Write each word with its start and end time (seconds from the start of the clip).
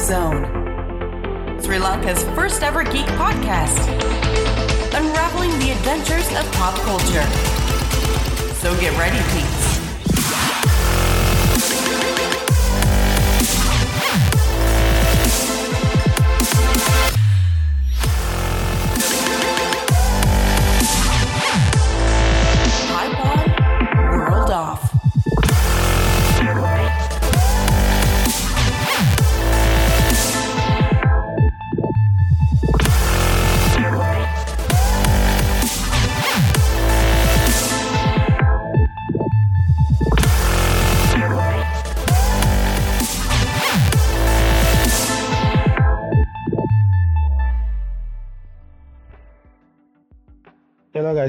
Zone, 0.00 0.44
Sri 1.62 1.78
Lanka's 1.78 2.24
first 2.34 2.62
ever 2.62 2.82
geek 2.84 3.06
podcast, 3.18 3.86
unraveling 4.94 5.50
the 5.58 5.72
adventures 5.72 6.26
of 6.38 6.50
pop 6.52 6.74
culture. 6.80 7.22
So 8.54 8.74
get 8.80 8.98
ready, 8.98 9.18
peeps. 9.32 9.69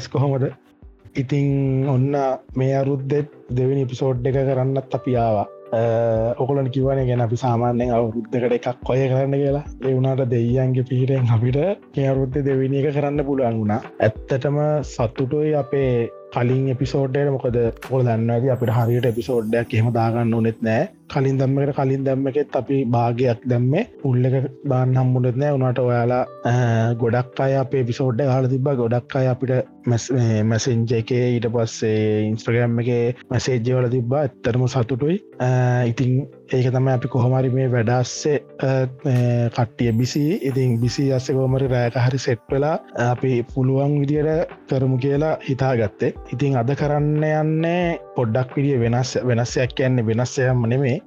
Guys 0.02 0.10
කොහොමද? 0.10 0.46
ඉතිං 1.14 1.88
ඔන්න 1.88 2.14
මේ 2.56 2.76
අරුද්දෙත් 2.76 3.34
දෙවනි 3.52 3.86
episode 3.86 4.26
එක 4.26 4.38
කරන්නත් 4.48 4.96
අපි 4.98 5.16
ආවා. 5.16 5.48
ඔකොලන 6.36 6.70
කිවන 6.70 7.02
ගැන 7.02 7.22
අපි 7.22 7.38
සාමාන්‍යෙන් 7.38 7.92
අවුරුද්ධකට 7.92 8.56
එකක් 8.58 8.80
කොය 8.84 9.04
කරන්න 9.04 9.36
කියලා. 9.36 9.66
එවුණට 9.84 10.24
දෙයියන්ගේ 10.30 10.88
පිහිටෙන් 10.90 11.30
අපිට 11.30 11.60
කියරුද්ධ 11.94 12.40
දෙවිනි 12.42 12.82
එක 12.82 12.96
කරන්න 12.96 13.26
පුළුවන් 13.26 13.60
වුණා. 13.60 13.82
ඇත්තටම 14.00 14.58
සත්තුටුයි 14.86 15.54
අපේ 15.56 16.10
කලින් 16.34 16.66
එපිසෝඩ්ඩයට 16.70 17.34
මොකද 17.36 17.60
ොල 17.92 18.04
දන්න 18.04 18.30
ඇති 18.30 18.54
අපිට 18.56 18.74
හරියට 18.78 19.12
එපිසෝඩ්ඩයක් 19.12 19.74
එහෙම 19.74 19.94
දාගන්න 19.94 20.34
ඕනෙත් 20.34 20.62
නෑ. 20.62 20.90
කලින් 21.14 21.40
දම්මකට 21.42 21.76
කලින් 21.80 22.06
දැම්මකෙත් 22.08 22.58
අපි 22.62 22.78
භාගයක් 22.96 23.46
දැම්ම. 23.52 23.74
උල්ල 24.10 24.26
එක 24.30 24.50
බාන්න 24.72 24.98
හම්මුණෙත් 25.02 25.38
නෑ. 25.42 25.56
උනාට 25.58 25.84
ඔයාලා 25.86 26.24
ගොඩක් 27.04 27.44
අය 27.46 27.56
අපේ 27.64 27.84
පිසෝඩ්ඩ 27.90 28.34
හල 28.36 28.50
තිබ 28.54 28.70
ගොඩක් 28.82 29.16
අය 29.22 29.28
අපිට 29.34 29.54
මැසෙන්ජ 30.52 30.94
එක 31.00 31.12
ඊට 31.18 31.48
පස්සේ 31.56 32.28
ඉන්ස්ට්‍රගම් 32.30 32.80
එක 32.84 33.24
මැසේජ්ජවල 33.32 33.90
තිබ්බා. 33.96 34.22
ඇත්තරම 34.26 34.68
සතුටුයි. 34.68 35.18
ඉතිං 35.92 36.12
ඒක 36.52 36.68
තම 36.74 36.88
අපි 36.88 37.08
කොහොමරි 37.08 37.50
මේ 37.50 37.68
වැඩස්සේ 37.74 38.38
කට්ටිය 39.56 39.92
බිසි 40.00 40.24
ඉතින් 40.50 40.80
බිසි 40.82 41.08
අස්ස 41.14 41.32
කෝමරි 41.32 41.68
රෑක 41.72 41.96
හරි 42.06 42.20
සෙට් 42.20 42.44
වෙලා 42.52 42.76
අපි 43.08 43.32
පුළුවන් 43.54 43.94
විදියට 44.02 44.52
කරමු 44.70 44.98
කියලා 44.98 45.36
හිතාගත්තේ. 45.48 46.14
ඉතින් 46.34 46.58
අද 46.62 46.72
කරන්න 46.82 47.24
යන්නේ 47.24 48.00
පොඩ්ඩක් 48.16 48.56
විදිිය 48.58 48.80
වෙනස් 48.84 49.14
වෙනස්සයක් 49.30 49.76
කියන්නේ 49.78 50.08
වෙනස්සයම 50.10 50.66
නෙමේ. 50.74 50.98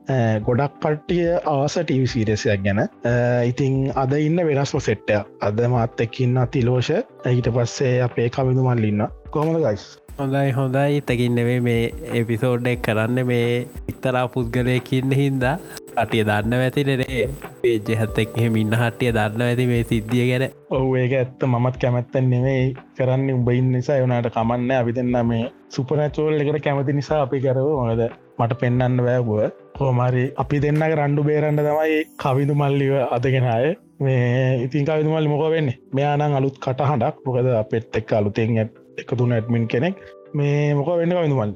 ගොඩක් 0.46 0.78
කට්ටිය 0.84 1.26
ආස 1.54 1.78
ටව 1.80 2.06
සීරසයක් 2.14 2.64
ගැන. 2.66 2.84
ඉතිං 3.50 3.90
අද 4.04 4.16
ඉන්න 4.20 4.46
වෙනස්ම 4.50 4.80
සෙට්ටය 4.88 5.20
අද 5.48 5.66
මාත් 5.74 6.06
එක්කින්න 6.06 6.46
තිලෝෂ 6.56 6.94
ඊට 7.34 7.52
පස්සේ 7.58 8.00
අපේ 8.08 8.30
කවිදු 8.30 8.66
මල්ලින්න 8.68 9.06
කොමද 9.30 9.60
ගයිස් 9.66 9.86
හොඳයි 10.18 10.50
හොඳයි. 10.52 11.00
තකින්නෙවේ 11.06 11.60
මේ 11.66 11.80
එපිසෝඩ්ඩක් 12.18 12.82
කරන්න 12.86 13.18
මේ 13.30 13.46
ඉක්තරා 13.90 14.26
පුද්ගලයකින්න 14.34 15.14
හින්දා 15.20 15.54
අටිය 16.02 16.22
දන්න 16.28 16.54
ඇතිනේ 16.58 17.24
පේජ 17.62 17.96
හත්තෙක් 18.00 18.36
එහෙම 18.38 18.58
ඉන්න 18.62 18.76
හටිය 18.82 19.10
දන්න 19.16 19.44
ඇති 19.46 19.66
මේ 19.70 19.80
සිද්ධිය 19.90 20.26
ගැන. 20.30 20.44
ඔහු 20.70 20.92
ඒක 21.00 21.14
ඇත්ත. 21.20 21.46
මමත් 21.48 21.80
කැමැත්තන් 21.84 22.30
නෙවෙයි 22.34 22.68
කරන්න 22.98 23.32
උඹයින් 23.36 23.72
නිසා. 23.76 23.98
යවනාට 24.02 24.30
කමන්න 24.36 24.76
අපි 24.76 24.94
දෙන්න 24.98 25.18
මේ 25.30 25.50
සුපනැචෝල් 25.76 26.38
එකට 26.44 26.60
කැමති 26.66 26.96
නිසා 27.00 27.20
අපි 27.26 27.42
කරව. 27.46 27.66
මොනද 27.80 28.04
මට 28.38 28.60
පෙන්න්න 28.62 29.02
වැෑබුව 29.08 29.42
හෝමරි 29.80 30.24
අපි 30.44 30.62
දෙන්න 30.66 30.86
රණ්ඩු 30.90 31.26
බේරන්න 31.30 31.60
තමයි 31.62 31.98
කවිදු 32.22 32.58
මල්ලිව 32.62 32.94
අදගෙනය 33.18 33.74
මේ 34.00 34.62
ඉතින් 34.64 34.86
කවිදුමල් 34.86 35.28
මොක 35.34 35.44
වෙන්නේ? 35.56 35.76
මෙයානං 35.92 36.40
අලුත් 36.40 36.62
කටහඬක්. 36.64 37.20
මොකද 37.26 37.52
අපෙත් 37.64 38.02
එක් 38.02 38.18
අලුතෙන් 38.20 38.56
එකතුන 38.98 39.32
ඇඩ්මින් 39.32 39.66
කෙනෙක්. 39.68 39.96
මේ 40.34 40.74
මොක 40.74 40.88
වෙන්න 40.92 41.12
කවිදුමල් 41.12 41.52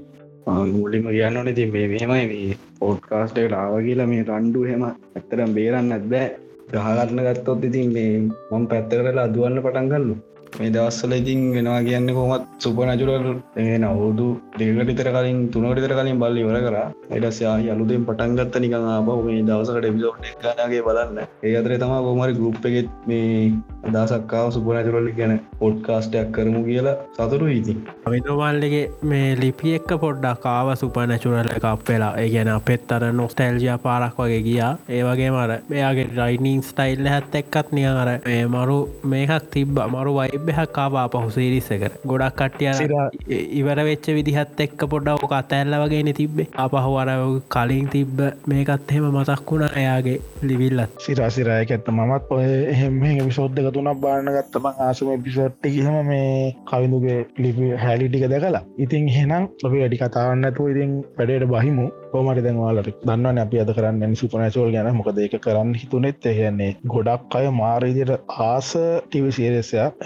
මුලිම 0.72 1.06
කියන්න 1.06 1.37
ඕන 1.37 1.49
ති 1.54 1.65
මේ 1.66 1.87
මෙමයි 1.88 2.26
මේ 2.26 2.59
පෝට්කාස්ටකට 2.78 3.54
ආව 3.54 3.75
කියලා 3.82 4.06
මේ 4.06 4.22
රණ්ඩු 4.22 4.60
හෙම 4.65 4.82
ඇත්තරම් 4.87 5.50
බේරන්න 5.56 5.93
ඇත්බෑ 5.93 6.28
ගහගන්න 6.71 7.21
ගත්තොත් 7.28 7.65
ඉතින් 7.65 7.88
මේ 7.93 8.12
මොම් 8.50 8.66
පැත්ත 8.66 8.93
කරලා 8.93 9.25
අදුවන්න 9.25 9.60
පටන් 9.60 9.91
ගන්නු 9.93 10.15
මේ 10.56 10.70
දවස්සල 10.75 11.12
ඉතින් 11.19 11.41
වෙනවා 11.56 11.81
කියන්න 11.88 12.10
කොමත් 12.19 12.47
සුපනජුරල් 12.64 13.26
එගෙන 13.62 13.84
අවුදු 13.91 14.28
දෙකටිතර 14.59 15.10
කලින් 15.16 15.41
තුනකටිතර 15.54 15.94
කලින් 15.98 16.20
බල්ලි 16.22 16.47
වර 16.48 16.60
කර. 16.66 16.76
එඩස්යා 17.16 17.56
යලුදෙන් 17.75 18.06
පටන්ගත්ත 18.09 18.60
නිකං 18.64 18.88
ආබ 18.94 19.10
මේ 19.26 19.42
දවසකට 19.48 19.88
එපිසෝට් 19.91 20.28
ගනගේ 20.44 20.82
බලන්න. 20.88 21.19
ඒ 21.44 21.54
අතර 21.60 21.75
තම 21.82 21.94
කොමරි 22.09 22.38
ගරුප් 22.41 22.69
එකෙත් 22.70 22.91
මේ 23.10 23.53
අදසක්කාව 23.94 24.48
සුපනජුරල්ලි 24.56 25.12
ගැන 25.19 25.34
පොඩ්කාස්ටයක් 25.60 26.32
කරමු 26.36 26.62
කියලා 26.69 26.97
සතුරු 27.16 27.47
ඉතින්. 27.59 27.78
අමිතුමල්ලගේ 28.06 28.84
මේ 29.12 29.28
ලිපි 29.42 29.75
එක්ක 29.78 29.91
පොඩ්ඩක් 30.04 30.42
කාව 30.47 30.72
සුපනැචුරල 30.82 31.50
එකක් 31.56 31.69
වෙලා. 31.88 32.12
ඒ 32.22 32.28
ගැන 32.34 32.48
අපෙත් 32.48 32.92
අර 32.92 33.03
නොස්ටැල්ජිය 33.12 33.76
පාරක් 33.86 34.19
වගේ 34.19 34.42
ගියා. 34.48 34.72
ඒවගේ 34.97 35.30
මර 35.30 35.53
මෙයාගේ 35.70 36.09
රයිනිං 36.19 36.62
ස්ටයිල්ල 36.62 37.10
හැත් 37.12 37.38
එක්කත් 37.41 37.72
නිය 37.72 37.86
අර 37.92 38.10
මේ 38.26 38.44
මරු 38.56 38.78
මේකක් 39.04 39.50
තිබ්බ. 39.54 39.78
මරු 39.94 40.15
වයිබ්බහක් 40.38 40.72
කාවා 40.72 41.06
පහු 41.09 41.31
සිරිස 41.31 41.69
එක 41.71 41.84
ගොඩක් 42.04 42.37
කට්ටිය 42.38 43.38
ඉවර 43.53 43.78
වෙච්ච 43.81 44.06
විදිහත් 44.10 44.60
එක්ක 44.60 44.82
පොඩ්ඩ 44.84 45.10
ඕක 45.15 45.32
අතැල්ල 45.32 45.75
වගේන 45.75 46.10
තිබ්බේ. 46.12 46.49
අපහු 46.56 46.93
අර 46.97 47.10
කලින් 47.49 47.87
තිබ්බ 47.88 48.21
මේකත් 48.47 48.91
එහෙම 48.91 49.06
මතක් 49.12 49.48
වුණ 49.48 49.66
එයාගේ 49.75 50.16
ලිවිල්ලත්. 50.43 50.91
සිරාසිරයක 50.98 51.71
ඇත්ත 51.71 51.91
මත් 51.91 52.31
ඔය 52.31 52.47
එහෙම 52.66 53.00
විසෝද්ධක 53.21 53.71
තුනක් 53.75 54.00
බාන්න 54.00 54.31
ගත්තම 54.31 54.69
ආසම 54.81 55.12
පිසෝට්ටි 55.21 55.75
හම 55.77 55.98
මේ 56.04 56.54
කවිඳුගේ 56.66 57.19
ලිපි 57.38 57.72
හැලිටික 57.77 58.27
දැකලා. 58.27 58.65
ඉතින් 58.78 59.09
හෙනම් 59.09 59.48
ලොපි 59.62 59.82
වැඩි 59.82 60.03
කතාවන්නතු 60.04 60.69
ඉතින් 60.69 60.94
වැඩට 61.19 61.48
බහිමු 61.48 61.88
කෝමට 62.12 62.42
දැන්වාලට 62.46 62.91
දන්නවන 63.04 63.42
අපි 63.44 63.62
අද 63.62 63.70
කරන්න 63.76 64.16
සුපනචෝල් 64.20 64.72
ගැන. 64.74 64.91
මොකද 64.98 65.20
ඒක 65.24 65.36
කරන්න 65.46 65.72
හිතුනෙත් 65.82 66.28
එහෙන්නේ 66.32 66.72
ගොඩක් 66.94 67.38
අය 67.38 67.48
මාරීදියට 67.60 68.34
ආස 68.48 68.72
ටිවිසිරසයක් 69.06 70.04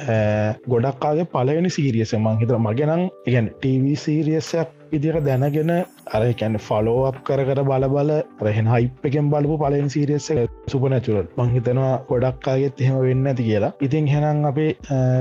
ගොඩක්කාගේ 0.74 1.30
පලවෙනි 1.34 1.74
සීරියස 1.78 2.14
මං 2.18 2.38
හිත 2.42 2.54
මගෙනම් 2.66 3.02
ඉගැන් 3.28 3.50
ටව 3.56 3.96
සීරියසයක් 4.04 4.78
ඉදිර 4.96 5.16
දැනගෙන 5.26 5.72
අර 6.16 6.22
කැන 6.41 6.58
ෆලෝප් 6.66 7.20
කර 7.28 7.44
කර 7.48 7.60
බල 7.70 7.86
බල 7.94 8.10
රහෙන 8.46 8.68
හයිප් 8.74 9.06
එකෙන් 9.10 9.30
බලපු 9.32 9.58
පලෙන් 9.62 9.88
සීරියස 9.94 10.28
සුපනැචුරල් 10.72 11.28
මංහිතනවා 11.38 11.92
ගොඩක්කාගෙත් 12.10 12.82
එහෙම 12.82 12.98
වෙන්න 13.06 13.30
ඇති 13.32 13.48
කියලා. 13.48 13.72
ඉතින් 13.86 14.10
හෙනම් 14.14 14.44
අපේ 14.50 14.72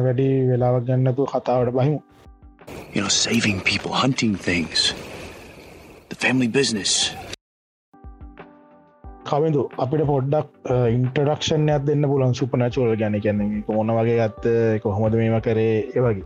වැඩි 0.08 0.30
වෙලාවක් 0.52 0.90
ගන්නතු 0.90 1.30
කතාවට 1.34 1.76
බහිමු. 1.80 2.02
You 2.94 3.02
know, 3.02 3.10
saving 3.10 3.60
people, 3.62 3.94
hunting 3.94 4.36
things. 4.50 4.94
The 6.12 6.18
family 6.20 6.48
business. 6.56 6.94
කවිදු? 9.28 9.62
අපිට 9.84 10.02
පොඩ්ඩක් 10.10 10.50
ඉන්ටරක්ෂණයක් 10.96 11.86
දෙන්න 11.90 12.04
පුලන් 12.12 12.34
සුපනචෝල් 12.40 12.92
ගැන. 13.02 13.16
ගැන 13.26 13.40
මොන 13.70 13.94
වගේ 13.98 14.18
ගත්ත 14.20 14.82
කොහොමද 14.86 15.16
මේම 15.22 15.36
කරේ 15.46 15.78
ඒවගේ 15.96 16.26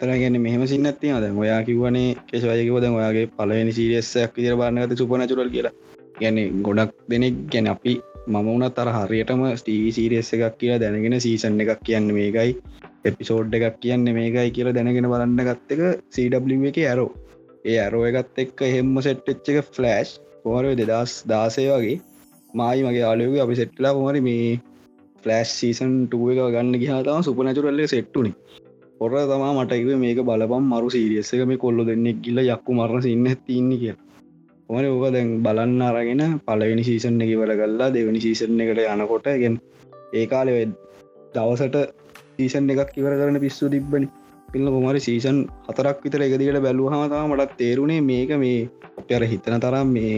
තර 0.00 0.10
ගැන 0.22 0.40
මෙහම 0.46 0.64
සින්නත්තිය 0.72 1.14
ද 1.16 1.30
ඔයා 1.44 1.60
කිවනේ 1.68 2.16
කෙසවයකිවද 2.30 2.88
ඔයාගේ 2.90 3.30
පලවෙනි 3.38 3.76
සිරියස්සයක් 3.78 4.34
විදිර 4.38 4.58
බාරනගත 4.62 4.98
සුපනචුරල් 5.02 5.54
කියලා. 5.54 5.74
ගැන 6.20 6.42
ගොඩක් 6.66 6.98
දෙනෙක් 7.12 7.38
ගැන 7.54 7.70
අපි 7.74 7.94
මම 8.26 8.48
වනත් 8.48 8.76
අර 8.82 8.90
හරියටම 8.98 9.48
ස්ටීවි 9.60 9.96
සීරියස්ස 9.98 10.34
එකක් 10.34 10.58
කියලා 10.60 10.82
දැනගෙන 10.84 11.20
සීසන් 11.26 11.62
එකක් 11.64 11.80
කියන්න 11.88 12.14
මේකයි 12.18 12.58
එපිසෝඩ් 13.04 13.54
එකක් 13.58 13.82
කියන්න 13.84 14.16
මේකයි 14.18 14.50
කියලා 14.56 14.78
දැනගෙන 14.78 15.12
බලන්න 15.12 15.44
ගත්තක 15.48 15.82
CW 16.14 16.72
එක 16.72 16.86
ඇරෝ 16.86 17.12
ඒ 17.64 17.78
අරෝ 17.78 18.02
එකත් 18.10 18.38
එක්ක 18.38 18.60
එහෙම්ම 18.62 18.94
සෙට්ච්ච 19.00 19.48
එක 19.52 19.68
ෆලෑෂ් 19.70 20.10
පොමර 20.42 20.64
දෙදස් 20.80 21.12
දාසය 21.26 21.64
වගේ? 21.68 21.96
මයි 22.54 22.80
මගේ 22.82 23.04
ආලයක 23.04 23.36
අපි 23.38 23.54
සෙට්ලා 23.54 23.92
පොමරි 23.94 24.20
මේ 24.20 24.48
ෆලෑස් 25.24 25.50
සීසන් 25.58 25.92
ටුව 26.04 26.30
එක 26.32 26.40
ගන්න 26.54 26.76
ගහතම 26.76 27.20
සුපනැචුරල්ල 27.22 27.82
සෙට්ටුනි 27.88 28.32
පොර 28.98 29.12
තමා 29.24 29.52
මටකිව 29.56 29.90
මේක 29.96 30.20
බලපම් 30.22 30.64
මරු 30.68 30.88
සීරියස 30.90 31.30
එක 31.34 31.42
මේ 31.44 31.58
කොල්ලො 31.58 31.82
දෙන්නෙක් 31.84 32.18
ගිල්ල 32.24 32.40
යක්කු 32.44 32.70
මරණ 32.72 33.02
සින්න 33.02 33.28
තින්න 33.42 33.70
කිය 33.74 33.94
ඕන 34.68 34.84
ඕක 34.86 35.04
දැන් 35.10 35.30
බලන්න 35.42 35.82
අරගෙන 35.82 36.22
පලවෙනි 36.42 36.84
සීසන් 36.84 37.20
එක 37.20 37.32
වල 37.36 37.52
කල්ලා 37.54 37.88
දෙවනි 37.90 38.20
සීසන් 38.20 38.60
එකට 38.62 38.82
යනකොට 38.86 39.26
ගෙන් 39.36 39.56
ඒ 40.12 40.24
කාලෙ 40.26 40.52
දවසට 41.34 41.76
සීසන් 42.36 42.70
එකක් 42.72 42.92
ඉවර 42.96 43.14
කරන 43.14 43.38
පිස්සු 43.40 43.70
තිබ්බනි. 43.70 44.08
පිල්ල 44.52 44.68
කොමරි 44.74 45.00
සීසන් 45.00 45.38
හතරක් 45.66 45.98
විතර 46.04 46.24
එකදිකට 46.26 46.62
බැලූහමතා 46.66 47.24
මටත් 47.24 47.58
තේරුණේ 47.58 48.00
මේක 48.02 48.32
මේ 48.42 48.58
අප 48.92 49.12
අර 49.18 49.24
හිතන 49.24 49.56
තරම් 49.58 49.92
මේ 49.96 50.14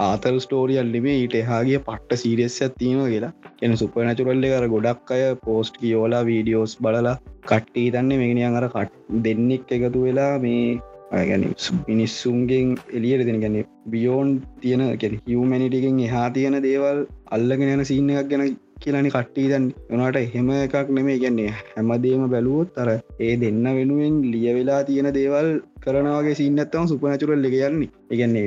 ආතල් 0.00 0.36
ස්ටෝරියල් 0.38 0.90
ලිබේ 0.94 1.16
ඊට 1.16 1.34
එහාගේ 1.34 1.80
පට්ට 1.86 2.20
සීරියස්යක් 2.22 2.76
තියෙනවා 2.78 3.08
කියලා. 3.12 3.32
එන 3.62 3.76
සුපනැචුරල්ල 3.76 4.46
කර 4.46 4.66
ගොඩක් 4.74 5.10
අය 5.10 5.24
පෝස්ට් 5.44 5.74
කියෝලා 5.82 6.22
වීඩියෝස් 6.24 6.74
බලලා 6.78 7.16
කට්ටී 7.42 7.88
තන්නේ 7.94 8.20
මෙගනියන් 8.22 8.60
අර 8.60 8.68
කට් 8.68 9.20
දෙන්නෙක් 9.26 9.74
එකතු 9.76 10.06
වෙලා 10.06 10.32
මේ 10.38 10.64
ගැන 11.10 11.44
මිනිස්සුන්ගෙන් 11.88 12.74
එලියට 12.92 13.26
දෙන 13.26 13.40
ගැන 13.40 13.56
බියෝන් 13.86 14.28
තියෙන 14.60 14.82
ගැන 14.96 15.14
හිවමැනිටිගෙන් 15.20 16.00
එහා 16.00 16.28
තියෙන 16.30 16.56
දේවල් 16.62 17.00
අල්ලගෙන 17.30 17.72
යන 17.74 17.84
සින්න 17.84 18.12
එකක් 18.12 18.30
ගැන 18.32 18.44
කියලනි 18.82 19.10
කට්ටී 19.10 19.48
දන් 19.50 19.64
වනට 19.90 20.20
එහෙම 20.20 20.50
එකක් 20.56 20.92
නෙමේ 20.96 21.16
ගැන්නේ 21.22 21.50
හැමදේම 21.54 22.22
බැලුවොත් 22.32 22.78
අර 22.82 22.88
ඒ 23.20 23.32
දෙන්න 23.42 23.64
වෙනුවෙන් 23.78 24.14
ලිය 24.32 24.54
වෙලා 24.56 24.80
තියෙන 24.84 25.08
දේවල් 25.16 25.48
කරනවාගේ 25.80 26.36
සින්නත්තම 26.38 26.86
සුපනචුරල් 26.86 27.48
එක 27.48 27.56
යන්නේ. 27.60 27.90
ඉගන්නේ 28.10 28.46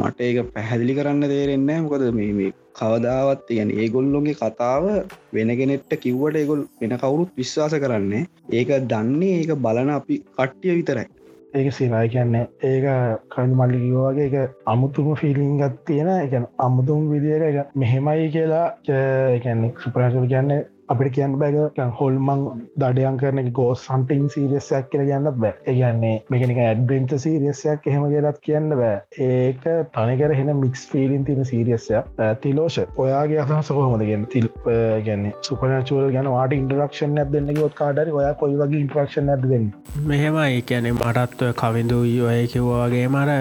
මට 0.00 0.26
ඒක 0.26 0.50
පැහැදිලි 0.50 0.96
කරන්න 0.98 1.30
තේරෙන්න 1.32 1.70
මොකද 1.84 2.04
මේ 2.18 2.50
කවදාවත් 2.78 3.48
ගැන 3.50 3.72
ඒගොල්ලොගේ 3.76 4.36
කතාව 4.36 4.84
වෙනගෙනෙට්ට 5.32 5.96
කිව්වට 6.04 6.40
ඒගොල් 6.40 6.62
වෙන 6.80 6.94
කවුරුත් 6.96 7.32
විශ්වාස 7.36 7.76
කරන්නේ 7.84 8.28
ඒක 8.52 8.76
දන්නේ 8.92 9.40
ඒක 9.40 9.54
බලන 9.64 9.96
අපි 9.96 10.22
කට්ටිය 10.36 10.76
විතරයි. 10.78 11.08
ඒක 11.54 11.72
සිරයි 11.72 12.08
කියන්නේ. 12.08 12.48
ඒක 12.64 12.84
කඩු 13.30 13.54
මල්ලිකිවගේ 13.56 14.26
එක 14.26 14.56
අමුතුම 14.66 15.14
ෆිලිංගත් 15.16 15.78
තියෙන 15.84 16.10
එක 16.16 16.34
අමුතුම් 16.58 17.08
විදික 17.10 17.42
එක 17.42 17.74
මෙහෙමයි 17.74 18.28
කියලා 18.30 18.66
එකන්නේ 19.32 19.72
සුපරසුල් 19.78 20.28
කියන්නේ 20.28 20.66
අපිට 20.92 21.12
කියන්න 21.16 21.34
බැග 21.40 21.56
හොල්මං 21.98 22.40
දඩයන් 22.82 23.18
කරන 23.20 23.50
ගෝස් 23.58 23.84
සන්ටිං 23.86 24.24
සීරියසයක් 24.34 24.88
කියල 24.92 25.04
කියන්න 25.10 25.30
බෑ 25.44 25.52
ඒගන්නේ 25.72 26.14
මේකනික 26.34 26.60
ඇඩ්බෙන්ට 26.64 27.14
සීරියසයක් 27.24 27.86
එහෙම 27.92 28.06
කියලත් 28.12 28.40
කියන්න 28.46 28.74
බෑ. 28.80 28.96
ඒක 29.20 29.62
තනිකර 29.96 30.34
හෙන 30.40 30.52
මික්ස් 30.62 30.84
ෆිලින් 30.92 31.24
තින 31.28 31.44
සීරියසයක් 31.44 32.20
තිලෝෂ 32.42 32.80
ඔයාගේ 33.04 33.40
අදහස 33.44 33.72
කොහොමදගෙන 33.78 34.26
තිල් 34.34 34.50
ගැන්නේ 35.06 35.34
සුපනචුවල් 35.48 36.10
ගැන 36.16 36.30
වාට 36.34 36.58
ඉන්ටරක්ෂන් 36.58 37.18
ඇත් 37.24 37.32
දෙන්න 37.36 37.54
ගොත් 37.60 37.78
කාඩරි 37.80 38.16
ඔයා 38.20 38.34
කොයි 38.42 38.60
වගේ 38.62 38.84
ඉන්ටරක්ෂන් 38.84 39.34
ඇද 39.36 39.48
දෙන්න? 39.54 39.72
මෙහෙමයි. 40.06 40.62
කියැනෙ 40.62 40.92
මටත්ව 40.92 41.56
කවිඳු 41.62 42.04
ඔය 42.28 42.46
කිව්වාගේ 42.54 43.08
මර 43.08 43.36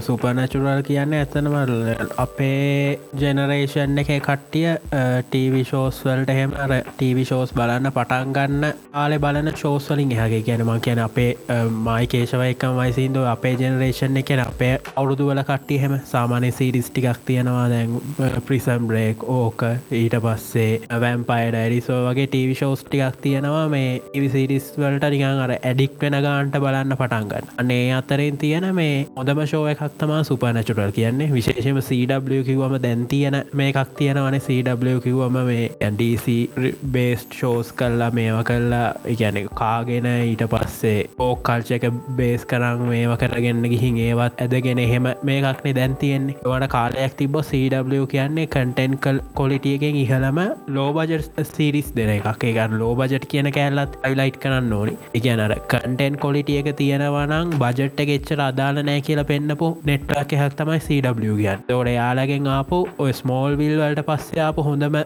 සුපනැචුරල් 0.00 0.82
කියන්න 0.84 1.14
ඇතනම 1.14 1.56
අපේ 2.18 2.98
ජෙනරේෂන් 3.20 4.02
එක 4.02 4.12
කට්ටිය 4.24 4.70
ටීවි 5.26 5.64
ෂෝස් 5.64 6.00
වල්ට 6.06 6.34
එහෙම 6.34 6.54
අර 6.64 6.75
ටීවි 6.88 7.24
ෂෝස් 7.24 7.52
බලන්න 7.52 7.92
පටන් 7.92 8.32
ගන්න 8.32 8.64
ආලෙ 8.94 9.18
බලන 9.18 9.50
ෂෝස්වලින් 9.52 10.12
එහගේ 10.14 10.42
කියනම 10.42 10.72
කියන 10.80 11.00
අපේ 11.00 11.30
මයි 11.80 12.06
කේශවයකම 12.08 12.76
වයිසින්ද 12.78 13.16
අපේ 13.26 13.54
ජෙනරේෂන් 13.56 14.16
එකෙන 14.16 14.42
අපේ 14.42 14.72
අවුරුදුවල 14.96 15.42
කට්ටිය 15.42 15.80
හෙම 15.80 15.94
සාමානය 16.06 16.50
සීරිස් 16.52 16.90
ටිකක් 16.90 17.20
තියෙනවා. 17.26 17.68
දැන් 17.68 17.96
ප්‍රිසම් 18.46 18.86
බ්‍රේක් 18.88 19.24
ඕක 19.30 19.62
ඊට 19.92 20.16
පස්සේ 20.24 21.00
වැම්පයි 21.00 21.50
ඩයිරිසෝ 21.50 22.00
වගේ 22.06 22.26
ටීවි 22.28 22.54
ෂෝස් 22.54 22.84
ටිකක් 22.84 23.20
තියෙනවා. 23.20 23.68
මේ 23.68 24.02
ඉවිසිරිස් 24.14 24.72
වලට 24.78 25.10
නිකන් 25.10 25.42
අර 25.44 25.54
ඇඩික් 25.56 26.00
වෙන 26.00 26.18
ගාන්ට 26.22 26.58
බලන්න 26.58 26.96
පටන්ගන්න 26.96 27.52
අන්නේ 27.58 27.94
අතරෙන් 27.94 28.38
තියෙන 28.38 28.68
මේ 28.74 29.06
හොදම 29.16 29.42
ෂෝ 29.44 29.64
එකක් 29.68 29.82
තමා 29.98 30.22
සුපනචුටල් 30.24 30.92
කියන්නේ. 30.92 31.32
විශේෂම 31.32 31.80
CW 31.80 32.42
කිව්වම 32.44 32.76
දැන් 32.82 33.06
තියෙන 33.06 33.38
මේ 33.52 33.72
එකක් 33.72 33.96
තියෙනවන 33.98 34.40
CW 34.40 35.00
කිව්වම 35.00 35.38
මේ 35.44 35.70
ඇන්ඩC 35.80 36.26
බේස්ට් 36.92 37.34
ෂෝස් 37.34 37.72
කල්ලා 37.72 38.10
මේව 38.10 38.38
කල්ලා 38.48 38.86
ඉගැන 39.12 39.38
කාගෙන 39.54 40.06
ඊට 40.12 40.44
පස්සේ 40.52 41.06
ඕක් 41.18 41.42
කල්චක 41.42 41.86
බේස් 42.18 42.44
කරං 42.44 42.84
මේව 42.90 43.14
කරගන්න 43.22 43.68
ගිහින් 43.72 44.00
ඒවත් 44.06 44.42
ඇදගෙන 44.44 44.78
එහෙම 44.78 45.08
මේකක්නේ 45.22 45.74
දැන් 45.74 45.96
තියෙන්නේ. 45.96 46.36
වට 46.44 46.70
කාලයක් 46.74 47.16
තිබ 47.16 47.38
CW 47.42 48.06
කියන්නේ 48.06 48.46
කටෙන් 48.48 48.98
කල් 48.98 49.20
කොලිටියකෙන් 49.34 50.00
ඉහළම 50.02 50.40
ලෝබජර් 50.68 51.22
සිරිස් 51.44 51.92
දෙන 51.96 52.14
එකක්. 52.16 52.44
ඒකන් 52.44 52.78
ලෝබජට් 52.78 53.28
කියන 53.28 53.50
කෑල්ලත් 53.52 53.98
අයිලයිට් 54.02 54.40
කරන්න 54.42 54.72
ඕනි. 54.72 54.96
ඉගැනර 55.14 55.56
කටෙන් 55.68 56.18
කොලිටියක 56.18 56.72
තියෙනවනං 56.76 57.56
බජට්ට 57.58 58.06
ගෙච්චර 58.08 58.40
අදාල 58.48 58.82
නෑ 58.82 59.00
කියල 59.00 59.22
පෙන්න්න 59.24 59.56
පු 59.58 59.72
නෙට්වක් 59.84 60.36
එකක් 60.36 60.56
තමයි 60.58 60.80
CW 60.86 61.36
කියන් 61.38 61.64
තෝට 61.68 61.92
යාලගෙන් 61.92 62.46
ආපු 62.48 62.78
ඔය 62.98 63.12
ස්මෝල් 63.12 63.56
විල් 63.60 63.76
වලට 63.80 64.04
පස්සේ 64.08 64.42
ආපු 64.46 64.64
හොඳම 64.68 64.98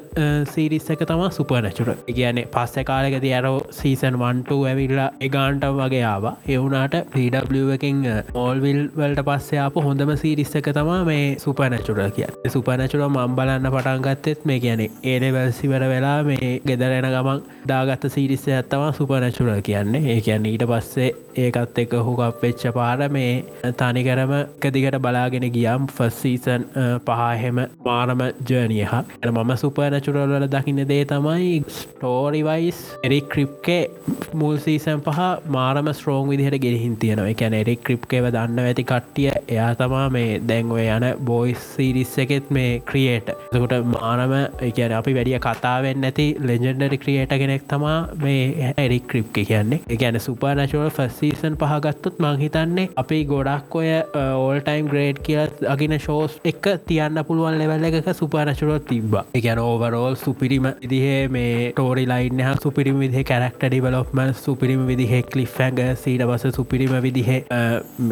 සිරිස් 0.52 0.90
එක 0.94 1.04
තම 1.08 1.22
සුපනැචුර 1.50 1.88
කියන්නේ 2.08 2.46
පස්ස 2.46 2.84
කාලෙකද 2.84 3.24
ඇරෝ 3.28 3.56
සීසන් 3.72 4.16
වන්ට 4.20 4.58
ඇවිල්ලා 4.64 5.08
එගාන්ට 5.20 5.64
වගේ 5.78 6.02
ආවා. 6.04 6.34
එවුනාට 6.48 6.94
CW 7.14 7.64
එකින් 7.70 8.02
මෝල්විල් 8.34 8.80
වලට 8.96 9.24
පස්සේ 9.28 9.60
ආපු 9.60 9.84
හොඳම 9.86 10.12
සිරිස් 10.16 10.54
එක 10.54 10.70
තමා 10.72 10.98
මේ 11.04 11.24
සුපනැචුර 11.38 12.00
කිය 12.10 12.28
සුපනැචුර 12.48 13.02
මම් 13.06 13.36
බලන්න 13.36 13.70
පටන්ගත්තෙත් 13.70 14.44
මේ 14.44 14.60
කියන්නේ 14.60 14.90
ඒනෙවැල්සිවර 15.04 15.86
වෙලා 15.86 16.18
මේ 16.24 16.52
ගෙදරෙන 16.64 17.08
ගමන් 17.08 17.42
දාගත්ත 17.66 18.06
සිරිස්ස 18.08 18.46
ඇත්තවා 18.50 18.92
සුපනැචුර 18.92 19.50
කියන්නේ. 19.62 20.04
ඒ 20.06 20.20
කියන්නේ 20.20 20.52
ඊට 20.52 20.66
පස්සේ 20.66 21.10
ඒකත් 21.38 21.78
එක 21.78 21.92
හුකක් 22.00 22.42
වෙච්ච 22.42 22.66
පාර 22.72 23.08
මේ 23.10 23.44
තනිකරම 23.74 24.32
කදිකට 24.60 24.98
බලාගෙන 25.00 25.46
ගියම් 25.50 25.86
ෆස්සීසන් 25.90 26.64
පහහෙම 27.06 27.60
මාරම 27.84 28.22
ජර්නිය 28.44 28.84
හා 28.84 29.04
එන 29.20 29.34
මම 29.34 29.52
සුපනචුරල්වල 29.56 30.48
දකින්න 30.48 30.82
දේ 30.86 31.04
තමයි 31.30 31.62
ස්ටෝරිවයිස් 31.70 32.78
එරි 33.06 33.20
ක්‍රිප්කේ 33.32 33.90
මුල් 34.34 34.56
සීසන් 34.58 35.00
පහ 35.06 35.20
මාරම 35.46 35.88
ස්ට්‍රෝන් 35.92 36.28
විදිහට 36.30 36.58
ගෙනහින් 36.64 36.96
තියෙනවා. 36.96 37.28
එකැන 37.32 37.54
එරි 37.54 37.74
ක්‍රිප්කේව 37.78 38.26
දන්න 38.34 38.60
ඇති 38.62 38.84
කට්ටිය. 38.84 39.30
එයා 39.48 39.70
තමා 39.74 40.06
මේ 40.10 40.40
දැන්ව 40.48 40.76
යන 40.78 41.06
බෝයිස් 41.24 41.62
සීරිස් 41.74 42.14
එකෙත් 42.18 42.50
මේ 42.50 42.70
ක්‍රියේට 42.80 43.30
එකට 43.30 43.74
මානම 43.94 44.34
එකන 44.68 44.94
අපි 44.98 45.14
වැඩිය 45.18 45.38
කතාවෙන් 45.46 46.00
නැති 46.04 46.26
ලෙජෙන්ඩරි 46.40 47.00
ක්‍රියේට 47.04 47.34
කෙනෙක් 47.42 47.66
තමා 47.72 47.98
මේ 48.24 48.74
එරි 48.76 49.00
ක්‍රිප් 49.12 49.32
කියන්නේ. 49.34 49.80
එකැන 49.88 50.20
සුපනචුවල් 50.20 50.90
ෆස්සීසන් 50.98 51.58
පහගත්තොත් 51.62 52.22
මංහිතන්නේ 52.26 52.88
අපි 52.96 53.20
ගොඩක් 53.24 53.78
ඔය 53.82 53.90
ඕල්ටයිම් 54.14 54.90
ග්‍රේඩ් 54.92 55.22
කියල 55.26 55.68
අගෙන 55.68 55.98
ෂෝස් 55.98 56.38
එක 56.44 56.70
තියන්න 56.86 57.24
පුළුවන් 57.26 57.58
ලෙවල්ල 57.58 57.88
එකක 57.90 58.12
සුපනචුරොත් 58.14 58.86
තිබ්බ. 58.86 59.18
එකන 59.34 59.58
ඕවරෝල් 59.60 60.16
සුපිරිම 60.16 60.70
විදිහේ 61.20 61.28
මේ 61.28 61.72
ටෝරි 61.72 62.04
ලයින්න 62.06 62.40
හ 62.40 62.62
සුපිරිම 62.62 62.98
විදිහ 62.98 63.24
කැරක්ට 63.24 63.64
ඩිවලොප්ම 63.64 64.20
සුපිරිම 64.34 64.86
විදිහ 64.86 65.22
කලිෆ් 65.24 65.56
ඇඟ 65.58 65.96
සීට 65.96 66.24
බස 66.24 66.44
සුපිරිම 66.50 66.94
විදිහ 66.98 67.28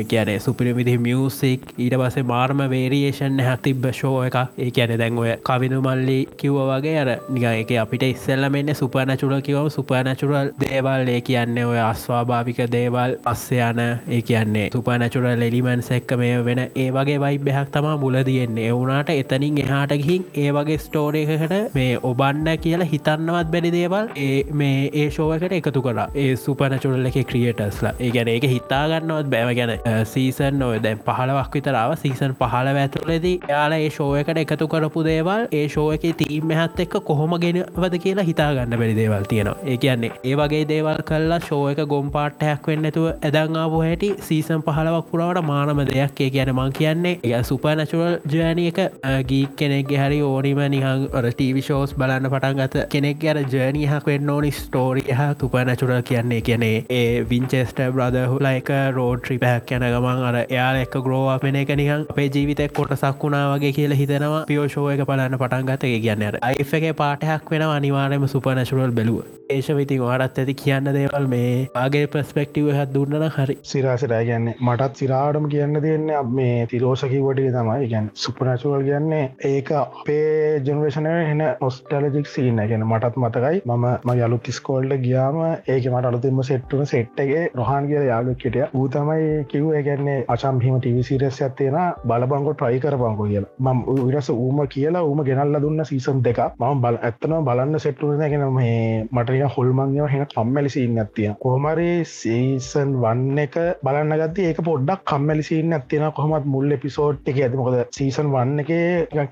කියන 0.05 0.41
සුපිරි 0.41 0.73
විදි 0.73 0.97
මියසික් 0.99 1.73
ඊට 1.79 1.97
පසේ 1.97 2.23
මාර්ම 2.25 2.63
වේරියේෂන් 2.67 3.41
හැ 3.41 3.57
තිබ්බ 3.59 3.89
ෂෝ 3.91 4.15
එක 4.25 4.39
ඒ 4.59 4.71
කියන 4.71 4.95
දැන් 4.97 5.19
ඔය 5.19 5.33
කවිනු 5.43 5.81
මල්ලි 5.81 6.19
කිව්ව 6.37 6.61
වගේ 6.71 6.97
අර 6.97 7.11
නිග 7.29 7.45
එක 7.45 7.73
අපිට 7.77 8.05
ඉස්සල්ලමෙන්න්න 8.05 8.75
සුපනචුර 8.75 9.35
කිවව 9.43 9.71
සුපනචුරල් 9.71 10.53
දේවල්. 10.59 11.09
ඒ 11.09 11.21
කියන්නේ 11.23 11.67
ඔය 11.67 11.81
අස්වාභාවික 11.81 12.63
දේවල් 12.69 13.17
අස්සයන 13.27 13.83
ඒ 13.85 14.23
කියන්නේ 14.23 14.69
සුපනචුරල් 14.71 15.29
එලිමන්ස 15.41 15.91
එක්ක 15.93 16.17
මේ 16.17 16.45
වෙන 16.45 16.63
ඒ 16.67 16.89
වගේ 16.91 17.19
වයිබ්‍යහක් 17.19 17.73
තමා 17.73 17.97
මුලදියෙන්නේ 17.99 18.69
එවුනාට 18.69 19.11
එතනින් 19.13 19.59
එහාට 19.59 19.97
ගිහින් 19.97 20.27
ඒ 20.37 20.51
වගේ 20.53 20.79
ස්ටෝරයකට 20.79 21.75
මේ 21.75 21.99
ඔබන්න 22.03 22.49
කියලා 22.59 22.89
හිතන්නවත් 22.99 23.53
බැරි 23.53 23.71
දේවල් 23.71 24.13
ඒ 24.19 24.45
මේ 24.55 24.91
ඒ 24.95 25.09
ශෝවකට 25.11 25.57
එකතු 25.61 25.83
කලා 25.83 26.09
ඒ 26.17 26.29
සුපනචුරල් 26.39 27.11
එක 27.13 27.21
ක්‍රියටස්ලා 27.27 27.95
ඒ 28.01 28.11
ගැන 28.11 28.33
එක 28.35 28.49
හිතාගන්නවත් 28.49 29.33
බෑව 29.33 29.55
ගැන 29.59 29.75
සීසන් 30.09 30.59
නොය 30.59 30.79
දැන් 30.81 31.05
පහලවක් 31.07 31.55
විතරාව 31.55 31.97
සීසන් 31.99 32.39
පහල 32.41 32.75
ඇතුලෙදී 32.79 33.37
යාලා 33.49 33.81
ඒ 33.81 33.91
ශෝයකට 33.93 34.39
එකතු 34.39 34.69
කරපු 34.69 35.05
දේවල් 35.05 35.47
ඒ 35.53 35.65
ශෝය 35.69 35.99
එක 35.99 36.05
තීම් 36.19 36.51
හැත් 36.53 36.81
එක්ක 36.81 36.95
කොහොම 37.03 37.35
ගෙනවද 37.37 37.97
කියලා 37.99 38.25
හිතාගන්න 38.25 38.75
බැරි 38.75 38.95
දේවල් 38.95 39.25
තියෙනවා. 39.25 39.57
ඒ 39.65 39.77
කියන්නේ 39.77 40.11
ඒ 40.25 40.35
වගේ 40.37 40.63
දේවල් 40.65 41.03
කල්ලා 41.05 41.41
ශෝයක 41.41 41.81
ගොම් 41.87 42.11
පාට්ටයක් 42.11 42.69
වෙන්නතුව 42.69 43.09
ඇදංආපු 43.09 43.81
හැටි 43.81 44.11
සීසන් 44.21 44.63
පහලවක් 44.63 45.11
පුරාවට 45.11 45.45
මානම 45.45 45.83
දෙයක්. 45.85 46.21
ඒ 46.21 46.31
කියන 46.31 46.53
මං 46.55 46.73
කියන්නේ 46.73 47.15
එය 47.25 47.35
සුපනචුවල් 47.45 48.19
ජයනයක 48.29 48.81
ගීක් 49.29 49.57
කෙනෙක්ගේ 49.57 49.99
හරි 49.99 50.21
ඕනිම 50.23 50.63
නිහන් 50.69 51.09
ටීවි 51.29 51.63
ෂෝස් 51.63 51.95
බලන්න 51.95 52.31
පටන් 52.31 52.59
ගත 52.59 52.88
කෙනෙක් 52.89 53.25
අර 53.31 53.39
ජර්නියහක් 53.45 54.07
වෙන්න 54.09 54.31
ඕනි 54.31 54.51
ස්ටෝරිය 54.53 55.07
හ 55.13 55.29
තුපනචුරල් 55.41 55.95
කියන්නේ 56.05 56.41
කියනේ 56.43 56.77
ඒ 56.91 57.25
විංචෙස්ට 57.31 57.81
බ්‍රදහුලා 57.95 58.55
එක 58.59 58.71
රෝඩ් 58.97 59.23
ට්‍රිපැක් 59.23 59.73
යන 59.73 59.87
ගමන් 59.89 60.25
අර 60.29 60.39
එයාල 60.41 60.81
එක් 60.81 60.99
ග්‍රෝව 61.01 61.31
වෙන 61.43 61.61
එක 61.63 61.73
නිහන් 61.81 62.07
අපේ 62.09 62.29
ජීවිතක් 62.29 62.75
කොටසක් 62.75 63.25
වුණා 63.25 63.45
වගේ 63.53 63.73
කියල 63.73 63.95
හිතනවා. 63.95 64.45
පියෝෂෝය 64.49 64.95
එක 64.95 65.05
පලන්න 65.09 65.39
පටන් 65.39 65.69
ගත 65.69 65.91
එක 65.91 66.03
කියන්න 66.05 66.39
අයිෆ 66.43 66.75
එක 66.75 66.87
පාටයක් 66.97 67.51
වෙන 67.53 67.67
අනිවාරයම 67.69 68.27
සුපනචුරල් 68.29 68.93
බැලුව. 68.93 69.25
ඒෂ 69.51 69.71
විතින් 69.77 70.03
වාරත් 70.03 70.39
ඇති 70.39 70.55
කියන්න 70.57 70.93
දේවල් 70.95 71.27
මේ 71.29 71.53
ආගේ 71.77 72.05
ප්‍රස්පෙක්ටව 72.09 72.71
හත් 72.73 72.95
දුන්නන 72.95 73.29
හරි. 73.37 73.59
සිරාසිරා 73.65 74.23
ගැන්නේ 74.29 74.57
මටත් 74.61 75.03
සිරාටම 75.03 75.49
කියන්න 75.55 75.83
දෙන්න 75.85 76.11
මේ 76.33 76.67
තිරෝෂකිවටිය 76.73 77.53
තමයි. 77.57 77.89
ගැන් 77.93 78.11
සුපනචුවල් 78.25 78.85
කියන්නේ 78.89 79.25
ඒක 79.51 79.73
අපේ 79.77 80.61
ජනවේෂනය 80.67 81.15
එන 81.25 81.45
ඔස්ටලජික් 81.61 82.29
සින්න 82.29 82.63
ගැන 82.69 82.78
ගැන 82.79 82.89
මටත් 82.89 83.17
මතකයි. 83.17 83.61
මම 83.67 83.87
ම 84.05 84.11
යලුත් 84.17 84.47
ස්කෝල්ඩ 84.51 84.93
ගියාම 85.03 85.37
ඒක 85.67 85.85
මට 85.87 86.05
අලුතින්ම 86.05 86.41
සෙට්ටුන 86.43 86.87
සෙට්ටගේ 86.87 87.43
රොහන් 87.55 87.89
කියල 87.89 88.05
යාලු 88.05 88.35
කෙටිය 88.37 88.67
ඌ 88.73 88.87
තමයි 88.89 89.45
කිව් 89.47 89.67
ඒගැන්නේ 89.73 90.19
අචම්හිම 90.29 90.79
ටිවිසිරස් 90.79 91.41
ඇත්තේෙන 91.41 91.79
බලබංගො 92.05 92.55
ට්‍රයි 92.55 92.81
කර 92.81 92.97
බංගු 92.97 93.27
කියලා. 93.27 93.51
මම 93.65 93.81
විරස 94.09 94.31
ඌම 94.31 94.61
කියලා 94.69 95.05
ඌම 95.05 95.23
ගෙනල්ල 95.23 95.61
දුන්න 95.61 95.85
සීසන් 95.85 96.23
දෙක 96.23 96.41
මම 96.45 96.83
බල 96.83 96.99
ඇත්තන 97.01 97.37
බලන්න 97.43 97.79
සෙට්ටුන 97.79 98.25
ගෙන 98.25 98.47
මේ 98.53 99.07
මටය 99.13 99.43
හොල්මංගව 99.49 100.09
හෙන 100.09 100.27
කම්මැලිසින්න 100.29 100.99
ඇතිය 100.99 101.31
කොහමරි 101.39 101.89
සීසන් 102.07 102.95
වන්න 103.03 103.39
එක 103.39 103.59
බලන්න 103.85 104.17
ගත්ති 104.21 104.49
ඒක 104.49 104.63
පොඩ්ඩක් 104.63 105.05
කම්මැලිසින්න 105.07 105.79
ඇතින 105.79 106.07
කොහමත් 106.13 106.49
මුල් 106.49 106.79
එපිසෝට් 106.79 107.29
එක 107.29 107.41
ඇතිමකොද 107.41 107.79
සීසන් 107.93 108.33
වන්න 108.35 108.65
එක 108.65 108.73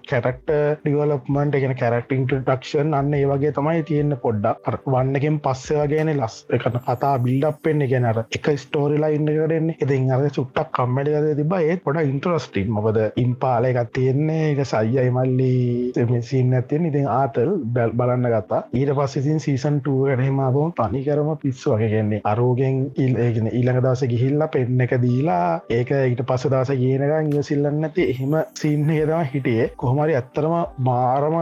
කැරක්ට 0.07 0.55
ඩිවලප්මන්ට 0.81 1.57
එකෙන 1.57 1.77
කැරක්ට 1.77 2.17
ඉන්ට්‍රඩක්ෂන් 2.17 2.95
අන්න 2.97 3.15
ඒ 3.17 3.25
වගේ 3.37 3.55
තමයි 3.59 3.83
තියෙන්න 3.91 4.19
පොඩ්ඩක්. 4.25 4.83
වන්නකෙන් 4.87 5.41
පස්සේ 5.45 5.79
වගේන 5.83 6.13
ලස්. 6.17 6.37
එකන 6.59 6.79
කතා 6.87 7.15
බිල්ඩප්පෙන්න්න 7.25 7.89
ගැනර 7.93 8.23
එක 8.39 8.51
ස්ටෝරිලා 8.65 9.13
ඉන්න 9.17 9.29
කරෙන්නේ. 9.29 9.77
එතින් 9.83 10.11
අර 10.13 10.27
චුට්ටක් 10.39 10.73
කම්මඩිකද 10.77 11.29
තිබ 11.41 11.55
ඒත් 11.59 11.83
පොඩ 11.85 12.01
ඉන්ට්‍රස්ටින් 12.03 12.71
මොකද 12.77 13.01
ඉම්පාල 13.25 13.69
එකත් 13.71 13.93
තියෙන්නේ. 13.93 14.43
එක 14.53 14.63
සයියි 14.73 15.11
මල්ලි 15.11 16.23
සින්න 16.31 16.55
ඇතියෙන් 16.59 16.89
ඉතින් 16.91 17.09
ආතල් 17.09 17.51
බැල් 17.75 17.93
බලන්න 18.01 18.31
ගත්තා. 18.35 18.63
ඊට 18.79 18.93
පස්සිතින් 18.99 19.41
සීසන් 19.41 19.81
ටුවගනහමබෝන් 19.81 20.73
පනිකරම 20.79 21.31
පිස්සු 21.43 21.75
වගේගෙන්නේ 21.75 22.21
අරෝගෙන් 22.25 22.83
ඉල්ගෙන 22.97 23.51
ඊළඟ 23.53 23.81
දවස 23.83 24.07
ගිහිල්ල 24.13 24.47
පෙන්න 24.53 24.85
එක 24.87 24.97
දීලා 25.05 25.61
ඒක 25.79 25.91
ඊට 25.97 26.23
පස්ස 26.29 26.51
දවස 26.53 26.73
කියනකං 26.83 27.33
ඉවසිල්ලන්න 27.33 27.89
ඇති 27.89 28.09
එහෙම 28.13 28.37
සින්නේදම 28.61 29.25
හිටියේ. 29.33 29.71
කොහමරි 29.77 30.17
ඇත්තරම 30.21 30.57
මාරම 30.89 31.37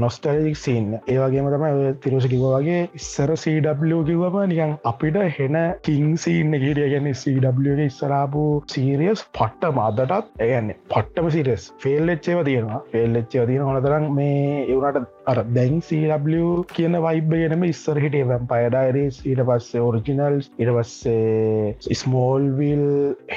නොස්ටලික් 0.00 0.56
සින්න 0.56 0.98
ඒවගේම 1.30 1.48
තම 1.52 1.64
තිරෝෂ 2.02 2.26
කිව 2.32 2.44
වගේ 2.44 2.78
ඉස්සර 2.98 3.30
CW 3.36 3.98
කිවම 4.08 4.36
නිකන් 4.50 4.72
අපිට 4.84 5.18
හෙන 5.36 5.56
කිංසින්න 5.86 6.56
ගිරිය 6.64 6.88
ගැන 6.92 7.08
CWගේ 7.14 7.86
ඉස්සරාපු 7.86 8.44
සීරියස් 8.72 9.22
පට්ට 9.30 9.70
මදටත් 9.72 10.42
ඇගන්නේ 10.42 10.78
පට්ටම 10.90 11.30
සිරස් 11.30 11.68
ෆෙල්ලච්චේව 11.78 12.42
තියෙනවා. 12.44 12.80
ෆෙල්ලච්චේ 12.92 13.46
තියන 13.46 13.66
හොනතරම් 13.68 14.08
මේ 14.14 14.66
එවනට 14.66 15.19
අර 15.26 15.42
දැන් 15.54 15.80
CW 15.80 16.64
කියන 16.72 16.96
වයිබ්බගෙනම 17.04 17.64
ඉස්සර 17.68 17.98
හිටිය 18.02 18.24
වැම් 18.28 18.46
පයඩයිරස් 18.50 19.18
ඊට 19.22 19.42
පස්සේ 19.48 19.82
ඔරිජිනල්ස් 19.82 20.48
ඉට 20.58 20.70
පස්සේ 20.76 21.96
ස්මෝල්විල් 22.00 22.84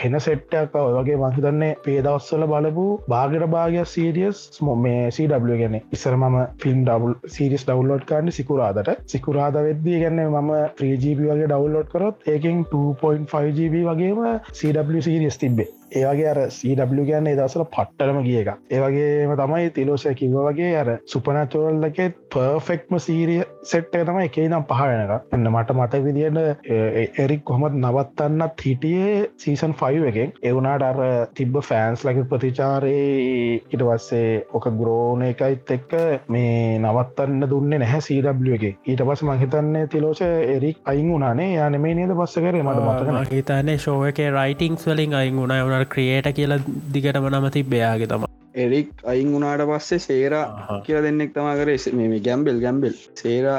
හෙන 0.02 0.20
සෙට්ටක් 0.26 0.78
වගේ 0.96 1.20
මහිතන්නේ 1.24 1.76
පේදවස්සල 1.86 2.48
බලපු 2.54 2.86
බාගර 3.14 3.46
භාගයක් 3.56 3.92
සීරියස් 3.94 4.44
ස්මෝ 4.58 4.78
මේ 4.78 5.12
CW 5.12 5.60
ගැන. 5.62 5.78
ඉස්සර 5.92 6.16
මම 6.16 6.40
ෆිල්ම් 6.64 6.86
ඩවල් 6.88 7.16
සිරිස් 7.36 7.68
ඩවල්ලෝඩ් 7.68 8.08
කාන්න 8.12 8.32
සිකුරාදට. 8.32 8.94
සිකුරාද 9.08 9.60
වෙද්දී 9.68 10.02
ගැන්න 10.04 10.24
මම 10.26 10.52
3GB 10.80 11.30
වගේ 11.30 11.48
ඩවල්ලෝඩ් 11.48 11.94
කරොත් 11.94 12.28
ඒකින් 12.28 12.66
2.5GB 12.74 13.86
වගේම 13.90 14.22
CW 14.54 15.02
සිරිස් 15.02 15.38
තිබ්බේ. 15.38 15.70
ඒවගේ 15.94 16.30
අර 16.34 16.42
CW 16.58 17.08
ගැන්න 17.10 17.32
දසල 17.34 17.66
පට්ටරම 17.76 18.22
ගිය 18.28 18.40
එක 18.42 18.54
ඒවගේම 18.72 19.36
තමයි 19.42 19.74
තිලෝෂය 19.78 20.16
කිව 20.16 20.38
වගේ 20.40 20.74
අර 20.82 20.94
සුපනතුවල්ලකෙත් 21.14 22.20
පර්ෆෙක්ම 22.34 23.00
සීරිය 23.08 23.44
සෙට්ට 23.72 24.00
තම 24.02 24.22
එකේ 24.26 24.48
නම් 24.50 24.68
පහවෙන 24.70 25.04
එක 25.06 25.34
එන්න 25.38 25.52
මට 25.54 25.78
මත 25.78 26.04
විදියට 26.06 27.20
එරික් 27.24 27.44
කොහොමත් 27.46 27.76
නවත්තන්නත් 27.76 28.66
හිටියේ 28.66 29.30
සීසන් 29.38 29.74
5 29.76 30.08
එකෙන්. 30.10 30.32
එවුනාට 30.44 30.84
අර 30.84 31.00
තිබ්බ 31.36 31.58
ෆෑන්ස් 31.62 32.06
ලක 32.06 32.26
ප්‍රතිචාරයේ 32.30 33.62
ඉට 33.70 33.84
වස්සේ 33.88 34.44
ඕක 34.54 34.68
ග්‍රෝණ 34.80 35.26
එකයිත් 35.30 35.74
එක්ක 35.78 35.96
මේ 36.30 36.80
නවත්තන්න 36.80 37.48
දුන්න 37.50 37.76
නැහැ 37.76 38.02
CW 38.02 38.56
එක. 38.58 38.66
ඊට 38.88 39.04
පස් 39.08 39.24
මහිතන්නේ 39.24 39.88
තිලෝෂ 39.88 40.24
එරික් 40.26 40.82
අයින් 40.86 41.12
වුණනේ 41.14 41.60
යනමේ 41.68 41.96
නේද 41.96 42.16
පස්ස 42.16 42.40
කරේ? 42.40 42.64
මට 42.64 42.86
මතකන 42.86 43.32
හිතන්නේ 43.32 43.78
ශෝව 43.78 44.08
එක 44.10 44.24
රයිටිංස් 44.38 44.88
වලින් 44.88 45.18
අයින් 45.22 45.36
වුණ. 45.38 45.56
වුණ 45.64 45.83
ක්‍රියට 45.88 46.32
කියලා 46.34 46.64
දිගටම 46.94 47.30
නම 47.30 47.52
තිබ්බයාගේ 47.52 48.08
තම 48.08 48.32
එරික් 48.56 48.90
අයින් 49.04 49.32
වුණාට 49.34 49.64
පස්සේ 49.64 50.00
සේරා 50.00 50.82
කියල 50.86 51.02
දෙන්නෙක් 51.02 51.34
තමා 51.34 51.56
කර. 51.56 51.70
මේ 51.94 52.20
ගැම්බෙල් 52.20 52.60
ගැම්බෙල්. 52.60 52.96
සේරා 53.16 53.58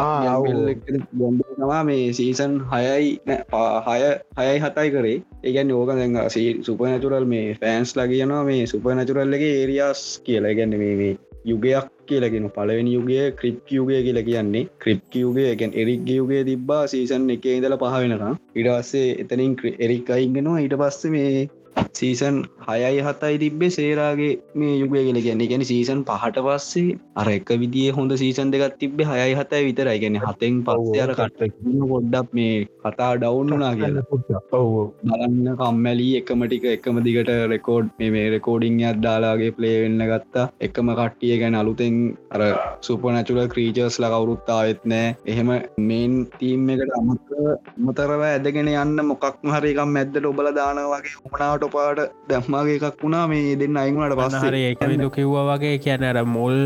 ගැම්බෙල්නවා 1.12 1.82
මේ 1.84 2.12
සීසන් 2.12 2.54
හයයි 2.72 3.18
හය 3.86 3.98
හයයි 4.38 4.58
හතයි 4.60 4.88
කරේ. 4.90 5.16
ඒගැන් 5.44 5.72
ඕක 5.72 5.90
දැඟ 5.90 6.18
සුපනැතුරල් 6.62 7.26
මේ 7.26 7.46
ෆෑන්ස් 7.56 7.96
ලගියනවා 7.96 8.44
මේ 8.44 8.66
සුපනැතුරල්ලගේ 8.66 9.54
ඒරියස් 9.54 10.04
කියලා. 10.24 10.54
ගැන්න 10.54 10.78
මේ 10.78 11.16
යුගයක් 11.44 11.90
කියලගෙන 12.06 12.48
පලවෙනි 12.50 12.94
යුගේ 12.94 13.26
ක්‍රිප් 13.32 13.66
යුගේ 13.70 14.00
කියල 14.02 14.22
කියන්නේ. 14.22 14.64
ක්‍රිප් 14.78 15.02
යුගේ 15.14 15.50
එකැන් 15.50 15.74
එරික් 15.74 16.06
යුගේ 16.10 16.44
තිබ්බා 16.44 16.82
සීසන් 16.86 17.28
එක 17.30 17.44
ඉඳල 17.48 17.76
පහවෙනකම් 17.82 18.40
ඉඩස්සේ 18.54 19.10
එතනින් 19.18 19.58
එරික් 19.78 20.10
අයිගෙනවා 20.10 20.62
ඊට 20.62 20.80
පස්ස 20.80 21.04
මේ 21.10 21.48
සීසන් 21.98 22.36
හයයි 22.66 23.02
හතයි 23.06 23.36
තිබ්බේ 23.42 23.70
සේරාගේ 23.70 24.30
මේ 24.54 24.74
යුගය 24.74 25.02
ගෙන 25.06 25.18
කියන්නේ. 25.18 25.48
ගැන 25.50 25.64
සීසන් 25.64 26.00
පහට 26.08 26.42
පස්සේ 26.46 26.96
අර 27.16 27.26
එක 27.28 27.50
විදිිය 27.62 27.92
හොඳ 27.98 28.14
සීසන් 28.22 28.52
දෙකත් 28.54 28.76
තිබේ 28.80 29.06
හයයි 29.10 29.36
හතයි 29.40 29.62
විතරයි. 29.68 29.98
ගැන 30.04 30.18
හතෙන් 30.24 30.56
පස්සේ 30.68 31.02
අර 31.04 31.12
කට 31.12 31.50
ගොඩ්ඩක් 31.92 32.34
මේ 32.38 32.54
කතා 32.84 33.10
ඩවුන්නා 33.16 33.72
කියලා. 33.74 34.04
බලන්න 35.04 35.50
කම්මැලී 35.60 36.12
එකම 36.20 36.44
ටික 36.44 36.66
එකම 36.72 37.00
දිගට 37.06 37.32
රෙකෝඩ් 37.54 37.92
මේ 37.98 38.26
රෙකෝඩිං 38.36 38.80
අත් 38.84 39.02
දාලාගේ 39.06 39.52
ප්ලේ 39.58 39.76
වෙන්න 39.84 40.06
ගත්තා. 40.12 40.46
එකම 40.60 40.92
කට්ටිය 40.92 41.38
ගැන 41.42 41.58
අලුතෙන් 41.62 42.00
අර 42.30 42.42
සුපනැචුල 42.80 43.42
ක්‍රීචර්ස් 43.54 44.00
ල 44.00 44.08
කවුරුත්තාවත් 44.14 44.82
නෑ. 44.84 45.14
එහෙම 45.26 45.54
මේන් 45.90 46.14
තීම් 46.38 46.68
එකට 46.70 46.96
අමත 47.00 47.34
මතරව 47.86 48.22
ඇදගෙන 48.24 48.74
යන්න 48.74 49.06
මොකක් 49.12 49.30
හරිකම් 49.54 49.96
ඇද්දට 49.96 50.30
ඔබල 50.32 50.52
දාන 50.54 50.84
වගේ 50.84 51.16
උමනාවට 51.64 51.96
පාට 51.96 52.28
දැම්මාගේ 52.28 52.76
එකක් 52.78 53.02
වුණා 53.02 53.26
මේ 53.28 53.56
දෙන්න 53.56 53.76
අයිුණට 53.76 54.16
පස්සර 54.18 54.54
ඒකවිදු 54.54 55.10
කිව්ව 55.10 55.36
වගේ 55.48 55.78
කියන 55.78 56.04
අර 56.04 56.18
මුල් 56.26 56.56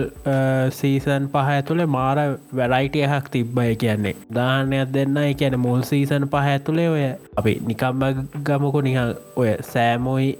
සීසන් 0.71 1.29
පහ 1.29 1.53
ඇතුළේ 1.55 1.87
මාර 1.89 2.19
වැරයිටියහක් 2.53 3.31
තිබ්බය 3.31 3.75
කියන්නේ. 3.77 4.15
දාහනයක් 4.35 4.93
දෙන්න 4.93 5.19
කියන 5.37 5.59
මුල් 5.59 5.83
සීසන් 5.83 6.29
පහ 6.29 6.51
ඇතුළේ 6.55 6.89
ඔය 6.89 7.05
අපි 7.37 7.55
නිකම්ම 7.67 8.25
ගමකු 8.45 8.83
නිහන් 8.83 9.15
ඔය 9.37 9.55
සෑමෝයි 9.63 10.31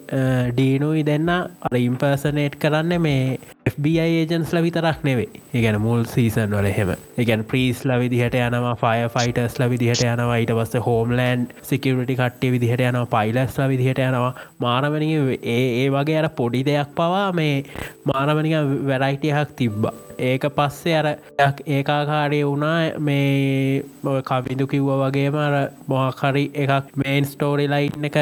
ඩීනුයි 0.53 1.07
දෙන්න 1.07 1.29
අර 1.31 1.79
ඉම්පර්සනේට් 1.79 2.59
කරන්න 2.59 3.01
මේ 3.01 3.39
FBI 3.69 3.99
ඒජන්ස්ල 4.01 4.63
විතරක් 4.63 5.05
නෙවේ 5.05 5.29
ඒගැන 5.55 5.81
මුල් 5.81 6.05
සීසන් 6.07 6.51
වල 6.51 6.71
එහෙම. 6.73 6.95
එකන් 7.19 7.45
ප්‍රීස් 7.45 7.85
ල 7.85 7.99
විදිහට 8.01 8.39
යනවා 8.39 8.75
ෆය 8.83 9.09
ෆයිටස් 9.15 9.59
ල 9.61 9.69
විදිහට 9.71 10.05
යනවා 10.05 10.39
ඊට 10.43 10.55
පස්ස 10.59 10.87
හෝම්ලෑන්් 10.87 11.49
සිකරටි 11.63 12.19
කට්ටේ 12.21 12.55
විදිහට 12.55 12.87
යනවා 12.89 13.07
පයිලස් 13.15 13.59
ල 13.59 13.69
විදිහට 13.73 14.03
යනවා 14.05 14.33
මාරමනි 14.61 15.09
ඒ 15.45 15.63
ඒ 15.79 15.89
වගේ 15.91 16.19
අර 16.19 16.29
පොඩි 16.31 16.63
දෙයක් 16.65 16.91
පවා 16.97 17.33
මේ 17.33 17.55
මාරමනික 18.05 18.55
වැරයිටියහක් 18.89 19.57
තිබ්බා. 19.57 19.95
ඒක 20.21 20.49
පස්සේ 20.51 20.97
අර 20.97 21.07
ඒකාකාරය 21.69 22.43
වුණා. 22.43 22.77
මේ 23.01 23.83
කවිදු 24.25 24.67
කිව්ව 24.67 24.91
වගේම 25.03 25.39
අර 25.39 25.55
මොහකරි 25.87 26.45
එකක් 26.57 26.93
මේන් 26.97 27.25
ස්ටෝරි 27.27 27.67
ලයිට් 27.69 28.05
එක 28.11 28.19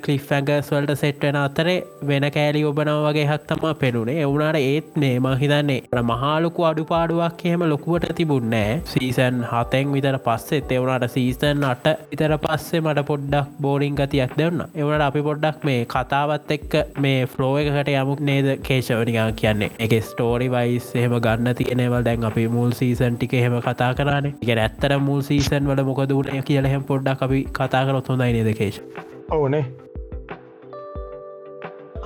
කලිෆ් 0.00 0.30
ඇගස් 0.30 0.70
වලට 0.70 0.96
සෙට්වෙන 0.96 1.36
අතරේ 1.36 1.76
වෙන 2.02 2.26
කෑලි 2.30 2.62
ඔබනව 2.64 3.00
වගේ 3.06 3.26
හත්තම 3.26 3.64
පෙනුනේ. 3.74 4.16
එවුණට 4.20 4.58
ඒත් 4.60 4.96
නේ 4.96 5.18
මහිතන්නේ 5.20 6.02
මහලුකු 6.04 6.64
අඩු 6.64 6.84
පාඩුවක් 6.84 7.44
එහෙම 7.44 7.64
ලොකුවට 7.64 8.14
තිබුන්නෑ 8.14 8.80
සීසන් 8.84 9.42
හතෙන් 9.44 9.92
විතර 9.92 10.18
පස්සේ 10.18 10.62
එවුණට 10.70 11.08
සීසන් 11.10 11.64
අට 11.64 11.86
ඉතර 12.10 12.36
පස්සේ 12.38 12.80
මට 12.80 13.06
පොඩ්ඩක් 13.06 13.60
බෝරිං 13.60 13.94
ගතියක් 13.94 14.36
දෙවන්න 14.38 14.64
එවනට 14.74 15.06
අපි 15.08 15.22
පොඩ්ඩක් 15.22 15.64
මේ 15.64 15.84
කතාවත් 15.86 16.54
එක්ක 16.58 16.78
මේ 16.98 17.26
ෆ්ලෝ 17.26 17.52
එකකට 17.58 17.92
යමුක් 17.94 18.20
නේද 18.22 18.50
කේශවනිකා 18.62 19.28
කියන්නේ. 19.34 19.70
එක 19.78 19.92
ස්ටෝරි 20.02 20.48
වයිස් 20.50 20.90
එහෙම 20.94 21.18
ගන්න 21.18 21.33
තියෙනවල් 21.60 22.02
දැන් 22.02 22.24
අපි 22.24 22.48
මුල් 22.48 22.72
සීසන් 22.72 23.16
ටික 23.16 23.34
එහෙම 23.34 23.56
කතා 23.60 23.92
කරන. 23.94 24.26
එක 24.42 24.50
ඇත්තර 24.56 24.98
මුල් 24.98 25.22
සීසන් 25.22 25.70
වල 25.70 25.82
මොකදුන 25.84 26.44
කියලහෙම 26.50 26.84
පොඩ්ඩක් 26.90 27.22
අපි 27.22 27.40
කතා 27.52 27.86
කරොත් 27.86 28.08
හොඳයි 28.08 28.32
නේද 28.36 28.50
කේශ? 28.56 28.78
ඕනේ. 29.30 29.64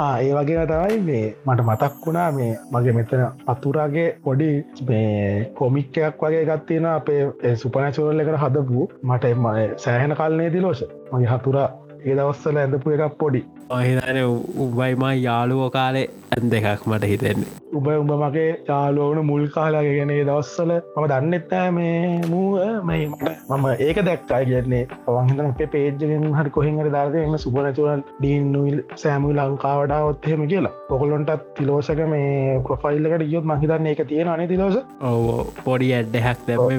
ඒ 0.01 0.33
වගේ 0.35 0.67
තමයි 0.67 1.01
මේ 1.01 1.25
මට 1.47 1.65
මතක් 1.65 2.07
වුණා 2.07 2.29
මේ 2.33 2.53
මගේ 2.73 2.93
මෙතන 2.93 3.25
අතුරාගේ 3.47 4.07
පොඩි 4.25 4.51
මේ 4.89 5.51
කොමික්කයක් 5.55 6.23
වගේ 6.23 6.45
ගත්තියෙන 6.45 6.87
අපේ 6.87 7.57
සුපනැචුරල් 7.57 8.21
එකට 8.21 8.41
හදපු. 8.45 8.89
මට 9.03 9.25
එම 9.25 9.51
සෑහෙන 9.77 10.17
කල්නේ 10.17 10.49
දිලෝෂ 10.53 10.85
මගේ 11.13 11.31
හතුරා 11.33 11.69
ඒ 12.01 12.15
දවස්සල 12.17 12.59
ඇඳපු 12.59 12.91
එකක් 12.97 13.19
පොඩි. 13.19 13.41
ඔහිදන 13.71 14.19
උබයිම 14.65 15.03
යාළුවෝ 15.23 15.71
කාලේ 15.71 16.05
දෙකක් 16.37 16.87
මට 16.87 17.05
හිතෙන්නේ. 17.13 17.49
උබ 17.79 17.87
උඹ 17.93 18.13
මගේ 18.23 18.51
යාලෝන 18.69 19.19
මුල් 19.27 19.45
කාලාගෙනගේ 19.55 20.25
දවස්සල 20.29 20.73
මම 20.97 21.07
දන්නෙත්තෑ 21.13 21.71
මේ 21.71 22.21
මූ 22.33 22.49
මේ 22.85 23.09
මම 23.09 23.67
ඒක 23.79 23.99
දැක්කා 24.09 24.41
කියන්නේ. 24.45 24.85
පවන්හිතන 25.07 25.47
අපේ 25.47 25.67
පේජගෙන් 25.75 26.27
හරි 26.39 26.51
කොහෙන්හරි 26.51 26.93
ධර්ද 26.97 27.17
එම 27.23 27.37
සුපනතුවල් 27.45 28.03
ඩීන්නුල් 28.21 28.79
සෑමු 29.03 29.33
ලංකාවඩාවත්හෙම 29.33 30.47
කියලා. 30.53 30.73
පොකොලොන්ටත් 30.89 31.47
තිලෝසක 31.59 32.03
මේ 32.15 32.61
ප්‍රොෆයිල්ලකට 32.69 33.27
යොත් 33.35 33.49
මහිතන්න 33.53 33.91
එක 33.93 34.05
තියෙන 34.13 34.33
අනේ 34.35 34.49
තිලෝස 34.53 34.79
ඔව 35.11 35.53
පොඩි 35.65 35.91
ඇඩ්ඩහැක් 35.99 36.47
දැම්ම 36.49 36.73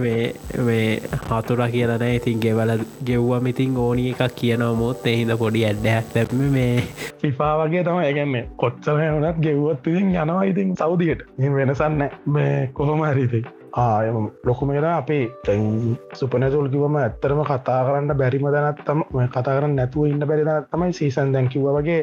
මේ 0.68 0.89
හතුර 1.27 1.65
කියලන 1.74 2.06
ඉතින් 2.10 2.39
ගෙවල 2.46 2.75
ගෙව්වම 3.10 3.51
ඉතින් 3.53 3.77
ඕනි 3.86 4.08
එකක් 4.13 4.36
කියනවමුත් 4.41 5.08
එහිද 5.13 5.36
පොඩි 5.44 5.65
ඇඩ්ඩහැක් 5.65 6.15
දැම්ම 6.15 6.46
මේ. 6.58 6.84
ෆිෆා 7.22 7.53
වගේ 7.60 7.84
තම 7.84 8.01
ඒගැන්නේ 8.06 8.46
කොච්චම 8.58 9.00
වනත් 9.00 9.38
ගෙව්වත් 9.39 9.86
ඉතින් 9.86 10.12
යනවා 10.15 10.43
ඉතින් 10.46 10.75
සෞදියට. 10.75 11.24
වෙනසන්න 11.55 12.03
මේ 12.27 12.67
කොහොම 12.74 13.01
හරිතයි 13.03 13.46
ආයම 13.76 14.30
ලොකුම 14.44 14.70
කියලා 14.70 14.96
අපේ 14.98 15.24
තැන් 15.44 15.98
සුපනැසුල් 16.14 16.70
කිවම 16.70 16.98
ඇත්තරම 16.98 17.42
කතා 17.44 17.80
කරන්න 17.82 18.14
බැරිම 18.14 18.48
දැනත්තම 18.48 19.02
කතා 19.28 19.44
කරන්න 19.48 19.76
නැතුව 19.76 20.08
ඉන්න 20.08 20.24
බැරිද 20.24 20.52
තමයි 20.68 20.94
සීසන් 20.94 21.34
දැන්කිව 21.34 21.68
වගේ 21.70 22.00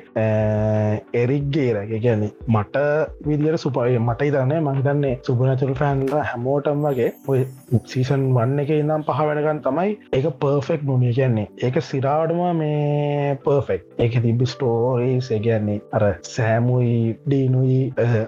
එරික්ගේර 1.15 1.79
ගැන 1.97 2.25
මට 2.49 2.85
විදිර 3.23 3.59
සුපය 3.59 3.99
මට 3.99 4.29
ඉතන්නේ 4.29 4.61
මහිතන්නේ 4.63 5.15
සුපනැතුල් 5.23 5.75
ෆෑන්ල 5.75 6.15
හැමෝටම් 6.23 6.87
වගේ 6.87 7.11
ඔය 7.29 7.45
සීසන් 7.87 8.29
වන්න 8.33 8.59
එක 8.59 8.73
ඉනම් 8.73 9.05
පහ 9.05 9.25
වෙනකන් 9.25 9.63
තමයි 9.63 9.97
ඒක 10.13 10.31
පර්ෆෙක්් 10.39 10.85
නොනිය 10.85 11.13
කියන්නේ 11.13 11.49
ඒක 11.61 11.81
සිරාඩම 11.83 12.43
මේ 12.55 13.37
පර්ෆෙක්් 13.43 13.87
ඒක 13.99 14.21
තිබි 14.23 14.47
ස්ටෝරීස් 14.47 15.33
ගැන්නේ 15.41 15.81
අර 15.93 16.05
සෑමුයි 16.27 16.97
ඩීනුයි 17.27 17.81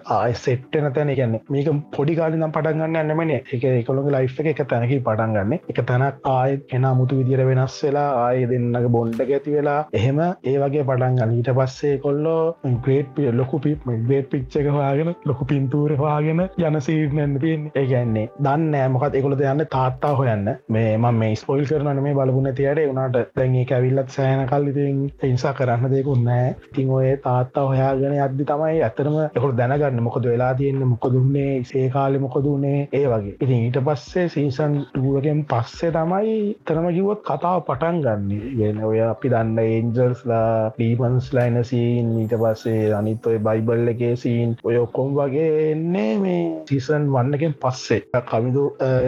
ආය 0.09 0.35
සෙට්ටන 0.37 0.89
තැන. 0.93 1.11
ගැන්න 1.11 1.37
මේක 1.49 1.69
පොඩිකාලිනම් 1.93 2.53
පටගන්න 2.53 2.99
ඇන්නමන 3.29 3.55
එක 3.55 3.65
එකකොළොගේ 3.65 4.13
ලයිෆ් 4.15 4.41
එක 4.43 4.61
තැනකි 4.65 4.99
පටන් 5.01 5.35
ගන්න. 5.35 5.53
එක 5.69 5.81
තැනක් 5.87 6.27
ආය 6.27 6.59
එන 6.71 6.87
මුතු 6.99 7.19
විදිර 7.19 7.43
වෙනස් 7.49 7.77
වෙලා 7.83 8.09
ආය 8.25 8.47
දෙන්නක 8.47 8.89
බොන්්ඩ 8.91 9.21
ඇති 9.21 9.55
වෙලා 9.55 9.81
එහෙම 9.93 10.21
ඒ 10.21 10.57
වගේ 10.57 10.85
පටන් 10.85 11.19
ගන්න. 11.19 11.35
ඊට 11.35 11.51
පස්සේ 11.59 11.99
කොල්ලෝ 11.99 12.57
ග්‍රේට් 12.85 13.13
පිය 13.15 13.33
ලොකු 13.33 13.61
පිප් 13.61 13.87
ග්‍රේට් 14.09 14.31
පිච්ච 14.31 14.57
එක 14.57 14.69
හවාගෙන 14.69 15.13
ලොකු 15.25 15.45
පින්තූර 15.45 15.95
හවාගෙන 15.95 16.45
යන 16.45 16.81
සීනන්න 16.81 17.39
තියන්නේ. 17.39 17.73
ඒගැන්නේ 17.75 18.29
දන්න 18.39 18.93
මොකත් 18.93 19.15
එකොළද 19.15 19.45
යන්න 19.45 19.67
තාත්තා 19.69 20.15
හොයන්න. 20.15 20.55
මේ 20.69 20.97
ම 20.97 21.09
මේ 21.15 21.37
ස්පොයිල් 21.37 21.67
කරන 21.67 22.03
මේ 22.03 22.15
බලපුන 22.15 22.53
තියට 22.53 22.85
වුණට 22.85 23.21
දැන්ඒ 23.37 23.67
ඇවිල්ලත් 23.71 24.11
සෑන 24.11 24.47
කල්ලිතින් 24.49 25.05
හිංසා 25.23 25.55
කරන්න 25.55 25.93
දෙකුන්නෑ 25.93 26.55
තින් 26.75 26.91
ඔය 26.91 27.17
තාත්තා 27.25 27.67
හොයාගෙන 27.67 28.19
අද්දි 28.21 28.45
තමයි 28.45 28.83
ඇතරම 28.83 29.19
එකොට 29.29 29.57
දැනගන්න 29.57 30.03
මොකද 30.03 30.29
වෙලා 30.29 30.53
තියෙන්නේ 30.55 30.89
මොක 30.89 31.09
දුන්නේ 31.13 31.65
සේ 31.65 31.89
කාලෙ 31.91 32.19
මොක 32.19 32.37
දුන්නේ 32.39 32.89
ඒ 32.93 33.07
වගේ. 33.19 33.37
ඉතින් 33.39 33.61
ඊට 33.61 33.79
පස්සේ 33.83 34.27
සීසන් 34.29 34.79
ටුවගෙන් 34.87 35.45
පස්සේ 35.47 35.93
තමයි 35.93 36.37
තරම 36.65 36.89
කිවොත් 36.91 37.23
කතාව 37.23 37.65
පටන් 37.67 38.01
ගන්න. 38.01 38.57
ගෙන 38.59 38.83
ඔය 38.85 39.01
අපි 39.03 39.33
දන්න 39.33 39.59
ඒන්ජල්ස්ලා 39.65 40.71
ඩීපන්ස් 40.73 41.31
ලයින 41.33 41.61
සීන් 41.65 42.15
ඊට 42.19 42.37
පස්සේ 42.37 42.93
අනිත් 42.95 43.27
ඔය 43.27 43.39
බයිබල් 43.41 43.93
එකේ 43.95 44.15
සීන් 44.17 44.57
ඔය 44.65 44.79
ඔක්කොම් 44.79 45.15
වගේ 45.15 45.51
එන්නේ 45.69 46.13
මේ 46.19 46.43
සීසන් 46.69 47.11
වන්නකෙන් 47.11 47.57
පස්සේ. 47.59 48.03
කමිදු 48.29 48.65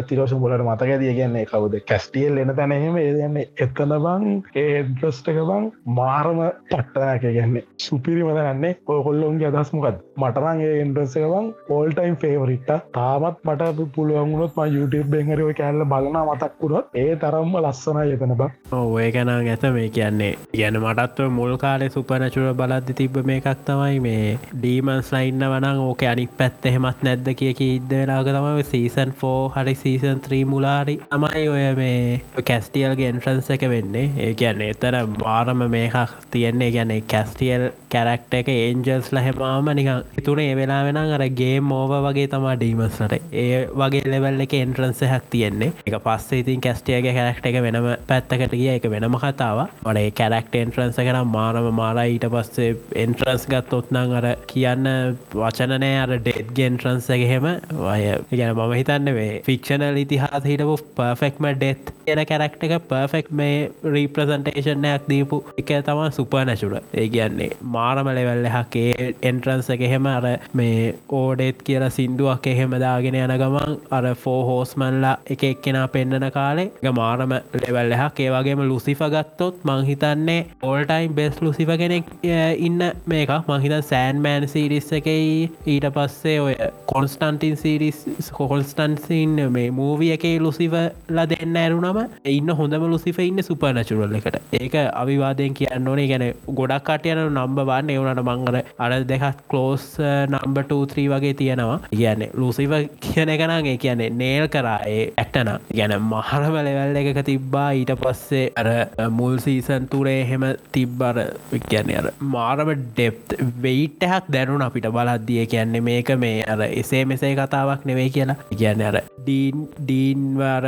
තිරෝෂ 0.06 0.36
බොලට 0.36 0.64
මතක 0.64 1.00
දිය 1.00 1.14
කියන්නේ 1.14 1.46
කවුද? 1.46 1.78
කැස්ටියල් 1.86 2.38
එන 2.38 2.54
තැනහෙම 2.56 2.96
ඒදන්නේ 2.98 3.48
එතන 3.58 3.96
බං 3.98 4.26
ඒඩ්‍රස්ටක 4.56 5.40
බං 5.44 5.70
මාරම 5.92 6.40
පට්ටනක 6.70 7.24
ගැන්නේ 7.30 7.66
සුපිරිම 7.80 8.30
දන්නේ 8.32 8.76
ඔයකොල්ලොන්ගේ 8.88 9.50
අදස්මකත් 9.50 10.00
මටරන් 10.22 10.62
ඒන්ඩ්‍රස්සක 10.66 11.26
බං 11.32 11.50
පෝල්ටයිම් 11.68 12.16
ෆේවරිට්ට 12.22 12.70
තාමත් 12.96 13.38
මට 13.48 13.86
පුළුවන්ගුණොත් 13.96 14.56
ම 14.56 14.76
YouTube 14.76 15.08
බෙන්හරව 15.14 15.50
කෑල්ල 15.60 15.84
බලන 15.92 16.18
මතක්කුරොත් 16.22 16.98
ඒ 17.02 17.16
තරම්ම 17.22 17.54
ලස්සනයි 17.60 18.14
එතන 18.16 18.34
බක් 18.40 18.80
ඔය 18.80 19.10
ගැන 19.12 19.30
ඇත. 19.30 19.64
මේ 19.76 19.88
කියන්නේ 19.90 20.32
ගැන 20.54 20.78
මටත්ව 20.82 21.30
මුල් 21.30 21.54
කාලෙ 21.56 21.88
සුපනචුර 21.90 22.48
බලද්දි 22.60 22.96
තිබ 23.00 23.18
මේ 23.30 23.40
එකක් 23.42 23.64
තමයි 23.66 24.00
මේ 24.00 24.38
ඩීමන්ස් 24.54 25.12
ලයින්න 25.14 25.46
වනං 25.46 25.82
ඕක 25.84 26.04
අනික් 26.12 26.36
පැත්ත 26.38 26.68
එහෙමත් 26.70 27.04
නැද්ද 27.08 27.30
කියක 27.40 27.62
ඉදලාග 27.66 28.30
තමයි 28.30 28.64
සීසන් 28.64 29.14
ෆෝ 29.20 29.38
හරි 29.56 29.74
සීසන් 29.76 30.20
ත්‍රී 30.26 30.44
මුලාරි 30.52 30.96
තමයි 31.10 31.44
ඔය 31.54 31.64
මේ 31.80 32.42
කැස්ටියල්ගේ 32.44 33.10
එන්ට්‍රන්ස 33.12 33.50
එක 33.56 33.68
වෙන්නේ. 33.74 34.06
ඒ 34.18 34.32
කියන්නේ 34.34 34.70
එතර 34.74 35.00
වාරම 35.20 35.64
මේකක් 35.70 36.16
තියෙන්නේ. 36.30 36.70
ගැන 36.72 36.92
කැස්ටියල් 37.06 37.70
කැරක්ට 37.90 38.34
එක 38.40 38.48
ඒන්ජල්ස් 38.50 39.12
ලහෙමාම 39.12 39.70
නිකං 39.74 40.02
තුනේ 40.20 40.46
ඒ 40.46 40.56
වෙලා 40.56 40.82
වෙන 40.84 40.96
අර 40.98 41.24
ගේ 41.32 41.60
මෝව 41.62 41.92
වගේ 42.00 42.26
තමා 42.28 42.54
ඩීමස්ලට 42.56 43.14
ඒ 43.34 43.66
වගේ 43.74 44.04
ලෙවල් 44.06 44.40
එක 44.40 44.54
එන්ට්‍රන්ස 44.54 45.00
හැක් 45.04 45.30
තියෙන්නේ. 45.30 45.72
එක 45.86 45.98
පස්සේ 46.00 46.40
ඉතින් 46.40 46.60
කැස්ටියගේ 46.60 47.14
කැරක්ට 47.14 47.46
එක 47.46 47.60
වෙනම 47.62 47.88
පැත්තකට 48.06 48.54
ගිය. 48.54 48.68
එක 48.70 48.88
වෙනම 48.90 49.16
කතාව 49.16 49.60
වඩේ 49.82 50.10
කැරක්ට 50.12 50.54
එන්ට්‍රන්ස 50.56 51.00
කරම් 51.00 51.30
මානම 51.30 51.70
මාලා 51.74 52.06
ඊට 52.06 52.26
පස්සේ 52.28 52.76
එන්ට්‍රන්ස් 52.96 53.46
ගත් 53.46 53.72
ඔත්නං 53.72 54.16
අර 54.18 54.28
කියන්න 54.46 54.90
වචනනෑ 55.34 55.94
අර 56.02 56.16
ඩෙඩ් 56.16 56.52
ගෙන්ට්‍රන්සගෙහෙම 56.54 57.48
වය 57.78 58.00
ගැන 58.32 58.54
මම 58.56 58.74
හිතන්න 58.74 59.14
වේ 59.14 59.32
ෆික්ෂනල් 59.46 59.98
ඉතිහාස 59.98 60.44
හිටපු 60.44 60.76
පර්ෆෙක්ම 60.96 61.50
ඩෙත් 61.52 61.92
එන 62.08 62.22
කැරක්ට 62.26 62.64
එක 62.66 62.76
පර්ෆෙක්් 62.86 63.30
මේ 63.32 63.70
රීප්‍රසන්ටේෂන්යක් 63.86 65.08
දීපු 65.08 65.42
එක 65.56 65.72
තමා 65.86 66.10
සුපා 66.10 66.44
නැචුර 66.44 66.76
ඒ 66.78 67.06
කියන්නේ 67.08 67.50
මාරම 67.70 68.10
ලෙවල්ල 68.10 68.48
හක්කේ 68.48 69.10
එන්ට්‍රන්ස 69.22 69.70
එකහෙම 69.70 69.99
අර 70.06 70.26
මේ 70.54 70.94
ඕඩෙත් 71.12 71.62
කියලා 71.62 71.90
සිින්දුවක් 71.90 72.46
එහෙම 72.46 72.76
දාගෙන 72.78 73.16
යන 73.16 73.34
ගමන් 73.34 73.76
අර 73.90 74.08
ෆෝ 74.16 74.38
හෝස්මල්ලා 74.44 75.14
එක 75.26 75.44
එක්කෙනා 75.44 75.86
පෙන්න්නන 75.88 76.28
කාලේ 76.30 76.68
එක 76.72 76.94
මාරම 76.94 77.36
ලෙවල් 77.56 77.96
එහක් 77.98 78.20
ඒවගේම 78.20 78.64
ලුසිෆ 78.64 79.02
ගත්තොත් 79.08 79.64
මංහිතන්නේ 79.64 80.38
ඕල්ටයිම් 80.62 81.14
බෙස් 81.14 81.40
ලුසිප 81.40 81.74
කෙනෙක් 81.76 82.12
ඉන්න 82.60 82.80
මේක 83.06 83.34
මහිත 83.48 83.76
සෑන්මෑන් 83.84 84.48
සිරිස් 84.48 84.92
එකයි 84.92 85.50
ඊට 85.66 85.88
පස්සේ 85.92 86.38
ඔය 86.40 86.54
කොන්ස්ටන්ටින් 86.86 87.56
සිරිස් 87.56 88.04
කොල්ස්ටන්සින් 88.32 89.36
මේ 89.50 89.70
මූවිය 89.72 90.12
එකේ 90.12 90.34
ලුසිවල 90.40 91.20
දෙන්න 91.30 91.56
ඇරුනම 91.56 91.98
ඉන්න 92.26 92.50
හොඳම 92.52 92.84
ලුසිෆ 92.86 93.18
ඉන්න 93.20 93.42
සුපනචුරල් 93.42 94.14
එකට. 94.14 94.36
ඒක 94.54 94.74
අවිවාදයෙන් 94.94 95.54
කියන්න 95.54 95.88
ඕනේ. 95.88 96.08
ගැන 96.08 96.24
ගොඩක් 96.52 96.84
කටයන 96.88 97.22
නම්බවන්න 97.26 97.90
එවනට 97.90 98.24
මංගර 98.24 98.56
අර 98.78 98.92
දෙකත් 99.04 99.42
කලෝස් 99.50 99.79
නම්බ3 100.26 101.06
uh, 101.06 101.10
වගේ 101.12 101.34
තියෙනවා. 101.34 101.78
කියන්නේ 101.92 102.30
ලුසිව 102.34 102.74
කියන 103.00 103.32
එකනගේ 103.34 103.76
කියන්නේ 103.76 104.10
නේල් 104.12 104.46
කරා 104.48 104.78
ඒ 104.86 105.02
ඇක්ටන 105.16 105.50
ගැන 105.72 105.96
මහරම 106.02 106.56
ලෙවල් 106.60 107.00
එකක 107.02 107.20
තිබ්බා. 107.30 107.68
ඊට 107.72 107.94
පස්සේ 108.02 108.44
අර 108.56 108.68
මුල් 109.10 109.38
සීසන් 109.38 109.88
තුරේ 109.90 110.18
හෙම 110.30 110.46
තිබ්බර 110.72 111.22
කියන්නේ 111.68 111.98
අර 112.02 112.10
මාරම 112.34 112.72
ඩෙප් 112.76 113.36
වෙයිට්ටහක් 113.62 114.32
දැනුන 114.32 114.66
අපිට 114.68 114.90
බලද්දිය 114.90 115.46
කියන්නේ 115.46 115.86
මේක 115.90 116.14
මේ 116.18 116.44
අර 116.46 116.60
එසේ 116.70 117.04
මෙසේ 117.04 117.34
කතාවක් 117.36 117.84
නෙවෙයි 117.84 118.10
කියලා. 118.10 118.38
කියන්න 118.52 118.82
අර 118.82 119.00
ඩීන් 119.20 119.66
ඩීන්වාර 119.80 120.66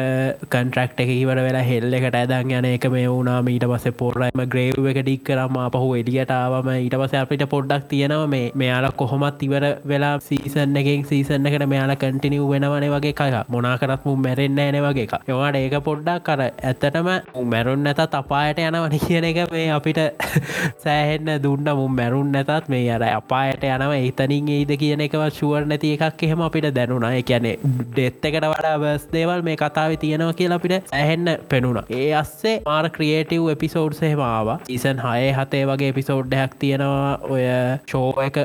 කන්ට්‍රක්ට 0.53 1.03
එක 1.05 1.11
ඉවර 1.15 1.39
වෙලා 1.47 1.65
හෙල්ල 1.65 1.97
එකට 1.99 2.17
ඇදන් 2.17 2.53
යන 2.53 2.69
එක 2.71 2.87
මේ 2.93 3.07
වුණාම 3.09 3.49
ඊට 3.49 3.67
පස 3.69 3.87
පොරයිම 3.99 4.43
ග්‍රේව් 4.53 4.89
එක 4.93 5.01
ඩික් 5.03 5.25
කරම 5.29 5.59
පහු 5.75 5.89
එලියටාවම 6.01 6.71
ඊට 6.75 6.97
පස 6.97 7.17
අපිට 7.21 7.45
පොඩ්ඩක් 7.53 7.89
තියෙනවා 7.91 8.31
මේ 8.35 8.51
මෙයාලා 8.55 8.93
කොහොමත් 9.03 9.43
ඉවර 9.43 9.69
වෙලා 9.87 10.15
සීසන් 10.21 10.77
එකෙන් 10.77 11.05
සීසන්න 11.05 11.47
එකට 11.47 11.67
මෙයාලා 11.67 11.99
කටිනිව් 11.99 12.47
වෙනවන 12.47 12.89
වගේ 12.93 13.15
කය 13.15 13.31
මොනාකරත් 13.51 14.05
මු 14.05 14.17
මැරෙන්න්න 14.19 14.61
ෑන 14.61 14.81
වගේ 14.83 15.07
එක 15.09 15.15
ඒවාට 15.25 15.57
ඒක 15.57 15.79
පොඩ්ඩක් 15.83 16.25
කර 16.25 16.41
ඇත්තටම 16.43 17.09
මැරුන් 17.53 17.83
නැත 17.85 18.03
තපායට 18.13 18.59
යනවන 18.63 18.99
කියන 19.03 19.25
එක 19.25 19.41
මේ 19.53 19.69
අපිට 19.73 20.01
සෑහෙන්න 20.85 21.31
දුන්න. 21.43 21.69
මුම් 21.73 21.93
මැරුන් 21.93 22.33
නැතත් 22.33 22.69
මේ 22.69 22.91
අර 22.91 23.05
අපායට 23.05 23.65
යනව 23.67 23.95
ඒතනින් 23.95 24.51
ඒද 24.51 24.73
කියන 24.79 25.05
එකව 25.07 25.25
ශුවර් 25.33 25.67
නැති 25.67 25.93
එකක් 25.97 26.25
එහෙම 26.25 26.43
අපිට 26.43 26.69
දැනුනා 26.75 27.13
එකැනෙ 27.15 27.53
ඩෙත් 27.63 28.29
එකට 28.31 28.47
වඩා 28.47 28.75
බස් 28.79 29.07
දේවල් 29.13 29.43
මේ 29.43 29.57
කතාව 29.57 29.97
තියෙනවා 29.97 30.35
කියලා 30.35 30.61
අපිට 30.61 30.93
ඇහෙන්න 30.93 31.33
පෙනුණ. 31.49 31.83
ඒ 31.91 32.11
අස්සේ 32.15 32.57
මාර 32.67 32.91
ක්‍රියේටව් 32.91 33.51
එපිසෝඩ් 33.55 33.99
සේමාව 34.01 34.53
ඉසන් 34.69 35.03
හය 35.05 35.33
හතේ 35.33 35.65
වගේ 35.67 35.93
එපිසෝඩ්ඩයක් 35.95 36.59
තියෙනවා. 36.59 37.13
ඔය 37.29 37.45
ෂෝ 37.85 38.11
එක 38.23 38.41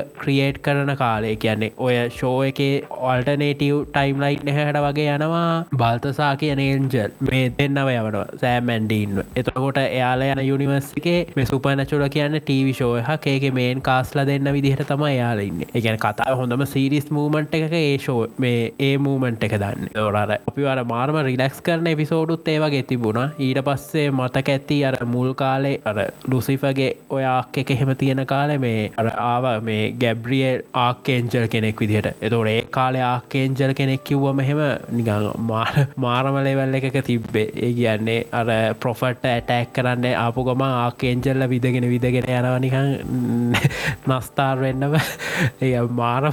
ක්‍රියේට් 0.48 0.62
කරන 0.62 0.96
කාලේ 0.96 1.36
කියන්නේ 1.36 1.72
ඔය 1.78 1.94
ෂෝ 2.08 2.42
එක 2.42 2.60
ඔල්ටනේටව් 3.02 3.76
ටයිම් 3.86 4.20
ලයිට් 4.20 4.48
එහට 4.52 4.78
වගේ 4.78 5.14
යනවා 5.14 5.64
බල්තසා 5.74 6.30
කියන 6.36 6.60
ඒන්ජල් 6.60 7.12
මේ 7.22 7.44
දෙන්නව 7.52 7.90
යවනවා 7.90 8.24
සෑමැන්ඩීන් 8.42 9.20
එතකොට 9.34 9.80
එයාල 9.82 10.24
යන 10.24 10.42
යුනිවර්සිකේ 10.42 11.18
මේ 11.36 11.46
සුපනචුල 11.46 12.04
කියන්න 12.08 12.38
ටීවි 12.38 12.72
ෂෝය 12.72 13.02
හකේක 13.02 13.48
මේන් 13.52 13.82
කාස්ල 13.82 14.24
දෙන්න 14.26 14.52
විදිහට 14.52 14.86
තම 14.88 15.04
යාලඉන්න 15.10 15.64
එකන 15.72 15.98
කතා 15.98 16.36
හොඳම 16.40 16.64
සිරිස් 16.66 17.10
මූමන්ට් 17.10 17.58
එක 17.60 17.76
ඒෂෝ 17.80 18.18
මේ 18.38 18.72
ඒ 18.80 18.92
මූමන්ට් 18.98 19.44
එක 19.44 19.56
දන්න. 19.56 19.92
දොරර 19.94 20.16
අපි 20.24 20.66
අර 20.66 20.84
මාර්ම 20.86 21.20
රිලක්ස් 21.22 21.62
කරන 21.62 21.86
එපිසෝඩුත් 21.88 22.48
ඒවගේ 22.48 22.82
තිබුණා. 22.84 23.28
ඊට 23.40 23.62
පස්සේ 23.64 24.08
මතක 24.12 24.56
ඇති 24.56 24.80
අර 24.84 24.98
මුල් 25.06 25.34
කාලේ 25.34 25.76
අර 25.84 26.02
ලුසිෆගේ 26.28 26.90
ඔයාක් 27.10 27.58
එක 27.58 27.70
එහෙම 27.70 27.94
තියෙන 27.96 28.26
කාලේ 28.26 28.58
මේ 28.58 28.90
අර 28.96 29.12
ආව 29.18 29.48
මේ 29.62 29.84
ගැබ්රියල් 30.38 30.62
ආකේන්ජල් 30.74 31.46
කෙනෙක් 31.48 31.80
විදිහට. 31.80 32.08
එතොට 32.22 32.48
ඒ 32.48 32.62
කාලේ 32.76 33.02
ආකේන්ජල් 33.02 33.72
කෙනෙක් 33.74 34.04
කිව්වම 34.04 34.40
එහෙම 34.40 34.60
නිගං 34.98 35.28
මාර 35.50 35.72
මාරමලෙවල් 36.04 36.74
එකක 36.78 36.98
තිබ්බේ. 37.08 37.46
ඒ 37.56 37.72
කියන්නේ 37.78 38.26
අර 38.32 38.48
ප්‍රොෆට් 38.82 39.26
ඇටැක් 39.32 39.72
කරන්න 39.76 40.06
ආපු 40.24 40.44
ගොම 40.48 40.62
ආකේන්ජල්ල 40.68 41.46
විදගෙන 41.52 41.88
විදගෙන 41.92 42.28
යනවනිකං 42.38 42.88
නස්ථාර් 44.08 44.56
වෙන්නම. 44.64 44.96
ඒ 45.60 45.82
මාරම 46.00 46.32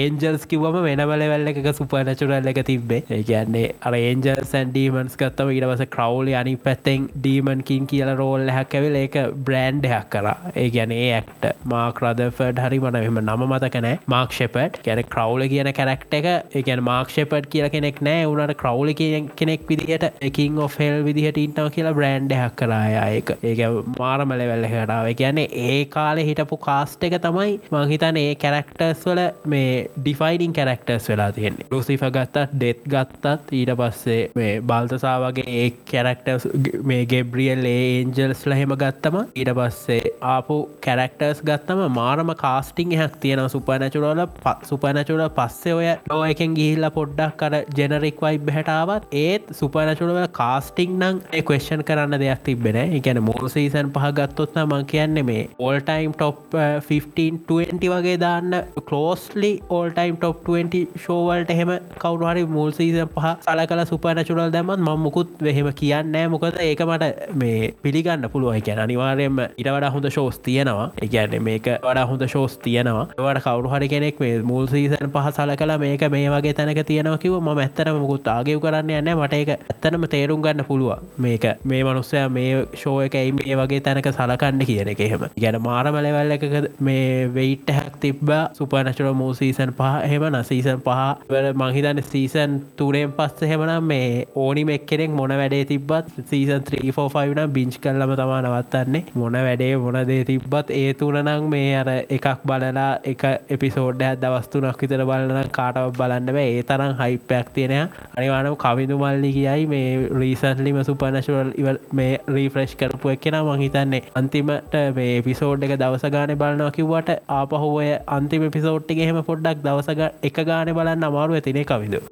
ඒන්ජල්ස් 0.00 0.46
කිවම 0.52 0.80
වෙනබලවල්ල 0.88 1.52
එක 1.52 1.62
සුපනචුරල් 1.80 2.52
එක 2.52 2.62
තිබේ 2.70 3.02
ඒ 3.10 3.22
කියන්නේ 3.30 3.74
අර 3.86 3.98
ඒන්ජල් 4.00 4.42
සැන්ඩීමන්ස් 4.52 5.18
ගත්තම 5.20 5.54
ඉටවස 5.56 5.86
ක්‍රව්ල 5.96 6.32
අනි 6.42 6.56
පැත්තෙන් 6.66 7.08
ඩීමන්කින් 7.16 7.90
කියල 7.92 8.12
රෝල් 8.20 8.48
හැකැවිල 8.56 9.00
ඒක 9.02 9.20
බ්‍රන්ඩ් 9.46 9.90
හැක් 9.92 10.10
කර. 10.14 10.26
ඒ 10.56 10.68
ගැනේ 10.74 11.06
ඇක්ට 11.18 11.46
මාක් 11.72 12.00
රදෆඩ් 12.02 12.60
හරි 12.64 12.78
මන 12.86 12.98
එම 13.00 13.20
නම 13.22 13.46
මතකනෑ 13.48 13.94
මාක් 14.14 14.36
ෂෙපට් 14.36 14.80
කැන 14.86 15.02
ක්‍රව්ල 15.14 15.46
කියන 15.52 15.72
කැරක්ට 15.78 16.18
එක. 16.20 16.28
එකන් 16.60 16.84
මාක් 16.90 17.10
ෂෙපට් 17.10 17.50
කියල 17.52 17.68
කෙනෙක් 17.70 18.02
නෑ. 18.02 18.26
උනට 18.26 18.56
ක්‍රව්ල 18.62 18.92
කෙනෙක් 18.96 19.68
විදිහට 19.70 20.06
එකින් 20.22 20.58
ඔෆෙල් 20.66 21.02
විදිහට 21.06 21.40
ඉන්නාව 21.44 21.70
කියලා 21.74 21.94
බ්‍රන්ඩ් 21.98 22.36
හැක් 22.40 22.56
කරායක 22.56 23.32
ඒක 23.42 23.62
මාරමලවෙල්ල 23.98 24.66
හටාව 24.72 25.10
කියන්නේ 25.20 25.48
ඒ 25.66 25.84
කාලෙ 25.86 26.24
හිටපු 26.28 26.58
කාස්ට 26.60 27.06
එක 27.08 27.18
තමයි 27.24 27.56
මංහිතන 27.72 28.20
ඒ 28.22 28.34
කැරක්ටර්ස් 28.36 29.06
වල 29.06 29.22
මේ 29.46 29.72
ඩිෆයිඩිං 29.98 30.56
කැරක්ටර්ස් 30.58 31.08
වෙලා 31.12 31.30
තියෙන්නේ. 31.32 31.68
ලුසිෆ 31.70 32.04
ගත්තත් 32.16 32.46
ඩෙත් 32.54 32.82
ගත්තත් 32.86 33.52
ඊට 33.52 33.74
පස්සේ 33.80 34.20
මේ 34.34 34.52
බල්තසා 34.62 35.16
වගේ 35.24 35.46
ඒ 35.56 35.68
කැරක්ටර්ස් 35.92 36.48
මේ 36.84 37.02
ගෙබ්‍රියල් 37.06 37.64
ඒන්ජල්ස් 37.66 38.46
ලහෙම 38.46 38.74
ගත්තම 38.76 39.16
ඊට 39.34 39.52
පස්සේ 39.58 40.14
ආපු 40.34 40.56
කැරක්ටර්ස් 40.86 41.42
ගත්තම 41.42 41.82
මාරම 41.96 42.32
කාස්ටිං 42.36 42.75
හැක් 42.76 43.14
තියෙන 43.20 43.42
සුපනැචුරෝල 43.48 44.22
සුපනැචුර 44.62 45.22
පස්සේ 45.30 45.74
ඔය 45.74 45.88
ලෝ 46.10 46.20
එකෙන් 46.24 46.54
ගිහිල්ල 46.58 46.88
පොඩ්ඩක් 46.90 47.36
කර 47.36 47.54
ජෙනරික් 47.78 48.20
වයි 48.20 48.38
බැහටාවත් 48.40 49.14
ඒත් 49.14 49.52
සුපනැචුරව 49.52 50.18
කාස්ටිං 50.32 50.98
නං 51.00 51.20
එක්වේෂන් 51.32 51.82
කරන්න 51.82 52.18
දෙයක් 52.18 52.42
තිබෙන 52.44 52.78
එකැන 52.80 53.22
මෝල් 53.22 53.48
සීසන් 53.48 53.92
පහගත්තොත්න 53.96 54.62
මං 54.64 54.86
කියන්න 54.86 55.22
මේ 55.24 55.48
ඕල්ටයිම් 55.60 56.14
ටොප් 56.14 56.56
15 56.88 57.92
වගේ 57.94 58.16
දාන්න 58.18 58.58
කලෝස්ලි 58.82 59.52
ඕල්ටයිම් 59.70 60.16
ටොප් 60.16 60.44
20 60.50 60.84
ෂෝවල්ට 60.96 61.54
එහෙම 61.56 61.74
කවුරුහරි 61.98 62.44
මුල් 62.56 62.72
සීසන් 62.72 63.12
පහ 63.16 63.32
සල 63.46 63.64
කල 63.66 63.84
සුපනචුරල් 63.86 64.44
දැමත් 64.50 64.80
ම 64.80 64.92
මුකුත් 65.06 65.36
වෙහෙම 65.40 65.72
කියන්න 65.74 66.16
මොකද 66.30 66.60
ඒක 66.60 66.82
මට 66.82 67.34
මේ 67.34 67.72
පිළිගන්න 67.82 68.28
පුළුව 68.32 68.56
එක 68.56 68.68
අනිවාරයෙන්ම 68.76 69.38
ඉට 69.56 69.68
වඩා 69.68 69.90
හොඳ 69.90 70.08
ෂෝස් 70.08 70.38
තියෙනවා. 70.40 70.90
එකන්න 70.98 71.42
මේක 71.42 71.66
වඩා 71.82 72.06
හොඳ 72.06 72.24
ෂෝස් 72.26 72.58
තියෙනවා. 72.66 73.06
වට 73.18 73.44
කවරු 73.46 73.72
හරි 73.72 73.88
කෙනෙක් 73.88 74.20
මේ 74.20 74.42
මුල් 74.42 74.66
සීසන් 74.68 75.10
පහ 75.14 75.28
සල 75.30 75.52
කල 75.56 75.72
මේක 75.78 76.04
මේ 76.10 76.30
වගේ 76.30 76.54
තැනක 76.54 76.80
තියෙනවා 76.86 77.18
කිව 77.18 77.36
ම 77.38 77.48
ඇත්තන 77.56 77.92
මුකුත් 77.96 78.28
ආගව 78.28 78.60
කරන්න 78.60 78.92
යන්න 78.92 79.12
මට 79.14 79.40
එක 79.42 79.50
ඇත්තනම 79.54 80.06
තේරුම් 80.08 80.42
ගන්න 80.42 80.64
පුළුව 80.64 81.04
මේක 81.18 81.46
මේ 81.64 81.82
මනුස්සය 81.82 82.22
මේ 82.30 82.64
ෂෝ 82.74 82.96
එකයි 83.02 83.32
මේ 83.32 83.56
වගේ 83.56 83.80
තැනක 83.80 84.10
සලකන්න 84.10 84.64
කියන 84.64 84.92
එක 84.94 85.00
එහෙම. 85.00 85.26
ගැන 85.36 85.60
මාරමලවල්ල 85.60 86.36
එක 86.36 86.44
මේ 86.80 87.28
වෙයිට් 87.30 87.70
හැක් 87.70 88.00
තිබ්බ 88.00 88.32
සුපනචර 88.58 89.12
මූ 89.14 89.32
සීසන් 89.34 89.72
පහ 89.72 90.00
එහෙම 90.02 90.26
නසීසන් 90.32 90.80
පහ 90.80 91.54
මහිතන්න 91.56 92.02
සීසන් 92.04 92.60
තුරෙන් 92.76 93.12
පස්ස 93.12 93.46
හෙමනම් 93.46 93.84
මේ 93.84 94.26
ඕනිම 94.36 94.68
එක්කෙනෙක් 94.70 95.10
මොන 95.12 95.34
වැඩේ 95.34 95.64
තිබත් 95.66 96.12
සීසන් 96.30 96.62
345න 96.64 97.50
බිංච් 97.50 97.80
කල්ලම 97.80 98.16
තමා 98.16 98.40
නවත්තන්නේ. 98.42 99.04
මොන 99.14 99.38
වැඩේ 99.40 99.72
මොනදේ 99.78 100.24
තිබ්බත් 100.24 100.70
ඒ 100.72 100.94
තුනනං 100.94 101.48
මේ 101.48 101.76
අර 101.78 101.88
එකක් 102.08 102.26
බලලා 102.56 102.88
එක 103.04 103.24
එපිසෝඩ්ඩ 103.50 104.20
දවස්තුනක් 104.22 104.82
විතර 104.82 105.02
බලන 105.04 105.50
කාටව 105.52 105.88
බලන්න 105.96 106.38
ඒ 106.38 106.62
තරම් 106.64 106.94
හයිපයක් 106.96 107.52
තියෙනය 107.52 107.78
අනිවානම් 108.16 108.56
කවිදු 108.56 108.98
මල්ලි 108.98 109.32
කියයි 109.32 109.66
මේ 109.66 109.88
රීසන්ලිම 110.16 110.80
සුපනශුවල් 110.82 111.50
ඉවල් 111.56 111.80
මේ 111.92 112.12
රීෆ්‍රෙෂ් 112.30 112.76
කරපු 112.76 113.14
එක්කෙන 113.14 113.38
මහිතන්නේ 113.48 114.02
අන්තිමට 114.16 114.78
මේ 114.96 115.16
පිසෝඩ් 115.22 115.66
එක 115.66 115.74
දවස 115.78 116.06
ගාන 116.10 116.36
බලනවා 116.36 116.70
කිව්වට 116.72 117.12
ආපහුවය 117.32 117.90
අන්තිම 118.10 118.46
පිසෝට්ටි 118.50 119.00
එහෙම 119.00 119.20
පොඩ්ඩක් 119.24 119.66
දවසක 119.66 120.12
එක 120.22 120.40
ගාන 120.44 120.74
බලන්න 120.74 121.06
අමාරුව 121.06 121.42
තිනේ 121.42 121.66
කවිදු 121.66 122.02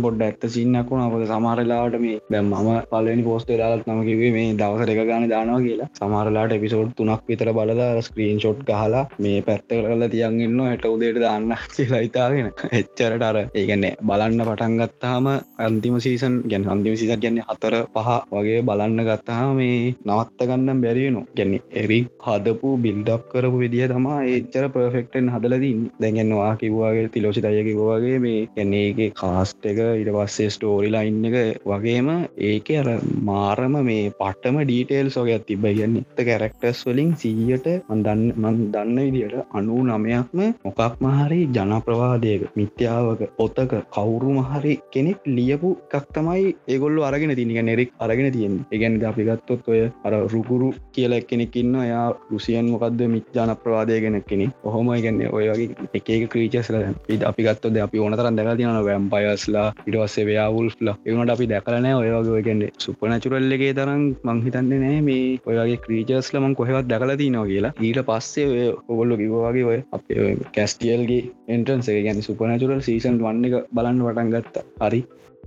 පොඩ්ඩ 0.00 0.22
ඇත්ත 0.22 0.44
සින්නක් 0.48 0.90
වුණ. 0.90 1.02
අපද 1.02 1.24
සමහරලාට 1.26 1.96
මේ 1.98 2.18
දැම් 2.28 2.50
ම 2.52 2.68
පලනි 2.90 3.24
පෝස්ට 3.24 3.50
ලාත් 3.54 3.86
නම 3.86 4.02
කිවේ 4.04 4.32
මේ 4.32 4.54
දවස 4.54 4.92
එක 4.94 5.00
ගාන 5.04 5.26
දානවා 5.28 5.60
කියලා. 5.60 5.88
සමහරලාට 5.98 6.52
එපිසෝඩ් 6.52 6.92
තුනක් 6.96 7.26
විතර 7.26 7.50
බලලා 7.52 7.88
ස්ක්‍රීන් 8.02 8.38
ෂොට් 8.38 8.62
ගහලා 8.64 9.04
මේ 9.18 9.40
පැත්ත 9.42 9.74
කරල 9.80 10.04
තියන්ගන්න 10.08 10.60
හැට 10.62 10.84
උදේට 10.86 11.18
දාන්න 11.18 11.54
කියලා 11.70 12.00
හිතාගෙන. 12.00 12.50
එච්චරට 12.72 13.22
අර 13.22 13.38
ඒගැන්නේ 13.40 13.94
බලන්න 14.02 14.42
පටන් 14.42 14.76
ගත්තාම 14.80 15.26
අන්තිම 15.60 15.96
සීසන් 16.00 16.34
ගැන 16.46 16.68
අන්තිම 16.70 16.96
සිසත් 16.96 17.14
ගැන්නේ 17.16 17.46
හතර 17.46 17.76
පහ 17.90 18.10
වගේ 18.32 18.60
බලන්න 18.64 19.02
ගත්තා 19.02 19.44
මේ 19.54 19.94
නවත්ත 20.02 20.48
ගන්නම් 20.48 20.80
බැරිවෙනු 20.80 21.22
ගැන්නේ 21.34 21.62
එරි 21.74 22.00
හදපු 22.24 22.70
බිල්ඩක් 22.80 23.28
කරපු 23.30 23.60
විදිහ 23.60 23.88
තමා 23.90 24.18
එච්චර 24.30 24.66
පර්ෆෙක්ටෙන් 24.70 25.30
හදලදින් 25.30 25.80
දැගෙන්වා 26.00 26.52
කිව්වාගේ 26.56 27.08
තිලෝසි 27.10 27.42
දය 27.42 27.62
කිව්වාගේ 27.62 28.18
මේ 28.20 28.40
ගැන්නේගේ 28.50 29.10
කාස්ට 29.14 29.66
එක 29.66 29.80
ඊට 29.84 30.10
පස්සේ 30.12 30.50
ස්ටෝරිලයින් 30.50 31.20
එක 31.30 31.36
වගේම 31.66 32.08
ඒක 32.44 32.70
අර 32.74 32.88
මාරම 33.24 33.74
මේ 33.82 34.12
පට්ටම 34.12 34.60
ඩීටේල් 34.62 35.08
සෝගයක් 35.10 35.46
තිබ 35.46 35.66
කියන්න 35.70 36.00
එත 36.00 36.20
කැරක්ටර්ස් 36.22 36.80
වලින් 36.86 37.12
සීයට 37.16 37.68
මන්දන්න 37.88 38.22
මන් 38.34 38.58
දන්න 38.70 38.98
විදියට 39.06 39.36
අනු 39.52 39.69
නමයක්ම 39.80 40.40
මොකක් 40.64 40.80
මහරි 41.00 41.40
ජනප්‍රවාදයක 41.48 42.42
මිත්‍යාවක 42.56 43.22
පොතක 43.38 43.74
කවුරු 43.90 44.30
මහරි 44.38 44.74
කෙනෙක් 44.92 45.20
ලියපු 45.28 45.70
එකක් 45.88 46.06
තමයි 46.14 46.54
ඒගොල්ල 46.68 47.02
අරගෙන 47.02 47.34
තිනික 47.36 47.60
නෙරෙක් 47.62 47.92
අරගෙන 48.00 48.32
තියෙන් 48.32 48.56
එකගැන් 48.72 48.98
අපිගත්තොත් 49.04 49.68
ඔය 49.68 49.82
අර 50.04 50.14
රුකුරු 50.32 50.70
කියල 50.94 51.14
කෙනෙකින්න 51.22 51.74
එයා 51.76 52.06
රුසියන් 52.32 52.66
මොකක්ද 52.72 53.00
මිත් 53.08 53.26
ජනප්‍රවාදය 53.34 54.00
කෙනෙක්. 54.00 54.26
කෙනෙ 54.30 54.46
ඔහොම 54.64 54.88
ගැන්න 54.96 55.20
ඔය 55.32 55.46
වගේ 55.50 56.14
එකක 56.14 56.30
ක්‍රීචස්ල 56.32 56.76
අපි 57.30 57.42
ගත්තොද 57.46 57.76
අපි 57.84 57.98
ඕනතරන් 57.98 58.36
දැක 58.38 58.50
තියන 58.58 58.78
වැම්පයස්ලා 58.86 59.66
ඉටවස්සේ 59.88 60.26
ව්‍යවුල්ලා 60.28 60.96
එවනට 61.06 61.34
අපි 61.34 61.48
දැකලනෑ 61.52 61.94
ඔයවාගේගැන්නේ 62.00 62.70
සුපනචුරල්ලගේ 62.84 63.72
තරම් 63.78 64.04
මංහිතන්නේ 64.28 64.80
නෑ 64.84 65.00
මේ 65.08 65.24
ඔයගේ 65.46 65.78
ක්‍රීචස්ලමන් 65.84 66.54
කොහෙවත් 66.60 66.88
දැකල 66.90 67.14
තිනවා 67.22 67.46
කියලා. 67.50 67.72
ඊට 67.80 68.00
පස්සේ 68.08 68.46
ඔය 68.52 68.68
ඔගොල්ලො 68.88 69.20
කිවවාගේ 69.22 69.59
ඔය 69.62 69.78
අපේ 69.92 70.34
කැස්ටියල්ගේ 70.54 71.22
එන්ටන්සේ 71.48 72.02
ගැන 72.02 72.22
සුපනචුරල් 72.22 72.82
සීසන් 72.82 73.22
වන්න 73.22 73.48
එක 73.48 73.56
බලන්න 73.72 74.04
වටන් 74.06 74.32
ගත්ත. 74.34 74.66
හරි. 74.82 75.02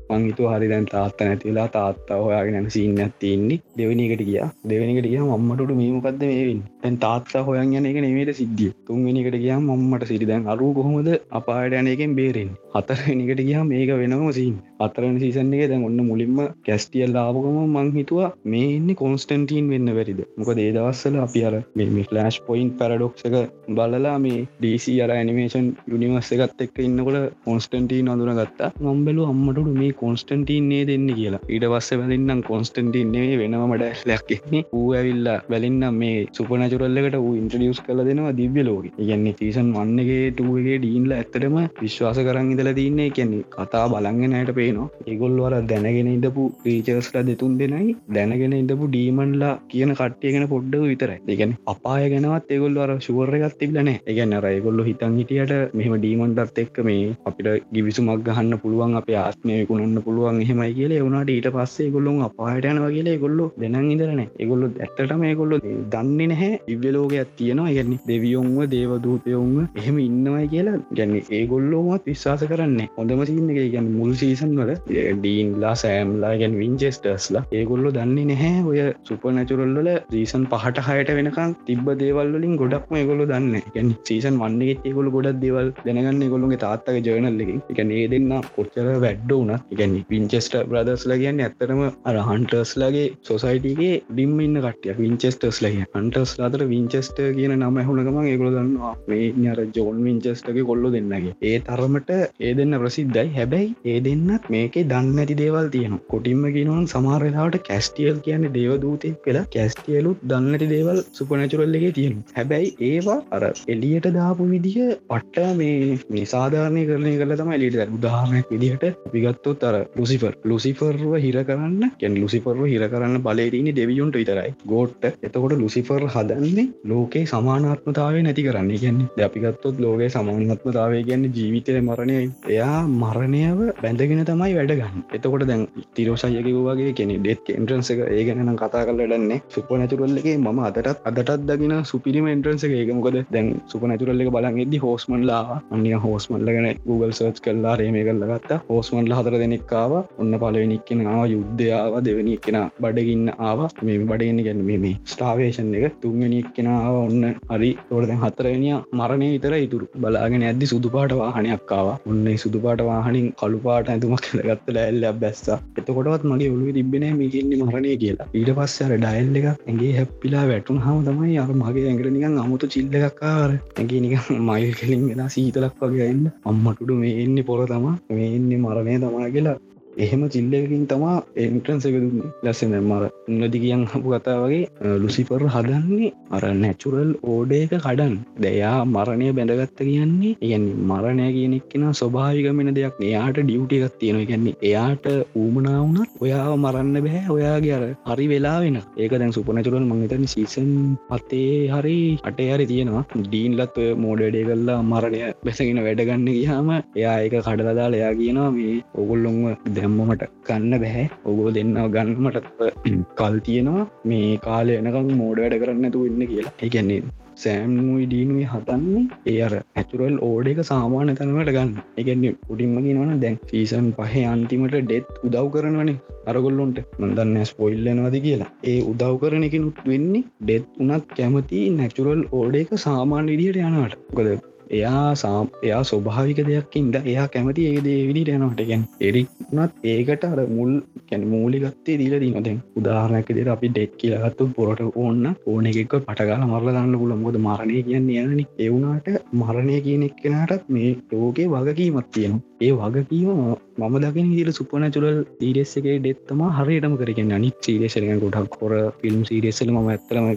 මංහිතු 0.09 0.47
හරි 0.47 0.67
දැන් 0.67 0.85
තාත්ත 0.85 1.21
නැතිලා 1.21 1.67
තාත්තා 1.69 2.17
හොයාගෙන 2.17 2.53
නැන 2.53 2.69
සිීන්න 2.69 2.99
ඇතින්නේ 2.99 3.59
දෙවනිකට 3.77 4.21
කිය 4.21 4.41
දෙවනිකට 4.69 5.07
කිය 5.07 5.21
මම්මට 5.21 5.73
මේමකක්ද 5.73 6.23
මේවින් 6.23 6.61
තැන් 6.81 6.97
තාත්තා 6.97 7.43
හොයන් 7.43 7.71
යන 7.71 7.89
එක 7.91 7.99
නෙමේට 7.99 8.33
සිද්ධිය? 8.33 8.71
තුන්වෙනිකට 8.87 9.37
කියා 9.37 9.59
මම්මට 9.61 10.05
සිරි 10.05 10.27
දැන් 10.27 10.51
අරු 10.53 10.73
කොහොමද 10.73 11.09
අපායට 11.31 11.79
යනයකෙන් 11.79 12.15
බේරෙන් 12.15 12.51
හතරනිකට 12.73 13.41
ගියා 13.41 13.63
මේක 13.65 13.91
වෙනම 13.95 14.23
සිීන් 14.31 14.55
අතරන 14.85 15.17
සීසන් 15.17 15.51
එක 15.55 15.63
දැන් 15.65 15.83
ඔන්න 15.85 15.99
මුලින්ම 16.03 16.39
කැස්ටියල් 16.65 17.11
ලාපකම 17.15 17.57
මං 17.65 17.89
හිතුවා 17.93 18.29
මේ 18.45 18.69
එන්නේ 18.75 18.95
කොන්ස්ටන්ටීන් 18.95 19.67
වෙන්න 19.73 19.89
වැරිද 19.97 20.21
මොක 20.37 20.49
දේදවස්සල 20.53 21.17
අපි 21.23 21.43
අර 21.47 21.55
මේ 21.75 22.05
ෆලස්් 22.05 22.37
පොයින්් 22.47 22.69
පැරඩොක්ස 22.79 23.27
එක 23.29 23.35
බලලා 23.71 24.15
මේ 24.19 24.39
ඩීසි 24.55 24.95
අර 25.03 25.11
ඇනිමේෂන් 25.13 25.67
යුනිවර්ස 25.87 26.31
එකත් 26.37 26.63
එක්ක 26.65 26.81
ඉන්නකොට 26.83 27.37
කොන්ස්ටන්ටීන් 27.45 28.11
අඳුන 28.13 28.33
ගත්තා 28.39 28.71
නොම්බලු 28.79 29.25
අම්මටට 29.25 29.71
මේ 29.73 29.91
කොන්ස්ටන්ටීන්නේ 29.93 30.81
දෙන්න 30.85 31.07
කියලා. 31.11 31.43
ඊට 31.47 31.67
පස්ස 31.67 31.99
බැලින්නම් 32.01 32.43
කොන්ස්ටන්ටීන්නේ 32.43 33.37
වෙනම 33.37 33.73
ඩැස්ලයක්න්නේ 33.73 34.63
ඌ 34.71 34.87
ඇවිල්ලා 34.93 35.37
බැලින්නම් 35.47 36.01
මේ 36.01 36.17
සුපනචුරල්ලකට 36.31 37.19
වූ 37.19 37.33
ඉන්ට්‍රඩියස් 37.35 37.83
කල 37.85 38.03
දෙනවා 38.03 38.33
දිව්‍ය 38.33 38.63
ලෝක. 38.63 38.85
ඉගන්නේ 38.97 39.37
තීසන් 39.39 39.71
වන්නගේ 39.77 40.21
ටුවගේ 40.31 40.77
ඩීන්ල 40.79 41.13
ඇත්තටම 41.13 41.57
විශ්වාස 41.81 42.21
කරන්න 42.23 42.62
ඉදල 42.63 42.69
තින්නේ 42.77 43.09
කියන්නේ 43.09 43.43
කතා 43.53 43.83
බලංගෙනයට 43.91 44.51
පේනවා. 44.57 44.89
ඒගොල්වර 45.09 45.53
දැනගෙන 45.71 46.09
ඉඳපු 46.13 46.43
්‍රීචර්ස්ල 46.63 47.17
දෙතුන් 47.29 47.53
දෙනයි 47.59 47.95
දැනගෙන 48.17 48.53
ඉඳපු 48.59 48.85
ඩීමන්ලා 48.87 49.53
කියන 49.71 49.91
කට්ටියගෙන 49.99 50.45
පොඩ්ඩ 50.53 50.75
විතරයි. 50.83 51.19
දෙගැන 51.29 51.53
අපාය 51.73 52.05
ගැනවත් 52.13 52.51
ඒගොල් 52.55 52.77
අර 52.85 52.91
ශුවරගත් 53.05 53.57
තිබලන 53.61 53.89
ඒගැන්න 53.93 54.35
රයගොල්ල 54.45 54.81
හිතන් 54.89 55.17
හිටියට 55.19 55.53
මෙහම 55.79 55.95
ඩීමන්ටත් 55.97 56.61
එක්ක 56.63 56.79
මේ 56.89 57.15
අපිට 57.25 57.49
ගිවිසුමක් 57.75 58.23
ගහන්න 58.27 58.59
පුළුවන් 58.63 58.99
අප 59.01 59.09
ආත්මයකුණ 59.23 59.85
ඔන්න 59.87 59.97
පුළුවන් 60.07 60.41
එහෙමයි 60.45 60.71
කියල 60.79 60.95
වුණට 60.99 61.33
ඊට 61.35 61.49
පස්සේ 61.57 61.89
ගොල්ලුන් 61.95 62.23
අපායට 62.29 62.69
යනවා 62.71 62.93
කියලා 62.95 63.17
ගොල්ලු 63.25 63.47
දෙනන් 63.63 63.91
ඉදරන 63.95 64.23
ඒගොල්ලු 64.23 64.71
ඇත්තටම 64.77 65.23
ඒගොල්ලු 65.23 65.61
දන්නේ 65.93 66.27
නැහැ. 66.27 66.51
ඉව්‍යලෝකයක් 66.73 67.35
තියෙනවා. 67.37 67.73
ගැන්නේ 67.73 68.01
දෙවියොන්ව 68.09 68.59
දේවදූතයවුන්ව 68.73 69.79
එහෙම 69.79 69.97
ඉන්නවයි 69.99 70.47
කියලා. 70.47 70.77
ගැන්න 70.97 71.15
ඒගොල්ලෝමත් 71.31 72.09
විශ්වාස 72.09 72.43
කරන්න. 72.53 72.79
හොඳම 72.97 73.23
සින්න 73.29 73.53
එක 73.53 73.61
ගැන 73.75 73.91
මුල් 73.99 74.13
සීසන් 74.15 74.55
වල 74.59 74.73
ඩීන්ලා 75.17 75.75
සෑම්ලා 75.83 76.33
ගැන් 76.41 76.59
විංචෙස්ටර්ස්ලා 76.61 77.45
ඒගොල්ලො 77.59 77.95
දන්නේ 77.99 78.29
නැහැ. 78.31 78.53
ඔය 78.63 78.81
සුප 79.03 79.25
නැචුරල්ල 79.33 79.93
රීසන් 80.13 80.45
පහට 80.51 80.87
හයට 80.87 81.11
වෙනකම් 81.17 81.53
තිබ 81.67 81.87
දේවල්ලින් 82.01 82.55
ගොඩක්ම 82.57 82.95
ගොලු 83.09 83.25
දන්න 83.25 83.71
ගැන 83.75 83.89
සීසන් 84.07 84.35
වන්නගෙත් 84.41 84.85
ඒගොලු 84.87 85.13
ගොඩක් 85.15 85.39
දේවල් 85.43 85.69
දැනගන්න 85.85 86.23
ගොලුගේ 86.33 86.61
තාත්තක 86.63 86.97
ජර්නල්ලකින් 87.07 87.59
එක 87.71 87.79
ඒ 87.83 88.05
දෙන්න 88.07 88.31
කොච්චර 88.55 88.87
වැඩ්ඩ 89.03 89.33
වනත් 89.33 89.79
ගැන 89.79 89.95
විංචෙස්ට 90.11 90.55
බ්‍රදස්ලා 90.71 91.19
කියන්න 91.21 91.43
ඇත්තරම 91.45 91.81
අර 92.03 92.17
හන්ටර්ස්ලගේ 92.29 93.05
සොසයිටගේ 93.23 93.93
ඩිම්ම 94.09 94.39
ඉන්න 94.45 94.61
කටිය 94.65 94.97
විංචෙස්ටර්ස් 94.99 95.59
ලග 95.63 95.87
හන්ටර්ස් 95.93 96.33
අතර 96.47 96.63
විංචෙස්ට 96.73 97.19
කියන 97.37 97.55
නම 97.57 97.79
හුණකම 97.89 98.19
ඒගොල 98.23 98.51
දන්නවා 98.53 98.93
මේ 99.07 99.51
අර 99.53 99.61
ජෝන් 99.75 100.03
විංචෙස්ටගේ 100.03 100.67
කොල්ලො 100.69 100.93
දෙන්නගේ. 100.95 101.35
ඒ 101.43 101.57
තරමට 101.61 102.11
ඒ 102.43 102.53
දෙන්න 102.53 102.77
ප්‍රසිද්ධයි. 102.81 103.27
හැබැයි 103.33 103.69
ඒ 103.85 103.99
දෙන්නත් 104.05 104.47
මේකේ 104.53 104.85
දන්න 104.85 105.19
ඇති 105.23 105.35
දේවල් 105.35 105.67
තියෙන 105.69 105.95
කොටින්ම 106.09 106.43
කියනවන් 106.55 106.87
සමාරලාට 106.93 107.57
කැස්ටියල් 107.67 108.17
කියන්න 108.25 108.47
දේවදූතය 108.55 109.11
කියලා 109.25 109.45
කැස්ටියලුත් 109.55 110.25
දන්නති 110.25 110.67
දේවල් 110.67 110.99
සුපනැචුරල්ලගේ 111.17 111.91
තියෙන 111.91 112.17
හැබැයි 112.33 112.73
ඒවා 112.89 113.19
අර 113.31 113.43
එලියට 113.67 114.07
දාපු 114.17 114.49
විදිහ 114.51 114.77
පට්ට 115.09 115.57
මේ 115.59 115.97
මේ 116.09 116.25
සාධාරණය 116.25 116.83
කරණය 116.85 117.13
කළ 117.15 117.35
තම 117.35 117.53
එලිට 117.57 117.95
උදාහරණයක් 117.97 118.51
විදිහට 118.53 118.85
පිගත්තොත් 119.13 119.63
අර 119.63 119.75
ලුසිෆර් 119.97 120.33
ලුසිෆර්ව 120.45 121.15
හිර 121.25 121.37
කරන්න 121.43 121.93
කැන් 121.95 122.19
ලුසිෆර්ව 122.23 122.63
හිර 122.65 122.87
කරන්න 122.87 123.17
බලේරන 123.21 123.71
දෙවියුන්ට 123.73 124.19
විතරයි. 124.21 124.51
ගෝට්ට 124.65 125.09
එතකොට 125.21 125.57
ලුසිෆර් 125.57 126.07
හදන්නේ 126.09 126.67
ලෝකේ 126.85 127.25
සමානාත්මතාව 127.27 128.21
නැති 128.21 128.47
කරන්න. 128.47 128.71
කියන්නේ 128.75 129.11
දැපිගත්තොත් 129.17 129.79
ලෝකේ 129.79 130.09
සමානත්මතාවය 130.11 131.03
ගැන්න 131.03 131.27
ජීවිතය 131.31 131.79
මරණය 131.81 132.32
එයා 132.47 132.79
මරණයව 132.93 133.61
බැඳගෙන 133.81 134.23
තමයි 134.23 134.51
වැඩගන්න 134.59 135.03
එතකොට 135.13 135.47
දැන් 135.51 135.63
තිරෝසයකවගේ 135.95 136.93
කෙනෙ 136.93 137.15
ඩෙත් 137.17 137.53
එන්ට්‍රන්ස 137.57 137.91
එක 137.93 138.03
ඒ 138.09 138.23
ගැනනම් 138.29 138.55
කතා 138.55 138.83
කරලටන්නේ 138.87 139.41
සුප 139.49 139.71
නැතුරල්ලගේ 139.73 140.37
ම 140.37 140.61
අදටත් 140.61 141.07
අදටත් 141.09 141.47
දගෙන 141.49 141.75
සුපිරිම 141.85 142.27
එන්ට්‍රන්ස 142.27 142.67
එක 142.69 142.75
ඒකමකද 142.75 143.19
දැන් 143.33 143.49
සුප 143.67 143.83
නැතුරල්ල 143.83 144.23
එක 144.23 144.33
බලන් 144.33 144.61
එදදි 144.63 144.83
හෝස්මන්ලා 144.83 145.61
අනිය 145.73 145.95
හෝස්මල්ල 146.03 146.47
ගැන 146.47 146.67
Google 146.85 147.13
සර්ච් 147.13 147.39
කල්ලා 147.45 147.75
රේමය 147.75 148.01
කල්ල 148.07 148.23
ගත්තා. 148.29 148.59
හෝස්මන්ල 148.69 149.13
හතර 149.17 149.35
දෙනෙක්කාව 149.41 149.93
ඔන්න 150.21 150.33
පලවෙනික්කෙන 150.41 151.01
ආව 151.05 151.23
යුද්ධයාව 151.33 151.93
දෙවනි 152.07 152.35
කෙන 152.37 152.57
බඩගින්න 152.79 153.27
ආව. 153.39 153.59
මේ 153.81 153.97
බඩගන්න 154.01 154.43
ගැන 154.47 154.61
මේ 154.67 154.93
ස්ටාවේෂන් 155.05 155.73
එක. 155.79 155.95
තුන්ගනික් 156.01 156.49
කෙන 156.55 156.69
ආව 156.69 156.95
ඔන්න 156.99 157.23
හරි. 157.51 157.71
තෝරද 157.89 158.13
හතරනිය 158.23 158.75
මරණය 158.93 159.29
විතර 159.35 159.55
ඉතුරු. 159.57 159.87
බලාගෙන 159.95 160.43
ඇද්දි 160.43 160.71
සුදුපාට 160.73 161.13
වාහනයක්කාව 161.13 161.87
ඔන්න 162.05 162.22
සුදුපාට 162.43 162.81
වාහනින් 162.89 163.27
කළුපාට 163.39 163.89
ඇතුමක් 163.89 164.23
කළගත්ත 164.25 164.77
ඇල්ල 164.77 165.05
බැස්සා. 165.21 165.57
එතකොටත් 165.79 166.27
මගේ 166.31 166.51
ඔලු 166.55 166.73
තිබෙන 166.77 167.05
මේකන්නේ 167.19 167.59
මරණය 167.61 167.95
කියලා. 167.97 168.29
ඊට 168.33 168.51
පස්සර 168.57 168.93
ඩයිල් 168.95 169.39
එක 169.39 169.47
ඇගේ 169.49 169.91
හැප්පිලා 169.97 170.45
වැටුන් 170.51 170.79
හම 170.85 171.03
තමයි 171.07 171.37
අර 171.43 171.51
මගේ 171.53 171.85
ඇඟට 171.87 172.13
නිකන් 172.15 172.39
අමුතු 172.45 172.71
චිල්ල 172.75 172.97
එකක්කාර 173.01 173.51
ඇගේ 173.51 174.01
නික 174.05 174.31
මයිල් 174.49 174.71
කලින් 174.79 175.05
වෙලා 175.09 175.29
සීතලක් 175.35 175.83
වගේ 175.83 176.09
එන්න 176.13 176.25
අම්මටුඩු 176.45 176.99
මේ 177.03 177.13
එන්නේ 177.25 177.47
පොර 177.49 177.61
තම. 177.67 177.85
මේ 178.09 178.31
එන්නේ 178.39 178.63
මරණය 178.65 178.97
තමා 179.03 179.29
කියලා 179.35 179.57
එහෙම 179.97 180.23
චිල්ලකින් 180.29 180.85
තමා 180.87 181.15
එන්ට්‍රන්ස 181.37 181.85
එක 181.85 181.95
දුන්න. 181.95 182.31
ලැස්සෙන 182.43 182.75
මර 182.81 183.03
උන්නදි 183.29 183.59
කියන් 183.59 183.83
හපු 183.85 184.07
කතා 184.13 184.37
වගේ 184.43 184.95
ලුසිපර් 184.97 185.41
හදන්නේ 185.47 186.11
අර 186.31 186.43
නැචුරල් 186.55 187.11
ඕඩේක 187.25 187.73
කඩන් 187.77 188.15
දෙයා 188.39 188.75
මරණය 188.85 189.29
බැඳගත්ත 189.33 189.79
කියන්නේ 189.81 190.33
ඉගන්නේ 190.41 190.79
මරණය 190.85 191.27
කියනෙක් 191.33 191.67
කෙන 191.69 191.85
ස්වභාවිකමෙන 191.93 192.71
දෙයක් 192.73 192.99
එයාට 193.03 193.39
ඩියුටිය 193.39 193.81
එකක් 193.81 193.99
තියෙන 193.99 194.19
ගැන්නේ 194.23 194.55
එයාට 194.63 195.05
ඌමනාවනත් 195.35 196.17
ඔයාව 196.21 196.51
මරන්න 196.57 196.97
බැහැ 196.99 197.33
ඔයාගේ 197.35 197.75
අර 197.77 197.85
හරි 198.09 198.27
වෙලා 198.27 198.57
වෙන 198.59 198.79
ඒක 198.97 199.13
දැන් 199.13 199.33
සුපනැචුරල් 199.33 199.85
මංහිතන 199.85 200.25
සීසන් 200.27 200.71
පත්තේ 201.09 201.69
හරි 201.69 201.97
අටේ 202.23 202.49
හරි 202.53 202.65
තියෙනවා. 202.65 203.05
ඩීන්ලත් 203.23 203.77
ඔය 203.77 203.89
මෝඩඩේ 203.97 204.45
කල්ලා 204.45 204.79
මරණය 204.83 205.21
බැසගෙන 205.45 205.81
වැඩගන්න 205.83 206.27
ගහම 206.29 206.69
එයා 206.73 207.15
ඒක 207.19 207.35
කඩලදාල 207.41 207.93
එයා 207.93 208.13
කියනවා 208.15 208.49
මේ 208.51 208.75
ඔගොල්ලොන්ව 208.95 209.45
දැම්මමට 209.83 210.29
ගන්න 210.47 210.75
බැහැ. 210.83 211.07
ඔගෝ 211.29 211.49
දෙන්න 211.57 211.75
ගන්නමට 211.95 212.47
කල් 213.19 213.35
තියෙනවා. 213.47 213.89
මේ 214.11 214.29
කාලය 214.47 214.79
එනකම් 214.79 215.11
මෝඩ 215.21 215.43
වැඩ 215.43 215.59
කරන්න 215.61 215.89
ඇතු 215.89 216.05
වෙන්න 216.05 216.31
කියලා. 216.31 216.55
ඒගැන්නේ 216.63 217.01
සෑම්නුයි 217.43 218.05
ඩීනුයි 218.07 218.45
හතන්නේ 218.51 219.03
ඒ 219.31 219.37
අර 219.45 219.53
ඇතුරල් 219.79 220.17
ඕඩ 220.27 220.49
එක 220.51 220.61
සාමාන්‍ය 220.71 221.15
තනවට 221.19 221.53
ගන්න. 221.55 221.73
එකන්නේ 222.01 222.33
උඩින්මගේ 222.51 222.95
නොන 222.99 223.21
දැන් 223.23 223.37
සීසන් 223.51 223.89
පහ 223.97 224.15
අන්තිමට 224.33 224.77
ඩෙත් 224.79 225.09
උදව් 225.27 225.49
කරනවනේ 225.55 225.97
අරගොල්ලොන්ට. 226.31 226.79
මදන්න 227.01 227.49
ස්පොයිල්ලනවද 227.51 228.17
කියලා. 228.27 228.51
ඒ 228.71 228.79
උදව් 228.91 229.13
කරන 229.23 229.47
එක 229.49 229.57
නුත් 229.65 229.83
වෙන්නේ 229.91 230.25
ඩෙත් 230.41 230.81
උනත් 230.83 231.13
කැමති 231.19 231.61
නැචුරල් 231.77 232.23
ඕඩ 232.39 232.59
එක 232.63 232.73
සාමාන්‍ය 232.87 233.31
විදියට 233.33 233.63
යනට 233.67 234.01
ගොද 234.19 234.29
එයා 234.73 235.05
සාම් 235.15 235.47
එයා 235.63 235.81
ස්වභාවික 235.83 236.41
දෙයක්කින්ද 236.49 236.95
එයා 237.03 237.27
කැමති 237.27 237.67
ඒදේ 237.69 237.99
විදිට 238.09 238.33
යනට 238.37 238.63
ගැන් 238.63 238.83
එරිනත් 239.01 239.81
ඒකට 239.85 240.25
අර 240.25 240.39
මුල් 240.49 240.71
කැන 241.09 241.25
මූලිගත්තේ 241.27 241.97
දීල 241.99 242.15
දී 242.19 242.33
නොදැන් 242.33 242.59
උදාහරනක 242.75 243.29
දෙර 243.37 243.49
අපි 243.49 243.69
ඩෙක් 243.69 243.93
කියලගත්තු 243.99 244.49
පොරට 244.55 244.81
ඕන්න 244.95 245.25
ඕන 245.45 245.69
එකෙක් 245.71 245.95
පටගල 245.99 246.45
මරල 246.45 246.71
දන්න 246.71 246.99
පුල 246.99 247.13
මොද 247.17 247.37
මරණය 247.39 247.83
කියන්න 247.83 248.09
යනනි. 248.15 248.45
එවුනාට 248.59 249.07
මරණය 249.33 249.77
කියනෙක් 249.81 250.17
කෙනටත් 250.17 250.69
මේ 250.69 250.91
ලෝකේ 251.11 251.47
වගකීමත් 251.47 252.09
තියෙනවා. 252.11 252.52
ඒ 252.63 252.71
වගකීම 252.73 253.29
මම 253.75 253.95
දකින 254.03 254.27
දිල 254.31 254.49
සුපනචුරල් 254.51 255.19
ීරෙස් 255.41 255.71
එක 255.79 255.85
ඩෙත්තම 255.97 256.41
හරියටම 256.57 256.93
කරගෙන 256.99 257.31
අනිත් 257.33 257.55
සීරේශලක 257.59 258.11
ගොඩක් 258.23 258.55
කොර 258.55 258.73
ෆිල්ම් 258.99 259.21
සීරෙස්සල 259.23 259.71
ම 259.71 259.79
ඇත්තරම 259.85 260.27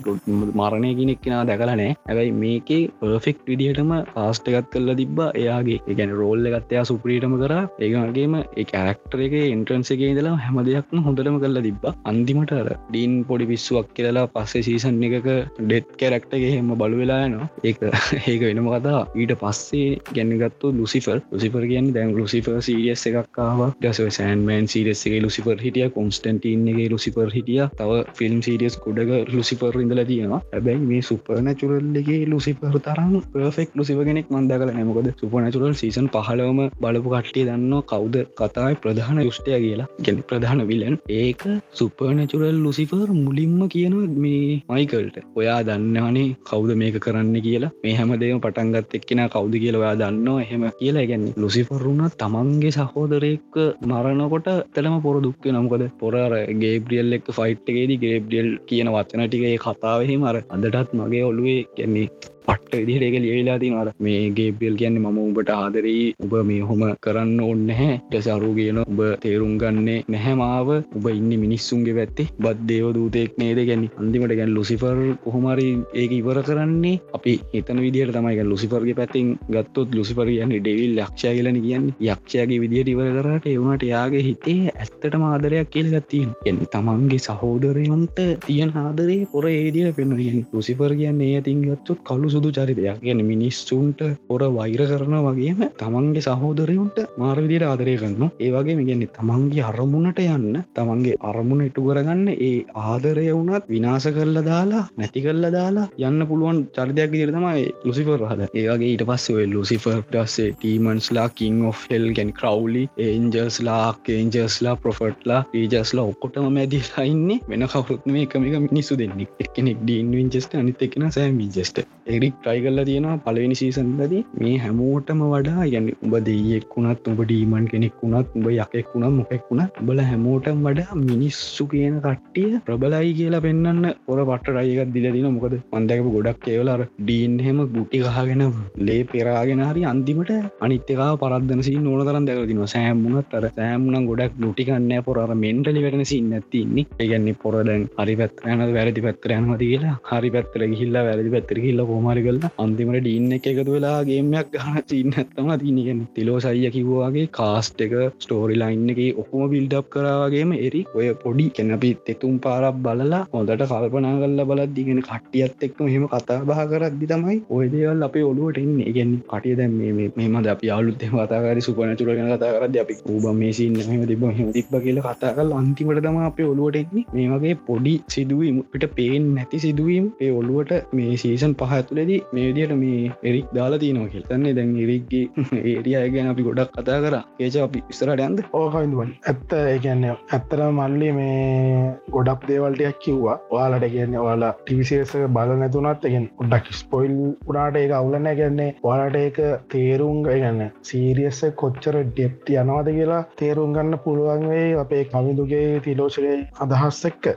මරණය 0.57 0.91
කෙනෙක් 0.99 1.21
කෙනා 1.21 1.43
දැකලනෑ 1.45 1.89
ඇැයි 2.07 2.33
මේකේ 2.37 2.81
පර්ෆෙක්් 3.01 3.41
විදිහටම 3.47 3.93
කාස්ට 4.11 4.49
එකත් 4.51 4.71
කල්ල 4.73 4.93
තිබ්බා. 4.95 5.29
එයාගේ 5.37 5.97
ගැන 5.99 6.13
රෝල්ල 6.13 6.49
එකත්තයා 6.51 6.85
සුප්‍රීටම 6.91 7.37
කර. 7.43 7.53
ඒගේම 7.81 8.37
ඒ 8.39 8.67
කැරක්ටර 8.67 9.25
එක 9.27 9.37
එන්ට්‍රන්සගේ 9.49 10.11
ඉදලා 10.15 10.35
හැම 10.39 10.59
දෙයක්ම 10.63 11.05
හොඳටම 11.07 11.39
කල්ල 11.39 11.61
තිබ්බා. 11.61 11.95
අන්තිමට 12.07 12.53
අර 12.53 12.71
ඩීන් 12.87 13.15
පොඩි 13.27 13.51
පිස්සුවක් 13.53 13.93
කියලා 13.97 14.27
පස්සේ 14.35 14.67
සීසන් 14.69 15.03
එකක 15.11 15.31
ඩෙත් 15.61 15.93
කැරක්ටගේ 16.01 16.53
හෙම 16.55 16.73
බලු 16.77 17.03
වෙලායනවා 17.03 17.51
ඒක 17.65 17.85
ඒක 18.25 18.41
වෙනම 18.43 18.73
කතා 18.73 19.01
ඊට 19.17 19.37
පස්සේ 19.39 19.87
ගැන්නගත්තු 20.13 20.75
ලුසිෆර් 20.75 21.19
ලුසිපර 21.27 21.65
කියන්න 21.67 21.93
දැන් 21.93 22.16
ලුසිෆර් 22.19 22.57
සීරියස් 22.67 23.03
එකක්කාව 23.09 23.61
ඩස 23.83 24.01
සෑන්මන් 24.17 24.67
සීරෙස්ගේ 24.73 25.21
ලුසිපර් 25.25 25.57
හිටිය 25.65 25.89
කොන්ස්ටන්ටීන්ගේ 25.97 26.89
ලුසිපර් 26.93 27.29
හිටිය. 27.37 27.63
තව 27.79 28.01
ෆිල්ම් 28.19 28.39
සීරියස් 28.47 28.77
ගොඩක 28.85 29.13
ලුසිපර් 29.35 29.81
ඉඳල 29.85 30.03
තියෙනවා. 30.11 30.41
හැබැයි 30.53 30.87
මේ 30.91 31.03
සුපර්නචුරල්ලගේ 31.09 32.21
ලුසිපර 32.33 32.75
තරම් 32.87 33.13
පර්ෆෙක් 33.33 33.71
ලුසිව 33.75 34.01
කෙනෙක් 34.09 34.31
මන්ද 34.31 34.59
කල 34.63 34.73
නමකොද 34.75 35.09
සුපනචුරල් 35.21 35.75
සීසන් 35.83 36.09
පහලවම 36.17 36.61
බලපු 36.83 37.15
කට්ටිය 37.15 37.47
දන්න 37.49 37.75
කවුද 37.93 38.17
කතායි 38.41 38.81
ප්‍රධාන 38.83 39.21
යුෂ්ටය 39.21 39.51
කියලා. 39.57 39.89
ගෙන 40.05 40.23
ප්‍රධාන 40.29 40.63
විලන් 40.71 40.97
ඒක 41.17 41.45
සුපර්නචුරල් 41.73 42.61
ලුසිෆර් 42.67 43.09
මුලින්ම 43.17 43.59
කියන 43.69 43.97
මේ 44.19 44.63
මයිකල්ට 44.71 45.19
ඔයා 45.37 45.61
දන්නවනේ 45.69 46.29
කවුද 46.45 46.71
මේක 46.83 46.99
කරන්න 47.01 47.35
කියලා. 47.47 47.73
මේ 47.83 47.97
හැමදේම 48.01 48.41
පටන්ගත් 48.41 48.99
එක්කෙන 49.01 49.25
කවුද 49.29 49.55
කියලා 49.57 49.83
ඔයා 49.85 49.97
දන්නවා. 50.03 50.43
එහෙම 50.43 50.65
කියලා. 50.81 51.07
ගැන්න 51.07 51.27
ලුසිෆරුණ 51.37 52.06
තමන්ගේ 52.15 52.73
සහෝදරයෙක් 52.73 53.59
මරණකොට 53.85 54.49
තෙලම 54.75 54.97
පොර 55.01 55.17
දුක්ක 55.21 55.51
නම්කද 55.51 55.85
පොරර 55.99 56.33
ගේබ්‍රියල් 56.57 57.13
එක් 57.13 57.29
ෆයිට්ගේදී 57.33 57.99
ගේබ්ඩියල් 57.99 58.49
කියන 58.67 58.91
වචන 58.91 59.27
ටික 59.27 59.45
ඒ 59.47 59.59
කතාවහෙම 59.59 60.25
අර 60.25 60.39
අදටත් 60.51 60.95
මගේ 60.95 61.25
ඔලුවේ 61.25 61.61
කියන්නේ 61.75 62.09
පට්ට 62.49 62.75
විදිහට 62.81 63.07
එක 63.09 63.17
ලියලා 63.19 63.59
තිනවර 63.59 63.89
මේ 64.01 64.23
ගේබියල් 64.33 64.77
කියන්නේ 64.77 65.05
මම 65.05 65.19
උඹට 65.21 65.51
ආදරී 65.53 66.05
උබ 66.21 66.35
මේ 66.45 66.61
හොම 66.63 66.83
කරන්න 67.03 67.41
ඕන්න 67.43 67.69
හැ 67.73 67.95
ටසරු 68.07 68.51
කියන 68.57 68.79
උඹ 68.83 69.01
තේරුම් 69.23 69.55
ගන්නේ 69.59 69.99
නැහැමාව 70.09 70.69
උබ 70.73 71.07
ඉන්න 71.11 71.33
මිනිස්සුන්ගේ 71.37 71.97
පැත්තේ 71.97 72.29
බත් 72.39 72.67
දේව 72.67 72.89
දූතයෙක් 72.97 73.33
නේද? 73.37 73.61
ගැන්නේ 73.61 73.93
අන්තිමට 73.97 74.35
ගැන් 74.35 74.53
ලුසිෆර් 74.53 74.99
කොහොමරි 75.25 75.69
ඒක 75.95 76.13
ඉවර 76.13 76.39
කරන්නේ. 76.43 77.01
අපි 77.15 77.35
එතන 77.55 77.81
විදිහට 77.81 78.15
තමයි 78.15 78.45
ලුසිෆර්ගේ 78.45 78.97
පැත්තිෙන් 78.97 79.33
ගත්තොත් 79.49 79.95
ලුසිපර 79.95 80.27
කියන්නේ 80.27 80.61
ඩෙවිල් 80.61 80.99
යක්ෂය 80.99 81.35
කියලන 81.37 81.61
කියන්නේ. 81.61 81.97
යක්ෂයගේ 82.07 82.61
විදිහට 82.61 82.93
ඉවර 82.95 83.11
කරට 83.17 83.49
එවුණට 83.49 83.85
යාගේ 83.85 84.23
හිතේ 84.23 84.73
ඇත්තට 84.75 85.19
ආදරයක් 85.23 85.71
කියල 85.71 85.91
ගත්තියෙන් 85.91 86.31
එ 86.47 86.71
තමන්ගේ 86.73 87.21
සහෝදරයන්ට 87.21 88.19
තියන 88.47 88.73
ආදරේ 88.77 89.21
පොර 89.33 89.47
ඒදිය 89.51 89.93
පෙන්න්න 89.93 90.45
ලුසිපර් 90.53 90.97
කියන්නේ 90.97 91.33
ඒ 91.33 91.43
තින් 91.43 91.63
ගත්තොත් 91.63 92.01
කලු 92.07 92.35
සුදු 92.37 92.53
චරිතයක්. 92.53 93.03
ගැන 93.03 93.21
මිනිස්සුන්ට 93.27 94.01
පොර 94.29 94.43
වෛර 94.53 94.81
කරන 94.87 95.15
වගේම 95.27 95.61
තමන්ගේ 95.77 96.25
සහෝදරයුන්ට 96.25 96.99
මාර්විදියට 97.17 97.67
ආදරය 97.67 97.95
කරන්න 97.97 98.31
ඒවගේ 98.41 98.77
මිගන්නේ 98.77 99.11
තමන්ගේ 99.17 99.65
අරමුණට 99.67 100.21
යන්න 100.25 100.59
තමන්ගේ 100.77 101.19
අරමුණ 101.23 101.65
ඉටු 101.67 101.85
කරගන්න 101.87 102.29
ඒ 102.39 102.53
ආදරය 102.85 103.27
වුණත් 103.31 103.69
විනාස 103.69 104.07
කරල 104.09 104.41
දාලා 104.45 104.85
නැති 104.97 105.23
කරල 105.23 105.49
දාලා 105.51 105.87
යන්න 106.01 106.27
පුළුවන් 106.27 106.61
චරිතයක් 106.77 107.15
දිර 107.15 107.33
තමයි 107.33 107.65
ලුසිපර් 107.85 108.27
හද 108.27 108.49
ඒවගේ 108.55 108.91
ඊට 108.91 109.05
පස්සේ 109.05 109.47
ලුසිෆර් 109.47 110.03
ටස්සේ 110.07 110.55
ටීමන්ස්ලා 110.55 111.29
කින් 111.33 111.63
of 111.67 111.85
හෙල් 111.91 112.09
ගැන් 112.13 112.33
කරවලි 112.33 112.85
ඒන්ජස්ලා 113.01 113.89
කේන්ජස්ලා 114.07 114.77
ප්‍රොෆට්ලා 114.79 115.41
ඒජස්ලා 115.55 116.07
ඔක්කොටම 116.07 116.51
මැදිලා 116.51 117.07
ඉන්නේ 117.07 117.41
වෙන 117.49 117.69
කවරුත් 117.69 118.07
මේ 118.09 118.27
එකමික 118.27 118.59
මිනිස්සු 118.63 118.99
දෙන්නෙක් 118.99 119.45
එක්කෙනෙක් 119.45 119.83
ඩීන් 119.83 120.13
වින්චෙස්ට 120.13 120.57
අනිත 120.57 120.83
එකෙන 120.83 121.09
සෑම් 121.11 121.39
විජස්ට 121.39 121.85
එරික් 122.27 122.37
ට්‍රයි 122.39 122.61
කල්ල 122.65 122.81
තියෙනවා 122.89 123.17
පලවෙනි 123.25 123.57
සීසන්ලදී 123.61 124.23
මේ 124.37 124.55
හැමෝටම 124.59 125.21
වඩා 125.25 125.67
යන්න 125.71 125.89
උඹ 125.97 126.15
දෙයෙක් 126.27 126.73
වුණත් 126.75 127.09
උඹ 127.11 127.21
ඩීමන් 127.23 127.67
කෙනෙක් 127.73 127.97
වුණත් 128.01 128.35
උඹ 128.37 128.49
යකෙක් 128.53 128.89
වුණත් 128.93 129.17
මොකෙක් 129.19 129.45
වුණත් 129.51 129.81
බල 129.89 130.01
හැමෝටම් 130.03 130.65
වඩා 130.67 130.99
මිනිස්සු 131.03 131.67
කියන 131.67 131.97
කට්ටිය 132.05 132.61
ප්‍රබලයි 132.67 133.13
කියලා 133.19 133.43
පෙන්න්න 133.47 133.91
පොර 134.07 134.19
පට 134.31 134.57
රයකත් 134.59 134.93
දිලදින 134.97 135.29
මොකද 135.29 135.57
මන්දැකපු 135.73 136.15
ගොඩක් 136.17 136.41
කියවලර 136.47 136.83
ඩීන් 137.01 137.37
හෙම 137.41 137.61
ගුටි 137.69 138.03
කහගෙන 138.09 138.45
ලේ 138.81 139.03
පෙරාගෙන 139.07 139.63
හරි 139.63 139.85
අන්තිමට 139.85 140.33
අනිත්‍යකා 140.61 141.11
පරදනසි 141.17 141.77
ඕන 141.85 142.05
තරන් 142.05 142.29
දැකතින 142.29 142.63
සෑම්මුණත් 142.67 143.37
අර 143.37 143.47
සෑම්මුණම් 143.51 144.11
ගොඩක් 144.11 144.35
ඩුටිකන්න 144.37 144.93
පොර. 145.03 145.21
මෙන්ටලි 145.37 145.81
වැටනසි 145.83 146.19
නැතින්නේ 146.25 146.87
ඒගැන්නේ 146.97 147.39
පොරදැන් 147.39 147.87
හරි 147.97 148.15
පැත්‍රයන 148.21 148.67
වැරදි 148.71 149.01
පැත්තර 149.03 149.33
යනමති 149.33 149.67
කියලා 149.67 149.97
හරි 150.11 150.31
පැත්තර 150.31 150.63
ගිහිල්ලා 150.67 151.07
වැරදි 151.07 151.33
පැත්තර 151.35 151.59
කිල්ල 151.59 151.87
හෝමරි 152.17 152.23
කල 152.27 152.39
අන්තිමට 152.57 152.99
ඩීන්න 152.99 153.33
එක 153.33 153.47
එකතු 153.51 153.73
වෙලා 153.75 153.99
ගේමයක් 154.03 154.49
ගහන 154.55 154.77
චීන්න 154.91 155.15
ඇත්තම 155.15 155.49
තිීනගෙන් 155.55 156.01
තිලෝ 156.17 156.39
සයිය 156.41 156.69
කිව්වාගේ 156.71 157.27
කාස්ට 157.31 157.81
එක 157.81 157.95
ස්ටෝරි 158.17 158.57
ලයින්න 158.57 158.93
එක 158.93 159.01
ඔක්කොම 159.15 159.45
බිල්ඩප් 159.53 159.89
කරවාගේම 159.93 160.53
එරි 160.59 160.83
ඔය 160.97 161.09
පොඩි 161.17 161.47
කෙනපි 161.51 161.91
තෙතුම් 162.07 162.37
පාරක් 162.39 162.79
බලලා 162.79 163.23
හොඳට 163.33 163.65
කල්පනා 163.65 164.15
කල්ල 164.17 164.43
බලත් 164.45 164.69
දිගෙන 164.77 165.01
කට්ටියත් 165.03 165.67
එක්ම 165.69 165.85
හෙම 165.87 166.07
කතා 166.09 166.39
බහ 166.45 166.63
කරද්දි 166.73 167.11
තමයි 167.13 167.39
ඔය 167.51 167.67
දේවල් 167.69 168.07
අපේ 168.09 168.25
ඔලුවට 168.25 168.59
එන්න. 168.59 168.77
ඉගෙන් 168.83 169.13
කටිය 169.27 169.57
දැම් 169.57 169.77
මෙම 170.17 170.37
අපි 170.45 170.67
යාලුත් 170.67 171.05
කතාකාර 171.05 171.59
සුපනචුර 171.61 172.11
ගැන 172.11 172.33
කතා 172.33 172.53
කරද 172.55 172.81
අපි 172.85 172.99
ූබ 173.09 173.29
මේසින් 173.35 173.79
හම 173.83 174.07
තිබ 174.07 174.27
හෙම 174.31 174.53
තිබ 174.53 174.77
කියල 174.79 175.03
කතා 175.03 175.35
කල් 175.37 175.53
අන්තිමට 175.53 176.03
තම 176.03 176.21
අපේ 176.23 176.49
ඔලුවට 176.53 176.81
එන්නේ. 176.83 177.07
මේ 177.15 177.29
වගේ 177.35 177.57
පොඩි 177.69 177.95
සිදුවීම 178.09 178.63
පිට 178.73 178.89
පේෙන් 178.97 179.31
නැති 179.37 179.59
සිදුවීම් 179.59 180.07
ඒ 180.21 180.33
ඔලුවට 180.33 180.95
මේ 180.95 181.17
සීසන් 181.19 181.53
පහ 181.57 181.73
ඇතුලෙදී 181.97 182.27
මේ 182.33 182.47
විදියට 182.49 182.75
මේ 182.77 183.13
එරික් 183.23 183.47
දාලා 183.55 183.79
තියනවා 183.79 184.09
කියල්. 184.09 184.25
තන්නේ 184.25 184.55
දැන් 184.55 184.73
එරික්ගේ 184.85 185.25
ඒරිය 185.73 185.97
ගැන 186.15 186.29
අපි 186.33 186.47
ගොඩක් 186.49 186.73
කතා 186.75 186.99
කර. 187.05 187.17
ඒච 187.41 187.57
අපි 187.63 187.83
ඉස්තරට 187.91 188.21
ඇන්ද 188.21 188.43
ඕකයින්දුවන් 188.53 189.13
ඇත්ත 189.25 189.55
ඒගැන්න 189.59 190.05
ඇත්තර 190.09 190.63
මල්ලි 190.71 191.11
මේ 191.19 191.93
ගොඩක් 192.17 192.47
දේවල්ටයක් 192.51 192.99
කිව්වා. 193.05 193.37
ඔයාලට 193.51 193.89
කියන්නේ 193.95 194.23
ඔයාලා 194.25 194.53
ටිවිසේසක 194.55 195.27
බල 195.37 195.55
නැතුනත් 195.63 196.07
එකෙන් 196.11 196.29
උඩක් 196.45 196.73
ස්පොයිල් 196.73 197.15
උනාට 197.47 197.81
ඒක 197.83 197.97
අවුලන්න 198.01 198.31
ගැන්නේ 198.41 198.71
ඔයාලට 198.83 199.21
ඒක 199.23 199.41
තේරුම් 199.75 200.23
ගන්න 200.27 200.63
සීරියස්ස 200.83 201.43
කොච්චර 201.63 202.01
ඩෙප්ති 202.03 202.61
යනවාද 202.63 202.93
කියලා 202.99 203.23
තේරුම් 203.37 203.77
ගන්න 203.77 204.03
පුළුවන්වේ 204.05 204.67
අපේ 204.85 205.05
කවිදුගේ 205.07 205.81
තිලෝෂගේ 205.81 206.39
අදහස් 206.61 207.03
එක්ක. 207.11 207.33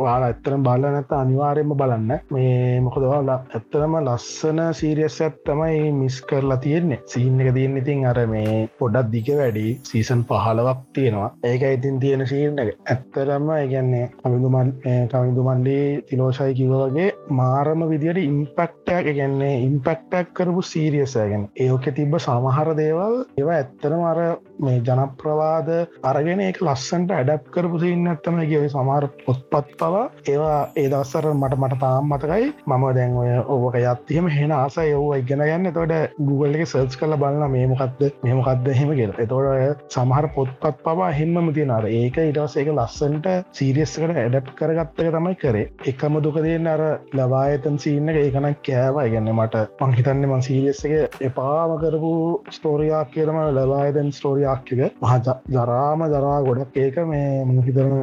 වාලා 0.00 0.30
ඇත්තරම් 0.30 0.62
බල 0.62 0.88
නැත 0.88 1.12
අනිවාරයෙන්ම 1.14 1.76
බලන්න. 1.76 2.18
මේ 2.30 2.80
මොකදවාලා 2.80 3.40
ඇත්තරම 3.50 3.89
ලස්සන 3.98 4.60
සීරියස් 4.72 5.16
ඇත්තමයි 5.20 5.92
මිස් 5.92 6.16
කරලා 6.22 6.56
තියෙන්නේ. 6.58 7.00
සීන් 7.06 7.40
එක 7.40 7.54
තියන්න 7.54 7.76
ඉතින් 7.76 8.06
අර 8.06 8.20
මේ 8.26 8.68
පොඩක් 8.78 9.10
දිග 9.12 9.30
වැඩි 9.32 9.66
සීසන් 9.82 10.24
පහලවක් 10.24 10.80
තියෙනවා. 10.94 11.30
ඒක 11.44 11.62
ඉතින් 11.68 12.00
තියෙන 12.00 12.26
ශීරණ 12.26 12.62
එක. 12.64 12.70
ඇත්තරම 12.86 13.50
ඒගැන්නේ 13.52 14.04
කවිදුමන් 14.20 14.72
කවිදුමන්ඩි 15.10 15.78
තිලෝෂයි 16.08 16.54
කිවගේ 16.54 17.08
මාරම 17.32 17.86
විදියට 17.90 18.22
ඉම්පක්ටක් 18.22 19.10
ගැන්නේ 19.10 19.56
ඉම්පක්ටක් 19.62 20.34
කරපු 20.34 20.62
සීරියසයගෙන 20.64 21.48
ඒෝක 21.58 21.90
තිබ්බ 21.94 22.16
සමහර 22.18 22.74
දේවල් 22.76 23.20
ඒවා 23.36 23.58
ඇත්තනම 23.58 24.06
අර 24.06 24.20
මේ 24.66 24.80
ජනප්‍රවාද 24.86 25.68
අරගෙන 26.10 26.40
ඒක 26.46 26.58
ලස්සන්ට 26.66 27.12
ඇඩප් 27.16 27.46
කරපු 27.54 27.80
සින්න 27.82 28.10
ඇත්තම 28.12 28.40
කිය 28.50 28.68
සමහර 28.72 29.06
පොත්පත් 29.24 29.70
පවා 29.80 30.02
ඒවා 30.32 30.58
ඒදස්සර 30.82 31.28
මට 31.32 31.58
මට 31.62 31.80
තාම් 31.82 32.10
මතකයි. 32.12 32.48
මම 32.66 32.84
දැන් 32.98 33.16
ඔය 33.22 33.30
ඕක 33.56 33.78
යත්තියම 33.80 34.28
හෙන 34.36 34.52
ආස 34.58 34.76
යව් 34.84 35.06
ඉගෙන 35.18 35.44
ගන්න. 35.48 35.72
තොට 35.76 35.94
Google 36.28 36.58
එක 36.58 36.68
සර්ච් 36.68 36.98
කල 37.00 37.16
බලන්න 37.22 37.54
මේමකක්ද 37.54 38.02
මෙමකක්ද 38.26 38.70
හෙම 38.80 38.92
කියල. 38.98 39.14
එතොට 39.24 39.86
සමහර 39.96 40.28
පොත්පත් 40.36 40.82
පවා 40.84 41.10
හෙන්ම 41.18 41.52
තියනර 41.58 41.88
ඒක 41.90 42.20
ඉටවස 42.24 42.56
ඒක 42.60 42.72
ලස්සන්ට 42.74 43.30
සීරියස්කට 43.60 44.16
ඇඩප් 44.16 44.52
කරගත්තක 44.60 45.12
තමයි 45.16 45.34
කරේ. 45.42 45.66
එකම 45.92 46.20
දුකදන්න 46.26 46.70
අර 46.74 46.84
ලබායතන් 47.18 47.80
සීන්න 47.84 48.14
ඒකන 48.14 48.50
කෑවා. 48.68 49.06
ඉගන්න 49.08 49.32
මට 49.34 49.64
පංහිතන්න 49.80 50.28
මන් 50.28 50.46
සීරියස්සක 50.48 51.22
එපාම 51.28 51.76
කරපු 51.82 52.12
ස්ටෝරයක් 52.56 53.12
කියරම 53.14 53.40
ලබායතන් 53.58 54.10
ස්ටෝරියක්ක 54.52 54.94
මහ 55.00 55.12
ජරාම 55.48 56.02
ජරා 56.04 56.38
ගොඩක් 56.42 56.76
ඒක 56.76 56.96
මේ 57.04 57.44
මහිතරන 57.46 57.94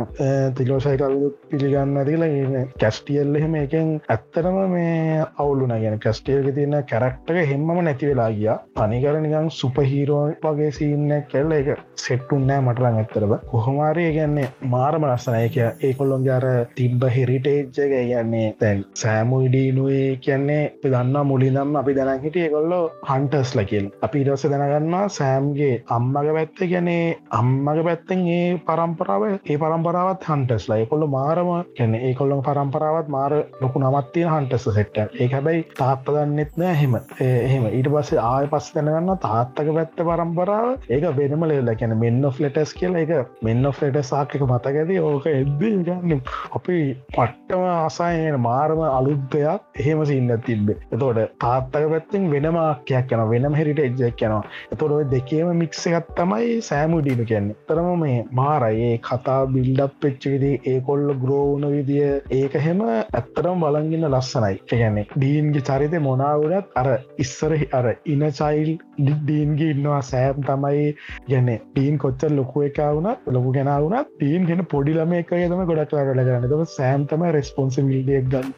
තිලෝෂයිකල් 0.56 1.16
පිළිගන්න 1.50 1.98
ඇතිලා 1.98 2.64
කැස්ටියල්ල 2.78 3.36
එහෙම 3.36 3.56
එකෙන් 3.56 3.90
ඇත්තරම 4.08 4.58
මේ 4.68 5.26
අවුලුන 5.38 5.74
ගැන 5.76 6.00
කස්ටේක 6.00 6.50
තියන්න 6.52 6.78
කැරක්ටක 6.84 7.40
හෙම්මම 7.44 7.72
නැති 7.80 8.10
වෙලා 8.10 8.30
ගිය. 8.32 8.50
පනිකර 8.76 9.16
නිකන් 9.18 9.50
සුපහීරෝ 9.52 10.24
වගේ 10.44 10.72
සින්න 10.72 11.10
කෙල්ල 11.28 11.52
එක 11.52 11.70
සෙට්ටුන්නෑ 11.98 12.62
මටරං 12.62 13.00
ඇත්තරව 13.02 13.34
කොහොමාරය 13.48 14.08
ගැන්නේ 14.12 14.52
මාරම 14.68 15.08
ලස්සනයක 15.08 15.58
ඒකොල්ලොන්ගේ 15.82 16.36
අර 16.38 16.48
තිබ්බ 16.76 17.08
හෙරිටේජ්ජක 17.10 17.76
කියන්නේ 17.76 18.48
තැන් 18.60 18.86
සෑමුයිඩීනුවේ 18.96 20.08
කියන්නේ 20.20 20.64
දන්න 20.84 21.18
මුලිනම් 21.28 21.76
අපි 21.76 21.98
දැන 21.98 22.24
හිටිය 22.26 22.50
කොල්ලෝ 22.50 22.84
හන්ටස් 23.10 23.56
ලකින් 23.56 23.92
අපි 24.02 24.26
ඉරස 24.26 24.48
දැනගන්නවා 24.48 25.06
සෑම්ගේ 25.12 25.74
අම්මග 25.90 26.37
පැත්ත 26.38 26.64
ගැනේ 26.74 27.04
අම්මග 27.40 27.84
පැත්තෙන් 27.90 28.26
ඒ 28.30 28.48
පරම්පරාව 28.68 29.28
ඒ 29.28 29.58
පරම්පරාවත් 29.58 30.30
හන්ටස් 30.30 30.70
ලයි 30.72 30.90
කොල්ල 30.92 31.08
මාරම 31.18 31.52
කැන 31.78 31.96
ඒ 32.02 32.14
කොල්ලො 32.20 32.42
පරම්පරාවත් 32.48 33.14
මාර 33.16 33.34
ලොකු 33.62 33.82
නමත්තිය 33.82 34.28
හන්ටස 34.28 34.68
සෙට්ට 34.78 35.22
ඒ 35.22 35.28
හැබැයි 35.34 35.64
තාත්ත 35.80 36.10
දන්නෙත් 36.10 36.58
නෑ 36.58 36.76
හෙම 36.76 36.96
එහෙම. 37.20 37.66
ඊට 37.70 37.90
පස්සේ 37.94 38.22
ආය 38.24 38.48
පස් 38.52 38.70
දැනගන්න 38.76 39.14
තාත්තක 39.26 39.72
පැත්ත 39.78 40.02
පරම්පරාව. 40.02 40.68
ඒක 40.90 41.06
වෙනම 41.18 41.46
ලෙල්ල 41.52 41.72
කැන 41.82 41.96
මෙන්න 42.04 42.30
ෆලටස් 42.32 42.74
කියලා 42.80 43.04
එක 43.06 43.44
මෙන්න 43.48 43.72
ෆලට 43.72 44.04
සාක්ක 44.12 44.38
මතකැද 44.44 44.94
ඕක 45.02 45.28
එද්ද 45.32 45.64
ගන්න 45.88 46.22
අපි 46.58 46.78
පට්ටම 47.16 47.66
ආසායන 47.70 48.40
මාරම 48.48 48.84
අලුද්දයක් 48.90 49.82
එහෙම 49.82 50.06
සින්න 50.12 50.34
තිබ්බේ. 50.48 50.80
එතෝට 50.92 51.22
තාත්තක 51.46 51.90
පැත්තිෙන් 51.94 52.30
වෙනමාක්‍යයක් 52.34 53.16
යන 53.18 53.26
වෙනම 53.34 53.60
හෙරිට 53.60 53.84
එජ්ජක් 53.86 54.26
යනවා. 54.30 54.44
එතොට 54.74 55.12
දෙකේම 55.14 55.54
මික්ස 55.64 55.86
එකත් 55.92 56.24
තමයි 56.28 56.62
සෑමුඩීන 56.62 57.26
කියන්නේ. 57.26 57.56
තරම 57.68 57.88
මේ 58.00 58.26
මාරයේ. 58.32 58.94
කතා 59.00 59.40
බිල්ඩක් 59.54 59.94
පෙච්චවිදී 60.02 60.62
ඒ 60.72 60.80
කොල්ල 60.88 61.06
ග්‍රෝවන 61.24 61.66
විදිිය 61.74 62.10
ඒක 62.32 62.56
හෙම 62.66 62.82
ඇත්තරම් 62.88 63.64
බලගන්න 63.64 64.08
ලස්සනයි. 64.10 64.60
කියන්නේ 64.72 65.06
ඩීන්ගේ 65.14 65.66
චරිත 65.70 65.96
මොනාවුනත් 66.08 66.78
අර 66.82 66.88
ඉස්සර 67.26 67.54
අර 67.80 67.86
ඉන 68.14 68.26
චයිල් 68.40 68.72
ඩීන්ගේ 69.02 69.72
ඉන්නවා 69.76 70.02
සෑම් 70.12 70.44
තමයි. 70.50 70.88
ගැන 71.30 71.52
ටීන් 71.54 72.02
කොච්චල් 72.06 72.38
ලොකුව 72.40 72.68
එක 72.70 72.82
වුණත් 72.90 73.32
ලොකු 73.38 73.56
ගෙනවුනත් 73.58 74.14
ටීන් 74.14 74.50
ගෙන 74.52 74.66
පොඩිලම 74.76 75.16
එක 75.22 75.34
තම 75.34 75.64
ගොඩක් 75.72 75.98
ලාගල 76.00 76.22
ගන්න 76.22 76.50
තම 76.50 76.66
සෑම් 76.74 77.08
තම 77.08 77.26
රෙස්පොන්සිිල්ඩියක් 77.38 78.30
ගන්න. 78.34 78.54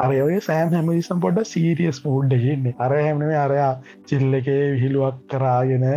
අරයගේ 0.00 0.42
සෑම් 0.48 0.74
හැමදිසම් 0.76 1.22
පොඩ 1.26 1.42
සීරියස් 1.52 2.02
මෝඩ් 2.06 2.36
ගන්නේ 2.36 2.76
අර 2.78 2.92
හැමනේ 2.98 3.40
අරයා 3.46 3.72
චිල්ල 4.08 4.40
එකේ 4.40 4.60
විහිලුවක් 4.74 5.24
කරාගෙන 5.30 5.88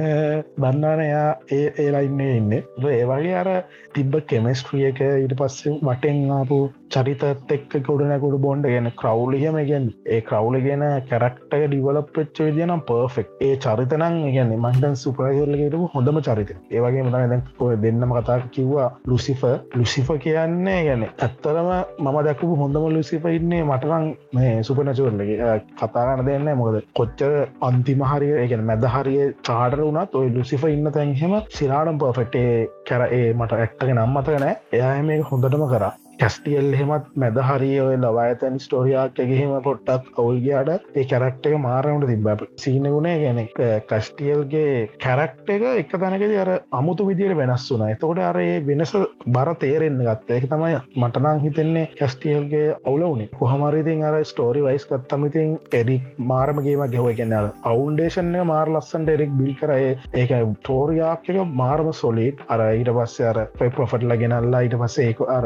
දන්නනයා 1.15 1.35
ඒ 1.51 1.73
ඒලයින්නේ 1.79 2.31
ඉන්න 2.33 2.53
ඒවගේ 2.89 3.35
අර 3.35 3.49
තිබ්බ 3.91 4.15
කෙමස්ට්‍රිය 4.27 4.85
එක 4.85 4.99
ඊට 5.03 5.35
පස්සේ 5.37 5.75
වටෙන් 5.81 6.19
ආපු 6.31 6.57
චරිතත් 6.91 7.23
එක්ක 7.49 7.75
ගොඩනැකුට 7.81 8.37
බොන්ඩ 8.39 8.65
ගැන 8.65 8.89
ක්‍රව්ලිහම 8.93 9.57
ගෙන් 9.61 9.87
ඒ 10.07 10.19
ක්‍රව්ල 10.21 10.57
ගෙන 10.61 10.83
කැරක්ට 11.05 11.55
ඩිවලප් 11.63 12.11
වෙච්ච 12.13 12.41
විදිනම් 12.41 12.83
පර්ෆෙක් 12.83 13.31
ඒ 13.41 13.55
චරිතනං 13.57 14.17
ගැන 14.27 14.53
මන්ටන් 14.57 14.97
සුපරහරලගේට 14.97 15.77
හොඳම 15.93 16.21
චරිත 16.21 16.53
ඒවගේ 16.71 17.03
මතන 17.03 17.15
දැන් 17.25 17.43
ඔය 17.59 17.77
දෙන්නම 17.77 18.15
කතා 18.15 18.37
කිව්වා 18.49 18.89
ලුසිෆ 19.05 19.45
ලුසිෆ 19.73 20.11
කියන්නේ 20.19 20.77
ගැන 20.83 21.07
ඇත්තරම 21.07 21.71
මම 21.99 22.19
දැකපු 22.21 22.51
හොඳම 22.55 22.89
ලුසිප 22.89 23.29
ඉන්නේ 23.31 23.63
මටරං 23.65 24.07
මේ 24.33 24.53
සුපනචුවරලගේ 24.63 25.59
කතාගන්න 25.75 26.25
දෙන්න 26.27 26.51
මොකද 26.55 26.81
කොච්චර 26.95 27.37
අන්තිමහරිය 27.63 28.35
ඒගැන 28.35 28.65
මැදහරිය 28.65 29.33
චාඩර 29.43 29.81
වුණත් 29.81 30.15
ඔය 30.15 30.29
ලුසිෆ 30.31 30.63
ඉන්න 30.67 30.94
තැන්හෙම 30.95 31.35
සිරාඩම් 31.51 31.99
පර්ෆෙක්ටේ 31.99 32.49
කැර 32.87 33.03
ඒ 33.11 33.27
මට 33.33 33.57
ඇක්ටගෙන 33.57 33.97
නම්මතකනෑ 33.97 34.55
එයා 34.73 34.95
මේ 35.03 35.21
හොඳටම 35.29 35.65
කර. 35.67 35.85
කැස්ටියල් 36.19 36.69
හෙමත් 36.73 37.07
මැද 37.15 37.37
හරිය 37.41 37.79
ඔය 37.81 37.95
ලවාතන් 37.97 38.59
ස්ටෝරියාක් 38.59 39.19
එකහෙම 39.19 39.53
පොට්ටක් 39.63 40.19
ඔවල්ගයාට 40.19 40.69
ඒ 40.93 41.05
කැරක්ට 41.05 41.49
එක 41.49 41.57
මාරමට 41.59 42.07
තිබ 42.09 42.29
සීනගුණේ 42.57 43.15
ගැන 43.21 43.41
කස්ටියල්ගේ 43.89 44.89
කැරක්ට 44.99 45.49
එක 45.49 45.65
එක 45.71 45.95
තැනකද 45.95 46.35
අර 46.37 46.51
අමුතු 46.73 47.07
විදිර 47.09 47.35
වෙනස් 47.35 47.67
වුන 47.71 47.85
එතකොට 47.87 48.21
අර 48.21 48.39
ඒ 48.39 48.59
වෙනස 48.61 48.93
බර 49.27 49.51
තේරෙන්න්න 49.55 50.01
ගත්ත. 50.01 50.37
එක 50.37 50.47
තමයි 50.47 50.79
මටනං 50.95 51.41
හිතෙන්නේ 51.41 51.89
කැස්ටියල්ගේ 51.95 52.75
අවුල 52.77 53.05
වනේ 53.07 53.29
කොහමරිතින් 53.35 54.03
අර 54.03 54.19
ස්ටෝරි 54.25 54.63
වයිස් 54.63 54.87
කත්තමිතින් 54.87 55.57
එඩික් 55.73 56.07
මාරමගේම 56.25 56.85
ගෙව 56.89 57.11
ගැනල් 57.13 57.51
අවුන්ඩේෂන්ය 57.65 58.45
මාර 58.45 58.71
ලස්සන්ට 58.71 59.13
එරෙක් 59.15 59.35
බිල් 59.37 59.53
කරය 59.55 59.91
ඒක 60.15 60.35
තෝරයාක්ක 60.63 61.29
මාර්ම 61.55 61.91
සොලිට් 61.93 62.43
අර 62.49 62.65
ඊට 62.69 62.93
පස්සේ 62.95 63.29
අර 63.29 63.43
පොෆට්ල 63.75 64.17
ගෙනල්ලා. 64.17 64.61
ඊට 64.61 64.77
පස්සේ 64.77 65.09
ඒක 65.09 65.21
අර 65.29 65.45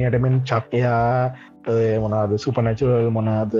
පලවෙනිටමෙන් 0.00 0.42
චක්කයා 0.42 1.34
මොනාද 2.00 2.36
සුපනැචුරල් 2.38 3.10
මොනාද 3.10 3.56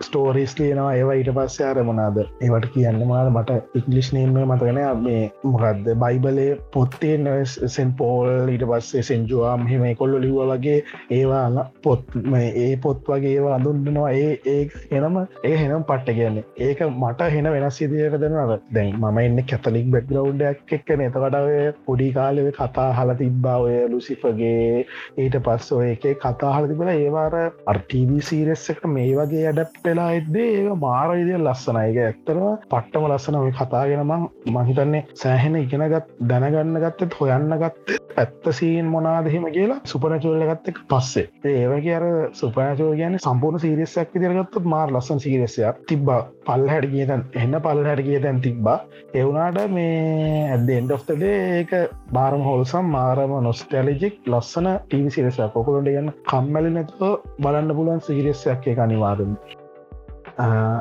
ස්ටෝරිස් 0.00 0.56
ලියනවා 0.58 0.94
ඒවා 0.94 1.14
ඊට 1.14 1.32
පස්සේ 1.32 1.68
අර 1.68 1.82
මොනාද 1.82 2.22
ඒවට 2.22 2.68
කියන්න 2.74 3.06
මාද 3.06 3.32
මට 3.32 3.58
ඉක්ලිස් 3.74 4.12
නේම 4.12 4.38
මතගෙන 4.42 4.80
මේ 5.00 5.22
මොකක්ද 5.44 5.92
බයිබලේ 5.96 6.50
පොත්තේ 6.72 7.16
සෙන් 7.46 7.94
පෝල් 7.94 8.48
ඊට 8.48 8.66
පස්සේ 8.66 9.02
සෙන්ජුවාම් 9.04 9.66
හෙම 9.66 9.86
කොල්ලො 9.96 10.18
ලිව 10.18 10.38
වගේ 10.52 10.78
ඒවා 11.12 11.66
පොත් 11.82 12.16
ඒ 12.34 12.76
පොත් 12.78 13.08
වගේ 13.08 13.32
ඒවා 13.32 13.54
අඳුන්නවා 13.54 14.10
ඒ 14.12 14.32
ඒ 14.46 14.62
එනම 14.92 15.16
ඒ 15.44 15.54
හෙනම් 15.56 15.84
පට්ට 15.84 16.14
කියන්නේ. 16.14 16.44
ඒක 16.58 16.80
මට 16.82 17.28
හෙන 17.30 17.50
වෙනස් 17.52 17.76
සිදියට 17.76 18.18
දෙනව. 18.20 18.52
දැන් 18.70 18.92
මම 18.92 19.18
එන්න 19.18 19.42
කැතලික් 19.44 19.90
බැක්ග්‍රවන්්ඩක් 19.90 20.72
එක්කන. 20.72 21.02
එතකටය 21.02 21.72
පොඩි 21.86 22.08
කාලෙ 22.12 22.46
කතා 22.52 22.88
හල 22.92 23.14
තිබ්බාවය 23.14 23.76
ලුසිපගේ 23.88 24.84
ඊට 25.18 25.38
පස්ස 25.40 25.72
ඔය 25.72 25.90
එක 25.92 26.06
කතා 26.20 26.52
හල 26.56 26.68
තිබල 26.68 26.92
ඒවාර 26.94 27.36
අර්ටීවී 27.66 28.22
සීරෙස් 28.22 28.64
එකට 28.70 28.86
මේ 28.88 29.14
වගේ 29.14 29.44
ඇඩප් 29.46 29.76
වෙලා 29.84 30.08
එද්දේ 30.12 30.48
ඒ 30.54 30.76
මාරවිදිය 30.78 31.38
ලස්සනයික 31.38 31.98
ඇත්තරම 32.00 32.46
පට්ටම 32.64 33.08
ලස්සන 33.08 33.38
ඔය 33.38 33.52
කතාගෙනමං 33.52 34.26
මහිතන්නේ 34.56 35.02
සෑහෙන 35.16 35.58
ඉගෙනගත් 35.58 36.10
දැනගන්න 36.28 36.80
ගත්තත් 36.82 37.20
හොයන්න 37.20 37.56
ගත්ත 37.56 37.98
ඇත්ත 38.16 38.50
සීන් 38.52 38.86
මොනාදහෙම 38.86 39.46
කියලා 39.50 39.80
සුපනචෝල්ල 39.84 40.44
ගත්ත 40.44 40.72
එක 40.72 40.80
පස්සේ. 40.88 41.26
ඒවගේ 41.52 41.96
අර 41.96 42.06
සුපනචෝ 42.34 42.90
කියන 42.92 43.18
සම්පූර්ණ 43.20 43.62
සීරියස්සයක් 43.62 44.14
විදිරගත්තත් 44.14 44.58
මාර් 44.66 44.88
ලස්සන් 44.90 45.20
සීරෙසයක් 45.20 45.82
තිබ්බා. 45.86 46.20
පල් 46.44 46.66
හැට 46.68 46.88
කියතන් 46.92 47.24
එන්න 47.36 47.58
පල් 47.60 47.84
හැට 47.84 48.04
කිය 48.04 48.20
තැන් 48.20 48.40
තිබ්බා. 48.40 48.78
එවුනාට 49.14 49.70
මේ 49.70 50.48
ඇද 50.48 50.70
එන්ඩ 50.72 50.92
ඔ්තඩේ 50.92 51.38
ඒක 51.52 51.72
බාරම 52.12 52.42
හොල්සම් 52.42 52.92
මාරම 52.92 53.34
නොස්ටැලිජෙක් 53.42 54.18
ලස්සන 54.26 54.68
ටීවි 54.74 55.10
සිරෙසයක් 55.10 55.54
කොකුලට 55.54 55.88
ගන්න 55.88 56.12
කම්මැලි 56.24 56.70
නැතුව 56.70 57.18
බලන්න 57.42 57.76
පුළුවන් 57.76 58.00
සිහිරෙස්සයක් 58.00 58.66
එක 58.66 58.78
අනිවාදම 58.78 59.34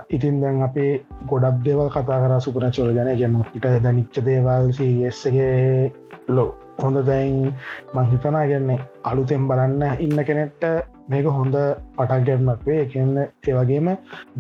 ඉතින් 0.10 0.42
දැන් 0.42 0.62
අපේ 0.62 1.04
ගොඩක් 1.28 1.64
දේවල් 1.64 1.90
කතා 1.90 2.20
කර 2.20 2.40
සුපන 2.40 2.72
චොල 2.72 2.94
ගැන 2.94 3.12
ගැන 3.18 3.38
ඉට 3.54 3.68
දැනිච්ච 3.84 4.24
දේවල් 4.24 4.72
සිස්ගේ 4.72 5.92
ලෝ 6.30 6.50
හොඳ 6.80 6.98
දැයින් 7.06 7.54
මංහිතනා 7.94 8.46
ගැන්නේ 8.48 8.80
අලුතෙන් 9.04 9.48
බලන්න 9.48 9.84
ඉන්න 10.00 10.24
කෙනෙට්ට 10.26 10.64
මේක 11.12 11.30
හොඳ 11.38 11.56
පටක්ගැත්මක් 11.98 12.66
වේ. 12.68 12.82
එකන්න 12.86 13.18
ඒවගේම 13.50 13.88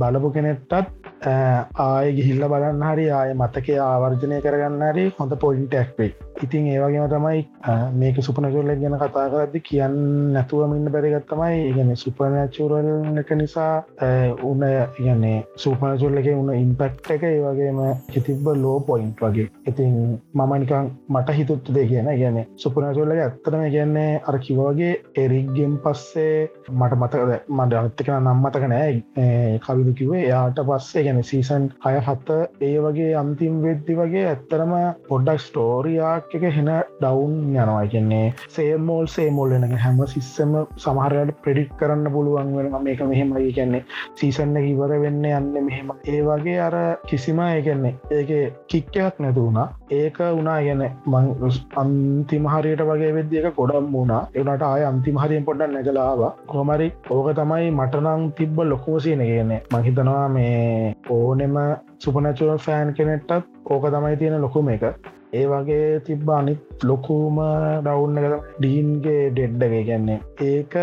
බලපු 0.01 0.33
කෙනෙට්ටත් 0.35 1.09
ආය 1.85 2.11
ගිහිල්ල 2.17 2.43
බලන්න 2.53 2.83
හරි 2.89 3.07
ආය 3.19 3.33
මතක 3.35 3.77
ආවර්ජනය 3.85 4.41
කරගන්න 4.45 4.85
හරි 4.89 5.05
හොඳ 5.19 5.35
පොයින්ටක් 5.43 5.97
වේ. 5.99 6.11
ඉතින් 6.43 6.67
ඒවගේම 6.73 7.07
තමයි 7.13 7.41
මේක 8.01 8.21
සුපනචුරල 8.27 8.71
ගැන 8.83 8.97
කතා 9.01 9.25
කරදදි 9.33 9.61
කියන්න 9.69 9.97
නැතුවමින්න 10.35 10.91
බැරිගත්තමයි 10.95 11.59
ඉගන 11.71 11.91
සුපනචුරල් 12.03 13.19
එක 13.23 13.33
නිසා 13.41 13.73
උන 14.51 14.65
ඉගන්නේ 14.99 15.37
සුපනචුරලක 15.65 16.31
උන්න 16.33 16.53
ඉම්පෙක්් 16.55 17.11
එක 17.17 17.27
ඒවගේම 17.29 17.81
හිතිබ්බ 18.15 18.47
ලෝ 18.63 18.77
පොයින්ට් 18.89 19.21
වගේ. 19.25 19.49
ඉතින් 19.67 19.93
මම 20.33 20.53
නිකං 20.61 20.91
මට 21.09 21.37
හිතුත්තු 21.39 21.73
දෙ 21.73 21.85
කියන 21.91 22.09
ගැන 22.21 22.41
සුපනචුරලක 22.63 23.19
ඇත්තටම 23.19 23.67
කියන්නේ 23.75 24.21
අර 24.27 24.39
කිවගේ 24.39 24.93
එරික්ගෙන් 25.23 25.77
පස්සේ 25.83 26.49
මට 26.69 26.95
මතකද 26.95 27.31
මට 27.49 27.73
අත්තක 27.73 28.09
නම්මතක 28.17 28.65
නෑ. 28.67 29.01
කවිදු 29.59 29.93
කිවේ 29.93 30.23
එයාට 30.25 30.61
පස්සේ 30.67 31.03
ගැන 31.05 31.23
සීසන් 31.23 31.67
හය 31.85 31.95
හත්ත 31.99 32.37
ඒ 32.61 32.77
වගේ 32.79 33.11
අන්තිම් 33.15 33.61
වෙද්දි 33.65 33.97
වගේ 33.99 34.25
ඇත්තරම 34.27 34.73
පොඩ්ඩක් 35.09 35.41
ස්ටෝරියක් 35.41 36.35
එක 36.39 36.45
හෙන 36.57 36.71
ඩවුන් 36.99 37.35
යනවා. 37.45 37.85
කියන්නේ 37.87 38.33
සේමෝල් 38.49 39.07
සේමෝල් 39.07 39.55
වෙන 39.55 39.77
හැම 39.77 40.01
සිස්සම 40.07 40.53
සමහරයට 40.77 41.33
ප්‍රඩික් 41.43 41.73
කරන්න 41.79 42.11
පුළුවන් 42.13 42.55
වෙන 42.57 42.83
මේක 42.83 43.03
මෙහෙමයි. 43.03 43.53
කියන්නේ 43.53 43.85
සීසන්න 44.15 44.57
ඉවර 44.63 44.95
වෙන්න 45.03 45.25
යන්න 45.25 45.51
මෙහෙම 45.61 45.91
ඒ 46.05 46.21
වගේ 46.23 46.57
අර 46.61 46.77
කිසිම 47.07 47.39
ඒගැන්නේ 47.41 47.95
ඒක 48.11 48.31
කික්කයක් 48.67 49.19
නැතු 49.19 49.47
වුණා. 49.47 49.67
ඒක 49.91 50.17
වනා 50.37 50.59
ගැන 50.67 50.83
මං 51.07 51.31
අන්තිමහරයට 51.81 52.85
වගේ 52.89 53.13
වෙද්දික 53.17 53.49
ගොඩම් 53.59 53.91
වුණා. 53.93 54.21
එවනට 54.35 54.63
ආය 54.63 54.85
අන්තිමහරියෙන් 54.85 55.47
පොඩ්ඩ 55.47 55.73
නැගලාව 55.73 56.21
කොමරි 56.53 56.89
ඕක 57.11 57.29
තමයි 57.39 57.71
මටනං 57.71 58.27
තිබ්බ 58.37 58.59
ලොකෝසියන 58.71 59.23
කියන්නේ. 59.29 59.61
මහිතනවා 59.73 60.27
මේ 60.35 60.95
ඕනෙම 61.09 61.55
සුපනැචුවල් 62.03 62.61
ෆෑන් 62.67 62.93
කෙනෙට්ටත් 62.93 63.49
ඕක 63.71 63.89
තමයි 63.95 64.19
තියෙන 64.21 64.41
ලොකුම 64.41 64.69
එක. 64.75 64.85
ඒ 65.33 65.43
වගේ 65.47 65.99
තිබ්බ 66.07 66.29
අනිත් 66.37 66.83
ලොකුම 66.83 67.37
ඩවුන්න 67.85 68.17
එක 68.21 68.33
ඩීන්ගේ 68.55 69.21
ඩෙඩ්ඩගේ 69.29 69.83
ගැන්නේ 69.89 70.17
ඒක 70.47 70.75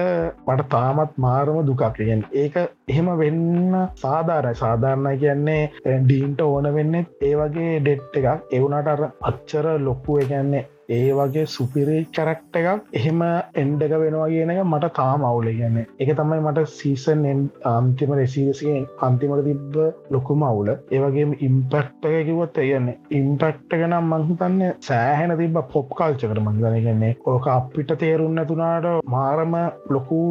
මට 0.47 0.69
තාමත් 0.75 1.19
මාරම 1.25 1.59
දුකක්. 1.67 1.85
ගැන් 1.99 2.25
ඒක 2.43 2.57
එහෙම 2.89 3.11
වෙන්න 3.21 3.77
සාධාරය 4.03 4.55
සාධාරණය 4.63 5.15
කියන්නේ 5.25 5.99
ඩීන්ට 6.01 6.41
ඕන 6.47 6.73
වෙන්න 6.77 6.99
ඒ 6.99 7.35
වගේ 7.41 7.77
ඩෙට් 7.81 8.19
එකක්. 8.21 8.51
එවුනට 8.57 8.93
අර 8.95 9.03
අච්චර 9.31 9.67
ලොක්කුව 9.87 10.29
ගැන්නේ 10.33 10.65
ඒ 10.89 11.09
වගේ 11.13 11.43
සුපිරි 11.47 11.97
කරක්ට 12.17 12.55
එකක් 12.59 12.85
එහෙම 12.99 13.19
එන්ඩක 13.63 13.95
වෙනවා 14.03 14.29
කියන 14.29 14.53
එක 14.53 14.61
මට 14.63 14.89
තාම 14.99 15.25
අවුල 15.31 15.49
ගැන්න 15.51 15.77
එක 15.81 16.13
තමයි 16.21 16.39
මට 16.43 16.63
සීසන් 16.75 17.27
අන්තිම 17.71 18.15
රෙසිසිගෙන් 18.19 18.87
අන්තිමට 19.01 19.43
තිබ්බ 19.49 19.77
ලොකුම 20.11 20.45
අවුල. 20.45 20.71
ඒවගේ 20.91 21.27
ඉම්පෙක්ට 21.41 22.09
එක 22.11 22.17
කිවත් 22.29 22.61
එයන්නේ 22.65 22.97
ඉම්පෙක්ට 23.13 23.69
ගෙනම් 23.75 24.09
මංහිතන්න 24.13 24.65
සෑහෙන 24.81 25.37
තිබ 25.43 25.61
පොප් 25.75 25.93
කාල්චකට 26.01 26.43
මංගන 26.45 26.81
ගන්නේ 26.81 27.13
ඕක 27.27 27.51
අපිට 27.51 27.93
තේරුන්න 27.99 28.45
තුනාට 28.47 28.89
මාරම 29.09 29.59
ලොකු 29.91 30.23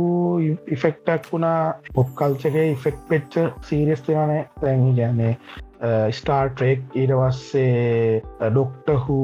ඉෆෙක්ටක් 0.69 1.31
වුණා. 1.31 1.61
පොප් 1.93 2.09
කල්චගේ 2.17 2.67
ඉෆෙක්් 2.71 2.99
පෙච්ච 3.07 3.39
සීරිස්තයනේ 3.63 4.43
තැඟි 4.59 4.97
ගැන්නේ 4.97 5.33
Uh, 5.77 6.09
ස්ටාර්ට්‍රෙක් 6.09 6.79
ඊට 6.97 7.11
පස්සේ 7.13 8.21
uh, 8.41 8.47
ඩොක්ටහු 8.49 9.17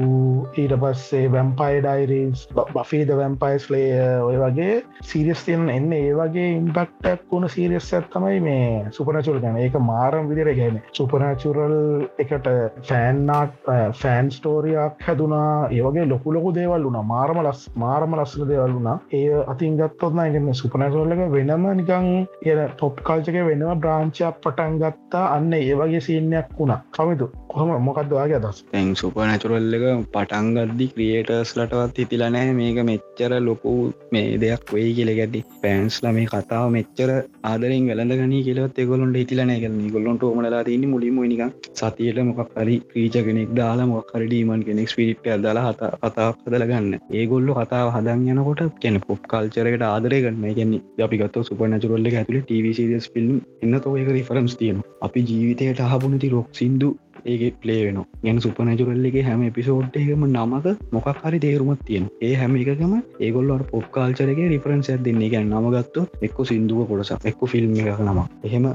ඊට 0.54 0.74
පස්සේ 0.78 1.30
වැම්පයි 1.32 1.80
ඩයිරීස් 1.82 2.44
බෆීද 2.54 3.10
වැම්පයිස් 3.10 3.64
ලේ 3.74 3.96
ඔය 4.22 4.36
වගේ 4.38 4.76
සීරියස්තියන් 5.02 5.64
එන්න 5.68 5.90
ඒ 5.92 6.12
වගේ 6.14 6.52
ඉම්පක්ටක් 6.52 7.24
වුණ 7.32 7.48
සීරියස් 7.50 7.88
ඇත්තමයි 7.98 8.38
මේ 8.44 8.92
සුපනචුර 8.94 9.40
ගැන 9.42 9.58
ඒක 9.58 9.78
මාරම් 9.82 10.28
විදිර 10.30 10.52
ගැන 10.54 10.78
සුපනචුරල් 10.92 11.74
එකට 12.22 12.46
ෆෑන්නාට 12.86 13.58
ෆෑන් 14.02 14.30
ස්ටෝරියක් 14.30 15.02
හැදුනා. 15.08 15.66
ඒවගේ 15.70 16.06
ලොකු 16.06 16.36
ලොකු 16.38 16.54
දේවල් 16.54 16.86
වුනා 16.86 17.02
මාරම 17.04 17.42
ලස් 17.42 17.66
මාරම 17.76 18.14
ලස්සන 18.18 18.46
දේවල් 18.52 18.78
වුනා 18.78 18.96
ඒ 19.12 19.42
අතින් 19.48 19.76
ගත්තොත්න 19.76 20.22
ගන්න 20.28 20.54
සුපනචුරලක 20.54 21.26
වෙනම 21.34 21.68
නිකං 21.80 22.08
එ 22.44 22.54
ටොප් 22.54 23.02
කල්චක 23.02 23.42
වෙනම 23.50 23.66
බ්‍රාංචයක් 23.80 24.40
පටන් 24.40 24.80
ගත්තා. 24.80 25.26
අන්න 25.34 25.52
ඒ 25.54 25.74
වගේ 25.74 26.00
සිීනයක් 26.00 26.43
kuna. 26.56 26.82
Ciao 26.92 27.12
Edu. 27.12 27.30
කොහම 27.54 27.68
මොකක්දවාගේ 27.86 28.38
අදස් 28.38 28.56
තැන් 28.70 28.88
සුප 29.00 29.18
නැචුරල් 29.20 29.74
එක 29.76 29.84
පටන්ගද්දි 30.14 30.86
ක්‍රියේටර්ස් 30.92 31.50
ලටවත් 31.56 32.00
හිතිලා 32.00 32.30
නෑ 32.34 32.54
මේක 32.58 32.78
මෙච්චර 32.88 33.32
ලොකු 33.48 33.74
මේ 34.14 34.24
දෙයක් 34.44 34.72
වෙයි 34.74 34.94
කියල 34.96 35.10
ගැදදි. 35.18 35.40
පෑන්ස්ල 35.62 36.08
මේ 36.16 36.24
කතාව 36.32 36.66
මෙච්චර 36.76 37.10
ආදරින් 37.50 37.86
වෙලඳ 37.90 38.14
ගනී 38.20 38.42
කියලත් 38.48 38.80
එකොලොන්ට 38.84 39.18
හිතිලනෑ 39.20 39.58
කල 39.64 39.76
ගොල්ලොන්ට 39.94 40.24
ඕමලා 40.28 40.62
තින්න 40.70 40.86
මුලිම 40.94 41.20
නික 41.24 41.44
සතියට 41.80 42.18
මොකක් 42.30 42.52
හරි 42.56 42.76
ක්‍රීච 42.90 43.18
කෙනෙක් 43.28 43.54
දාලා 43.60 43.88
මොක්හරි 43.92 44.26
ඩීමන් 44.26 44.66
කෙනෙක් 44.68 44.92
ස්පිරිට් 44.94 45.30
ඇදලා 45.34 45.64
හත 45.68 45.92
කතාව 46.02 46.34
හදල 46.42 46.66
ගන්න. 46.72 46.98
ඒගොල්ලො 47.12 47.58
කතාව 47.60 47.92
හදන් 47.94 48.26
යනකොට 48.34 48.64
කැන 48.82 49.00
පොප් 49.06 49.30
කල්චරකට 49.32 49.86
ආදරය 49.92 50.20
ගන්න 50.26 50.58
ගැන්නේ 50.58 51.06
අපිගත් 51.08 51.40
සුප 51.50 51.64
නැචුරල්ල 51.68 52.12
ඇතුල 52.12 52.42
ටවිසිස් 52.42 53.10
ෆිල්ම් 53.14 53.40
එන්න 53.62 53.80
තෝයක 53.80 54.12
රිෆරන්ස් 54.18 54.60
තියෙන 54.60 54.84
අපි 55.02 55.26
ජීවිතයට 55.30 55.86
අහපුනති 55.88 56.34
රොක් 56.36 56.50
සිින්දු 56.60 56.94
ඒ 57.24 57.50
පලේ 57.56 57.80
වෙන 57.84 57.98
ගැන 58.22 58.38
සුපනැචුරල්ලගේ 58.40 59.24
හැම 59.24 59.42
එපිසෝඩ් 59.44 59.96
එකම 60.00 60.24
නමක 60.26 60.74
මොකක් 60.92 61.08
හරි 61.20 61.38
තේරුමත් 61.40 61.84
තියෙන 61.84 62.06
ඒ 62.22 62.32
හැම 62.34 62.56
එකකම 62.56 62.94
ඒගොල්ලට 63.20 63.66
පොප් 63.70 63.86
කාල්චරගේ 63.90 64.48
රිෆරන්ස් 64.48 64.90
දෙන්නේ. 65.00 65.30
ගැන 65.30 65.48
නමගත්තු 65.52 66.06
එක්ක 66.22 66.38
සිින්දුව 66.44 66.82
කොටසක් 66.88 67.24
එක්ක 67.24 67.42
ෆිල්ම් 67.46 67.72
එකක 67.82 68.02
නම 68.02 68.20
එහෙම 68.42 68.66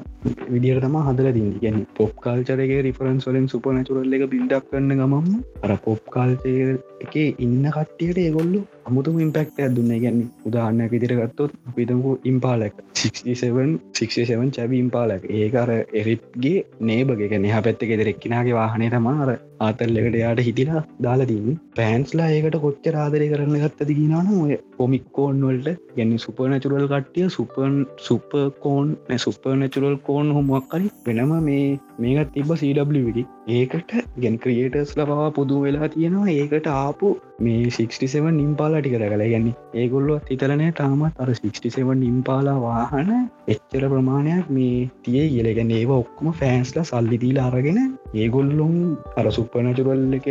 විදිර 0.49 0.79
තම 0.79 0.97
හදල 1.01 1.31
දිදි 1.31 1.61
ගැන 1.61 1.79
පොප් 1.95 2.13
කාල්චරගේ 2.19 2.81
රිෆරන්ස් 2.83 3.29
වලින් 3.29 3.47
සුපනැචුරල්ල 3.49 4.17
එක 4.17 4.25
බිල්ඩක් 4.29 4.69
කන්න 4.69 4.97
ගමම් 4.97 5.29
අර 5.63 5.77
පොප් 5.79 6.01
කාල්චය 6.09 6.55
එක 6.99 7.15
ඉන්න 7.39 7.63
කට්ටියට 7.69 8.19
ඒගොල්ලු 8.19 8.65
අමුතුම 8.89 9.19
ඉම්පෙක්ට 9.19 9.59
දුන්න. 9.71 9.93
ගැන්න 9.97 10.21
උදාහන්නක 10.45 10.93
ඉදිරගත්තොත් 10.93 11.53
අපිතමකු 11.69 12.11
ඉම්පාලක් 12.25 12.81
67 12.95 14.51
චැබි 14.51 14.79
ඉම්පාලක් 14.79 15.23
ඒකර 15.39 15.71
එරිප්ගේ 16.01 16.57
නේබගේ 16.83 17.39
නැහ 17.39 17.61
පැත්තක 17.61 17.95
දෙරෙක්කිනාගේ 17.95 18.55
වාහනය 18.55 18.89
තමාර 18.89 19.31
ආතල්ලකට 19.59 20.17
යාට 20.17 20.41
හිටිලා 20.41 20.81
දාලදීම 20.99 21.57
පෑන්ස්ලා 21.75 22.29
ඒකට 22.29 22.57
කොච්ච 22.59 22.89
රාදරය 22.89 23.29
කරන්න 23.29 23.57
ගත්තද 23.57 23.91
කියනන 23.91 24.31
ඔය 24.37 24.59
පොමික්කෝන් 24.77 25.41
වල්ට 25.43 25.75
ගැන්න 25.95 26.13
සුපනැචුරල් 26.17 26.87
කට්ටිය 26.87 27.27
සුපන් 27.29 27.75
සුපකෝන් 27.99 28.95
සුපනැචුරල් 29.17 29.97
කෝන් 30.01 30.31
හොමක්කරි 30.31 30.93
වෙනම 31.05 31.35
මේ 31.41 31.67
මේකත් 31.99 32.33
තිබ 32.33 32.53
සඩ 32.53 33.25
ඒකට 33.49 33.91
ගැන් 34.17 34.35
ක්‍රියටර්ස් 34.37 34.91
ලබවා 34.97 35.29
පුදු 35.31 35.61
වෙලා 35.61 35.87
තියෙනවා. 35.87 36.27
ඒකට 36.31 36.67
ආපු 36.73 37.07
මේ 37.39 37.69
67 37.69 38.33
නිම්පාලා 38.33 38.81
ටිකර 38.81 39.03
කළ 39.03 39.23
ගැන්නේ 39.25 39.55
ඒගොල්ලොත් 39.75 40.29
හිතරනෑ 40.29 40.71
තාමත් 40.73 41.19
අර 41.19 41.29
67 41.31 41.95
නිම්පාලා 41.97 42.57
වාහන 42.61 43.09
එච්චර 43.47 43.85
ප්‍රමාණයක් 43.87 44.49
මේ 44.49 44.75
තිය 45.03 45.23
කියලගැන්න 45.29 45.73
ඒව 45.73 45.93
ඔක්කොම 45.95 46.31
ෆෑන්ස්ල 46.33 46.81
සල්ලිදීලා 46.83 47.47
අරගෙන 47.49 47.79
ඒගොල්ලොන් 48.15 48.77
අර 49.15 49.31
සුප්පනචුරල් 49.51 50.13
එක 50.13 50.27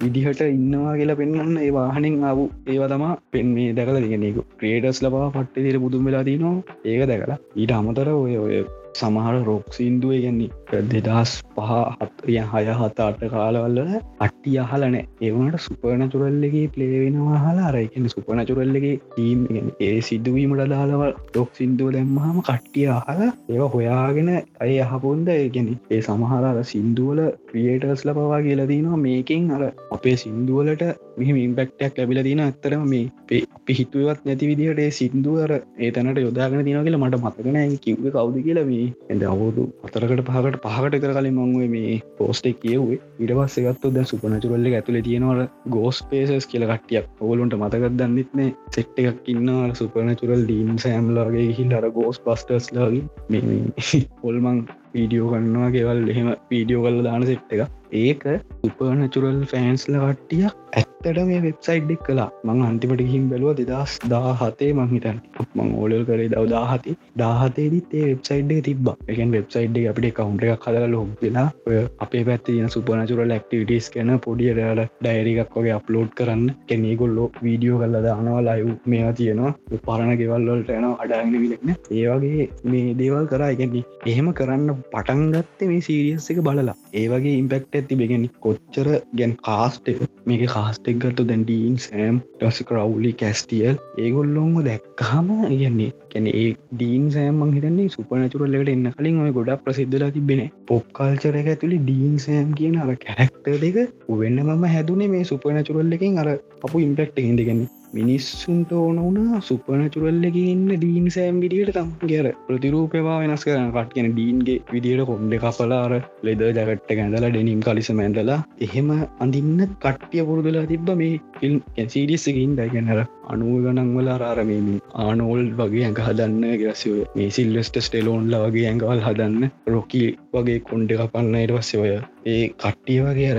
විදිහට 0.00 0.40
ඉන්නවා 0.46 0.94
කියලා 0.94 1.16
පෙන්න්න 1.16 1.56
ඒ 1.58 1.70
වාහනෙන් 1.70 2.16
ආපු 2.22 2.44
ඒවා 2.66 2.88
තමා 2.88 3.12
පෙන් 3.32 3.46
මේ 3.54 3.72
දැකල 3.72 3.96
දිගෙනෙක 3.96 4.38
ක්‍රේටස් 4.60 5.00
ලබා 5.02 5.26
පට්ටේ 5.30 5.64
දිර 5.66 5.78
බුදුම් 5.78 6.04
වෙලා 6.04 6.24
තිනවා. 6.24 6.56
ඒක 6.84 7.02
දැකලා. 7.10 7.38
ඊට 7.56 7.72
අමතර 7.72 8.08
ඔය 8.14 8.34
ඔය 8.36 8.56
සමහර 8.94 9.36
රොක් 9.42 9.64
සින්දුව 9.70 10.12
ගැන්නේ 10.14 10.50
දෙදස් 10.84 11.32
පහ 11.54 11.72
හත්රිය 11.98 12.38
හය 12.44 12.64
හත 12.72 12.98
අට 13.00 13.22
කාලවල්ල 13.30 13.78
අට්ටි 14.20 14.54
අහලන 14.58 14.96
ඒවනට 14.96 15.58
සුපනචුරල්ලගේ 15.58 16.64
පලේවෙනවා 16.68 17.40
හලා 17.44 17.68
අරයිකන 17.68 18.08
සුපනචුරල්ලගේ 18.08 18.94
ටීම් 19.06 19.40
ඒ 19.80 19.92
සිදුවීමට 20.00 20.64
දාලව 20.68 21.04
ඩොක් 21.28 21.50
සිින්දුව 21.54 21.92
දැම්මහම 21.92 22.38
කට්ටිය 22.42 22.88
අහලා 22.92 23.30
ඒ 23.50 23.70
හොයාගෙන 23.74 24.30
අය 24.60 24.74
අහපොන්ද 24.80 25.28
ඒගෙන 25.30 25.70
ඒ 25.90 26.00
සමහර 26.00 26.62
සිින්දුවල 26.64 27.22
ක්‍රියේටර්ස් 27.48 28.04
ලපවා 28.04 28.40
කියලදනවා 28.40 28.98
මේකින් 28.98 29.50
අර 29.50 29.64
අපේ 29.90 30.16
සිින්දුවලට 30.16 30.84
මෙහම 31.18 31.36
ඉම්පෙක්ටයක් 31.38 31.98
ලැබිල 31.98 32.22
දින 32.22 32.40
ඇත්තරම 32.40 32.84
මේ 32.86 33.42
අපි 33.56 33.72
හිතුවත් 33.74 34.20
නැති 34.24 34.50
විදිහට 34.50 34.82
සිින්දුවර 34.92 35.52
ඒ 35.54 35.90
තැනට 35.90 36.18
යොදාගෙන 36.18 36.64
තින 36.64 36.80
කියලා 36.80 37.02
මට 37.02 37.20
මතකන 37.20 37.76
කිව්ව 37.78 38.06
කවුද 38.10 38.36
කියලා 38.42 38.66
මේ? 38.66 38.86
ඇද 39.08 39.22
අවුදු 39.24 39.64
අතරකට 39.84 40.24
පහකට 40.28 40.63
පහකට 40.64 41.00
කර 41.00 41.12
කලින් 41.14 41.34
මංවේ 41.36 41.68
මේ 41.68 41.96
පෝස්ටෙක් 42.16 42.56
කියවේ 42.60 42.98
ඉරවස් 43.20 43.56
එකත්තු 43.62 43.88
ද 43.90 44.04
සුපනචුරල්ල 44.04 44.68
ඇතුල 44.70 44.98
තියෙනවට 45.00 45.50
ගෝස් 45.68 45.98
පේසස් 46.04 46.46
කියල 46.46 46.64
කට්ටියක් 46.66 47.22
ඔවලුන්ට 47.22 47.56
මතකත් 47.56 47.90
දන්නෙත්නේ 47.94 48.48
සෙට් 48.70 49.02
එකක් 49.02 49.28
ඉන්නවා 49.28 49.68
සුපනචුරල් 49.74 50.44
ඩීන් 50.44 50.78
සෑම්ලාගේ 50.78 51.46
හිල් 51.52 51.74
අර 51.74 51.88
ගෝස් 51.92 52.22
පස්ටර්ස් 52.22 52.70
ලාගේ 52.72 53.04
මේ 53.30 54.00
පොල්මං 54.22 54.64
වීඩියෝ 54.94 55.32
කන්නවා 55.32 55.70
ගෙවල් 55.70 56.02
එහෙම 56.08 56.30
වීඩියෝ 56.50 56.84
කල්ල 56.84 57.00
දාන 57.04 57.26
සෙට් 57.26 57.54
එක 57.54 57.62
ඒක 57.94 58.22
සුපනචුරල් 58.60 59.40
ෆෑන්ස්ල 59.50 59.96
කට්ටියක් 59.96 60.54
ඇත්තට 60.74 61.18
මේ 61.28 61.40
වෙබ්සයිඩ් 61.42 61.90
එක් 61.94 62.00
කලා 62.06 62.28
මං 62.44 62.62
අන්තිමට 62.68 63.00
ගිහිම් 63.00 63.24
බැලුව 63.30 63.52
දෙදස් 63.60 63.92
දාහතේ 64.12 64.70
මංහිතන් 64.78 65.18
මං 65.56 65.68
ඕලල් 65.80 66.04
කරේ 66.08 66.28
දව 66.32 66.44
දාහති 66.52 66.94
දාහතේදත් 67.20 67.94
ඒ 67.98 68.04
වෙබ්සයිඩ් 68.06 68.52
තිබ 68.68 68.88
එකන් 69.08 69.34
වෙබ්සයිඩ් 69.36 69.78
අපිට 69.90 70.08
කවුන්ට 70.16 70.46
එකක් 70.46 70.64
කදල 70.64 70.86
ලොක් 70.94 71.12
වෙලා 71.20 71.46
ඔය 71.66 71.76
අපේ 72.06 72.24
පැත්ති 72.28 72.56
න 72.60 72.72
සුපනචුරල් 72.74 73.34
ක්ටිවිටස් 73.36 73.90
කන 73.94 74.10
පොඩියරයාල 74.26 74.82
ඩයිරිකක් 74.98 75.54
වගේ 75.56 75.76
අප්ලෝඩ් 75.76 76.10
කරන්න. 76.18 76.44
කෙනෙ 76.68 76.90
ගොල්ලෝ 76.96 77.28
වීඩියෝ 77.44 77.78
කල්ල 77.82 77.98
දානවා 78.08 78.42
ලයු 78.48 78.74
මේවා 78.86 79.14
තියෙනවා. 79.20 79.52
පරණ 79.86 80.20
ගෙවල්වලට 80.22 80.74
යන 80.78 80.88
අඩාගෙන 80.96 81.38
විලක්න 81.44 81.74
ඒවගේ 81.92 82.48
මේ 82.66 82.96
දේවල් 83.02 83.26
කරා. 83.26 83.52
එකන්නේ 83.54 83.84
එහෙම 84.06 84.32
කරන්න 84.40 84.82
පටන්ගත්තේ 84.92 85.70
මේ 85.70 85.86
සීරියස් 85.88 86.30
එක 86.34 86.42
බලලා. 86.48 86.76
ඒවගේ 86.94 87.38
ඉම්පෙක්ට 87.42 87.80
ඇති 87.84 87.96
බෙගෙන 87.96 88.26
කොච්චර 88.40 88.88
ගැන් 89.14 89.34
කාස්ට 89.40 89.88
මේක 90.26 90.44
කාස්ටෙක් 90.48 91.00
ගත්තු 91.00 91.26
දැන් 91.26 91.44
ඩීන් 91.44 91.76
සෑම් 91.78 92.20
ටස 92.34 92.60
කරවුලි 92.64 93.12
කැස්ටියල් 93.14 93.76
ඒගොල්ලොන්ම 93.98 94.56
දැක්කහම 94.64 95.30
කියන්නේ 95.44 95.90
කැන 96.10 96.28
ඒ 96.32 96.48
ඩීන් 96.72 97.06
සෑම් 97.12 97.44
හිතන්නේ 97.50 97.88
සුපනචුරල්ලට 97.90 98.74
එන්න 98.74 98.90
කලින් 98.94 99.20
ඔය 99.20 99.32
ගොඩක් 99.32 99.64
ප්‍රසිද්ධලා 99.64 100.10
තිබෙන 100.10 100.44
පොප් 100.66 100.90
කල්චර 100.94 101.40
එක 101.40 101.52
ඇතුළි 101.52 101.80
ඩීන් 101.82 102.18
සෑම් 102.20 102.52
කියන 102.54 102.76
අර 102.78 102.92
කැරක්ටර් 102.98 103.56
දෙක 103.60 103.80
වෙන්න 104.16 104.44
මම 104.44 104.68
හැදුනේ 104.70 105.10
මේ 105.10 105.24
සුපනචුරල්ලකින් 105.26 106.20
අර 106.20 106.28
අපපු 106.32 106.76
ඉම්පෙක්ට 106.80 107.20
හිදගන්නේ 107.20 107.83
මිනිස්සුන්ට 107.94 108.70
ඕන 108.74 108.96
වුණා 108.98 109.40
සුපනචුරල්ලක 109.42 110.36
ඉන්න 110.42 110.64
ඩීන් 110.74 111.06
සෑම් 111.10 111.36
විදිට 111.40 111.72
තම් 111.74 111.90
ගැර 112.04 112.28
ප්‍රතිරූපවා 112.46 113.18
වෙනස් 113.20 113.44
කරන 113.46 113.70
කට 113.70 113.92
කියන 113.92 114.08
ඩීන්ගේ 114.10 114.56
විදියට 114.70 115.04
කොන්්ඩ 115.04 115.36
කපලාර 115.40 115.94
ලෙද 116.22 116.44
ජගට්ට 116.48 116.90
ගැඳලා 116.92 117.30
ඩෙනිම් 117.30 117.60
කලිස 117.62 117.90
මැඳලා 117.94 118.38
එහෙම 118.60 118.90
අඳන්න 119.20 119.60
කට්ටිය 119.78 120.24
පුරුදුලා 120.24 120.64
තිබ්බ 120.66 120.90
මේ 120.94 121.12
ෆිල්ම් 121.36 121.58
සිඩිස්සකින් 121.88 122.56
දැගැනර 122.56 123.04
අනුව 123.28 123.54
ගනන් 123.64 123.92
වල 123.94 124.10
ආරමීම 124.14 124.66
ආනෝල් 125.02 125.44
වගේ 125.56 125.84
ඇඟ 125.84 126.02
හදන්න 126.02 126.58
ගැසය 126.60 126.96
මේ 127.14 127.30
සිල්ලස්ට 127.32 127.78
ස්ටෙලෝන්ල 127.84 128.34
වගේ 128.40 128.66
ඇඟවල් 128.66 129.06
හදන්න 129.06 129.54
රොකි 129.68 130.04
වගේ 130.34 130.58
කොන්්ඩ 130.64 130.98
කපන්නයට 130.98 131.54
පස්සේ 131.54 131.82
ඔය 131.84 131.94
ඒ 132.24 132.44
කට්ටිය 132.54 133.00
වගේ 133.00 133.30
අර 133.32 133.38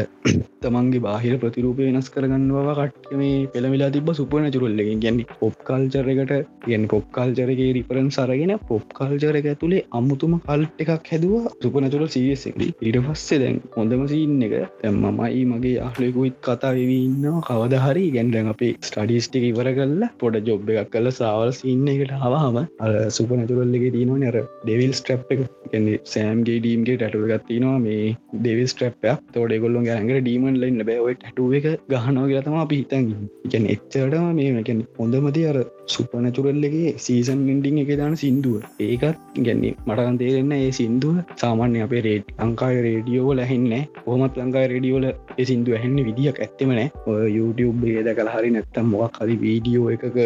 තමන්ගේ 0.63 1.03
බාහිර 1.05 1.35
ප්‍රතිරූපය 1.37 1.85
වෙනස් 1.87 2.07
කරගන්නවා 2.09 2.75
කට්ටිය 2.81 3.19
මේ 3.21 3.37
පෙළමිලා 3.47 3.89
තිබ 3.89 4.09
සුපන 4.13 4.45
චුරල්ලකින් 4.55 4.99
ගැන්නේ 4.99 5.37
පොප් 5.39 5.55
කල්චරකට 5.67 6.33
ගැන 6.65 6.85
පොප් 6.87 7.05
කල්චරගේ 7.11 7.69
රිපරන් 7.77 8.09
සරගෙන 8.09 8.53
පොප් 8.63 8.85
කල්චරක 8.93 9.47
ඇතුළේ 9.51 9.83
අමුතුම 9.91 10.35
කල්ට් 10.45 10.83
එකක් 10.85 11.09
හැදවා 11.11 11.53
සුපනතුර 11.57 12.05
සියසෙකි 12.09 12.69
ඉට 12.83 12.99
පස්සේ 13.07 13.41
දැන් 13.43 13.57
හොඳම 13.75 14.03
සින්න 14.07 14.45
එක 14.47 14.55
තැම් 14.77 15.01
මමයි 15.05 15.41
මගේ 15.45 15.75
අහලෙකුයිත් 15.87 16.37
කතා 16.41 16.73
වෙවන්න 16.77 17.41
කවදහරි 17.47 18.05
ගැන්ඩැන් 18.15 18.51
අපේ 18.53 18.71
ස්ටඩිස්ටික 18.81 19.49
ඉවර 19.51 19.71
කල්ලා 19.73 20.11
පොඩ 20.19 20.39
ජොබ් 20.45 20.71
එකක් 20.75 20.93
කල 20.93 21.11
සාවල් 21.13 21.51
සින්න 21.53 21.87
එකට 21.87 22.15
හවාම 22.19 22.57
අ 22.57 22.93
සුපනතුරල්ලගේ 23.11 23.91
තියනවා 23.91 24.21
නර 24.21 24.39
ඩෙවිල් 24.63 24.93
ස්ට්‍රප් 24.93 25.31
එක. 25.33 25.43
ගැන්නේ 25.65 25.99
සෑම්ගේ 26.05 26.57
ඩීම්ගේ 26.59 26.97
ටටුව 26.97 27.27
ගත්තිනවා 27.29 27.77
මේ 27.79 28.03
ඩෙවිල් 28.35 28.67
ස්ට්‍රප්යක් 28.75 29.19
තෝඩ 29.33 29.53
ගොල්ලොන් 29.63 29.89
ඇඟට 29.89 30.21
ඩීමන් 30.21 30.59
ලයින්න 30.61 30.85
බෑව 30.87 31.07
ටුව 31.21 31.53
එක 31.59 31.67
ගහනෝ 31.91 32.25
කියතම 32.27 32.57
අපි 32.59 32.79
හිතන් 32.81 33.05
ගැන 33.51 33.65
එච්චටම 33.69 34.25
මේ 34.33 34.63
ගැන 34.63 34.81
හොඳමති 34.97 35.43
අර 35.47 35.59
සුපනචුරල්ලගේ 35.87 36.93
සීසන් 36.97 37.41
ඉන්ඩිං 37.53 37.79
එක 37.83 37.91
දාන 38.01 38.15
සිින්දුව. 38.15 38.57
ඒකත් 38.81 39.19
ගැන්නේ 39.39 39.73
මටකන් 39.87 40.17
තේරෙන්න 40.21 40.53
ඒ 40.57 40.71
සිින්දුව 40.79 41.15
සාමාන්‍ය 41.41 41.79
අපේ 41.85 42.03
රේට් 42.07 42.31
ලංකාය 42.39 42.77
රේඩියෝව 42.87 43.31
ලැහෙන්න 43.39 43.73
හොමත් 44.05 44.39
ලංකායි 44.41 44.71
රඩියෝල 44.71 45.07
සිින්දුව 45.49 45.77
හැන්න 45.81 45.99
විදිියක් 46.07 46.39
ඇත්තමනෑ 46.39 46.87
ඔය 47.07 47.27
YouTube 47.37 47.85
ඒද 47.91 48.09
කල 48.17 48.31
හරි 48.35 48.51
නැත්තම් 48.55 48.91
මොක් 48.93 49.19
හරි 49.21 49.35
වීඩියෝ 49.43 49.87
එකක 49.95 50.17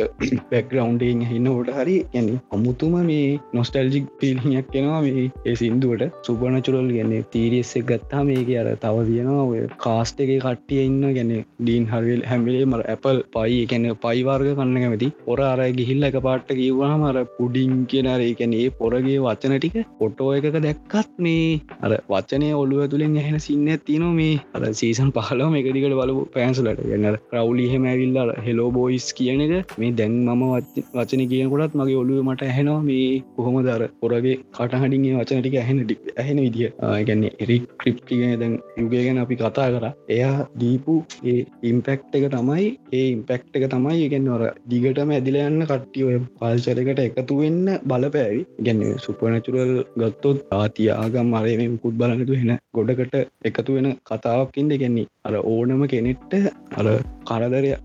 බැක්ග්‍රවන්්ඩෙන් 0.51 1.25
හින්න 1.31 1.49
ෝට 1.53 1.71
හරි 1.77 1.97
ගැන 2.13 2.29
අමුතුම 2.51 2.95
මේ 3.09 3.27
නොස්ටල්ජික් 3.53 4.07
පිල්හියක් 4.19 4.71
කෙනවා 4.73 5.01
මේ 5.07 5.25
ඒ 5.45 5.55
සිින්දුවට. 5.55 6.05
සුපනචුරල් 6.25 6.89
ගැන්නේ 6.89 7.23
තීරියස්සෙක් 7.33 7.85
ගත්තා 7.91 8.23
මේක 8.23 8.49
අර 8.61 8.69
තව 8.83 9.05
තියෙනවා 9.09 9.45
ඔය 9.45 9.61
කාස්ට 9.85 10.23
එක 10.25 10.33
කට්ටිය 10.37 10.81
ඉන්න 10.85 11.03
ගැන 11.17 11.33
ඩීන් 11.59 11.85
හරවිල් 11.91 12.23
හැමිලේ 12.31 12.65
මර 12.65 12.83
ඇපල් 12.87 13.23
පයි 13.35 13.61
එකැන 13.65 13.87
පයිවාර්ග 14.03 14.49
කන්න 14.51 14.81
කැමති. 14.83 15.09
පොර 15.25 15.39
අර 15.51 15.59
ගිහිල්ල 15.79 16.07
එක 16.09 16.17
පාට්ට 16.19 16.51
කිවවා 16.51 16.91
මර 16.93 17.25
පුඩින් 17.35 17.73
කියනර 17.85 18.23
එකැන 18.23 18.55
ඒ 18.55 18.67
පොරගේ 18.79 19.17
වචන 19.19 19.55
ටික 19.57 19.77
පොටෝ 19.99 20.29
එකක 20.37 20.59
දැක්කත් 20.59 21.13
මේ 21.19 21.45
අර 21.79 21.91
වචනය 22.09 22.49
ඔලුව 22.53 22.83
තුළින් 22.87 23.17
ඇහෙන 23.17 23.39
සින්න 23.39 23.67
තින 23.87 24.05
මේ 24.13 24.35
අර 24.55 24.63
සීසන් 24.73 25.11
පහලම 25.17 25.59
එකදිකට 25.61 25.97
බලපු 26.01 26.27
පෑන්සලට 26.35 26.83
ගන්න 26.83 27.19
රවුලිහෙම 27.33 27.85
ඇවිල්ලා 27.85 28.37
හෙලෝ 28.47 28.69
බෝයිස් 28.71 29.09
කියන 29.13 29.45
එක 29.47 29.75
මේ 29.77 29.91
දැන් 29.93 30.17
මම 30.27 30.45
වචන 30.93 31.25
කියනකොටත් 31.31 31.79
මගේ 31.79 31.99
ඔලුව 32.03 32.23
මට 32.25 32.49
ඇහෙනවා 32.49 32.79
මේ 32.83 33.09
කොහොම 33.35 33.59
දර 33.63 33.83
පොරගේ 34.01 34.37
කටහඩිගේ 34.53 35.17
වචනටික 35.19 35.55
ඇහෙන 35.57 35.79
ඇහෙන 36.19 36.39
විදිිය. 36.39 36.71
ගැන්නේ 37.01 37.31
එරික් 37.39 37.65
ක්‍රිප්ටිගෙන 37.79 38.39
දැන් 38.39 38.53
යුගය 38.77 38.95
ගැන 38.97 39.19
අපි 39.19 39.35
කතා 39.35 39.67
කර. 39.69 39.85
එයා 40.09 40.47
දීපු 40.59 40.95
ඒ 41.25 41.45
ඉම්පෙක්් 41.63 42.01
එක 42.13 42.25
තමයි 42.29 42.67
ඒ 42.93 43.05
ඉම්පෙක්් 43.09 43.43
එක 43.53 43.65
තමයි 43.69 43.97
ඉගෙන්වර 44.05 44.43
දිගටම 44.67 45.11
ඇදිලයන්න 45.39 45.65
කට්ටිය 45.65 46.03
ඔය 46.03 46.17
පල්චරකට 46.37 46.99
එකතු 47.01 47.35
වෙන්න 47.39 47.67
බලපෑවි. 47.83 48.41
ගැන 48.65 48.81
සුපනචුරල් 48.97 49.73
ගත්තොත් 49.95 50.39
ආතියාගම් 50.51 51.29
අරම 51.33 51.75
කුත් 51.77 51.95
බලනතු 51.95 52.39
හෙන 52.41 52.51
ගොඩකට 52.75 53.15
එකතු 53.45 53.75
වෙන 53.75 53.87
කතාවක්කින්ද 54.09 54.75
ගැන්නේ 54.81 55.07
අර 55.29 55.35
ඕනම 55.43 55.81
කෙනෙට්ට 55.87 56.33
අර 56.73 56.87
කරදරයක් 57.29 57.79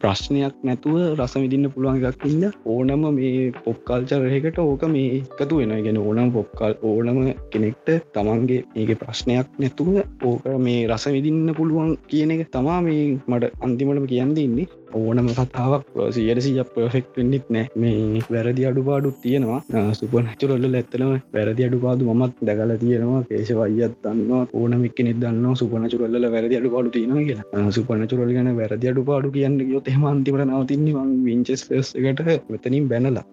ප්‍රශ්නයක් 0.00 0.56
නැතුව 0.62 0.96
රස 1.18 1.34
විදින්න 1.36 1.70
පුළුවන් 1.74 2.00
එකක් 2.00 2.26
ඉන්න 2.26 2.44
ඕනම 2.66 3.04
මේ 3.10 3.44
පොප්කල්චරහකට 3.58 4.60
ඕක 4.64 4.84
මේ 4.88 5.20
එකතු 5.20 5.60
වෙන 5.60 5.74
ගෙන 5.86 6.00
ඕනම් 6.00 6.34
පොප්කල් 6.36 6.74
ඕනම 6.82 7.20
කෙනෙක්ට 7.52 7.88
තමන්ගේ 8.14 8.66
ඒක 8.76 8.92
ප්‍රශ්නයක් 9.02 9.48
නැතුව 9.58 9.94
ඕක 10.24 10.50
මේ 10.66 10.82
රස 10.88 11.06
විදින්න 11.16 11.56
පුළුවන් 11.58 11.96
කියන 12.08 12.36
එක 12.36 12.44
තමා 12.50 12.80
මේ 12.80 13.06
මට 13.28 13.54
අන්තිමටම 13.60 14.06
කියන්න 14.06 14.36
ඉන්නේ 14.38 14.68
ඕනම 14.94 15.28
කතාවක් 15.30 15.84
සියට 16.10 16.40
සිය 16.40 16.62
පෆෙක්් 16.66 17.06
වෙන්නෙත් 17.16 17.46
නෑ. 17.48 17.68
මේ 17.74 18.22
වැරදි 18.30 18.66
අඩුපාඩු 18.66 19.12
තියෙනවා. 19.22 19.60
සුපනචුරල්ල 19.92 20.66
ඇත්තනම 20.70 21.12
වැරදි 21.34 21.66
අඩුපාදු 21.66 22.14
මත් 22.14 22.32
දැකල 22.42 22.72
තියෙනවා. 22.76 23.22
කේශවයිත් 23.24 23.96
දන්නවා. 24.04 24.46
ඕනමික් 24.54 24.94
කෙනෙ 24.94 25.12
දන්න 25.14 25.56
සුපනචුරල්ල 25.56 26.30
වැරදි 26.32 26.58
අඩුපාඩු 26.68 26.90
තියෙන 26.90 27.24
කියලා. 27.28 27.70
සුපනචුරල් 27.70 28.32
ගැන 28.36 28.50
වැරදි 28.58 28.90
අඩුපාඩු 28.92 29.30
කියන්න 29.30 29.58
යොත් 29.72 29.88
එහම 29.92 30.04
අන්තිමට 30.10 30.44
නවතින්නේ 30.46 31.04
විංචස් 31.26 31.64
එකට 31.72 32.22
මෙතනින් 32.52 32.88
බැනලා. 32.92 33.24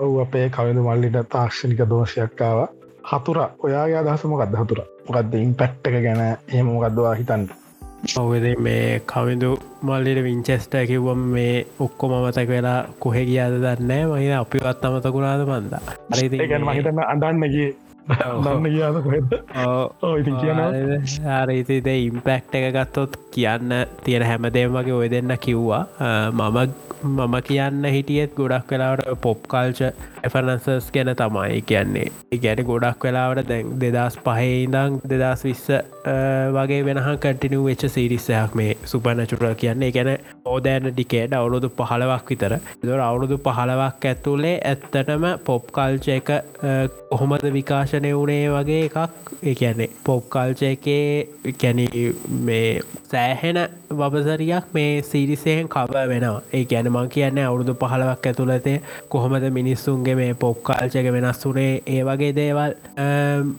ඔව් 0.00 0.18
අපේ 0.24 0.48
කවිඳ 0.56 0.82
මල්ලිට 0.88 1.18
තාක්ෂණික 1.34 1.80
දෝෂයක්කාව 1.92 2.58
හතුර 3.12 3.38
ඔයාගේ 3.66 3.98
අදහසමකක්ද 4.02 4.60
හතුර? 4.62 4.80
මොකක්ද 5.06 5.34
ඉම්පැක්්ක 5.38 5.96
ගැන 6.06 6.22
එහෙම 6.24 6.70
මොකක්දවා 6.74 7.14
හිතන්ට 7.14 7.56
ඔවද 8.16 8.44
මේ 8.60 9.00
කවිදු 9.12 9.50
මල්ලිට 9.82 10.22
විංචෙස්ට 10.22 10.74
කිව්වම 10.90 11.22
මේ 11.34 11.66
ඔක්කොම 11.80 12.14
මතක 12.18 12.48
වෙලා 12.54 12.78
කොහෙ 13.02 13.24
ගියාද 13.28 13.58
දන්න 13.64 13.92
මහිත 14.12 14.34
අපිවත් 14.36 14.84
අමතකුණාද 14.86 15.44
මන්ද. 15.48 15.74
ගැන 16.46 16.66
මහිතන්න 16.68 17.04
අඩන්නගේ 17.06 17.68
දන්න 18.08 19.02
කොහෙද 19.04 19.32
ඉතින් 20.20 20.36
කියන 20.40 20.60
ආරීතිද 21.28 21.88
ඉම්පෙක්් 21.94 22.54
එක 22.58 22.68
ගත්තොත් 22.76 23.16
කියන්න 23.34 23.74
තියෙන 24.04 24.24
හැමදේම 24.24 24.72
වගේ 24.76 24.94
ඔය 24.96 25.08
දෙන්න 25.10 25.34
කිව්වා. 25.40 25.82
මම 26.32 26.58
මම 27.04 27.34
කියන්න 27.48 27.84
හිටියත් 27.94 28.32
ගොඩක් 28.38 28.70
වෙලාවට 28.72 29.20
පොප් 29.22 29.44
කල්ච 29.52 29.80
එෆනන්සස් 30.24 30.90
ගැන 30.92 31.10
තමයි 31.14 31.60
කියන්නේ. 31.62 32.06
ගැන 32.36 32.62
ගොඩක් 32.64 33.04
වෙලාවට 33.04 33.48
දැන් 33.50 33.72
දෙදස් 33.80 34.18
පහහිදං 34.24 34.98
දෙදස් 35.12 35.44
විස්ස 35.44 35.66
වගේ 36.56 36.80
වෙනහ 36.84 37.08
කටිනු 37.24 37.60
වෙච්ච 37.64 37.86
සිරිස්සයක් 37.88 38.54
මේ 38.54 38.76
සුපනචුරල් 38.84 39.54
කියන්නේ. 39.54 39.92
ගැන 39.92 40.10
ඕදෑන 40.46 40.90
ඩිකේඩ 40.90 41.32
අවුරුදු 41.32 41.72
පහලවක් 41.72 42.30
විතර. 42.30 42.56
දොර 42.82 43.00
අවුරුදු 43.00 43.38
පහලවක් 43.38 44.04
ඇතුළේ 44.04 44.56
ඇත්තටම 44.64 45.26
පොප් 45.44 45.72
කල්ච 45.72 46.08
එක 46.18 46.30
කොහොමද 47.10 47.48
විකාශනය 47.52 48.12
වුණේ 48.12 48.46
වගේ 48.50 48.84
එකක්. 48.84 48.98
කියන්නේ 49.54 49.90
පොප් 50.04 50.30
කල්ච 50.30 50.62
එකේ 50.62 51.52
කැන 51.60 51.84
මේ 52.42 52.80
සෑහෙන 53.04 53.58
වබසරියක් 53.90 54.72
මේ 54.72 55.02
සිරිසයෙන් 55.02 55.68
කව 55.68 56.06
වෙනවා. 56.08 56.42
ඒ 56.52 56.64
ගැන 56.64 56.90
මං 56.92 57.08
කියන්න 57.08 57.38
අවුරුදු 57.40 57.74
පහලවක් 57.74 58.26
ඇතුළතේ 58.26 58.76
කොහොමද 59.08 59.44
මිනිස්සුන්ගේ 59.50 60.07
මේ 60.14 60.34
පොප් 60.36 60.62
කාල්චක 60.62 61.08
වෙනස් 61.12 61.44
වුනේ 61.44 61.82
ඒ 61.88 62.02
වගේ 62.04 62.32
දේවල්. 62.34 62.74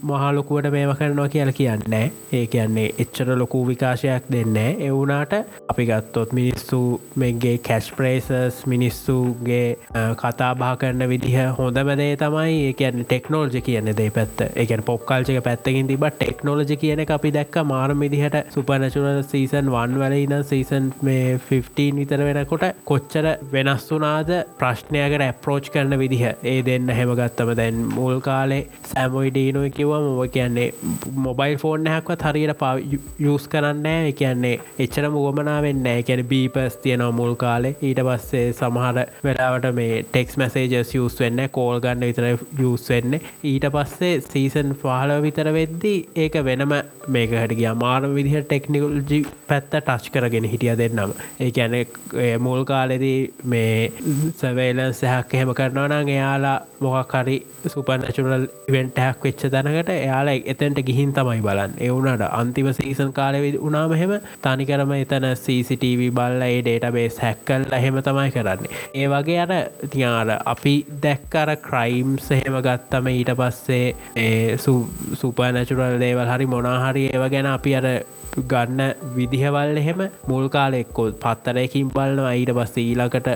මහලොකුවට 0.04 0.70
මේම 0.70 0.92
කරනවා 0.94 1.28
කියලා 1.28 1.52
කියන්නේ 1.52 2.04
ඒ 2.32 2.44
කියන්නේ 2.46 2.86
එච්චර 2.98 3.32
ලොකු 3.36 3.62
විකාශයක් 3.66 4.30
දෙන්න 4.32 4.56
එවුනාට 4.56 5.34
අපි 5.68 5.86
ගත්තොත් 5.86 6.32
මිනිස්සු 6.32 6.80
මෙගේ 7.16 7.56
කැශ් 7.60 7.90
ප්‍රේසස් 7.96 8.60
මිනිස්සුගේ 8.66 9.76
කතා 10.16 10.52
බා 10.56 10.74
කරන්න 10.76 11.08
විදිහ 11.08 11.36
හොඳමදේ 11.58 12.10
තමයි 12.16 12.56
ඒ 12.60 12.72
කියන්න 12.74 13.04
ටෙක්නෝල්ජ 13.04 13.60
කියන 13.60 13.92
දේ 13.94 14.10
පැත්ත. 14.10 14.44
එකන් 14.56 14.82
පොප් 14.82 15.06
කාල්චක 15.06 15.42
පැත්තකින් 15.44 15.86
තිබ 15.86 16.04
ටෙක්නෝලජි 16.10 16.76
කියන 16.76 17.04
අපි 17.10 17.32
දැක්ක 17.32 17.60
මාරම 17.66 18.00
විදිහට 18.00 18.52
සුපනචුරල් 18.54 19.22
සීසන් 19.24 19.70
වන් 19.70 19.98
වල 20.00 20.16
ඉන 20.16 20.36
සීසන් 20.44 20.90
මේ 21.02 21.38
15 21.46 21.98
විතර 21.98 22.24
වෙනකොට 22.28 22.66
කොච්චර 22.84 23.26
වෙනස් 23.52 23.86
වනාද 23.90 24.30
ප්‍රශ්නයකට 24.58 25.22
ඇප්‍රෝච් 25.22 25.70
කරන 25.70 25.98
විදිහ. 25.98 26.24
ඒ 26.44 26.62
දෙන්න 26.62 26.88
හෙමගත්තම 26.90 27.50
දැන් 27.56 27.80
මුල් 27.94 28.20
කාලේ 28.20 28.60
සෑමොයිඩීනුව 28.90 29.66
කිව්ව 29.76 29.92
මොව 30.06 30.20
කියන්නේ 30.36 30.68
මොබයිල් 31.26 31.56
ෆෝන් 31.58 31.86
හැක්වත් 31.92 32.24
හරියට 32.28 32.54
පා 32.58 32.72
යස් 33.30 33.48
කරන්න 33.48 34.12
කියන්නේ 34.20 34.54
එච්චර 34.78 35.08
මුගමනා 35.16 35.58
වෙන්න 35.62 35.86
එකැන 35.86 36.24
බීපස් 36.32 36.78
තියනවා 36.84 37.10
මුල් 37.12 37.34
කාලේ. 37.34 37.74
ඊට 37.82 38.02
පස්සේ 38.08 38.46
සමහර 38.52 39.00
වෙලාවට 39.24 39.70
මේ 39.74 40.02
ටෙක්ස් 40.04 40.38
මැසේජස් 40.42 40.94
යස් 41.00 41.20
වෙන්න 41.24 41.44
කෝල් 41.58 41.82
ගන්න 41.84 42.06
විතර 42.08 42.28
යස් 42.30 42.88
වෙන්න 42.90 43.18
ඊට 43.44 43.68
පස්සේ 43.76 44.14
සීසන් 44.28 44.74
පහල 44.82 45.16
විතර 45.26 45.52
වෙද්දී 45.58 45.98
ඒක 46.24 46.40
වෙනම 46.48 46.74
මේක 47.08 47.30
හට 47.32 47.58
ගිය 47.60 47.70
මාරම 47.82 48.14
විදිහ 48.14 48.42
ටෙක්නිකල්ජි 48.42 49.20
පැත්ත 49.48 49.70
ටච් 49.72 50.14
කරගෙන 50.14 50.48
හිටිය 50.52 50.74
දෙන්නම්. 50.78 51.14
ඒ 51.40 51.50
ඇන 51.58 52.40
මුල් 52.40 52.64
කාලෙදී 52.64 53.18
මේ 53.44 53.92
සවේල 54.40 54.80
සැහක් 54.94 55.34
එහෙම 55.34 55.54
කරනවනං 55.54 56.10
එයාලා 56.30 56.60
මොකක්හරි 56.80 57.36
සුපනචුරල් 57.66 58.44
ඉවෙන්ටහැක් 58.68 59.24
වෙච්ච 59.24 59.42
දැනකට 59.46 59.90
එයාලා 59.90 60.36
එතැන්ට 60.52 60.80
ගිහින් 60.82 61.12
තමයි 61.12 61.40
බලන් 61.40 61.72
එවුනට 61.80 62.24
අන්තිම 62.30 62.68
සීසන් 62.72 63.12
කාලෙවි 63.12 63.50
උනාම 63.60 63.94
හෙම 63.94 64.12
තනිකරම 64.42 64.92
එතන 64.96 65.26
CCTV 65.36 66.10
බල්ල 66.12 66.46
ඒ 66.48 66.60
ඩේට 66.60 66.86
බේස් 66.90 67.18
හැක්කල් 67.18 67.66
එහෙම 67.72 68.00
තමයි 68.00 68.30
කරන්නේ. 68.30 68.70
ඒ 68.94 69.08
වගේ 69.08 69.40
අර 69.40 69.52
තියාර 69.86 70.30
අපි 70.46 70.74
දැක්කර 71.02 71.56
ක්‍රයිම් 71.60 72.16
සහෙම 72.20 72.60
ගත්තම 72.60 73.10
ඊට 73.10 73.34
පස්සේ 73.34 74.56
සුපනචුරල් 75.16 76.00
දේවල් 76.00 76.32
හරි 76.34 76.46
මොනාහරි 76.46 77.06
ඒව 77.10 77.28
ගැන 77.30 77.52
අපි 77.52 77.74
අර 77.74 77.86
ගන්න 78.38 78.80
විදිහවල් 79.14 79.76
එහෙම 79.76 80.00
මුල් 80.28 80.48
කාලෙක්කොත් 80.48 81.18
පත්තරයකින් 81.18 81.88
බලන්න 81.88 82.24
අයිට 82.24 82.52
පස්ස 82.54 82.78
ඊලකට 82.78 83.28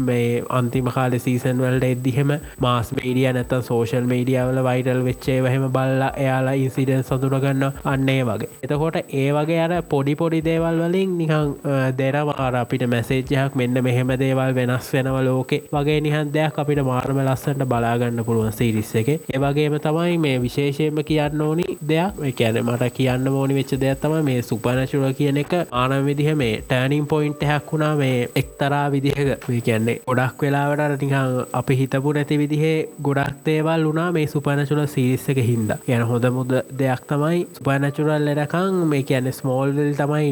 මේ 0.00 0.42
අන්තිම 0.50 0.88
කාල 0.88 1.18
සීසන් 1.18 1.60
වලට 1.60 1.84
එද්දිහෙම 1.86 2.32
මාස් 2.58 2.92
මීඩිය 2.92 3.32
නැතන් 3.32 3.62
සෝෂල් 3.62 4.08
මීඩියාවල 4.12 4.60
වයිටල් 4.68 5.02
වෙච්චේ 5.08 5.38
වහෙම 5.42 5.66
බල්ලා 5.76 6.10
එයාලා 6.24 6.56
ඉන්සිඩන් 6.62 7.02
සතුරගන්න 7.02 7.64
අන්නේ 7.84 8.22
වගේ. 8.24 8.50
එතකොට 8.64 8.98
ඒ 9.14 9.28
වගේ 9.32 9.60
අර 9.64 9.74
පොඩි 9.92 10.14
පොඩි 10.14 10.40
දේවල් 10.48 10.80
වලින් 10.84 11.16
නිහන් 11.20 11.54
දෙරවාර 11.98 12.54
අපිට 12.62 12.86
මැසේජ්ජයක් 12.94 13.56
මෙන්න 13.56 13.82
මෙහෙම 13.82 14.12
දේවල් 14.24 14.54
වෙනස් 14.54 14.92
වෙනව 14.94 15.18
ලෝකෙ 15.28 15.58
වගේ 15.72 15.98
නිහන් 16.00 16.32
දෙයක් 16.32 16.58
අපිට 16.58 16.82
මාර්ම 16.90 17.22
ලස්සට 17.24 17.64
බලාගන්න 17.72 18.24
පුළුවන් 18.24 18.52
සිරිස්ස 18.52 18.94
එක. 18.94 19.08
ඒවගේම 19.34 19.78
තමයි 19.80 20.18
මේ 20.18 20.42
විශේෂයෙන්ම 20.44 21.02
කියන්න 21.10 21.40
ඕනි 21.40 21.66
දෙයක් 21.88 22.22
කැන 22.38 22.60
මට 22.64 22.90
කියන්න 22.98 23.28
ඕනි 23.32 23.58
වෙච්ච 23.58 23.74
දෙයක් 23.80 24.00
තම 24.02 24.16
මේ 24.24 24.42
සුපනශුල 24.42 25.06
කියන 25.14 25.40
එක. 25.44 25.54
ආනම් 25.72 26.06
විදිහ 26.06 26.34
මේ 26.36 26.60
ටෑනිින් 26.62 27.06
පොයින්ට් 27.06 27.42
හැක් 27.50 27.72
වුණා 27.72 27.94
මේ 27.96 28.28
එක්තරා 28.36 28.84
විදිහක. 28.92 29.48
මේ 29.48 29.60
කියන්නේ 29.60 29.96
ගොඩක් 30.08 30.42
වෙලාවට 30.42 31.02
නිකං 31.02 31.16
අපි 31.52 31.74
හිතපු 31.80 32.12
නැති 32.12 32.27
විදිහේ 32.36 32.88
ගොඩක් 33.02 33.38
දේවල් 33.46 33.84
වුණා 33.84 34.08
මේ 34.12 34.26
සුපනචුල 34.26 34.82
සිරිස්සක 34.86 35.38
හින්ද. 35.40 35.70
යන 35.88 36.02
හොඳ 36.02 36.26
මුද 36.30 36.52
දෙයක් 36.74 37.02
තමයි 37.06 37.46
සුපනචුරල් 37.56 38.24
ලෙඩකං 38.24 38.76
මේ 38.86 39.02
කියන්න 39.02 39.32
ස්මෝල්වල් 39.32 39.92
තමයි 39.94 40.28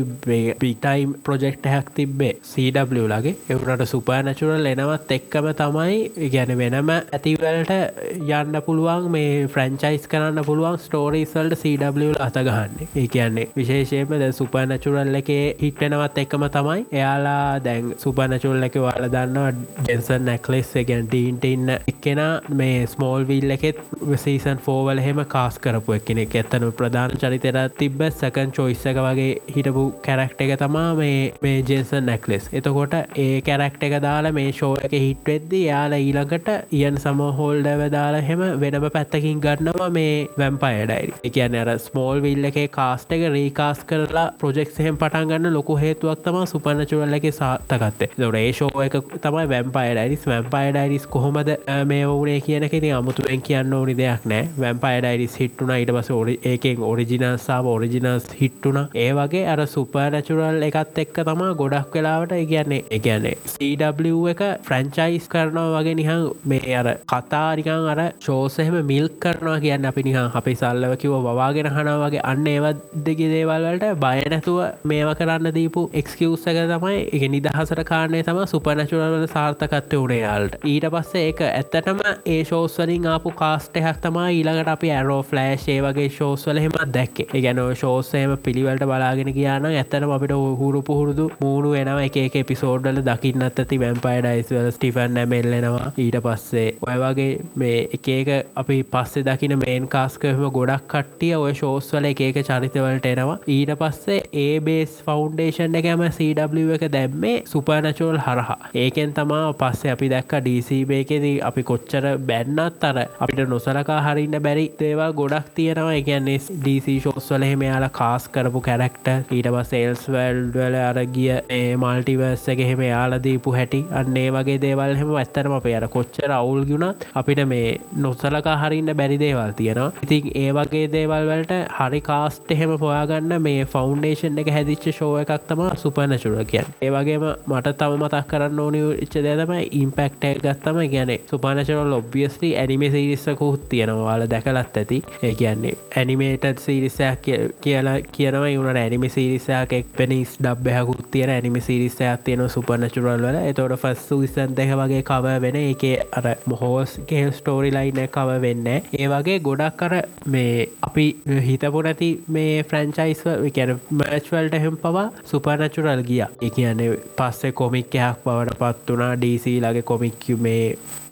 පිටයිම් 0.59 1.14
ප්‍රජෙක්් 1.22 1.66
හැක් 1.66 1.90
තිබ්බේ 1.94 2.32
සW 2.44 3.07
ලගේ 3.07 3.34
එවුනට 3.49 3.86
සුපනචුරල් 3.86 4.66
එනවත් 4.66 5.12
එක්කම 5.12 5.49
තමයි 5.55 6.28
ගැන 6.30 6.53
වෙනම 6.59 6.92
ඇතිවලට 6.92 7.72
යන්න 8.18 8.61
පුළුවන් 8.66 9.11
මේ 9.11 9.47
ෆ්‍රංචයිස් 9.49 10.09
කරන්න 10.09 10.44
පුළුවන් 10.44 10.78
ස්ටෝරීසල්ට 10.78 11.57
CW 11.57 12.12
අතගහන්න. 12.20 12.86
ඒ 12.94 13.07
කියන්නේ 13.09 13.49
විශේෂයම 13.57 14.14
ද 14.16 14.32
සුපනචුරල් 14.32 15.14
එකේ 15.16 15.44
හිට්වෙනවත් 15.61 16.18
එකම 16.18 16.47
තමයි 16.51 16.86
එයාලා 16.92 17.59
දැන් 17.61 17.92
සුපනචුල් 17.99 18.68
එක 18.68 18.78
වාල 18.78 19.09
දන්න 19.09 19.64
ජෙන්සන් 19.86 20.26
නැක්ලෙස් 20.26 20.72
ගැන් 20.86 21.07
ඩීන්ට 21.07 21.44
ඉන්න 21.47 21.72
එක්කෙන 21.89 22.20
මේ 22.53 22.87
ස්මෝල් 22.87 23.24
විල් 23.26 23.51
එකෙත් 23.51 23.76
සීසන් 24.16 24.61
ෆෝවල 24.61 25.01
හෙම 25.01 25.20
කාස් 25.26 25.59
කරපු 25.61 25.95
එකනෙ 25.97 26.22
ඇත්තනු 26.24 26.70
ප්‍රධාන 26.72 27.12
චරිතර 27.16 27.59
තිබ්බ 27.76 28.01
සකන් 28.09 28.51
චොයිස්සක 28.53 28.99
වගේ 28.99 29.28
හිටපු 29.51 29.84
කැරක්ට 30.03 30.41
එක 30.41 30.53
තමා 30.59 30.87
මේ 30.97 31.20
මේ 31.43 31.61
ජෙන්සන් 31.62 32.09
නැක්ලෙස් 32.09 32.49
එතකොට 32.53 32.97
ඒ 33.16 33.28
කැරක්ට 33.43 33.87
එක 33.89 33.95
දාලා 33.99 34.32
මේ 34.32 34.49
ෂෝ 34.51 34.72
එක 34.80 34.97
හිට්වෙද්දි 34.97 35.61
යාලා 35.62 36.01
ඊළඟට 36.01 36.51
ඉයන් 36.72 36.99
සමහෝල්ඩව 36.99 37.84
දාලා 37.91 38.22
හෙම 38.22 38.43
වෙනම 38.61 38.89
පැත්තකින් 38.89 39.41
ගන්නවා 39.41 39.89
මේ 39.91 40.16
වැම්පයඩයි 40.37 41.14
එකන්න 41.22 41.59
අර 41.62 41.72
ස්මෝල් 41.80 42.24
විල්ල 42.26 42.51
එක 42.53 42.61
කාස්ට 42.72 43.16
එක 43.18 43.24
රීකාස් 43.30 43.87
කරලා 43.87 44.26
ප්‍රජෙක්හෙම 44.43 44.99
පටන් 44.99 45.30
ගන්න 45.30 45.53
ලොකු 45.53 45.78
හේතුවක් 45.78 46.26
තම 46.26 46.41
සුපනචුවල්ල 46.47 47.20
එක 47.20 47.30
සාත්තකත්තේ 47.34 48.12
දොර 48.16 48.37
ඒෂෝ 48.37 48.74
එක 48.82 49.01
තමයි 49.20 49.49
වැම්පයි 49.49 49.95
ඩයිරිස් 49.95 50.28
වැම්පයි 50.28 50.68
ඩයිරිස් 50.72 51.09
කොහොමද 51.09 51.55
මේ 51.85 52.07
වනේ 52.07 52.41
කියනකෙන 52.41 52.87
අමුතුවෙන් 52.93 53.43
කියන්න 53.43 53.74
ඕනි 53.74 53.95
දෙයක් 53.95 54.27
නෑ. 54.27 54.49
වැම්පයි 54.57 54.99
ඩයිරිස් 54.99 55.37
හිට්ටුන 55.37 55.72
ඉට 55.77 55.93
පස 55.93 56.11
ඔරි 56.12 56.35
ඒකෙන් 56.45 56.83
ඔරිජිනල්සාාව 56.83 57.66
ඔරිජිනල්ස් 57.66 58.29
හිට්ටුන 58.41 58.79
ඒ 58.97 59.11
වගේ 59.12 59.45
අර 59.47 59.64
සුපනැචුරල් 59.68 60.62
එකත් 60.62 60.99
එක්ක 60.99 61.22
තමා 61.22 61.53
ගොඩක් 61.55 61.97
වෙලාවට 61.97 62.35
කියන්නේ 62.47 62.83
එකන්නේ 62.91 63.35
CW 63.47 64.33
එක 64.33 64.43
ෆ්‍රංචයිස් 64.62 65.29
කරනවා 65.29 65.68
වගේ 65.77 65.97
නිහන් 65.97 66.27
මේ 66.45 66.77
අර 66.77 66.89
කතාරිකන් 67.07 67.89
අර 67.93 68.01
ශෝසහෙම 68.20 68.79
මිල් 68.87 69.09
කරනවා 69.20 69.59
කියන්න 69.61 69.87
අපි 69.87 70.03
නිහන් 70.03 70.31
අපි 70.35 70.55
සල්ලව 70.57 70.97
කිව 70.99 71.16
වවාගෙන 71.27 71.70
හනා 71.70 71.97
වගේ. 72.01 72.22
අන්න 72.24 72.47
ඒවත් 72.47 72.83
දෙගේ 73.07 73.31
දේවල්වලට 73.33 73.87
බයනැතුව 73.99 74.59
මේව 74.85 75.11
කරන්න 75.18 75.55
දීපු 75.57 75.83
එක්කවස් 75.95 76.47
එක 76.47 76.61
තමයි. 76.66 76.99
එක 77.11 77.24
නිදහසට 77.31 77.83
කාරණය 77.85 78.22
තම 78.22 78.41
සුපනැචුරල්ල 78.47 79.27
සාර්ථකත්වය 79.29 79.97
වුණේ 79.97 80.20
යාල්ට. 80.20 80.59
ඊට 80.64 80.89
පස්සේ 80.91 81.27
ඒක 81.27 81.41
ඇත්තටම 81.67 82.01
ඒ 82.27 82.45
ශෝස්වලින් 82.45 83.07
ආපු 83.07 83.31
කාස්ටහක් 83.33 83.99
තමා 84.03 84.27
ඊළඟට 84.31 84.69
අපි 84.69 84.91
ඇරෝ 84.91 85.19
ෆලෑශ් 85.23 85.64
ඒ 85.69 85.79
වගේ 85.83 86.09
ශෝස්වල 86.11 86.61
හෙම 86.61 86.75
දැක්කේ. 86.91 87.27
ගැන 87.37 87.61
ශෝසයම 87.75 88.35
පිළිවලට 88.39 88.85
බලාගෙන 88.85 89.31
කියන්න 89.35 89.67
ඇත්තන 89.71 90.07
අපිට 90.09 90.35
හුරු 90.61 90.83
පුහුරුදු 90.83 91.27
මූුණු 91.41 91.73
වෙනව. 91.73 91.99
එක 92.19 92.37
පිසෝඩ්ඩල 92.47 93.01
දකින්නත් 93.03 93.61
ඇති 93.62 93.79
වැම්පයි 93.81 94.21
ඩයිස්වල 94.21 94.71
ස්ටිෆන් 94.71 95.14
නැමෙල්ලෙනවා 95.14 95.91
ඊට 95.97 96.19
පස්සේ. 96.21 96.67
ඔය 96.83 96.97
වගේ 96.97 97.33
මේ 97.57 97.83
එකක 97.91 98.31
අපි 98.57 98.79
පස්සේ 98.87 99.25
දකින 99.25 99.57
මේන් 99.59 99.89
කාස්කම 99.89 100.45
ගොඩක් 100.51 100.87
කට්ටිය 100.89 101.35
ඔය 101.37 101.55
ශෝස්වල 101.55 102.11
එක 102.12 102.25
චරිතවලට 102.43 103.11
එනවා. 103.12 103.39
ඊට 103.49 103.75
පස්සේ 103.77 104.21
ඒ 104.37 104.61
බේස් 104.61 105.03
ෆෞන්ඩේෂන් 105.03 105.81
එකම 105.83 106.07
CW 106.12 106.79
එක 106.79 106.87
දැම්මේ 106.93 107.37
සුපනචෝල් 107.47 108.21
හරහා. 108.21 108.59
ඒකෙන් 108.77 109.14
තමා 109.14 109.45
පස්සේ 109.57 109.95
අපි 109.97 110.12
දැක්ක 110.14 110.39
ඩීසිබේකෙදී 110.41 111.37
අපි 111.47 111.62
කොච්චර 111.64 112.05
බැන්නත් 112.22 112.84
අර 112.84 112.99
අපිට 113.18 113.42
නොසලකා 113.49 113.99
හරින්න 114.07 114.36
බැරි 114.40 114.66
දේවල් 114.78 115.12
ගොඩක් 115.14 115.51
තියෙනවා. 115.55 115.94
එකන්නේ 115.97 116.38
DC 116.64 116.97
ශෝස්වල 116.99 117.44
හෙමයාලා 117.44 117.92
කාස් 117.92 118.28
කරපු 118.30 118.62
කැරක්ට 118.62 119.09
ඊට 119.30 119.49
පස් 119.49 119.70
සේල්ස් 119.70 120.05
වල්ඩල 120.09 120.76
අර 120.80 121.01
ගිය 121.09 121.30
ඒ 121.51 121.76
මල්ටිවර්ස 121.76 122.47
එක 122.49 122.62
හෙම 122.62 122.82
යාලදීපු 122.82 123.55
හැටි 123.57 123.80
අන්නේ 123.92 124.26
වගේ 124.30 124.59
දේවල් 124.61 124.94
හෙම 124.97 125.12
ඇත්තරම 125.16 125.57
අප 125.57 125.68
අර 125.72 125.88
කොච්චර 125.90 126.30
අවුල් 126.32 126.62
ගුණත් 126.64 127.07
අපිට 127.14 127.42
මේ 127.47 127.76
නොසලකා 127.99 128.57
හරින්න 128.59 128.92
බැරි 128.94 129.18
දේවල් 129.18 129.55
තියෙනවා. 129.55 129.90
ඉතින් 130.05 130.30
ඒ 130.36 130.51
වගේ 130.53 130.86
දේවල් 130.90 131.28
වලට 131.30 131.61
හරි 131.78 132.01
කාස්ට 132.03 132.51
එහෙම 132.51 132.74
පොයාගන්න 132.78 133.36
මේ 133.40 133.64
ෆෞන්ඩේෂන් 133.66 134.38
එක 134.38 134.51
හැදිච්ච 134.51 134.88
ශෝව 134.92 135.18
එකක් 135.22 135.34
තම 135.47 135.62
සුපනචුර 135.76 136.38
කියන් 136.47 136.72
ඒවගේම 136.82 137.26
මට 137.47 137.76
තම 137.76 137.97
මතක් 137.99 138.24
කරන්න 138.28 138.61
ඕනි 138.61 138.82
ඉච්ච 138.99 139.18
දෙතම 139.20 139.53
ඉම්පෙක්ට 139.74 140.26
ගත්තම 140.38 140.80
ගැන 140.88 141.12
සුපනචරල් 141.37 141.93
ඔබ්ියස්ලි 141.93 142.57
ඇනිමේ 142.57 142.91
සිරිස්සකුත් 142.91 143.68
තියෙනවාල 143.68 144.22
දැකලත් 144.30 144.76
ඇති. 144.76 145.03
ඒ 145.22 145.34
කියන්නේ 145.34 145.72
ඇනිමේටඩ් 145.97 146.59
සිරිසයක් 146.59 147.26
කියලා 147.61 147.97
කියනවා. 148.12 148.49
ඉවුණට 148.49 148.76
ඇනිමි 148.76 149.09
සිරිසයක් 149.11 149.72
එක් 149.72 149.87
පෙනිස් 149.97 150.37
ඩබ්බයකුත් 150.39 151.11
තියෙන 151.11 151.30
ඇනිමි 151.30 151.61
සිරිස්සයක් 151.61 152.24
තියෙන 152.24 152.49
සුපනචුරල් 152.49 153.22
වල. 153.22 153.39
එතොට 153.43 153.76
ෆස්සු 153.76 154.20
විසන් 154.20 154.57
දෙක 154.57 154.72
වගේ 154.72 155.03
කව 155.03 155.37
වෙන 155.41 155.57
එක 155.57 155.84
අර 156.12 156.30
මොහෝස්ගේ 156.47 157.24
ස්ටෝරි 157.32 157.72
ලයින 157.72 158.03
කව 158.09 158.41
වෙන්න 158.41 158.66
ඒ 158.68 159.09
වගේ 159.09 159.39
ගොඩක් 159.41 159.76
කර 159.78 159.97
මේ 160.26 160.68
අපි 160.82 161.07
හිතපු 161.43 161.82
නැති 161.82 162.11
මේ 162.28 162.62
ෆ්‍රංචයිස් 162.64 163.24
කැන 163.53 163.74
මෑච්වල්ට 163.93 164.59
හෙම් 164.59 164.76
පවා 164.78 165.07
සුපනචුරල් 165.24 166.03
ගිය. 166.03 166.22
එක 166.41 166.55
කියන්නේ 166.55 166.91
පස්සේ 167.16 167.53
කොමික්කයක් 167.55 168.24
බවට 168.24 168.61
පත් 168.61 168.87
වනා 168.93 169.14
ඩීසී 169.16 169.59
ලගේ 169.61 169.82
කොමික්කු 169.84 170.37
මේ 170.39 170.64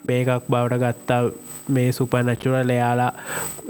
මේකක් 0.09 0.49
බවට 0.49 0.81
ගත්තා 0.83 1.23
මේ 1.69 1.93
සුපනචුරල් 1.93 2.71
එයාලා 2.71 3.13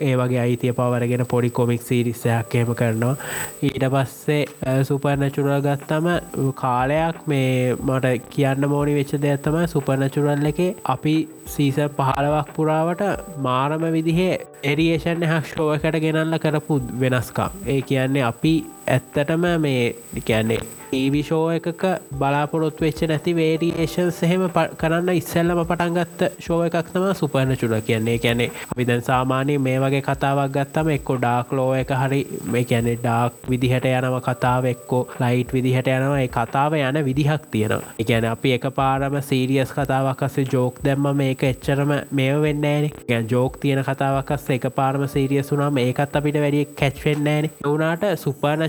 ඒ 0.01 0.15
වගේ 0.17 0.41
අයිතිය 0.41 0.73
පවරගෙන 0.73 1.25
පොඩි 1.27 1.51
කොමික් 1.51 1.83
සිරිස්සයක් 1.83 2.55
එහෙම 2.55 2.75
කරනවා. 2.75 3.15
ඊට 3.63 3.87
පස්සේ 3.93 4.85
සුපනචුරල් 4.85 5.55
ගත්තම 5.61 6.09
කාලයක් 6.55 7.21
මේ 7.27 7.77
මට 7.77 8.15
කියන්න 8.31 8.69
මෝනි 8.69 8.97
වෙච්ච 8.99 9.15
දෙයක්ත්තම 9.23 9.59
සුපනචුරල් 9.67 10.51
එක 10.53 10.61
අපි 10.87 11.17
සීස 11.47 11.81
පහලවක් 11.99 12.55
පුරාවට 12.57 13.03
මාරම 13.39 13.87
විදිහේ 13.97 14.39
එරියේෂන් 14.65 15.27
හක්ෂෝවකට 15.33 16.01
ගෙනල්ල 16.07 16.39
කරපු 16.39 16.81
වෙනස්කම්. 17.01 17.61
ඒ 17.67 17.81
කියන්නේ 17.83 18.25
අපි 18.25 18.55
ඇත්තටම 18.87 19.45
මේ 19.61 19.95
කියන්නේ 20.25 20.63
ටීවිෂෝ 20.87 21.45
එකක 21.51 21.85
බලාපොරොත් 22.19 22.81
වෙච්ච 22.81 23.01
නැති 23.11 23.33
වේරියේෂන් 23.37 24.11
සහෙම 24.13 24.43
කරන්න 24.81 25.09
ඉස්සල්ලම 25.13 25.61
පටන්ගත්ත 25.63 26.21
ශෝ 26.45 26.59
එකක් 26.67 26.91
තම 26.91 27.07
සුපන 27.21 27.55
චුල 27.61 27.75
කියන්නේ 27.87 28.19
කැනෙ 28.19 28.47
අපි 28.67 28.87
දැන් 28.91 29.03
සාමානය 29.03 29.57
මේ 29.59 29.77
වගේ 29.85 30.03
කතාවක් 30.09 30.53
ගත්තම 30.57 30.91
එක්කො 30.95 31.17
ඩාක් 31.19 31.53
ලෝ 31.53 31.67
එක 31.75 31.95
හරි 31.95 32.21
මේ 32.49 32.65
කැනෙ 32.65 32.93
ඩාක් 32.99 33.49
විදිහට 33.51 33.89
යනව 33.93 34.19
කතාව 34.29 34.69
එක්කෝ 34.73 35.01
ලයිට් 35.23 35.55
විදිහට 35.57 35.91
යනවා 35.95 36.21
ඒ 36.21 36.29
කතාව 36.29 36.79
යන 36.81 37.01
විදිහක් 37.09 37.51
තියෙනවා. 37.51 37.95
එකැන 37.99 38.29
අපි 38.31 38.55
එක 38.59 38.69
පාරම 38.79 39.19
සීරියස් 39.23 39.73
කතාවක් 39.73 40.25
අස්සේ 40.29 40.47
ජෝක් 40.55 40.81
දැම්ම 40.85 41.11
මේක 41.15 41.45
එච්චරම 41.45 41.97
මේ 42.13 42.39
වෙන්නෑන 42.39 42.89
ගැන් 43.11 43.29
ජෝක් 43.29 43.59
තියෙන 43.61 43.83
කතාවක්ස් 43.85 44.47
එක 44.59 44.69
පාරම 44.79 45.09
සීරියස් 45.09 45.53
වුනාම 45.53 45.83
ඒකත් 45.85 46.17
අපිට 46.17 46.41
වැඩිය 46.45 46.65
කැච්වෙන්නෑන 46.77 47.51
එවුනාට 47.51 48.09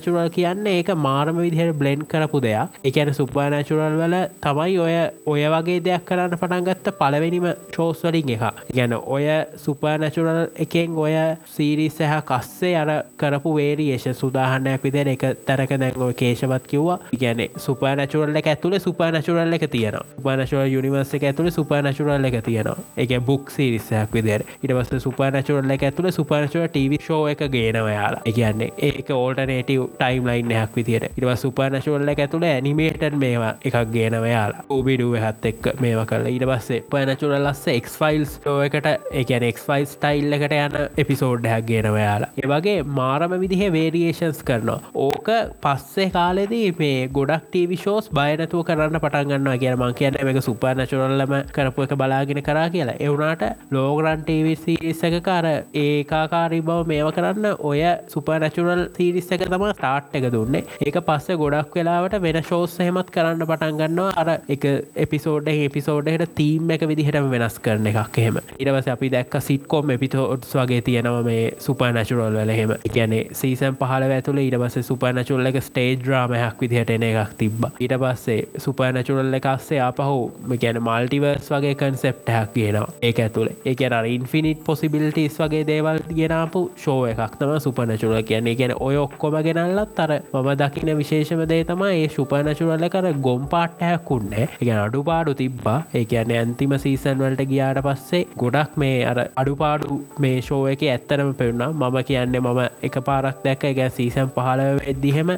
සුපනචුරල් 0.05 0.29
කියන්න 0.29 0.67
ඒක 0.67 0.89
මාරම 0.95 1.37
විදිහට 1.37 1.77
බ්ලෙන්් 1.77 2.05
කරපු 2.05 2.39
දෙයක්. 2.41 2.69
එකන 2.83 3.13
සුපනැචුරල් 3.13 3.97
වල 3.99 4.15
තමයි 4.41 4.77
ඔය 4.79 4.95
ඔය 5.25 5.43
වගේ 5.53 5.79
දෙයක් 5.79 6.05
කරන්න 6.05 6.37
පටන්ගත්ත 6.37 6.91
පලවෙනිම 6.99 7.47
ශෝස්වලින් 7.75 8.29
එක 8.35 8.43
ගැන 8.75 8.93
ඔය 8.93 9.25
සුපනැචුරල් 9.65 10.41
එකෙන් 10.65 10.97
ඔය 10.97 11.15
සීරිස් 11.55 11.97
සහ 11.99 12.21
කස්සේ 12.29 12.75
අර 12.75 12.91
කරපු 13.17 13.55
වේරියේෂ 13.57 14.19
සුදාහන්නයක් 14.21 14.83
විදිර 14.83 15.11
එක 15.15 15.25
තැරක 15.45 15.73
දැන්ගෝ 15.75 16.11
කේශවත් 16.13 16.67
කිව්වා. 16.67 16.99
ගැන 17.21 17.45
සුපනැචුරල්ල 17.57 18.41
එක 18.41 18.51
ඇතුළ 18.53 18.79
සුපනැචුරල්ල 18.79 19.57
එක 19.59 19.67
තියෙන 19.69 19.99
උපනශුවල් 20.19 20.73
යුනිවර්ස 20.75 21.15
එක 21.19 21.27
ඇතුළ 21.31 21.51
සුපනැචුරල්ල 21.51 22.29
එක 22.31 22.39
තියෙනවා. 22.45 22.77
එක 22.97 23.17
බුක් 23.25 23.49
සිරිස්සයක් 23.57 24.13
විදිර 24.13 24.45
ඉටවස්ස 24.63 25.03
සුපනැචුරල්ල 25.07 25.75
එක 25.77 25.89
ඇතුළ 25.89 26.11
සුපනශුව 26.11 26.69
ටව 26.69 27.01
ෂෝ 27.01 27.23
එක 27.33 27.45
ගේනවයාලා 27.57 28.23
එකන්නේ 28.25 28.71
ඒක 28.89 29.09
ඕල්ටනේටව 29.15 29.94
ටයිම් 29.95 30.29
ලයින්යක් 30.29 30.75
විදිට 30.75 31.07
ඉටව 31.09 31.33
සුපනශුවල්ල 31.37 32.13
ඇතුළ 32.15 32.45
ඇනිමේටන් 32.45 33.17
මේවා 33.17 33.53
එකක් 33.63 33.79
ගේනවයාලා 33.91 34.65
ඕබිඩුව 34.69 35.17
හත් 35.19 35.51
එක් 35.51 35.71
මේවා 35.79 36.07
කල 36.07 36.29
ඊට 36.31 36.47
පස්සේ 36.47 36.81
පනචුරල් 36.91 37.37
ලස්ස 37.41 37.67
එක්ෆයිල්ස් 37.69 38.37
ෝකට 38.47 38.91
එකන 39.15 39.45
එක්ෆයිල් 39.45 39.87
ස්ටයිල් 39.87 40.37
එකට 40.37 40.57
යන 40.57 40.79
එපිසෝඩ්ඩයක් 40.97 41.67
ගෙනවයාලා 41.67 42.31
ඒවගේ 42.37 42.77
මාරම 42.95 43.35
විදිහ 43.39 43.71
වේරියේෂන්ස් 43.71 44.43
කරනවා. 44.43 44.79
ඕක 44.95 45.29
පස්සේ 45.61 46.09
කාලෙදී 46.11 46.67
මේ 46.79 47.07
ගොඩක් 47.09 47.47
ටීවිශෝස් 47.47 48.09
බයනතුව 48.11 48.63
කරන්න 48.65 48.99
පටන්ගන්න 48.99 49.59
කිය 49.59 49.73
මං 49.73 49.93
කියන්න. 49.93 50.19
එක 50.21 50.41
සුපනචුරල්ලම 50.41 51.35
කරපු 51.51 51.85
එක 51.85 51.95
බලාගෙන 51.95 52.41
කරා 52.43 52.67
කියලා. 52.69 52.97
එවුනාට 52.99 53.43
ලෝගරන් 53.71 54.23
ටීවිසිරිස්සක 54.23 55.17
කාර 55.23 55.47
ඒකාකාරී 55.75 56.61
බව 56.61 56.87
මේව 56.87 57.11
කරන්න 57.11 57.57
ඔය 57.61 57.83
සුපනචුරල් 58.07 58.85
සිරිස්සක 58.97 59.45
තම 59.45 59.65
ස්ටාට් 59.85 60.15
එක 60.15 60.25
දුන්නේ. 60.31 60.63
ඒක 60.81 60.97
පස්සේ 61.01 61.37
ගොඩක් 61.37 61.75
වෙලාවට 61.75 62.17
වෙන 62.21 62.39
ශෝස් 62.43 62.75
හෙමත් 62.79 63.09
කරන්න 63.11 63.43
පටන්ගන්නවා 63.43 64.13
අර 64.15 64.29
එක 64.49 64.65
එපිසෝඩ් 64.97 65.49
එපිසෝඩ්හට 65.49 66.33
තීම් 66.35 66.71
එක 66.71 66.85
විදිහටම 66.89 67.29
වෙනස් 67.29 67.57
කරන 67.59 67.89
එකක් 67.91 68.19
එහෙම. 68.19 68.39
ඉරවස 68.59 68.89
අපි 68.89 69.09
දැක්ක 69.09 69.37
සිට්කොම් 69.41 69.93
එපිතෝඩ්ස් 69.95 70.55
වගේ 70.55 70.81
තියෙනව 70.81 71.19
මේ 71.27 71.43
සුපනචුරල් 71.59 72.37
වල 72.37 72.51
හෙම 72.51 72.73
ගැනේ 72.89 73.21
සීසන් 73.33 73.77
පහල 73.81 74.07
ඇතුළ 74.09 74.41
ඊට 74.43 74.57
පස්සේ 74.57 74.87
සුපනචුල්ල 74.89 75.51
එක 75.51 75.61
ස්ටේජ් 75.61 76.05
්‍රාමයක් 76.05 76.61
විදිහට 76.61 76.95
එන 76.97 77.07
එකක් 77.09 77.35
තිබ්බ. 77.37 77.69
ඊට 77.77 77.97
පස්සේ 77.97 78.39
සුපනචුරල් 78.59 79.39
එකස්සේ 79.39 79.81
අපහු 79.81 80.17
ගැන 80.55 80.81
මල්ටිවර්ස් 80.81 81.51
වගේ 81.51 81.75
කන්සෙප්ටයක් 81.75 82.53
කියනවා 82.55 82.87
ඒක 83.01 83.19
ඇතුළේ 83.19 83.57
ඒක 83.65 83.85
අර 83.91 84.05
ඉන්ෆිනිට් 84.07 84.63
පොසිබිලිටස් 84.63 85.39
වගේ 85.39 85.63
දේවල් 85.67 86.01
ගෙනාපු 86.13 86.65
ෂෝ 86.75 86.99
එකක් 87.05 87.39
තම 87.39 87.55
සුපනචුරල් 87.59 88.21
කියන්නේ. 88.23 88.55
ගැන 88.55 88.73
ඔය 88.79 88.97
ඔක්කොම 88.97 89.35
ගෙනල්ලත් 89.75 89.99
අර 89.99 90.11
මම 90.33 90.49
දකින 90.55 90.89
විශේෂම 90.93 91.41
දේ 91.45 91.63
තම 91.63 91.83
ඒ 91.85 92.07
සුපනචුරල්ල 92.07 92.85
කර 92.89 93.07
ගොම් 93.19 93.43
පාට්ටයක්කුන්නේ 93.47 94.45
එක 94.55 94.69
අඩුපාඩු 94.75 95.33
තිබ්බා. 95.33 95.77
ඒ 95.93 96.03
කියන 96.05 96.33
ඇන්තිම 96.33 96.75
සීසන් 96.77 97.17
වලට 97.19 97.47
ගියාට 97.51 97.81
පස්සේ 97.87 98.21
ගොඩක් 98.37 98.77
මේ 98.77 98.97
අර 99.03 99.17
අඩුපාඩු 99.35 99.97
මේ 100.19 100.37
ෂෝ 100.39 100.61
එක 100.67 100.85
ඇත්තරම 100.85 101.31
පෙවුණා 101.33 101.69
මම 101.73 101.97
කියන්නේ 102.03 102.41
මම 102.41 102.61
එක 102.83 102.97
පාරක් 103.01 103.43
දැක්ක 103.45 103.65
ගැ 103.73 103.89
සීසන් 103.91 104.31
පහල 104.35 104.63
වෙද්දිහෙම 104.79 105.33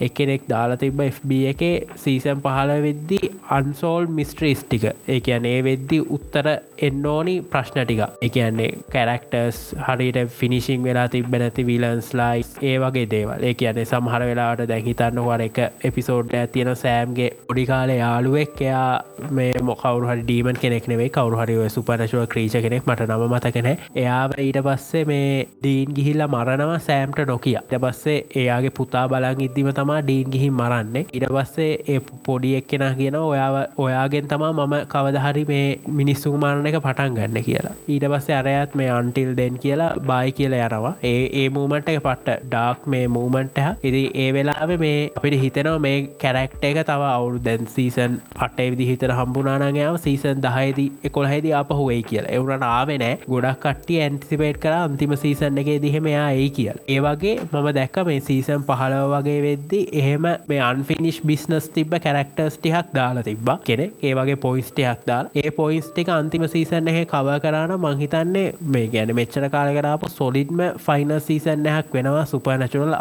එකනෙක් 0.00 0.48
දාලා 0.48 0.78
තිබ 0.78 1.02
FB 1.08 1.40
එක 1.52 1.64
සීසන් 1.98 2.42
පහල 2.46 2.74
වෙද්දි 2.80 3.20
අන්සෝල් 3.50 4.10
මිස්ට්‍රීස් 4.10 4.64
ටික. 4.64 4.86
ඒ 5.06 5.20
කියන්නේ 5.20 5.58
වෙද්දි 5.62 6.00
උත්තර 6.10 6.50
එන්න 6.80 7.06
ඕනි 7.06 7.36
ප්‍රශ්න 7.44 7.82
ටික. 7.82 8.02
එකන්නේ 8.22 8.70
කැරක්ටර්ස් 8.92 9.62
හරිට 9.86 10.22
ෆිනිශිං 10.32 10.82
වෙලා 10.82 11.08
තිබ 11.08 11.32
නැති 11.36 11.66
විලන්ස් 11.66 12.12
ලයි 12.14 12.44
ඒ 12.62 12.76
වගේ 12.80 13.06
දේවල්. 13.10 13.42
ඒ 13.42 13.54
කියන්නේ 13.56 13.75
එකැනෙ 13.76 13.84
සමහර 13.86 14.22
වෙලාට 14.28 14.62
දැහිතන්න 14.70 15.20
වර 15.20 15.42
එක 15.46 15.58
එපිසෝඩ් 15.88 16.32
තියෙන 16.52 16.70
සෑම්ගේ 16.74 17.28
පොඩිකාල 17.48 17.90
යාළුවෙක්. 17.92 18.60
එයා 18.60 19.02
මේ 19.30 19.52
මොකවරු 19.62 20.08
හරි 20.08 20.22
ඩීමන් 20.22 20.60
කෙනෙක් 20.62 20.88
නෙවේ 20.92 21.08
කවරු 21.10 21.40
හරි 21.40 21.56
සුපනශුව 21.68 22.26
ක්‍රීච 22.32 22.56
කෙනෙක් 22.64 22.86
මට 22.86 23.08
නම 23.08 23.24
මතකෙන 23.30 23.68
එයා 23.96 24.22
ඊට 24.38 24.60
පස්සේ 24.66 25.04
මේ 25.04 25.46
ඩීන් 25.58 25.94
ගිහිල්ල 25.96 26.24
මරණවා 26.26 26.78
සෑම්ට 26.80 27.20
නොකිය. 27.26 27.56
ට 27.62 27.82
පස්සේ 27.84 28.18
එයාගේ 28.42 28.74
පුතා 28.78 29.06
බලන් 29.08 29.44
ඉද්දිම 29.48 29.70
තමා 29.72 30.00
ඩීන් 30.02 30.32
ගිහින් 30.34 30.54
මරන්නේ. 30.54 31.06
ඉට 31.12 31.28
පස්සේ 31.30 31.70
ඒ 31.88 32.00
පොඩි 32.26 32.54
එක්කෙන 32.60 32.86
කියන 33.00 33.18
ඔයාව 33.22 33.56
ඔයාගෙන් 33.78 34.28
තමා 34.28 34.52
මම 34.54 34.76
කවදහරි 34.94 35.44
මේ 35.52 35.66
මිනිස්සු 36.00 36.34
මාරණ 36.36 36.70
එක 36.72 36.80
පටන් 36.80 37.18
ගන්න 37.18 37.46
කියලා. 37.48 37.76
ඊට 37.88 38.08
පස්සේ 38.14 38.38
අරයත් 38.40 38.74
මේ 38.74 38.90
අන්ටිල් 38.90 39.32
දෙන් 39.36 39.58
කියලා 39.58 39.92
බායි 40.02 40.32
කියලා 40.32 40.64
යනවා. 40.68 40.94
ඒ 41.04 41.22
ඒ 41.40 41.48
මූමන්ට 41.50 41.88
එක 41.88 42.02
පට්ට 42.02 42.46
ඩාක් 42.46 42.86
මේ 42.86 43.06
මූමන්ට 43.08 43.55
ඉදි 43.82 44.02
ඒ 44.14 44.28
වෙලාව 44.32 44.70
මේ 44.78 45.10
අපිට 45.16 45.36
හිතනවා 45.36 45.78
මේ 45.78 45.96
කැරක්ට 46.18 46.64
එක 46.64 46.80
තව 46.82 47.08
අවුරු 47.08 47.38
දැන් 47.40 47.66
සීසන් 47.68 48.18
පටේ 48.32 48.68
විදි 48.72 48.86
හිතර 48.88 49.12
හම්බුනානගයාව 49.12 49.96
සීසන් 49.98 50.42
දහයිද 50.42 50.80
එකොළහෙද 51.04 51.46
අපහුවේ 51.54 52.00
කියලා. 52.02 52.32
එවරට 52.32 52.66
ආවෙනෑ 52.68 53.18
ගොඩක් 53.26 53.60
කට්ටිය 53.64 54.00
ඇන්තිසිපේට් 54.00 54.60
කර 54.60 54.74
අන්තිම 54.78 55.16
සීසන් 55.16 55.58
එකේ 55.58 55.78
දිහෙමයා 55.82 56.26
ඒ 56.34 56.48
කියල්. 56.50 56.78
ඒවගේ 56.88 57.34
මම 57.42 57.68
දැක්ක 57.72 57.98
මේ 58.06 58.20
සීසන් 58.22 58.66
පහලව 58.68 59.14
වගේ 59.14 59.38
වෙද්දි 59.46 59.80
එහෙම 59.94 60.28
මේ 60.48 60.60
අන්ෆිනිශ් 60.62 61.20
බිස්නස් 61.24 61.70
තිබ 61.70 61.96
කැරක්ටර්ස් 61.98 62.58
ටිහක් 62.58 62.92
දාලා 62.94 63.24
තිබ 63.24 63.52
කෙනෙ 63.64 63.88
ඒවගේ 64.02 64.38
පොයිස්ටයක් 64.38 65.06
දාල්. 65.06 65.32
ඒ 65.36 65.50
පොයිස් 65.52 65.90
ටික 65.90 66.08
අන්තිම 66.10 66.48
සීසන් 66.48 66.92
එක 66.94 67.00
කව 67.08 67.38
කරන 67.40 67.76
මංහිතන්නේ 67.78 68.46
මේ 68.68 68.86
ගැන 68.88 69.14
මෙච්චර 69.14 69.48
කාල 69.50 69.72
කරාප 69.76 70.08
සොලිඩ්ම 70.10 70.62
ෆයින 70.80 71.16
සීසන්යක් 71.22 71.92
වෙනවා. 71.92 72.26
සුපනචුරල් 72.26 72.94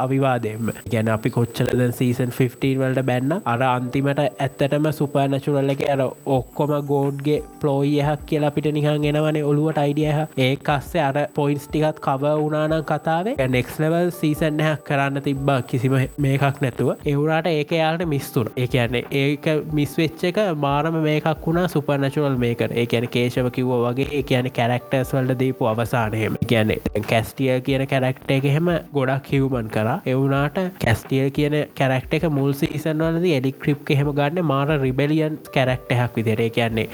අවිවාදෙන්ම 0.46 0.72
ගැන 0.92 1.10
අපි 1.10 1.30
කොච්චලද 1.30 1.82
සීසන් 1.92 2.32
15 2.32 2.80
වලට 2.80 3.04
බැන්න? 3.04 3.34
අර 3.46 3.62
අන්තිමට 3.66 4.22
ඇත්තටම 4.22 4.88
සුපනචුරල්ල 4.92 5.74
එක 5.74 5.84
අර 5.88 6.02
ඔක්කොම 6.30 6.74
ගෝඩ්ගේ 6.84 7.40
පලෝයිහක් 7.62 8.26
කියලා 8.26 8.52
පිට 8.52 8.70
නිහන් 8.70 9.08
එනවනේ 9.12 9.44
ඔළුවට 9.44 9.78
අයිඩියහ 9.78 10.20
ඒ 10.40 10.52
කස්සේ 10.60 11.04
අර 11.04 11.18
පොයින්ස් 11.36 11.68
ටිකත් 11.68 12.02
කව 12.02 12.34
වනානම් 12.42 12.84
කතාවේ. 12.84 13.36
නෙක්ස්ලවල් 13.50 14.12
සීසන්යක් 14.12 14.86
කරන්න 14.86 15.22
තිබ්බා 15.22 15.60
කිසිම 15.64 15.98
මේකක් 16.20 16.62
නැතුව. 16.62 16.92
එවුරට 17.06 17.52
ඒක 17.54 17.72
යාලට 17.74 18.08
මිස්තුර 18.08 18.52
ඒ 18.56 18.68
කියන්නේ 18.68 19.06
ඒක 19.14 19.50
මිස්වෙච්ච 19.74 20.28
එක 20.32 20.42
මාරම 20.58 21.00
මේකක් 21.02 21.32
වුණා 21.46 21.68
සුපනචුරල් 21.68 22.38
මේකර 22.38 22.70
ඒ 22.74 22.86
කියන 22.88 23.10
කේශව 23.10 23.52
කිව්ව 23.52 23.76
වගේ. 23.86 24.10
ඒ 24.12 24.24
කියන 24.24 24.52
කැරක්ටර්ස් 24.52 25.16
වලට 25.16 25.40
දීපු 25.40 25.72
අවසානයම. 25.74 26.40
කියන්නේ 26.46 27.04
කැස්ටිය 27.06 27.62
කියන 27.62 27.88
කැරක්ට 27.88 28.32
එක 28.32 28.46
එහෙම 28.46 28.70
ගොඩක් 28.94 29.32
හිවමන් 29.32 29.70
කර. 29.70 29.90
එවුනාට 30.38 30.80
කැස්ටියල් 30.80 31.30
කියන 31.32 31.56
කැරක්ට 31.74 32.16
එක 32.18 32.26
මුල් 32.32 32.52
සීසන්වලද 32.54 33.28
එඩි 33.30 33.52
ක්‍රිප් 33.56 33.90
එහෙම 33.90 34.12
ගන්න 34.14 34.46
මාර 34.46 34.68
රිබෙලියන් 34.80 35.38
කැරක්ටහක් 35.50 36.18
විදිරේ 36.18 36.50
කියන්නේ 36.52 36.88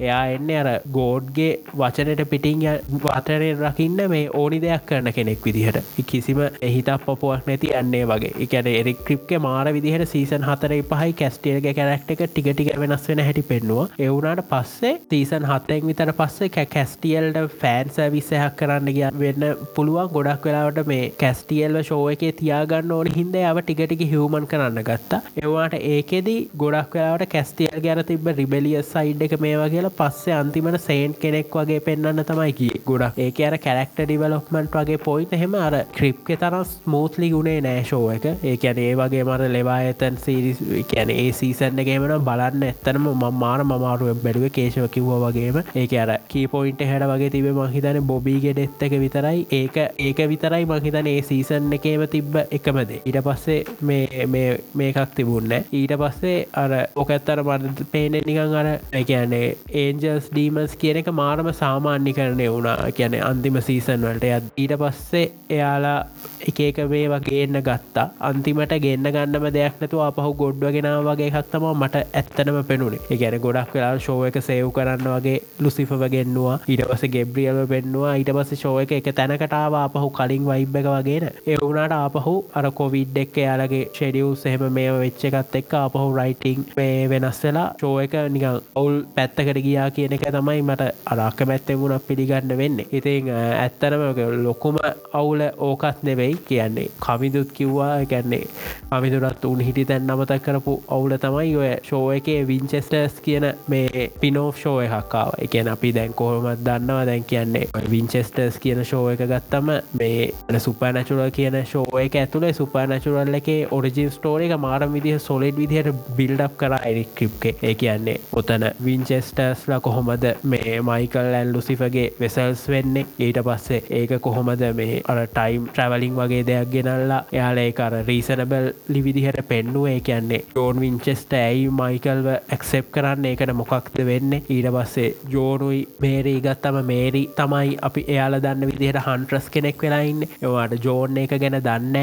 එයා 0.00 0.20
එන්න 0.30 0.50
අර 0.52 0.68
ගෝඩ්ගේ 0.92 1.48
වචනට 1.74 2.26
පිටිං 2.30 2.64
වතරය 2.98 3.50
රකින්න 3.54 4.02
මේ 4.08 4.24
ඕනි 4.32 4.60
දෙයක් 4.60 4.84
කරන 4.86 5.10
කෙනෙක් 5.12 5.40
විදිහට 5.42 6.04
කිසිම 6.04 6.40
එහිතක් 6.62 7.06
පොපුවක් 7.06 7.48
නැති 7.48 7.72
යන්නේ 7.72 8.04
වගේ. 8.04 8.32
එකැන 8.38 8.70
එරික් 8.72 9.00
ක්‍රිප්ක 9.02 9.34
මාර 9.40 9.66
විදිහට 9.68 10.06
සීසන් 10.06 10.46
හතර 10.48 10.76
පහයි 10.90 11.14
කැස්ටියල්ගේ 11.14 11.74
කැරක්ට 11.74 12.14
එක 12.16 12.22
ටිගටික 12.26 12.72
වෙනස් 12.76 13.08
වෙන 13.08 13.20
හැටි 13.20 13.44
පෙන්නවා. 13.44 13.88
එවුනාට 14.00 14.44
පස්සේ 14.48 14.94
සීසන් 15.08 15.48
හත්තෙක් 15.50 15.88
විතර 15.88 16.12
පස්සේ 16.14 16.66
කැස්ටියල්ට 16.68 17.40
ෆෑන්ස 17.56 17.98
විස්සයක් 18.08 18.56
කරන්න 18.56 18.90
ගිය. 18.90 19.06
වෙන්න 19.16 19.48
පුළුවන් 19.74 20.12
ගොඩක් 20.14 20.48
වෙලාවට 20.48 20.82
මේ 20.86 21.10
කැස්ටියල්ව 21.18 21.82
ශෝව 21.82 22.06
එකේ 22.10 22.32
තියාගන්න 22.34 22.87
ඕන. 22.92 23.12
හින්ද 23.16 23.36
අව 23.50 23.60
ටිකටික 23.62 24.02
හිවමන් 24.12 24.46
කරන්න 24.46 24.82
ගත්තා. 24.88 25.20
එවාට 25.42 25.74
ඒකෙද 25.92 26.28
ගොඩක් 26.62 26.94
වෙලාවට 26.98 27.28
කැස්ටියල් 27.34 27.80
ගැන 27.86 28.02
තිබ 28.04 28.28
රිබෙලිය 28.38 28.82
සයිඩ් 28.84 29.22
එක 29.26 29.34
මේවා 29.40 29.68
කියලා 29.74 29.94
පස්සේ 30.00 30.34
අන්තිමට 30.38 30.80
සේන්් 30.80 31.14
කෙනෙක් 31.22 31.54
වගේ 31.54 31.80
පෙන්න්න 31.80 32.24
තමයි 32.30 32.52
කිය 32.60 32.74
ගොඩක්. 32.86 33.18
ඒක 33.18 33.40
අර 33.48 33.58
කැරක්ට 33.66 34.00
ඩිවලොක්මන්ට් 34.02 34.78
වගේ 34.78 34.98
පොයිට 35.06 35.34
හෙම 35.42 35.54
අර 35.56 35.78
ක්‍රිප්ක 35.96 36.32
තරම් 36.34 36.64
ස්මූත්ලි 36.72 37.30
ගුණේ 37.34 37.60
නෑශෝ 37.60 38.04
එක. 38.16 38.26
ඒකැන 38.44 38.82
ඒ 38.84 38.94
වගේ 39.00 39.24
මර 39.24 39.48
ලෙවා 39.56 39.78
ඇතන් 39.86 40.18
සීරිස් 40.24 40.62
කැන 40.92 41.14
ඒ 41.14 41.28
සීසන්නගේමන 41.32 42.14
බලන්න 42.28 42.66
ඇත්තනම 42.68 43.08
මමාර 43.22 43.64
මමාරුව 43.64 44.22
බැඩුව 44.24 44.48
කේශව 44.58 44.88
කිව්ව 44.94 45.12
වගේම. 45.24 45.60
ඒක 45.74 45.96
අර 46.04 46.14
කීපොයින්ට 46.28 46.84
හැඩ 46.90 47.06
වගේ 47.12 47.30
තිබේ 47.30 47.56
මහිතන 47.58 48.00
බොබීගෙ 48.10 48.52
ඩෙත්තක 48.52 48.98
විතරයි. 49.04 49.46
ඒක 49.52 49.78
ඒක 50.00 50.24
විතරයි 50.32 50.64
මහිතන 50.66 51.10
ඒ 51.14 51.20
සීසන් 51.22 51.72
එකේම 51.78 52.06
තිබ්බ 52.08 52.38
එකමද 52.78 52.92
ඊට 53.00 53.18
පස්සේ 53.22 53.64
මේ 53.82 54.56
මේකක් 54.74 55.14
තිබුන්න 55.14 55.52
ඊට 55.72 55.94
පස්සේ 55.94 56.36
අර 56.54 56.74
ඕකඇත්තර 56.96 57.42
මට 57.44 57.86
පේනෙ 57.92 58.22
නිකං 58.22 58.54
අර 58.54 58.68
එකන්නේ 58.92 59.56
ඒන්ජල්ස් 59.74 60.30
ඩීමස් 60.30 60.76
කියන 60.76 61.00
එක 61.02 61.10
මාරම 61.12 61.50
සාමාන්‍ය 61.54 62.12
කරණය 62.12 62.48
වුණා 62.48 62.90
කියන 62.92 63.18
අන්තිම 63.22 63.60
සීසන් 63.62 64.06
වලට 64.08 64.30
යත් 64.30 64.50
ඊට 64.56 64.76
පස්සේ 64.78 65.26
එයාලා 65.50 65.98
එකක 66.42 66.78
මේ 66.86 67.08
වගේන්න 67.08 67.60
ගත්තා. 67.60 68.06
අන්තිමට 68.20 68.74
ගෙන්න්න 68.78 69.08
ගන්නම 69.08 69.46
දෙයක් 69.50 69.80
නැතු 69.80 70.00
අපහු 70.00 70.32
ගොඩ්වගෙන 70.34 70.88
වගේ 71.02 71.30
හත්තම 71.30 71.66
මට 71.72 72.04
ඇත්තනම 72.12 72.58
පෙනුනේ. 72.64 73.00
එකැන 73.10 73.38
ගොඩක් 73.40 73.74
වෙලා 73.74 73.98
ශෝව 73.98 74.24
එක 74.28 74.40
සේව් 74.42 74.70
කරන්න 74.72 75.08
වගේ 75.08 75.42
ලුසිෆ 75.60 75.92
ගෙන්නවා. 76.08 76.58
ඊට 76.68 76.84
පස 76.84 77.04
ගෙබ්‍රියල්ව 77.08 77.68
පෙන්නවා. 77.68 78.14
ඊට 78.14 78.32
පස 78.32 78.54
ශෝය 78.56 78.84
එක 78.84 78.92
එක 78.92 79.10
තැනකටාව 79.14 79.74
අපහු 79.76 80.10
කලින් 80.12 80.44
වයිබ් 80.44 80.76
එක 80.76 80.88
වගේන 80.88 81.28
එවුනාට 81.48 81.92
ආපහු 81.94 82.34
අර 82.54 82.67
කොවිඩ් 82.72 83.16
එක් 83.16 83.36
යාලගේ 83.38 83.82
ෂෙඩියවස් 83.88 84.46
එහෙම 84.46 84.64
මේ 84.72 84.92
වෙච්ච 84.94 85.24
එකත් 85.24 85.58
එක්ක 85.60 85.74
අපහු 85.76 86.06
රයිටිං 86.12 86.66
මේ 86.76 87.08
වෙනස් 87.08 87.42
වෙලා 87.44 87.66
ශෝය 87.80 88.04
එක 88.04 88.16
නිකං 88.30 88.60
ඔවුල් 88.74 88.98
පැත්තකට 89.14 89.62
ගියා 89.66 89.88
කියන 89.90 90.12
එක 90.12 90.26
තමයි 90.30 90.62
මට 90.62 90.90
අරක්ක 91.06 91.46
මැත්තෙන් 91.46 91.80
වුණක් 91.80 92.06
පිළිගන්න 92.08 92.56
වෙන්න. 92.56 92.80
ඉතින් 92.92 93.30
ඇත්තරම 93.34 94.04
ලොකුම 94.44 94.76
අවුල 95.12 95.42
ඕකත් 95.60 96.02
නෙවෙයි 96.02 96.38
කියන්නේ. 96.44 96.88
කමිදුත් 97.00 97.52
කිව්වා 97.52 97.92
ගැන්නේ 98.06 98.44
අමිදුරත් 98.90 99.44
උන් 99.44 99.60
හිටි 99.60 99.84
තැන් 99.84 100.06
නමතක් 100.06 100.42
කරපු 100.42 100.74
ඔවුල 100.88 101.16
තමයි 101.18 101.56
ඔය 101.56 101.70
ශෝය 101.84 102.16
එකේ 102.16 102.46
විංචෙස්ටර්ස් 102.48 103.20
කියන 103.20 103.46
මේ 103.68 104.10
පිනෝ් 104.20 104.52
ෂෝය 104.52 104.86
හක්කාව 104.88 105.32
එකන 105.38 105.68
අපි 105.68 105.92
දැන් 105.94 106.14
කොහොමත් 106.14 106.64
දන්නවා 106.64 107.06
දැන් 107.06 107.24
කියන්නේ 107.24 107.90
විංචෙස්ටර්ස් 107.90 108.58
කියන 108.58 108.84
ෂෝය 108.84 109.12
එක 109.12 109.24
ගත්තම 109.24 109.70
මේ 109.94 110.58
සුපනචුරල් 110.58 111.30
කියන 111.30 111.58
ෂෝය 111.64 112.04
එක 112.04 112.16
ඇතුළේ 112.16 112.52
සුපනචුරල් 112.58 113.38
එක 113.40 113.50
ඔරිජින් 113.70 114.10
ස්ටෝර 114.10 114.46
එක 114.46 114.54
මාරම් 114.58 114.96
විදිහ 114.96 115.18
සොලෙඩ් 115.20 115.60
විදිහට 115.62 116.02
බිල්ඩ් 116.18 116.42
කර. 116.58 116.74
එරික් 116.82 117.10
ක්‍රිප්කේ 117.16 117.54
ඒ 117.62 117.74
කියන්නේ 117.74 118.16
ඔතන 118.32 118.64
විංචෙස්ටර්ස්ල 118.84 119.74
කොහොමද 119.80 120.24
මේ 120.44 120.78
මයිකල් 120.82 121.30
ඇන් 121.32 121.52
ලුසිෆගේ 121.52 122.06
වෙසල්ස් 122.20 122.64
වෙන්නේ? 122.68 123.06
ඊට 123.18 123.40
පස්සේ 123.48 123.82
ඒක 123.92 124.14
කොහොමද 124.20 124.64
මේ 124.74 125.02
අර 125.06 125.20
ටයිම් 125.28 125.68
ට්‍රවලින් 125.68 126.18
වගේ 126.18 126.42
දෙයක් 126.46 126.72
ගෙනල්ලා 126.74 127.20
එයාල 127.32 127.58
ඒ 127.58 127.72
අර 127.80 127.94
රීසනබල් 128.08 128.68
ලිවිදිහට 128.88 129.40
පෙන්නුව? 129.48 129.88
ඒ 129.88 130.00
කියන්නේ 130.02 130.42
ජෝන් 130.54 130.80
විංචෙස්ට 130.80 131.32
ඇයි 131.34 131.68
මයිකල්ව 131.72 132.28
ඇක්සෙප් 132.34 132.90
කරන්න? 132.92 133.24
ඒකට 133.24 133.54
මොකක්ද 133.54 133.98
වෙන්න? 134.10 134.38
ඊට 134.48 134.70
පස්සේ 134.76 135.14
ජෝනුයි 135.30 135.80
මේරී 136.00 136.40
ගත්තම 136.40 136.78
මේරි 136.84 137.22
තමයි 137.36 137.76
අපි 137.82 138.04
එයාල 138.08 138.40
දන්න 138.40 138.70
විදිහට 138.70 139.02
හන්ට්‍රස් 139.06 139.50
කෙනෙක් 139.50 139.82
වෙලාඉන්න 139.82 140.22
ඒවාට 140.28 140.76
ජෝන් 140.84 141.18
එක 141.22 141.34
ගැන 141.42 141.58
දන්න 141.60 141.96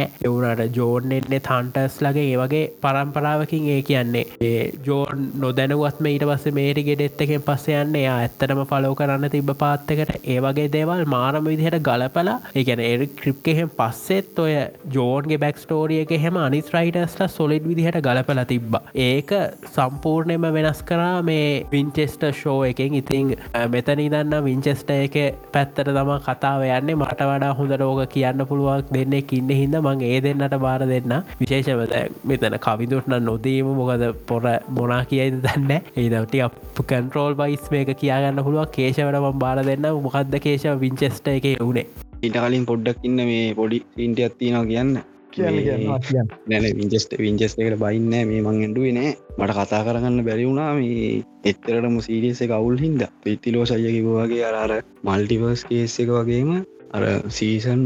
එවුනට 0.46 0.78
ජෝන් 0.78 1.12
එන්නේ 1.18 1.41
හන්ටස් 1.48 1.98
ලගේ 2.06 2.26
ඒවගේ 2.32 2.64
පරම්පරාවකින් 2.84 3.68
ඒ 3.76 3.82
කියන්නේ. 3.89 4.26
ඒ 4.41 4.72
ජෝන් 4.88 5.28
නොදැනුවත්ම 5.43 6.10
ඊට 6.12 6.26
පස්සේ 6.30 6.56
මේරි 6.60 6.84
ගෙඩෙත්තකෙන් 6.89 7.46
පස්සේ 7.48 7.82
යන්න. 7.82 7.96
එයා 8.02 8.18
ඇත්තටම 8.24 8.62
පලෝ 8.72 8.93
කරන්න 9.00 9.30
තිබ 9.36 9.52
පාත්තකට 9.64 10.28
ඒවගේ 10.36 10.68
දේවල් 10.76 11.06
මාරම 11.16 11.50
විදිහට 11.52 11.80
ගලපලා 11.88 12.38
ඒගැන 12.62 12.84
එරි 12.89 13.08
ක්‍රිප්කෙහෙම 13.22 13.72
පස්සෙත් 13.80 14.39
ඔය 14.46 14.56
ජෝන්ගේ 14.98 15.41
බැක් 15.46 15.62
ස්ටෝරියක 15.64 16.14
හෙම 16.26 16.41
අනිස් 16.46 16.72
රයිටස්ල 16.76 17.28
සොලිඩ් 17.38 17.68
විදිහට 17.72 18.02
ගලපල 18.08 18.43
තිබ්බ. 18.54 18.80
ඒක 19.10 19.32
සම්පූර්ණයම 19.76 20.50
වෙනස් 20.58 20.82
කරා 20.91 21.22
මේ 21.32 21.66
වින්චෙස්ට 21.74 22.28
ෂෝ 22.32 22.60
එකෙන්. 22.72 23.00
ඉතිං 23.02 23.36
මෙතනි 23.76 24.10
දන්න 24.14 24.43
විංචෙස්ට 24.50 24.91
එක 24.98 25.20
පැත්තට 25.54 25.84
තම 25.89 26.14
කතාව 26.28 26.68
යන්නේ. 26.70 26.96
මට 26.96 27.30
වඩා 27.32 27.54
හොඳ 27.60 27.78
රෝග 27.82 28.02
කියන්න 28.16 28.46
පුළුවක් 28.50 28.91
දෙන්නෙක් 28.96 29.34
ඉන්න 29.39 29.50
හිද 29.60 29.76
මං 29.82 30.02
ඒ 30.12 30.20
දෙන්නට 30.28 30.58
බාර 30.66 30.80
දෙන්න. 30.94 31.16
විශේෂමත 31.42 32.24
මෙතන 32.32 32.58
කවිදුටන 32.68 33.18
නොදීම. 33.30 33.74
මොකද 33.82 34.06
පොර 34.32 34.44
මොනා 34.80 35.04
කියයිද 35.12 35.40
දන්න 35.46 35.76
ඒදවටි 36.04 36.46
අප 36.48 36.84
කන්ට්‍රෝල් 36.84 37.40
බයිස් 37.42 37.70
මේක 37.76 37.94
කියගන්න 38.04 38.44
පුළුව 38.48 38.72
කේශවට 38.78 39.22
ම 39.24 39.40
බාර 39.46 39.58
දෙන්න 39.72 39.92
මොකක්ද 40.08 40.42
කේශව? 40.48 40.74
විංචෙස්ට 40.86 41.34
එක 41.38 41.52
වුණේ 41.62 41.88
ඊට 42.24 42.38
කලින් 42.44 42.66
පොඩ්ඩක් 42.70 43.04
ඉන්න 43.08 43.22
මේ 43.30 43.54
පොඩි 43.58 43.82
ඉන්ට 43.98 44.20
ඇත්තිනවා 44.20 44.64
කියන්න. 44.70 44.94
කියන්න 45.36 46.30
නැන 46.52 46.66
විංචෙස්ට 46.80 47.16
විංචෙස් 47.20 47.56
එකට 47.58 47.78
බයින්න 47.82 48.14
මේ 48.30 48.42
මං 48.42 48.62
ඇඩුවේ 48.62 48.94
නෑ. 48.98 49.12
මට 49.38 49.58
කතා 49.58 49.82
කරගන්න 49.88 50.24
බැරි 50.28 50.48
වුණා. 50.50 50.70
මේ 50.80 51.10
එත්තරටම 51.44 51.98
සීරියස 52.08 52.42
කවුල් 52.52 52.80
හින්ද. 52.84 53.04
පිත්තිලෝ 53.24 53.66
සය 53.66 53.82
කිවවාගේ 53.88 54.46
අරර 54.52 54.74
මල්ටිවර්ස් 55.04 55.68
කේස් 55.70 56.00
එක 56.04 56.14
වගේම 56.18 56.52
අර 56.96 57.04
සීසන් 57.38 57.84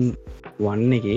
වන්න 0.60 0.94
එක 1.00 1.08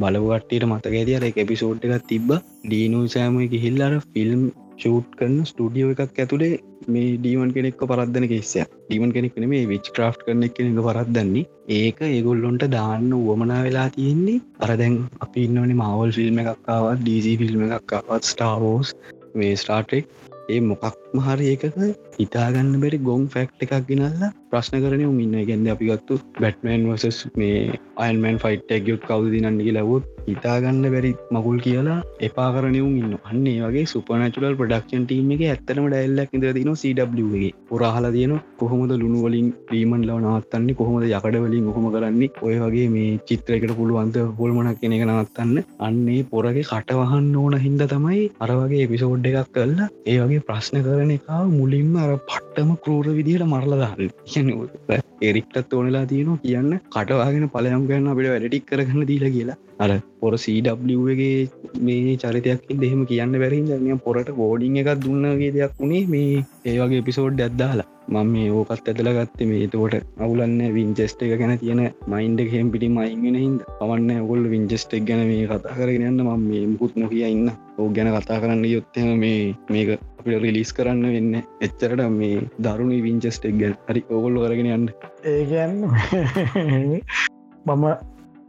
බලවටට 0.00 0.66
මතක 0.66 0.94
ඇතිර 0.94 1.28
එක 1.28 1.38
එපිසෝඩ් 1.44 1.86
එකක් 1.86 2.08
තිබ්බ. 2.08 2.30
ඩීනු 2.64 3.00
සෑම 3.14 3.38
ගිහිල්ලර 3.52 3.94
ෆිල්ම් 4.14 4.42
ෂූට් 4.74 5.08
කරන 5.18 5.36
ස්ටඩියෝ 5.44 5.94
එකක් 5.94 6.20
ඇතුළේ 6.22 6.60
මේ 6.88 7.08
ඩීමන් 7.16 7.50
කෙනෙක්ක 7.56 7.82
පරද්දන 7.90 8.26
කෙස්සය 8.32 8.64
ඩීමන් 8.64 9.14
කෙනෙක් 9.16 9.36
මේ 9.52 9.66
විච් 9.72 9.90
ක්‍රා් 9.96 10.12
කරන 10.20 10.44
කෙනෙක 10.56 10.80
පරද්දන්නේ. 10.88 11.46
ඒක 11.70 12.00
ඒගොල්ලොන්ට 12.08 12.64
දාන්න 12.76 13.10
වුවමනා 13.18 13.60
වෙලා 13.66 13.88
තියෙන්නේ. 13.96 14.40
අරදැන් 14.60 14.96
අපි 15.20 15.46
ඉන්නවනි 15.48 15.76
මවල් 15.76 16.16
ෆිල්ම් 16.18 16.42
එකක්කාවත් 16.44 17.02
ඩීසි 17.02 17.36
ෆිල්ම් 17.42 17.66
එකක්කාවත් 17.68 18.32
ස්ටාවෝස් 18.32 18.96
මේ 19.34 19.54
ස්ටාටෙක් 19.56 20.06
ඒ 20.48 20.60
මොකක්ම 20.62 21.09
හරි 21.18 21.46
එකක 21.54 21.78
හිතාගන්න 22.16 22.74
බැරි 22.80 22.98
ගොන් 23.00 23.22
ෆැක්් 23.28 23.50
එකක් 23.60 23.74
ගෙනල්ල 23.88 24.22
ප්‍රශ්න 24.50 24.76
කරන 24.82 25.02
උමින්න 25.04 25.34
ගැන්ද 25.44 25.68
අපිගත්තු 25.68 26.18
බැට්මන් 26.36 26.86
වසස් 26.88 27.18
මේ 27.36 27.78
අයින්මන් 27.98 28.38
ෆයිට් 28.38 28.70
ඇක්යුත් 28.70 29.02
කවද 29.02 29.32
දිනන්නගේ 29.34 29.74
ලවුත් 29.76 30.04
හිතාගන්න 30.28 30.84
බැරි 30.86 31.10
මගුල් 31.30 31.58
කියලා 31.66 31.98
එපා 32.20 32.48
කරනයුම් 32.54 32.92
ඉන්න 33.00 33.14
අන්නේ 33.24 33.56
වගේ 33.64 33.84
සුපනචුලල් 33.92 34.56
ප්‍රඩක්ෂන් 34.60 35.04
ටීම 35.04 35.30
එක 35.36 35.42
ඇත්තනම 35.46 35.86
ඩැල්ලක් 35.86 36.36
ඉද 36.38 36.46
තින 36.58 36.70
CWගේ 36.74 37.50
පුරහල 37.70 38.08
තියන 38.10 38.34
කොහොමද 38.60 38.94
ලුණු 38.94 39.20
වලින් 39.24 39.48
්‍රීමන් 39.70 40.02
ලව 40.02 40.18
නවත්තන්නේ 40.22 40.78
කොහොමද 40.80 41.08
යකඩ 41.10 41.38
වලින් 41.38 41.68
හොම 41.70 41.86
කරන්නේ? 41.92 42.30
ඔය 42.42 42.56
වගේ 42.56 42.88
මේ 42.88 43.18
චිත්‍රයකට 43.28 43.74
පුළුවන්ත 43.76 44.18
හොල්මනක් 44.38 44.80
කෙනෙක 44.82 45.04
නවත්තන්න? 45.06 45.56
අන්නේ 45.80 46.20
පොරගේ 46.26 46.68
කටවහන්න 46.70 47.32
ඕන 47.36 47.58
හින්ද 47.58 47.84
තමයි 47.86 48.22
අරවගේ 48.40 48.84
එපිසෝඩ් 48.86 49.30
එකක් 49.32 49.52
කල්ලා 49.54 49.90
ඒ 50.06 50.18
වගේ 50.20 50.46
ප්‍රශ්න 50.48 50.82
කරන 51.00 51.14
එක 51.16 51.28
මුලින්ම 51.52 51.94
අර 51.98 52.10
පට්ටම 52.24 52.72
කරූර 52.82 53.06
විදිහට 53.18 53.46
මරලදාන්න 53.46 54.12
කියන 54.26 54.48
එරික්ටත් 55.22 55.74
ඕනලා 55.78 56.04
තියෙනවා 56.06 56.42
කියන්න 56.44 56.72
කටවාගෙන 56.94 57.46
පලයම් 57.54 57.86
ගන්න 57.88 58.10
අපිට 58.12 58.30
වැඩටික් 58.32 58.66
කරගන්න 58.68 59.08
දීල 59.10 59.26
කියලා. 59.28 59.58
අර 59.78 59.90
පොර 60.20 60.32
සWගේ 60.36 61.30
මේ 61.80 62.16
චරිතයක් 62.16 62.66
දෙහෙම 62.82 63.02
කියන්න 63.06 63.38
බැරි 63.42 63.62
ජනය 63.62 63.98
පොරට 64.06 64.34
බෝඩිං 64.40 64.82
එකක් 64.82 64.90
දුන්නගේ 65.04 65.54
දෙයක් 65.56 65.78
වුණේ 65.78 66.04
මේ 66.14 66.44
ඒවගේ 66.66 67.06
පිසෝඩ් 67.08 67.40
ඇද්දාලා 67.40 67.88
මම 68.10 68.28
මේ 68.28 68.50
ඕකත් 68.52 68.88
ඇදල 68.90 69.08
ගත්ත 69.16 69.46
මේ 69.48 69.66
තෝට 69.72 69.94
අවුලන්න 70.18 70.60
විංචෙස්ට 70.76 71.20
එක 71.24 71.34
ගැන 71.40 71.52
තියෙන 71.58 71.82
මයින්ඩ 72.08 72.40
හෙම් 72.52 72.70
පිටි 72.72 72.88
මයිගෙන 72.90 73.36
හිද 73.36 73.60
පවන්න 73.78 74.22
ඔගොල් 74.24 74.42
විංචෙස්ටෙක් 74.52 75.04
ගැන 75.08 75.22
මේ 75.28 75.44
කතා 75.46 75.76
කරගෙන 75.76 76.06
යන්න 76.08 76.24
ම 76.24 76.30
මේ 76.44 76.64
මුකුත් 76.66 76.96
නොකිය 76.96 77.24
ඉන්න. 77.28 77.50
ඕ 77.78 77.88
ගැන 77.90 78.10
කතා 78.14 78.40
කරන්න 78.42 78.64
යොත්තම 78.66 79.12
මේ 79.22 79.54
මේක 79.70 79.90
අපිට 80.20 80.42
රිලිස් 80.44 80.72
කරන්න 80.76 81.04
වෙන්න. 81.16 81.34
එච්චරට 81.66 82.04
මේ 82.18 82.44
දරුණු 82.64 83.00
විංචෙස්ටෙක් 83.06 83.58
ගැන 83.60 83.76
හරි 83.88 84.04
ඕගොල්ලු 84.10 84.46
කරගෙන 84.46 84.72
යන්න. 84.76 84.86
ඒගැන් 85.34 85.74
මම 87.66 87.84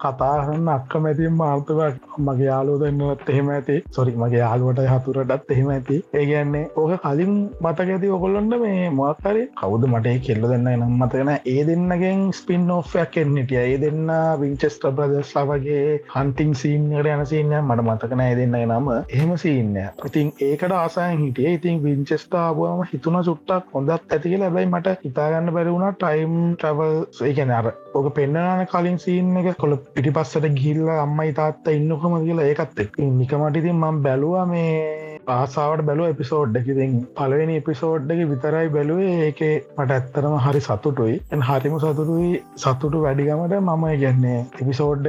කතාහන්න 0.01 0.69
අක්කමැතින් 0.69 1.35
මාර්තවක් 1.35 2.17
මගේ 2.19 2.47
යාලෝ 2.47 2.77
දෙන්නවත් 2.79 3.29
එහෙම 3.29 3.51
ඇති. 3.51 3.77
සොරි 3.91 4.15
මගේ 4.15 4.41
යාලුවට 4.41 4.81
හතුරටත් 4.87 5.51
එහෙම 5.51 5.69
ඇති. 5.69 5.97
ඒගැන්නේ 6.13 6.65
ඕක 6.75 6.93
කලින් 7.03 7.33
මතක 7.59 7.89
ඇති 7.89 8.11
ඔකොල්ලොන්න 8.11 8.53
මේ 8.57 8.89
මොක්කරි 8.91 9.43
කවුද 9.57 9.85
මට 9.87 10.15
කෙල්ල 10.21 10.47
දෙන්න 10.47 10.69
නම් 10.71 10.95
මතකෙන 10.99 11.33
ඒ 11.47 11.61
දෙන්නගෙන් 11.65 12.25
ස්පින් 12.33 12.69
ඕෆයක් 12.71 13.17
එන්නටිය 13.17 13.61
ඒ 13.61 13.77
දෙන්න 13.79 14.11
විංචෙස්ට 14.41 14.89
ප්‍රදස්ලා 14.91 15.45
වගේ 15.47 15.85
හන්ටිං 16.11 16.53
සීන්කට 16.55 17.11
යනසින්න 17.11 17.55
මට 17.59 17.87
මතකන 17.87 18.21
ඒ 18.21 18.35
දෙන්න 18.37 18.59
නම 18.61 18.91
එහෙම 18.93 19.33
සින්න 19.37 19.77
ඉතින් 20.05 20.33
ඒකට 20.41 20.71
ආසායන් 20.73 21.19
හිටිය. 21.19 21.53
ඉතින් 21.53 21.83
විංචෙස්ටාබුවම 21.83 22.83
හිතුන 22.91 23.17
චුට්ටක් 23.23 23.73
හොඳත් 23.73 23.91
ඇතික 23.91 24.37
ලැබයි 24.37 24.67
මට 24.67 24.97
හිතාගන්න 25.03 25.53
බැරිවුණ 25.53 25.95
ටයිම් 25.95 26.35
ට්‍රවල් 26.55 26.95
ඒකැන 27.23 27.51
අර 27.51 27.67
ඕක 27.93 28.07
පෙන්න්නන 28.15 28.65
කලින් 28.67 28.97
සීන් 28.99 29.37
එක. 29.37 29.57
කොළ 29.57 29.75
පිටි 29.93 30.11
පස්සට 30.11 30.47
ගිල්ල 30.55 30.89
අම්මයි 30.97 31.33
තාත්ත 31.33 31.67
ඉන්නකොම 31.69 32.17
කියලා 32.21 32.47
ඒකත් 32.47 32.79
එක් 32.79 32.99
නිකමටිතින් 33.13 33.77
මම් 33.77 33.97
බැලවා 34.03 34.45
මේ 34.47 35.10
ආසාාවට 35.31 35.85
බැලුව 35.87 36.11
එපිසෝඩ් 36.11 36.59
එකතින් 36.59 36.93
පලවෙනි 37.17 37.55
එපිසෝඩ්ඩක 37.61 38.21
විතරයි 38.31 38.69
බැලුවේ 38.69 39.13
ඒක 39.21 39.41
මට 39.77 39.91
ඇත්තරම 39.91 40.35
හරි 40.45 40.61
සතුටුයි. 40.61 41.15
එන් 41.31 41.41
හරිම 41.41 41.77
සතුටුයි. 41.79 42.31
සතුටු 42.57 43.03
වැඩිගමට 43.03 43.55
මම 43.59 43.85
ගැන්නේ 44.01 44.39
එපිසෝඩ් 44.57 45.07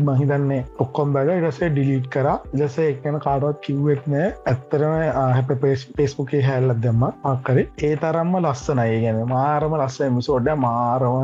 මහිතන්නේ 0.00 0.60
ඔක්කොම් 0.78 1.14
බැල 1.14 1.32
ඉරසේ 1.34 1.70
ඩිලිට් 1.70 2.08
කර. 2.08 2.28
ලෙස 2.54 2.78
එක්න 2.80 3.20
කාඩුවත් 3.20 3.60
කිව්වෙත් 3.62 4.06
නෑ. 4.06 4.28
ඇත්තරම 4.46 4.94
හැප 5.36 5.52
පේස් 5.60 5.86
පේස්බුකේ 5.92 6.42
හැල්ලත් 6.42 6.82
දෙම 6.82 7.04
අක්කර 7.24 7.60
ඒ 7.60 7.92
තරම්ම 7.96 8.34
ලස්සනයි. 8.42 9.00
ගැන 9.02 9.20
මාරම 9.28 9.78
ලස්ස 9.78 10.00
එමිසෝඩ්ඩ 10.02 10.54
මාරම 10.58 11.16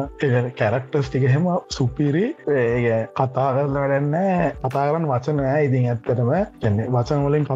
කැරක්ටස් 0.57 1.09
ටික 1.09 1.29
හෙම 1.29 1.49
සුපිරි 1.71 2.27
කතා 3.15 3.49
කරල 3.51 3.77
වැඩන්න 3.77 4.17
කතා 4.61 4.87
කරන්න 4.87 5.11
වචන 5.13 5.41
නෑ. 5.41 5.65
ඉතින් 5.67 5.89
ඇත්තටම 5.89 6.33
ගැන්නේ 6.63 6.91
වචන 6.91 7.27
වලින් 7.27 7.49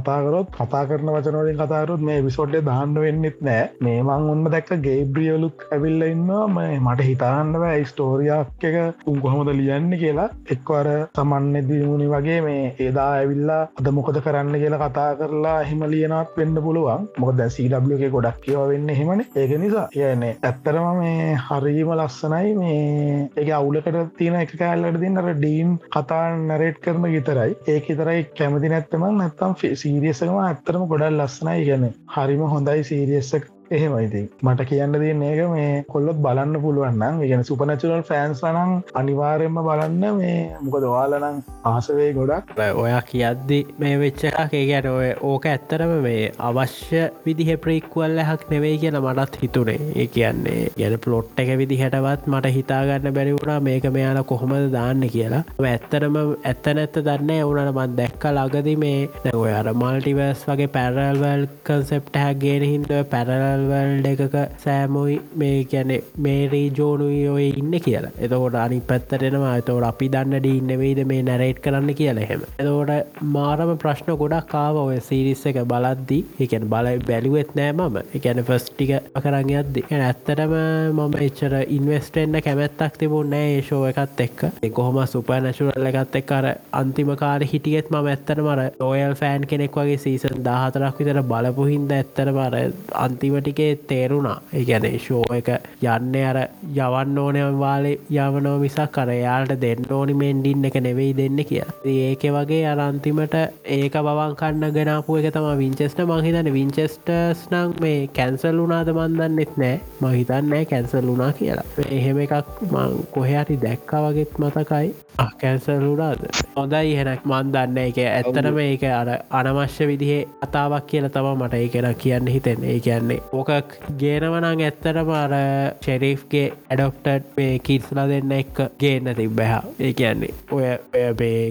කතා 0.57 0.81
කරොත් 0.81 0.81
කතා 0.81 0.89
කරන 0.91 1.11
වචනවලින් 1.15 1.59
කතාරුත් 1.61 2.03
මේ 2.07 2.21
විසෝඩ්ඩ 2.25 2.65
දාන්න 2.67 2.95
වෙන්නෙත් 2.95 3.39
නෑ. 3.47 3.63
මේ 3.81 4.03
මං 4.03 4.29
ඔන්න 4.33 4.45
දැක්ක 4.55 4.71
ගේබ්‍රියලුක් 4.85 5.65
ඇවිල්ල 5.75 6.03
ඉන්නවා. 6.07 6.67
මට 6.79 7.07
හිතාන්නව 7.09 7.65
ස්ටෝරියක් 7.91 8.65
එක 8.69 8.77
උන් 9.07 9.19
කොහොමද 9.25 9.51
ලියන්න 9.51 9.91
කියලා. 10.03 10.29
එක්වර 10.55 10.89
තමන්න 11.17 11.69
දිමුණනි 11.69 12.09
වගේ 12.15 12.39
මේ 12.47 12.63
ඒදා 12.85 13.09
ඇවිල්ලා 13.17 13.61
අද 13.81 13.91
මොකද 13.99 14.21
කරන්න 14.27 14.61
කියලා 14.63 14.81
කතා 14.85 15.09
කරලා 15.21 15.57
එහෙම 15.65 15.85
ලියනත් 15.95 16.39
වෙන්න 16.39 16.63
පුළුවන්. 16.67 17.09
මොකද 17.19 17.43
සීඩක 17.57 18.07
ගොඩක් 18.17 18.41
කියව 18.47 18.63
වෙන්න 18.73 18.95
හෙමන 19.01 19.25
ඒක 19.35 19.57
නිසා 19.65 19.87
යන්නේ 20.01 20.33
ඇත්තරම 20.43 20.89
මේ 21.01 21.37
හරීම 21.47 21.93
ලස්සනයි. 21.99 22.55
මේ 22.55 23.29
ඒක 23.37 23.53
අවුලකට 23.59 24.01
තියෙන 24.19 24.41
එක 24.43 24.57
කෑල්ලට 24.57 25.01
දින්නර 25.05 25.33
ඩීන් 25.35 25.77
කතා 25.91 26.23
නැරේට් 26.43 26.83
කරන 26.85 27.11
ගිතරයි 27.17 27.59
ඒක 27.75 27.93
ඉතරයි 27.97 28.27
කැමති 28.39 28.75
නැත්තම 28.75 29.09
නැත්තම් 29.13 29.59
සීරියසක 29.77 30.30
ඒවා 30.31 30.49
ඇත්තරම 30.49 30.83
ගොඩල් 30.87 31.17
ලස්සනයි 31.19 31.63
ගැන 31.65 31.85
හරිම 32.15 32.43
හොඳයි 32.49 32.83
සීරියස්සක් 32.85 33.47
එහෙමයිති 33.71 34.23
මට 34.43 34.65
කියන්න 34.69 34.95
තියන්නේ 35.01 35.31
ඒක 35.33 35.51
මේ 35.51 35.85
කොල්ලොත් 35.93 36.19
බලන්න 36.23 36.57
පුළුවන්න්න 36.63 37.21
ගෙන 37.23 37.45
සුපනචුරල් 37.45 38.03
ෆෑන්ස් 38.09 38.41
ලනං 38.45 38.73
අනිවාරයෙන්ම 39.01 39.61
බලන්න 39.67 40.17
මේ 40.17 40.39
මොකද 40.63 40.87
වාලනං 40.93 41.39
ආසවේ 41.65 42.09
ගොඩක්. 42.17 42.51
ඔයා 42.77 43.03
කියද්දි 43.11 43.59
මේ 43.79 44.01
වෙච්ච 44.03 44.25
එකක් 44.31 44.57
ඒගැට 44.61 44.89
ඔය 44.93 45.11
ඕක 45.31 45.47
ඇත්තරම 45.53 45.93
මේ 46.07 46.33
අවශ්‍ය 46.49 47.05
විදිහ 47.27 47.57
ප්‍රික්වල්ල 47.67 48.19
හක් 48.23 48.51
නෙවෙයි 48.55 48.81
කියන 48.85 48.99
මටත් 49.03 49.39
හිතුනේ. 49.43 49.79
ඒ 49.97 50.07
කියන්නේ 50.09 50.59
ගැන 50.79 50.99
පලොට් 51.07 51.41
එක 51.45 51.55
විදිහටවත් 51.63 52.27
මට 52.27 52.53
හිතාගන්න 52.57 53.15
බැරි 53.19 53.37
වුණා 53.39 53.61
මේක 53.69 53.89
මෙයාලා 53.99 54.27
කොහොමද 54.33 54.69
දාන්න 54.75 55.07
කියලා. 55.15 55.45
ඇත්තරම 55.71 56.19
ඇත්ත 56.25 56.73
නැත්ත 56.75 57.01
දන්න 57.07 57.35
එවුනට 57.37 57.73
මත් 57.77 57.97
දැක්ක 58.03 58.29
ලගදි 58.33 58.77
මේ 58.85 59.33
ඔය 59.45 59.55
අර 59.61 59.73
මල්ටිවර්ස් 59.75 60.45
වගේ 60.51 60.75
පැරල්වල් 60.77 61.49
කන්සෙප්ට 61.67 62.23
හැක්ගේන 62.25 62.69
හින්ද 62.73 62.93
පැරල් 63.15 63.60
වල්ඩ 63.71 64.07
එකක 64.11 64.37
සෑමුයි 64.65 65.17
මේ 65.35 65.59
ගැනෙ 65.67 65.97
මේරී 66.19 66.67
ජෝනුයි 66.73 67.23
ඔය 67.29 67.47
ඉන්න 67.53 67.77
කියලා. 67.81 68.13
එතකොට 68.19 68.57
අනි 68.57 68.81
පැත්තරෙනවා 68.83 69.55
එතවට 69.57 69.89
අපි 69.89 70.09
දන්න 70.09 70.39
ඩීන්නවෙයිද 70.39 71.03
මේ 71.07 71.23
නැරේට් 71.23 71.61
කරන්න 71.61 71.95
කියලා 71.95 72.27
එහෙම. 72.27 72.47
එතකොට 72.59 73.23
මාරම 73.37 73.73
ප්‍රශ්න 73.79 74.13
ගොඩක් 74.17 74.49
කාව 74.49 74.81
ඔය 74.83 75.01
සිරිස්ස 75.03 75.47
එක 75.47 75.61
බලද්දි. 75.67 76.21
එකැන 76.41 76.69
බලයි 76.69 77.05
බැලුවෙත් 77.07 77.55
නෑ 77.55 77.73
මම. 77.73 78.01
එකැන 78.15 78.45
ෆස්ටික 78.45 78.95
කරන්න 79.17 79.55
අද්දි 79.61 79.85
ඇත්තරම 80.01 80.55
මම 80.91 81.17
එච්චර 81.21 81.55
ඉන්වස්ටෙන්න්න 81.71 82.43
කැමැත්තක් 82.43 82.99
තිබුණ 82.99 83.31
නෑ 83.31 83.51
ඒශෝ 83.55 83.83
එකත් 83.87 84.21
එක්ක. 84.21 84.41
කොහොම 84.73 85.01
සුප 85.07 85.31
නැශුරල්ල 85.39 85.91
එකත් 85.91 86.17
එක් 86.17 86.33
අර 86.33 86.47
අන්තිම 86.75 87.13
කාර 87.17 87.41
හිටියෙත් 87.45 87.91
ම 87.91 87.99
ඇත්තර 88.03 88.43
මර 88.43 88.61
ඔයල් 88.83 89.15
ෆෑන් 89.15 89.47
කෙනෙක් 89.47 89.77
වගේ 89.77 89.99
සීසන් 89.99 90.43
දාහතරක් 90.45 91.01
විතර 91.01 91.21
බලපු 91.25 91.69
හින්ද 91.71 91.93
ඇත්තර 91.93 92.33
මර 92.33 92.57
අන්තිමට 92.97 93.50
ටිකේ 93.51 93.79
තේරුණා. 93.87 94.41
ඒගැන 94.53 94.87
ශෝ 94.99 95.23
එක 95.35 95.49
යන්න 95.83 96.15
අර 96.23 96.39
යවන්න 96.77 97.19
ඕනයම් 97.19 97.59
වාලේ 97.59 97.99
යවනෝ 98.11 98.57
මිසක් 98.63 98.93
කර 98.93 99.11
යාට 99.15 99.55
දෙන්න 99.65 99.91
ඕනි 99.91 100.15
මෙන්ඩින්න 100.15 100.65
එක 100.65 100.77
නෙවෙයි 100.81 101.17
දෙන්න 101.17 101.43
කිය 101.45 101.63
ඒක 101.87 102.25
වගේ 102.29 102.63
අරන්තිමට 102.67 103.37
ඒක 103.71 103.99
බවන් 104.01 104.37
කන්න 104.41 104.75
ගෙනපු 104.77 105.19
එක 105.21 105.31
තම 105.35 105.51
විංචෙස්ට 105.63 106.03
මහිතන 106.05 106.53
විංචෙස්ටර්ස් 106.53 107.47
නං 107.51 107.77
මේ 107.81 108.09
කැන්සල් 108.11 108.63
වුනාද 108.63 108.93
මන්දන්නෙත් 108.93 109.57
නෑ. 109.57 109.81
මහිතන්නෑ 110.03 110.65
කැන්සල් 110.67 111.07
වුනා 111.07 111.33
කියලා. 111.33 111.67
එහෙම 111.91 112.23
එකක් 112.27 112.35
මං 112.71 112.99
කොහයාටි 113.15 113.61
දැක්ක 113.63 113.95
වගෙත් 114.07 114.39
මතකයි. 114.39 114.95
කැන්සල් 115.37 115.85
වුනාද 115.85 116.25
හොඳයි 116.53 116.95
එහෙනක් 116.95 117.25
මන්දන්න 117.27 117.81
එක 117.81 118.01
ඇත්තනම 118.05 118.61
ඒක 118.61 118.85
අර 118.91 119.11
අනවශ්‍ය 119.33 119.87
විදිහේ 119.87 120.21
අතාවක් 120.43 120.87
කියල 120.87 121.09
තම 121.11 121.31
මට 121.35 121.61
ඒකෙන 121.61 121.89
කියන්න 121.97 122.29
හිතෙන් 122.29 122.67
ඒ 122.67 122.79
කියන්නේ 122.81 123.21
ඕකක් 123.35 123.77
ගේනවනං 123.99 124.49
ඇත්තරම 124.61 125.13
අර 125.17 125.37
ෂෙරිෆ්ගේ 125.79 126.47
ඇඩොක්ටඩ් 126.51 127.31
මේ 127.37 127.59
කිස්ලා 127.61 128.07
දෙන්න 128.09 128.33
එක් 128.33 128.63
ගේන්න 128.79 129.15
තිබ්බැහ 129.15 129.55
ඒ 129.81 129.93
කියන්නේ 129.95 130.35
ඔය 130.53 130.67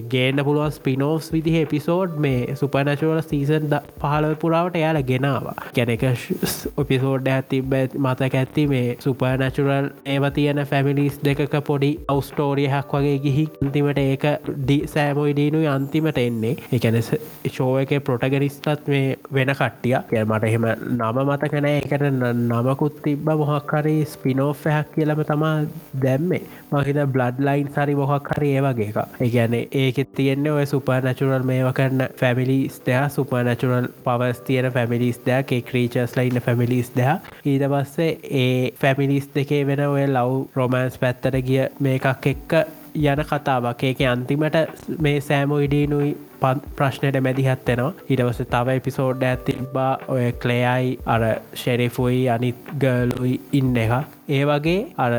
ගේන්න 0.10 0.44
පුළුවන් 0.44 0.72
ස්පිනෝස් 0.74 1.32
විදිහ 1.32 1.58
එපිසෝඩ් 1.60 2.18
මේ 2.20 2.56
සුපනශවල 2.56 3.22
සීසන් 3.24 3.76
පහල 4.00 4.30
පුරාවට 4.36 4.76
යාල 4.78 5.02
ගෙනවා. 5.04 5.56
ගැනක 5.76 6.06
ඔපිසෝඩ් 6.78 7.28
ඇතිබ 7.30 7.74
මතක 7.96 8.34
ඇත්ති 8.36 8.68
මේ 8.68 8.98
සුපනැචුරල් 9.00 9.90
ඒව 10.08 10.30
තියන 10.34 10.64
ෆැමිලිස් 10.66 11.20
දෙකක 11.22 11.56
පොඩි 11.64 11.92
අවස්ටෝරියහක් 12.10 12.94
වගේ 12.94 13.18
ගිහි 13.20 13.46
අන්තිමට 13.62 14.00
ඒක 14.00 14.26
සෑමොයිඩීනුයි 14.88 15.68
අන්තිමට 15.68 16.20
එන්නේ. 16.20 16.56
එකන 16.72 16.98
ශෝව 17.50 17.80
එක 17.82 17.92
පොටගනිස්ටත් 18.04 18.88
මේ 18.88 19.18
වෙන 19.34 19.52
කට්ටිය 19.52 19.96
ය 20.14 20.24
මට 20.24 20.50
එහෙම 20.50 20.68
නම 20.92 21.20
මතකනෑ 21.24 21.82
එකට 21.82 22.06
නමකුත් 22.30 23.02
තිබ්බ 23.04 23.28
මොහක්කරි 23.42 23.96
ස්පිනෝෆ්හක් 24.06 24.96
කියලම 24.96 25.24
තමා 25.26 25.56
දැම්මේ. 26.02 26.42
මහිත 26.72 27.02
බ්ලඩ් 27.10 27.42
ලයින් 27.42 27.70
සරි 27.70 27.96
මොහක් 27.96 28.32
හරි 28.32 28.54
ඒවගේ 28.56 28.90
එක 28.90 29.22
ඒගැන 29.22 29.58
ඒකෙත් 29.74 30.16
තියෙන්නේ 30.16 30.52
ඔය 30.54 30.66
සුප 30.66 30.94
නැචුරල් 31.04 31.44
මේව 31.44 31.74
කරන්න 31.74 32.16
ෆැමිලිස් 32.16 32.80
දෙයා 32.86 33.06
සුප 33.10 33.36
නැචුරල් 33.44 33.92
පවස් 34.06 34.42
තියෙන 34.42 34.72
ෆැමිලිස් 34.72 35.22
දෙයක් 35.26 35.56
ඒ 35.58 35.62
ක්‍රීචස් 35.64 36.18
ලයින්න 36.18 36.42
ෆැමිලිස් 36.42 36.96
දෙයක් 36.96 37.30
ඊට 37.46 37.68
පස්සේ 37.68 38.12
ඒ 38.40 38.74
ෆැමිලිස් 38.82 39.30
දෙකේ 39.36 39.64
වෙන 39.68 39.86
ඔය 39.88 40.08
ලව් 40.08 40.44
රොමන්ස් 40.56 41.00
පැත්තර 41.00 41.42
ගිය 41.42 41.66
මේකක් 41.80 42.30
එක්ක 42.30 42.62
යන 43.04 43.24
කතාවක්. 43.26 43.84
ඒක 43.84 44.02
අන්තිමට 44.08 44.58
මේ 45.00 45.20
සෑමෝ 45.22 45.60
ඉඩීනුයි 45.60 46.16
ප්‍රශ්නයට 46.78 47.20
මැදිහත්වෙනවා 47.22 47.92
ඉටවස 48.10 48.42
තව 48.54 48.78
එපිසෝඩ් 48.80 49.24
ඇතිබා 49.24 49.92
ඔය 50.08 50.32
කලේයයි 50.44 50.98
අර 51.06 51.24
ෂෙරිෆුයි 51.54 52.22
අනිත් 52.30 52.74
ගලුයි 52.82 53.36
ඉන්න 53.54 53.78
එක. 53.78 53.94
ඒ 54.30 54.44
වගේ 54.46 54.82
අර 54.98 55.14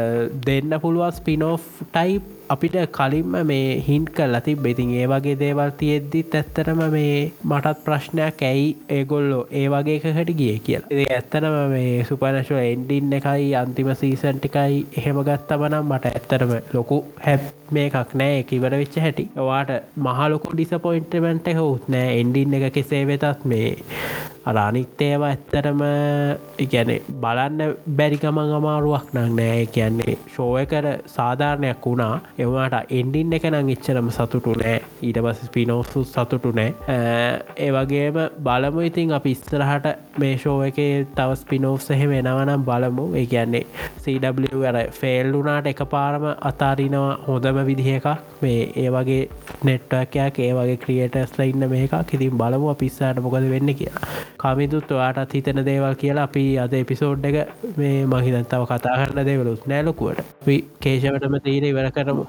දෙන්න 0.47 0.76
පුළුවන් 0.83 1.12
ස්පිනෝ් 1.12 1.57
ටයිප් 1.87 2.37
අපිට 2.49 2.76
කලින්ම 2.91 3.37
මේ 3.45 3.68
හින්ට 3.81 4.11
කල් 4.12 4.39
ඇති 4.39 4.55
බෙතින් 4.59 4.95
ඒ 4.95 5.07
වගේ 5.07 5.37
දේවල් 5.39 5.72
තියෙද්දිත් 5.78 6.35
ඇත්තරම 6.35 6.83
මේ 6.95 7.14
මටත් 7.45 7.85
ප්‍රශ්නයක් 7.85 8.43
ඇයි 8.43 8.66
ඒගොල්ලෝ 8.91 9.45
ඒ 9.53 9.66
වගේ 9.68 10.01
එකකට 10.01 10.35
ගිය 10.41 10.59
කියල. 10.61 10.83
ඒ 10.93 11.07
ඇත්තනම 11.11 11.57
මේ 11.74 12.05
සුපනශව 12.05 12.59
එන්ඩින්න 12.64 13.16
එකයි 13.20 13.55
අන්තිම 13.57 13.95
සීසන්ටිකයි 13.95 14.85
එහෙම 14.99 15.24
ගත්තමනම් 15.28 15.89
මට 15.89 16.12
ඇත්තරම 16.12 16.59
ලොකු 16.72 17.05
හැප් 17.26 17.60
මේකක් 17.73 18.14
නෑ 18.14 18.43
කිවට 18.45 18.77
වෙච්ච 18.81 18.99
හැටි. 19.05 19.29
වාට 19.49 19.71
මහලොකු 20.07 20.55
ඩිසපොයින්ටමෙන්ට් 20.55 21.49
එක 21.53 21.62
උත් 21.62 21.89
නෑ. 21.89 22.18
එන්ඩින්න 22.21 22.59
එක 22.59 22.73
කෙසේ 22.75 23.07
වෙතත් 23.07 23.45
මේ 23.45 23.77
අරානිත්තේව 24.45 25.23
ඇත්තරම 25.23 25.83
ඉගැන 26.64 26.93
බලන්න 27.23 27.75
බැරිකමං 27.99 28.55
අමාරුවක් 28.59 29.12
නං. 29.14 29.37
නෑ 29.41 29.66
කියන්නේ 29.68 30.16
ශෝය 30.37 30.64
කර 30.66 30.87
සාධාරණයක් 31.16 31.87
වුණා. 31.87 32.21
එවාට 32.39 32.95
එන්ඩින් 33.01 33.37
එක 33.39 33.49
නං 33.51 33.73
එච්චරම 33.77 34.11
සතුටු 34.11 34.57
නෑ. 34.62 34.79
ඊට 35.03 35.21
පස 35.27 35.45
ස්පිනෝසු 35.47 36.05
සතුටු 36.07 36.53
නෑ. 36.53 36.75
ඒ 37.59 37.71
වගේම 37.77 38.21
බලමු. 38.47 38.87
ඉතින් 38.91 39.12
අප 39.12 39.27
ඉස්තරහට 39.27 39.91
මේ 40.18 40.37
ශෝව 40.39 40.64
එක 40.68 40.81
තව 41.14 41.39
ස්පිනෝස් 41.43 41.91
එහෙම 41.91 42.16
එනවනම් 42.21 42.64
බලමු. 42.64 43.07
ඒ 43.14 43.27
කියන්නේ 43.27 43.64
සW 43.99 44.64
අර 44.71 44.81
ෆෙල් 45.01 45.33
වුනාට 45.33 45.66
එක 45.66 45.85
පාරම 45.95 46.27
අතාරිනවා. 46.43 47.14
හොඳම 47.29 47.60
විදිහ 47.65 47.89
එකක් 47.93 48.07
මේ 48.43 48.61
ඒ 48.77 48.89
වගේ 48.91 49.23
නෙට්ටකයක් 49.65 50.41
ඒ 50.41 50.53
වගේ 50.53 50.79
ක්‍රියටස්ල 50.85 51.43
ඉන්න 51.45 51.69
මේක 51.71 51.97
ඉතින් 52.13 52.39
බලමු 52.39 52.75
පිස්සාට 52.77 53.21
මොකද 53.21 53.49
වෙන්න 53.55 53.75
කියලා. 53.75 54.07
කමිදුත් 54.39 54.93
ඔයාටත් 54.93 55.37
හිතන 55.37 55.65
දේවල් 55.65 55.95
කියලා 55.97 56.29
අපි 56.31 56.47
අද 56.59 56.75
එපිසෝඩ් 56.75 57.29
එක 57.31 57.39
මේ 57.77 57.99
මහිතන්තාව 58.07 58.67
කතා 58.67 58.97
කරන්න 58.97 59.31
දේවලුත් 59.31 59.69
නෑලොකුවට 59.69 60.51
කේශවටම 60.81 61.39
තීර 61.47 61.71
ඉවර 61.71 61.91
කරමු. 61.93 62.27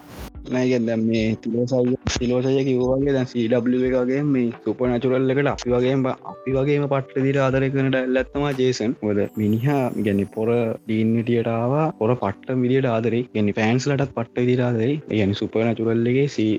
නෑගෙන් 0.48 0.86
දැම් 0.86 1.02
මේ 1.06 1.26
තිලෝසය 1.38 1.96
තිලෝසය 2.14 2.54
කිව්වාගේ 2.62 3.14
දැන් 3.14 3.28
සW 3.28 3.82
එකගේ 3.90 4.22
මේ 4.28 4.48
සුප 4.62 4.82
නචුරල් 4.88 5.34
එකට 5.34 5.52
අපි 5.52 5.74
වගේම 5.74 6.06
අපි 6.08 6.56
වගේම 6.58 6.86
පට්ට 6.88 7.26
දිර 7.26 7.40
ආදරකනට 7.40 7.98
ඇල්ලත්තමා 7.98 8.54
ජේසන් 8.60 8.96
හොද 9.02 9.22
මිනිහා 9.36 9.84
ගැන 10.00 10.24
පොර 10.30 10.50
ඩීන්විටියටාව 10.52 11.76
පොර 12.00 12.16
පට්ට 12.16 12.62
විදිට 12.64 12.90
ආදරේ 12.92 13.24
ගැනි 13.32 13.54
පෑන්ස්ලටත් 13.54 14.16
පට්ට 14.16 14.48
දිරාදරේ 14.48 14.96
ගැනි 15.12 15.36
සුප 15.36 15.60
නචුරල්ලගේ 15.64 16.28
සී 16.30 16.52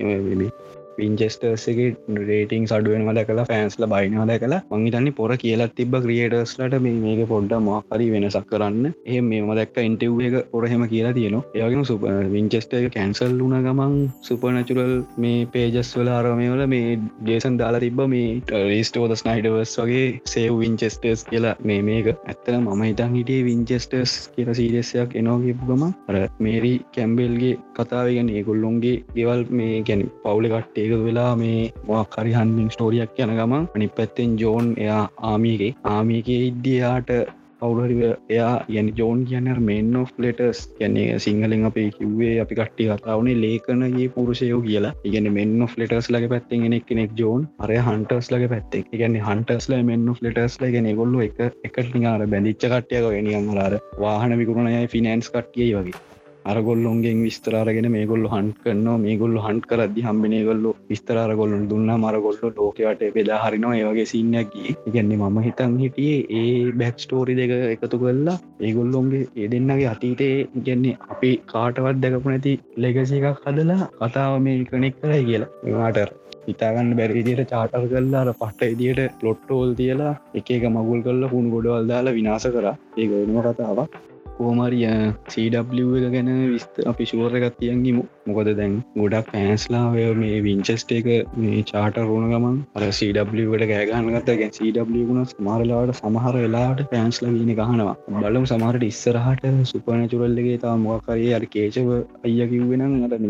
පින්චෙස්ටර්සගේ 1.02 1.88
රේටිං 2.22 2.66
සඩුවෙන් 2.66 3.06
වල 3.08 3.20
කලා 3.24 3.46
ෆෑන්ස්ල 3.46 3.86
බයිනවල 3.88 4.32
කලා 4.38 4.60
මංහිතන්නේ 4.72 5.14
පොර 5.14 5.30
කියලත් 5.38 5.74
තිබ 5.76 5.94
ක්‍රියටර්ස්ලට 6.04 6.76
මේ 6.80 6.98
මේක 6.98 7.22
පොඩ්ඩ 7.28 7.54
මොහරි 7.62 8.06
වෙනසක් 8.12 8.46
කරන්න. 8.48 8.86
එහ 9.06 9.20
මේම 9.22 9.50
දැක්ක 9.52 9.78
ඉන්ටව් 9.82 10.20
එක 10.28 10.36
පොරහෙම 10.52 10.84
කියලා 10.86 11.12
තියෙනවා. 11.12 11.44
ඒවගෙන 11.56 11.84
සුප 11.84 12.06
විංචෙස්ට 12.32 12.74
කැන්සල් 12.92 13.34
වුන 13.38 13.56
ගමන් 13.58 13.96
සුපනචුරල් 14.22 14.94
මේ 15.18 15.46
පේජස් 15.48 15.92
වල 15.96 16.10
ආරමයවල 16.10 16.64
මේ 16.66 16.98
ජේසන් 17.24 17.58
දාලා 17.58 17.80
තිබ 17.80 18.02
මේ 18.06 18.28
ටරිස්ටෝද 18.42 19.16
ස්නයිඩවස් 19.16 19.74
වගේ 19.80 20.06
සේව් 20.26 20.60
විංචෙස්ටර්ස් 20.62 21.26
කියලා 21.26 21.56
මේ 21.62 21.80
මේක. 21.82 22.12
ඇත්තල 22.26 22.58
මම 22.58 22.82
හිතන් 22.82 23.18
හිටිය 23.18 23.40
විංචෙස්ටර්ස් 23.42 24.16
කියල 24.34 24.52
සීරෙසයක් 24.54 25.16
එනෝගේපු 25.16 25.70
ගම 25.70 25.84
අර 26.08 26.20
මේරි 26.40 26.74
කැම්බෙල්ගේ 26.92 27.54
කතාවගෙන 27.74 28.32
ඒගොල්ලොන්ගේ 28.32 28.96
ගෙවල් 29.14 29.44
මේ 29.52 29.82
ගැන 29.82 30.02
පවුල 30.22 30.48
කට්ටේ 30.48 30.91
ඒක 30.92 31.04
වෙලා 31.04 31.34
මේ 31.36 31.60
මොක්කරි 31.88 32.32
හන්මින් 32.38 32.72
ස්ටෝරියක් 32.72 33.20
යන 33.24 33.36
ගමන් 33.36 33.68
අනි 33.76 33.86
පැත්තෙන් 33.98 34.32
ජෝන් 34.40 34.66
එයා 34.78 35.04
ආමියගේ 35.28 35.70
ආමියක 35.90 36.28
ඉද්දියාට 36.32 37.12
කවුරහරි 37.60 37.96
එයා 38.30 38.52
යන 38.72 38.88
ජෝන් 38.98 39.20
කියන්න 39.24 39.48
මෙන් 39.68 39.90
of 39.96 40.12
ලෙටස් 40.18 40.60
කියන්නේ 40.78 41.18
සිංහලෙන් 41.18 41.64
අපේ 41.68 41.86
කිව්වේ 41.96 42.34
අපි 42.44 42.58
කට්ටි 42.60 42.88
කතාවනේ 42.92 43.36
ලේකනගේ 43.42 44.08
පුරුෂයෝ 44.16 44.60
කියලා. 44.68 44.92
ඉගන 45.06 45.32
මෙන් 45.38 45.52
of 45.62 45.76
ලෙටස් 45.78 46.10
ලගේ 46.10 46.32
පැත්තෙන් 46.34 46.68
එනෙක් 46.68 46.86
කෙනෙක් 46.86 47.16
ජෝන් 47.16 47.48
අරය 47.58 47.78
හන්ටර්ස් 47.80 48.32
ලගේ 48.34 48.52
පැත්තෙක් 48.54 48.94
ඉගන්න 48.94 49.20
හන්ටස්ල 49.28 49.76
මෙන් 49.90 50.08
of 50.08 50.24
ලෙටස් 50.26 50.60
ලගෙන 50.62 50.90
ගොල්ලු 51.00 51.26
එක 51.28 51.44
එකට 51.68 51.94
නිකාර 51.96 52.26
බැඳිච්ච 52.26 52.66
කට්ටියක 52.66 53.10
ගෙනියන් 53.10 53.52
හලාර 53.52 53.78
වාහන 54.04 54.40
විකුණනයයි 54.42 54.90
ෆිනන්ස් 54.94 55.30
කට්ටිය 55.30 55.70
වගේ. 55.76 56.11
අරගොල්ලොන්ගෙන් 56.50 57.22
විස්තරාරගෙන 57.26 57.88
මේ 57.94 58.06
ගොල්ල 58.06 58.24
හන්ට 58.32 58.58
කරනවා. 58.64 58.96
මේ 59.04 59.16
ගොල්ල 59.16 59.36
හන්ට 59.44 59.68
කරදදි 59.70 60.06
හම්බෙන 60.06 60.36
ගොල්ල 60.48 60.64
විස්තරාරගොල්ලන් 60.90 61.68
දුන්න 61.72 61.92
මරගොල්ල 61.96 62.38
ලෝකවට 62.58 63.04
බෙදා 63.16 63.40
හරිනවා. 63.44 63.74
ඒවගේ 63.80 64.06
සින්නැකි 64.14 64.64
ඉගැන්නේ 64.88 65.20
මම 65.20 65.38
හිතන් 65.48 65.76
හිටියේ 65.84 66.18
ඒ 66.40 66.72
බැක් 66.80 67.04
ස්ටෝරි 67.04 67.38
දෙක 67.40 67.54
එකතු 67.74 68.02
කරලා 68.02 68.38
ඒගොල්ලොන්ගේ 68.68 69.28
ඒ 69.36 69.50
දෙන්නගේ 69.52 69.90
අතීතේ 69.94 70.34
ගැන්නේ 70.66 70.98
අපි 71.12 71.30
කාටවත් 71.54 72.02
දැකපු 72.04 72.34
නැති 72.34 72.58
ලෙගසි 72.84 73.20
එකක් 73.20 73.46
හදලා 73.46 73.80
කතාව 74.00 74.40
මේ 74.46 74.58
කනෙක් 74.72 75.00
කරයි 75.00 75.22
කියලා. 75.30 75.52
ඒවාටර් 75.68 76.10
හිතාගන්න 76.46 76.94
බැරිදියට 76.98 77.50
චාටර් 77.50 77.84
කල්ලාර 77.90 78.30
පට්ට 78.34 78.72
ඉදියට 78.74 79.18
පලොට්ටෝල් 79.20 79.76
තියලා 79.80 80.14
එක 80.38 80.48
එක 80.56 80.64
මගුල් 80.76 81.04
කල්ල 81.06 81.28
හුණු 81.32 81.52
ගොඩවල් 81.54 81.92
දාලා 81.92 82.16
විනාස 82.18 82.46
කර. 82.56 82.66
ඒ 83.00 83.06
ගොනුව 83.10 83.46
කතාවක්. 83.50 84.00
කෝමරිය 84.34 84.88
සW 85.28 85.88
එක 86.00 86.12
ගැන 86.14 86.32
විස්ත 86.48 86.82
අපි 86.86 87.04
ශුවර 87.04 87.38
එකත් 87.40 87.58
තියන්ගිමු 87.58 88.04
මොකද 88.26 88.48
දැන් 88.58 88.74
ගොඩක් 88.96 89.30
පෑන්ස්ලාවය 89.32 90.04
මේ 90.14 90.38
විංචස්ට 90.40 90.92
එක 90.92 91.08
මේ 91.36 91.62
චාට 91.64 91.96
රුණ 92.00 92.26
ගමන් 92.32 92.58
අර 92.74 92.84
සවට 92.90 93.68
ගෑගන්නගත 93.70 94.30
ගැන් 94.32 94.52
සවුණ 94.52 95.22
සමාරලාට 95.26 95.92
සමහර 95.94 96.36
වෙලාට 96.36 96.82
පෑන්ස්ල 96.92 97.26
ගීන 97.28 97.52
ගහනවා. 97.54 97.94
බලම් 98.16 98.46
සමහරට 98.46 98.84
ඉස්සරහට 98.84 99.44
සුපනචුරල්ලගේ 99.64 100.58
තා 100.58 100.74
මොකකරේ 100.76 101.32
අර 101.34 101.44
කේචව 101.46 101.90
අයිය 102.24 102.46
කිව්වෙනම් 102.52 102.94
අට 103.06 103.26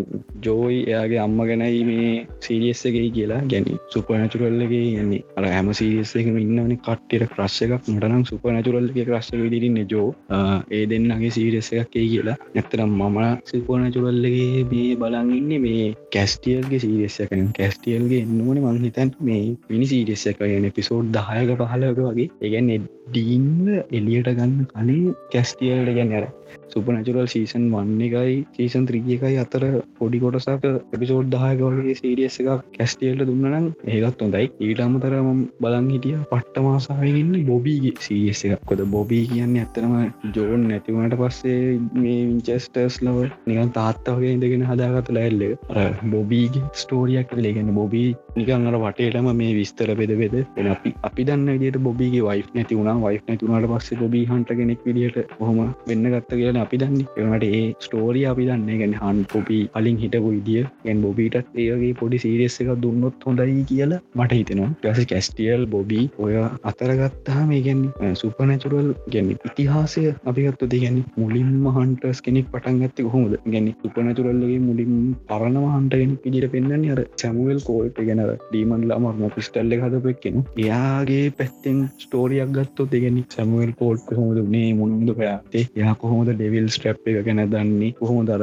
ජෝයි 0.47 0.79
එයාගේ 0.85 1.21
අම්ම 1.27 1.39
ගැනයි 1.43 1.83
මේ 1.85 2.13
සීරියස්සගේ 2.41 3.07
කියලා 3.17 3.41
ගැන 3.47 3.69
සුපනචුරල්ලගේ 3.95 4.85
යන්නේ 4.97 5.23
අර 5.37 5.47
හැම 5.47 5.73
සීරියස්ස 5.73 6.15
එක 6.17 6.31
ඉන්නවන 6.37 6.77
කට්ටියට 6.79 7.29
ක්‍රශ් 7.35 7.61
එකක්. 7.67 7.89
මටනම් 7.89 8.25
සුපනචුරල්ලගේ 8.25 9.09
ක්‍රශ්ක 9.09 9.41
විදිරන්න 9.45 9.81
ජෝ 9.87 10.09
ඒ 10.73 10.85
දෙන්නගේ 10.93 11.33
සීරියස්ස 11.37 11.71
එකක් 11.75 11.93
කියලා. 11.95 12.37
නැතරම් 12.55 12.93
මම 13.01 13.19
සුපනචුරල්ලගේ 13.51 14.65
මේ 14.73 14.97
බලන්ඉන්න 14.97 15.53
මේ 15.65 15.85
කැස්ටියල්ගේ 16.15 16.83
සීරියස්සකන 16.85 17.45
කැස්ටියල්ගේ 17.59 18.23
එන්නවන 18.25 18.63
මංහිතන් 18.67 19.13
මේ 19.21 19.45
පිනි 19.69 19.91
සීරියස්සක 19.93 20.43
යන 20.49 20.69
පිසෝඩ් 20.73 21.13
දහයක 21.19 21.55
පහලක 21.63 22.01
වගේ. 22.01 22.29
ඒගැන් 22.43 22.89
ඩීන්ව 23.09 23.69
එලියට 23.93 24.33
ගන්න 24.33 24.67
කලින් 24.73 25.07
කැස්ටියල්ට 25.33 25.95
ගැන 25.97 26.17
අර 26.19 26.27
සුපනචුරල් 26.73 27.27
සීසන් 27.27 27.65
වන්න 27.73 28.01
එකයි 28.03 28.37
සීසන් 28.53 28.87
ත්‍රිය 28.89 29.15
එකයි 29.15 29.37
අතර 29.43 29.65
පොඩි 29.99 30.19
කොටසක 30.19 30.67
එපිසෝඩ් 30.95 31.31
දායකවගේ 31.35 31.97
සීරියස් 31.97 32.39
එක 32.43 32.49
කැස්ටියල්ට 32.77 33.25
දුන්නනම් 33.25 33.67
ඒකත් 33.89 34.23
හොඳයි. 34.23 34.47
ඊට 34.61 34.81
අමතරම 34.81 35.41
බලන් 35.63 35.89
හිටිය 35.93 36.17
පට්ට 36.31 36.65
මාසාහයගන්න 36.67 37.47
බොබීගේ 37.47 37.95
සීරියස් 38.01 38.43
එකක්. 38.47 38.65
කොද 38.65 38.83
බොබී 38.89 39.25
කියන්න 39.27 39.57
ඇත්තනම 39.57 39.95
ජෝන් 40.33 40.67
නැතිවනට 40.69 41.19
පස්සේ 41.21 41.59
මේ 41.97 42.19
විංචස්ටර්ස් 42.23 42.99
ලව 43.03 43.29
නිකන් 43.47 43.73
තාත්තවගේ 43.73 44.33
ඉඳගෙන 44.33 44.67
හදාගත 44.67 45.11
ලැල්ල 45.11 45.45
බොබීගේ 46.13 46.65
ස්ටෝරියක් 46.75 47.37
ලේගෙන 47.39 47.71
බොබී 47.75 48.09
නිකන් 48.37 48.69
අර 48.69 48.79
වටේටම 48.79 49.31
මේ 49.35 49.53
විස්තර 49.55 49.95
පෙද 49.95 50.15
පෙද 50.17 50.37
එන 50.57 50.69
අපි 50.69 50.95
අපි 51.03 51.25
දන්න 51.25 51.53
විදිට 51.55 51.81
බොබීගේ 51.81 52.25
වයි් 52.25 52.45
නැති 52.55 52.77
වුණ. 52.77 53.03
වයි් 53.03 53.21
නැතිවුණට 53.23 53.71
පස්සේ 53.73 53.99
බොබී 53.99 54.25
හන්ට 54.27 54.55
කෙනෙක් 54.55 54.85
විදිට 54.87 55.37
හොම 55.41 55.61
වෙන්න 55.87 56.09
ගත්ත 56.09 56.31
කියලා 56.35 56.62
අපි 56.65 56.81
දන්න. 56.83 57.05
එනට 57.19 57.47
ඒ 57.51 57.63
ස්ටෝරිය 57.87 58.27
අපි 58.33 58.49
දන්න. 58.49 58.81
ගැන 58.83 58.95
හන්න් 59.01 59.23
පොපි 59.33 59.59
අලින් 59.81 59.99
හිටපු 60.03 60.33
ඉදිිය 60.39 60.65
ගැන් 60.85 61.03
බොබීටත් 61.05 61.59
ඒගේ 61.59 61.93
පොඩි 62.01 62.23
සීරෙස් 62.25 62.59
එක 62.63 62.73
දුන්නොත් 62.85 63.27
හොඳයි 63.27 63.65
කියලා 63.71 64.01
මට 64.15 64.41
හිතනවා. 64.41 64.71
ටස 64.83 65.09
කැස්ටියල් 65.13 65.65
බොබී 65.67 66.05
ඔය 66.19 66.35
අතරගත්තා 66.71 67.43
මේ 67.51 67.63
ගැන් 67.69 67.83
සුපනැචුරල් 68.23 68.91
ගැන 69.15 69.31
ඉතිහාසය 69.33 70.05
අපිගත්තු 70.27 70.71
දෙගැන 70.75 70.99
මුලින්ම 71.17 71.71
හන්ටස් 71.77 72.25
කෙනෙක් 72.27 72.51
පටන් 72.53 72.83
ගත්ත 72.83 73.09
කොහොමද? 73.09 73.37
ගැන 73.47 73.69
සුපනැචුරල්ලගේ 73.83 74.61
මුලින් 74.69 74.95
පරණව 75.31 75.67
හන්ටගෙන 75.73 76.15
පිජිට 76.23 76.49
පෙන්න්න 76.53 76.89
අර 76.93 77.01
සැමුවල් 77.23 77.61
කෝල්ට 77.69 77.99
ගැනර 78.09 78.31
ඩීමන්ලා 78.43 78.99
මර්ම 78.99 79.33
පිස්ටල්ල 79.37 79.75
හදපක්කෙන 79.79 80.37
එයාගේ 80.63 81.25
පැත්තෙන් 81.39 81.79
ස්ටෝරියක් 82.03 82.53
ගත්තෝ 82.57 82.87
දෙගෙන 82.93 83.19
සැමුවල් 83.35 83.73
කෝල්් 83.81 83.99
කොහොමද 84.09 84.39
නේ 84.55 84.71
මුන්ද 84.75 85.11
පයාතේ 85.19 85.65
යා 85.81 85.95
කොහොමද 86.03 86.33
ඩෙවිල් 86.53 86.69
ස්ටප් 86.71 87.07
එක 87.11 87.25
ගැන 87.27 87.41
දන්නේ. 87.49 87.93
කොහොම 87.95 88.27
දර 88.27 88.43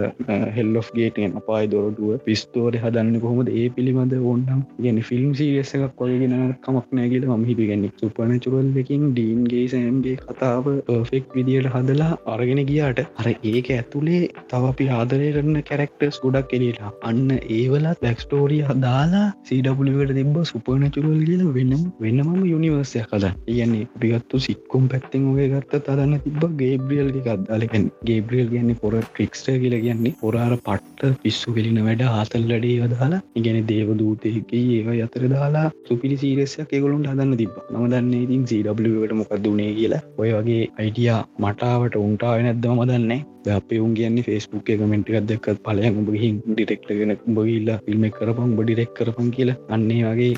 හෙල් 0.52 0.74
ගේටෙන් 0.92 1.36
අපායි 1.40 1.70
දොරටුව 1.70 2.18
පිස්තෝර 2.26 2.74
හදන්න 2.76 3.20
කොහොමද? 3.20 3.50
ඒ 3.52 3.68
පිළිබඳ 3.70 4.14
ඕන්නම්. 4.22 4.62
ගැන 4.80 5.00
ෆිල්ම් 5.04 5.32
සීරියස 5.34 5.74
එකක් 5.78 6.02
වයගෙන 6.04 6.36
කමක් 6.60 6.88
නෑගල 6.92 7.28
ම 7.30 7.44
හිතුගැන්නේ 7.50 7.94
සුපනචුරල්ලකින් 8.00 9.04
ඩීන්ගේ 9.10 9.66
සෑම්ගේ 9.68 10.16
කතාව 10.24 10.70
පර්ෆෙක්් 10.88 11.30
විදියට 11.32 11.70
හදලා 11.70 12.12
අරගෙන 12.28 12.62
ගියාට 12.64 13.04
අර 13.16 13.28
ඒක 13.28 13.70
ඇතුළේ 13.72 14.22
තව 14.48 14.72
අපි 14.72 14.90
ආදරය 14.92 15.30
කරන 15.32 15.62
කැරක්ටර්ස් 15.64 16.20
ගොඩක් 16.20 16.58
එලියලා 16.60 16.94
අන්න 17.04 17.36
ඒවලත් 17.52 18.04
බැක්ස්ටෝරිය 18.04 18.64
දාලා 18.80 19.26
සීඩපුලිවට 19.44 20.16
තිබ 20.16 20.42
සුපනචුරල් 20.46 21.20
කියල 21.22 21.46
වෙනම් 21.52 21.86
වෙනමම 22.00 22.42
යුනිවර්සය 22.46 23.06
කද 23.06 23.34
කියන්නේ 23.46 23.88
පිගත්තු 24.00 24.44
සික්කුම් 24.48 24.90
පැත්තෙන් 24.90 25.30
ඔගේ 25.30 25.50
ගත්ත 25.50 25.84
තදන්න 25.86 26.26
තිබ 26.26 26.44
ගේබ්‍රියල් 26.60 27.10
එකක්දාලකැන් 27.22 27.86
ගේබ්‍රියල් 28.02 28.50
කියන්නේ 28.50 28.80
පොර 28.82 28.94
ට්‍රික්ස්ට 28.98 29.48
කියල 29.56 29.76
කියන්නේ 29.78 30.16
පොරාර 30.20 30.54
පට්ට 30.60 31.22
පිස්සු 31.24 31.56
කෙලින 31.56 31.80
වැඩ 31.82 32.04
ආතල්ලඩේ 32.10 32.76
වදාලා 32.84 33.22
ඉගැන 33.36 33.60
දේවදූතයගේ 33.70 34.64
ඒව 34.70 34.90
අතර 35.06 35.26
දාලා 35.34 35.66
සුපිරි 35.88 36.18
සීරෙසයක් 36.18 36.72
ඒගොලුන්ට 36.72 37.10
හදන්න 37.12 37.36
තිබ 37.36 37.58
නම 37.66 37.88
දන්න 37.88 38.14
ඉතින් 38.20 38.46
සීඩට 38.46 39.18
මොකක්දුනේ 39.20 39.72
කියලා. 39.74 40.02
ඔය 40.18 40.30
වගේ 40.32 40.64
අයිඩියා 40.80 41.20
මටාවට 41.40 42.00
උන්ටාව 42.00 42.42
නැද්දම 42.42 42.82
දන්නේ. 42.86 43.22
අපේ 43.58 43.80
උන් 43.86 43.94
කියන්නේ 44.00 44.26
ෆෙස්බුක් 44.28 44.64
කමෙන්ට් 44.70 45.10
එකක් 45.12 45.28
දෙක්කත් 45.32 45.62
පලය 45.66 45.90
උඹ 45.92 46.10
හින් 46.24 46.36
ඩිරෙක්ටගෙන 46.50 47.14
උඹගල්ලා 47.18 47.78
ෆිල්ම් 47.86 48.06
කරපන් 48.18 48.56
බ 48.58 48.60
ඩිරෙක් 48.64 48.94
කරපන් 49.00 49.30
කියලා. 49.38 49.58
අන්නේ 49.76 50.02
වගේ 50.08 50.34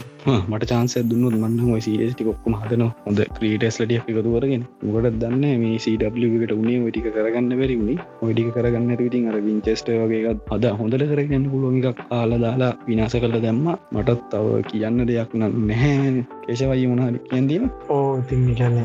මට 0.52 0.70
චාන්ස 0.72 0.96
දුන්නත් 1.12 1.38
මන්න 1.42 1.74
ඔය 1.76 1.82
සීස්ටි 1.88 2.28
කොක්කම 2.30 2.58
හදන 2.62 2.86
හොඳ 3.06 3.22
ක්‍රීටස් 3.38 3.80
ලටිය 3.82 4.02
එකතුවරගෙන 4.02 4.66
මොකට 4.84 5.20
දන්න? 5.22 5.46
මේ 5.64 5.80
සීට 5.86 6.04
උනේ 6.58 6.80
ටික 6.92 7.08
කරගන්න 7.16 7.54
වැරිුණි 7.60 7.96
ඔඩික 8.28 8.50
කරගන්න 8.56 9.06
ඉතින් 9.08 9.30
අර 9.32 9.38
විංචෙස්ට 9.48 9.90
වගේ 10.02 10.36
අද 10.56 10.66
හොඳට 10.80 11.06
කරගන්න 11.12 11.50
පුළුවන් 11.54 11.80
එකක් 11.92 12.02
කාල 12.10 12.38
දාලා 12.44 12.74
විනාස 12.88 13.16
කල 13.24 13.38
දැම්ම. 13.46 13.66
මටත් 13.96 14.30
තව 14.32 14.62
කියන්න 14.70 15.06
දෙයක් 15.10 15.34
නම් 15.40 15.56
නැහැ. 15.70 16.26
කේශවයි 16.46 16.88
මොනාද 16.92 17.18
කියන්දීම 17.30 17.66
ඕ 17.96 18.20
ඉතින් 18.22 18.44
ගැන 18.60 18.78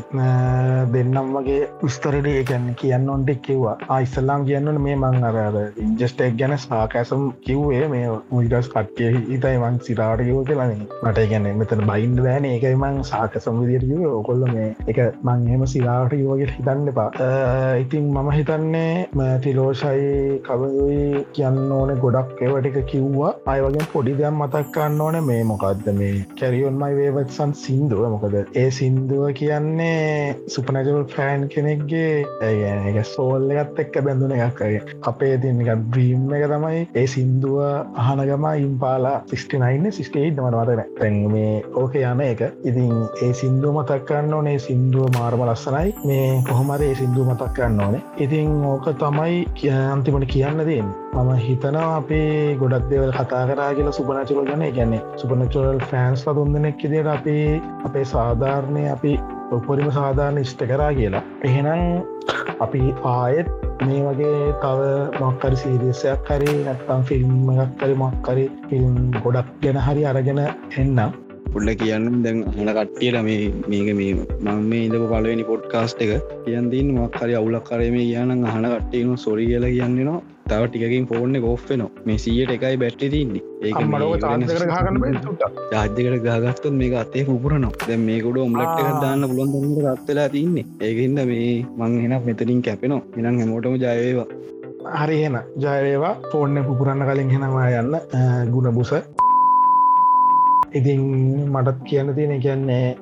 දෙන්නම් 0.93 1.33
වගේ 1.37 1.61
උස්තරට 1.87 2.27
ඒගැන්න 2.33 2.67
කියන්න 2.81 3.09
ඔොන්ට 3.13 3.31
කිව්වා. 3.47 3.75
ආයිස්සල්ලාම් 4.17 4.45
කියන්නන 4.45 4.79
මේ 4.81 4.95
මං 4.95 5.23
අරද 5.23 5.57
ඉන්ජස්ටෙක් 5.77 6.37
ගැන 6.37 6.53
සාකැසම් 6.59 7.23
කිව්වේ 7.41 7.87
මේ 7.87 8.05
මුයිටස් 8.29 8.69
කට්ටිය 8.69 9.09
හිතයි 9.27 9.57
මං 9.59 9.77
සිරාට 9.81 10.21
කිව 10.21 10.39
කියලන 10.43 10.71
මට 11.01 11.25
ගැන 11.31 11.47
මෙතන 11.59 11.83
බයින්ඩ 11.89 12.21
දෑන 12.25 12.47
ඒකයි 12.47 12.75
මං 12.75 12.97
සාකසම් 13.03 13.59
විදිරකිව 13.61 14.05
ඔකොල්ල 14.11 14.45
මේ 14.47 14.69
එක 14.85 15.01
මං 15.23 15.45
එම 15.49 15.65
සිරාට 15.67 16.15
යෝගෙට 16.15 16.53
හිතන්න 16.53 16.91
එපා. 16.91 17.09
ඉතින් 17.77 18.07
මම 18.13 18.31
හිතන්නේ 18.31 18.91
මැතිලෝෂයි 19.13 20.41
කවදුයි 20.41 21.25
කියන්න 21.31 21.71
ඕන 21.71 21.93
ගොඩක් 21.97 22.41
ඒවටික 22.41 22.79
කිව්වා. 22.87 23.33
අය 23.47 23.59
වගේ 23.61 23.87
පොඩි 23.93 24.17
දෙයක් 24.19 24.33
මතක්කන්න 24.33 25.01
ඕන. 25.01 25.19
මේ 25.23 25.41
මොකක්ද 25.43 25.87
මේ 25.93 26.25
කැරියොන්මයි 26.39 26.93
වේවත්සන් 26.95 27.55
සින්දුව? 27.55 28.03
මොකද 28.09 28.37
ඒ 28.55 28.67
සින්දුව 28.71 29.27
කියන්නේ 29.33 30.35
සුපනජවල් 30.49 31.07
ෆෑන් 31.15 31.47
කෙනෙක්ගේ 31.49 32.11
ඇගැන 32.43 32.91
එක 32.91 33.01
සෝල්ල 33.07 33.57
එකත් 33.57 33.79
එක්ක 33.79 33.96
බැඳුන 34.01 34.33
එකක්ගේ 34.37 34.81
අපේ 35.03 35.33
තින් 35.37 35.61
එක 35.63 35.83
බ්‍රීම් 35.87 36.27
එක 36.33 36.45
තමයි 36.47 36.81
ඒ 36.95 37.05
සින්දුව 37.07 37.57
අහනගම 37.97 38.45
ඉම්පාලා 38.59 39.15
69 39.27 39.91
සිස්ටේට් 39.91 40.39
මනවතන 40.39 40.83
පැන් 40.99 41.17
මේ 41.31 41.63
ඕක 41.75 41.95
යන 41.95 42.21
එක. 42.21 42.41
ඉතින් 42.63 42.93
ඒ 43.21 43.31
සින්දුව 43.33 43.77
මතක්කන්න 43.77 44.33
ඕනේ 44.33 44.57
සින්දුව 44.59 45.09
මාර්ම 45.13 45.43
ලස්සනයි. 45.43 45.95
මේ 46.05 46.43
කොහොමද 46.49 46.81
ඒ 46.81 46.95
සින්දුව 46.95 47.31
මතක්කන්න 47.31 47.79
ඕනේ. 47.79 48.03
ඉතින් 48.17 48.53
ඕක 48.65 48.89
තමයි 48.95 49.45
කිය 49.55 49.73
අන්තිමට 49.73 50.27
කියන්න 50.27 50.63
දෙන්න 50.63 50.93
මම 51.15 51.31
හිතනවා 51.37 51.87
අපේ 51.95 52.55
ගොඩක් 52.55 52.89
දෙවල් 52.89 53.11
කතා 53.13 53.43
කරා 53.47 53.71
කියලා 53.73 53.93
සුපනචුරල් 53.93 54.45
ගන. 54.45 54.67
ගැන්නේ 54.69 55.01
සුපනචුරල් 55.17 55.79
ෆෑන්ස් 55.89 56.27
ලදුන්දනෙක් 56.27 56.83
ඉදිට 56.83 57.07
අපි 57.07 57.37
අපේ 57.85 58.05
සාධාරණය 58.07 58.83
අපි 58.89 59.13
උපරිම 59.51 59.89
සාධාරණ 59.91 60.41
ඉෂ්ට 60.43 60.61
කරා 60.71 60.91
කියලා. 60.93 61.23
එහෙනම් 61.43 61.81
අපි 62.59 62.81
ආයෙත් 63.11 63.47
මේ 63.85 64.01
වගේ 64.07 64.33
තව 64.63 64.89
මොක්කරි 65.21 65.61
සීරියසයක් 65.63 66.31
හරි 66.31 66.57
නැත්තම් 66.65 67.05
ෆිල්ම් 67.09 67.31
එකක් 67.55 67.77
කරි 67.81 67.95
මක්කරි 68.01 68.45
ෆිල්ම් 68.69 68.97
ගොඩක් 69.23 69.49
ගැන 69.63 69.79
හරි 69.87 70.03
අරගෙන 70.11 70.41
එන්නම්. 70.43 71.11
පුල්ල 71.53 71.69
කියන්න 71.81 72.23
දැන් 72.23 72.39
හන 72.55 72.71
කට්ටියට 72.77 73.19
මේ 73.27 73.43
මේක 73.71 73.91
මේ 73.99 74.13
මං 74.45 74.63
මේ 74.71 74.87
ඉදක 74.87 75.05
පලවෙනි 75.11 75.45
පොඩ්කාස්ට් 75.51 76.01
එක 76.05 76.11
කියන්දීන් 76.45 76.89
මක්කරි 76.97 77.37
අවුලක් 77.41 77.69
කරේ 77.69 77.93
මේ 77.95 78.09
කියන්න 78.11 78.49
අහන 78.49 78.67
කට්ටේන 78.73 79.15
සොරි 79.25 79.45
කියලා 79.51 79.75
කියන්නවා 79.77 80.19
තව 80.51 80.63
ටිකකින් 80.69 81.05
ෆෝර්න 81.11 81.35
ගෝෆ්වෙන 81.45 81.83
මේ 82.07 82.17
සියට 82.23 82.51
එකයි 82.55 82.77
බැට්ටි 82.83 83.09
තින්නේ. 83.13 83.43
ඒක 83.67 83.77
ජාධ්‍යකට 85.73 86.23
ගාගත්තොත් 86.27 86.73
මේ 86.81 86.91
අතේ 87.03 87.25
පුරනවා 87.27 87.71
දැ 87.87 87.97
මේකුඩ 88.07 88.41
ඔම්ලට් 88.45 88.81
එක 88.81 88.89
දාන්න 89.05 89.29
පුළොන් 89.29 89.53
දන්නට 89.53 89.85
රත්වෙලා 89.93 90.29
තින්නේ. 90.35 90.65
ඒකහින්ද 90.87 91.19
මේ 91.31 91.53
මං 91.79 91.91
එෙනක් 92.03 92.25
මෙතරින් 92.31 92.61
කැපෙනවා. 92.67 93.03
එනම් 93.17 93.39
හැමෝටම 93.41 93.77
ජයවේවා 93.85 94.27
හරි 94.99 95.21
හෙන 95.23 95.37
ජයවේවා 95.63 96.15
ෆෝර්න 96.31 96.59
පුපුරන්න 96.67 97.07
කලින් 97.09 97.31
හෙනවා 97.35 97.69
යන්න. 97.81 97.95
ගුණ 98.53 98.75
බුස 98.79 98.93
ඉතින් 100.77 101.01
මටත් 101.47 101.79
කියන්න 101.89 102.13
තියෙන 102.15 102.41
කියන්නේ 102.41 102.95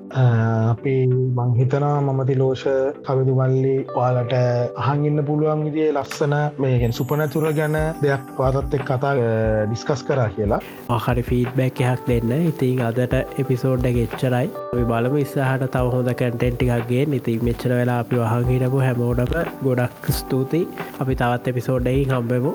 අපි 0.72 0.94
මංහිතනා 1.40 1.94
මමති 2.02 2.36
ලෝෂ 2.42 2.64
කවිදු 3.08 3.36
මල්ලි 3.40 3.76
වාලට 3.96 4.36
අහංගන්න 4.84 5.24
පුළුවන් 5.30 5.64
විදිේ 5.68 5.90
ලස්සන 5.94 6.36
මේගෙන් 6.66 6.96
සුපනතුර 7.00 7.48
ගැන 7.60 7.78
දෙයක් 8.04 8.32
පාතත් 8.38 8.76
එක් 8.78 8.86
කතා 8.90 9.14
ඩිස්කස් 9.18 10.04
කරා 10.10 10.30
කියලා. 10.36 10.62
ආහරි 10.90 11.24
ෆීඩ්බැක් 11.30 11.82
එකක් 11.88 12.06
දෙන්න. 12.10 12.34
ඉතින් 12.52 12.84
අදට 12.90 13.16
එපිසෝඩ්ඩ 13.44 13.90
ගෙච්චරයි 13.98 14.48
ඔයි 14.76 14.86
බලම 14.92 15.18
ඉස්සාහට 15.24 15.68
තව 15.76 15.94
හොඳ 15.96 16.12
කැන්ටෙන්ටිකක්ගේ 16.22 17.04
ඉතින් 17.20 17.46
මෙච්චර 17.50 17.72
වෙලා 17.80 18.00
අපි 18.06 18.22
වහහිටපු 18.24 18.84
හැමෝඩම 18.86 19.36
ගොඩක් 19.66 20.12
ස්තුතියි. 20.20 20.70
අපි 21.02 21.20
තවත් 21.24 21.54
එපිසෝඩ්ඩයි 21.54 22.06
හම්බෙමු. 22.14 22.54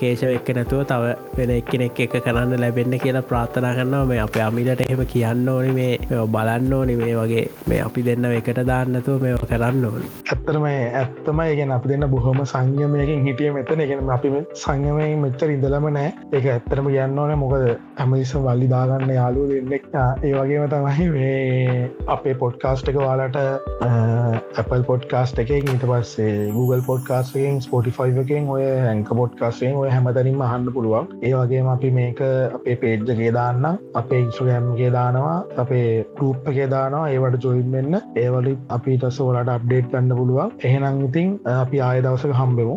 කේශව 0.00 0.30
එක්ක 0.38 0.54
නැතුව 0.58 0.84
තව 0.92 1.14
වෙන 1.38 1.54
එක්කෙනෙක් 1.58 2.00
එක 2.06 2.18
කරන්න 2.24 2.60
ලැබෙන්න 2.64 2.98
කියලා 3.04 3.26
ප්‍රාථනා 3.30 3.74
කරන්නවා 3.76 4.04
මේ 4.10 4.20
අප 4.26 4.36
අමිලට 4.54 4.84
එහෙම 4.86 5.04
කියන්න 5.12 5.48
ඕනි 5.54 5.72
මේ 5.78 6.22
බලන්න 6.34 6.72
ඕනි 6.78 6.96
මේ 7.02 7.14
වගේ 7.20 7.44
මේ 7.70 7.80
අපි 7.86 8.06
දෙන්න 8.08 8.26
එකට 8.30 8.60
දාන්නතුව 8.70 9.22
මේ 9.24 9.34
කරන්න 9.52 9.84
ඕන. 9.90 10.02
ඇත්තරම 10.32 10.66
ඇත්තම 10.70 11.40
ඉගෙන 11.46 11.72
අපි 11.76 11.92
දෙන්න 11.92 12.08
බොහොම 12.14 12.42
සංයමයකින් 12.52 13.24
හිටිය 13.26 13.52
මෙතන. 13.56 13.82
එකෙන 13.84 14.10
අපි 14.16 14.32
සංයමයෙන් 14.64 15.18
මෙච්චර 15.24 15.54
ඉඳලම 15.56 15.88
නෑ 15.96 16.12
ඒක 16.36 16.46
ඇත්තරම 16.54 16.90
කියන්න 16.94 17.18
ඕන. 17.22 17.34
මොකද 17.42 17.64
ඇමදිස 18.02 18.34
වල්ලි 18.46 18.68
දාගන්න 18.74 19.14
යාලු 19.18 19.48
දෙන්නෙක් 19.50 19.88
ඒ 19.94 20.32
වගේම 20.38 20.68
තමයි 20.74 21.08
මේ 21.16 21.90
අපේ 22.16 22.34
පොඩ්කාස්ට් 22.42 22.92
එක 22.92 23.00
වාලට 23.02 23.40
Apple 24.62 24.82
පොඩ්කාස්ට් 24.90 25.42
එක 25.44 25.52
ඊට 25.56 25.86
පස්සේ 25.90 26.52
Google 26.56 26.82
පොඩ්කාස්ටෙන් 26.90 27.60
ස්පොටිෆයි 27.66 28.18
එකෙන් 28.24 28.48
ඔය 28.56 28.64
ඇංක 28.92 29.12
පොඩ්කාස්ටෙන් 29.22 29.80
ඔය 29.82 29.90
හැමතරින්ම 29.96 30.46
අහන්න 30.48 30.70
පුළුවන්. 30.78 31.10
ඒ 31.26 31.34
වගේම 31.40 31.72
අපි 31.74 31.90
මේක 31.98 32.24
අපේ 32.60 32.78
පේජ්ජගේ 32.84 33.32
දාන්න 33.38 33.66
අපේ 34.02 34.22
ඉන්ස්්‍රගෑම්ගේ 34.34 34.90
දානවා 34.92 35.36
අපේ 35.56 36.04
එක 36.50 36.70
දානවා 36.70 37.08
ඒවට 37.08 37.44
ජොයින් 37.44 37.68
වෙන්න. 37.72 37.94
ඒවලි 38.16 38.52
අපි 38.68 38.96
තස 38.98 39.18
වලට 39.20 39.48
අප්ඩේට් 39.48 39.90
කන්න 39.92 40.16
පුළුවන්. 40.18 40.50
එහෙනම් 40.64 41.04
ඉතින් 41.08 41.28
අපි 41.52 41.80
ආය 41.80 42.02
දවසක 42.02 42.34
හම්බෙමු. 42.40 42.76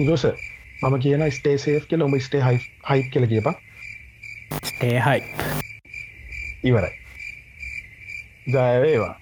ඉගොස 0.00 0.26
මම 0.82 0.98
කියන 1.00 1.24
ස්ටේසේ් 1.30 1.80
කෙ 1.88 2.02
ඔම 2.02 2.18
ස්ටේ 2.20 2.42
හයි 2.42 2.60
හයි 2.90 3.08
කල 3.10 3.26
කියපා 3.26 3.54
ඒහයි 4.82 5.20
ඉවරයි. 6.64 6.92
ජයවේවා 8.48 9.21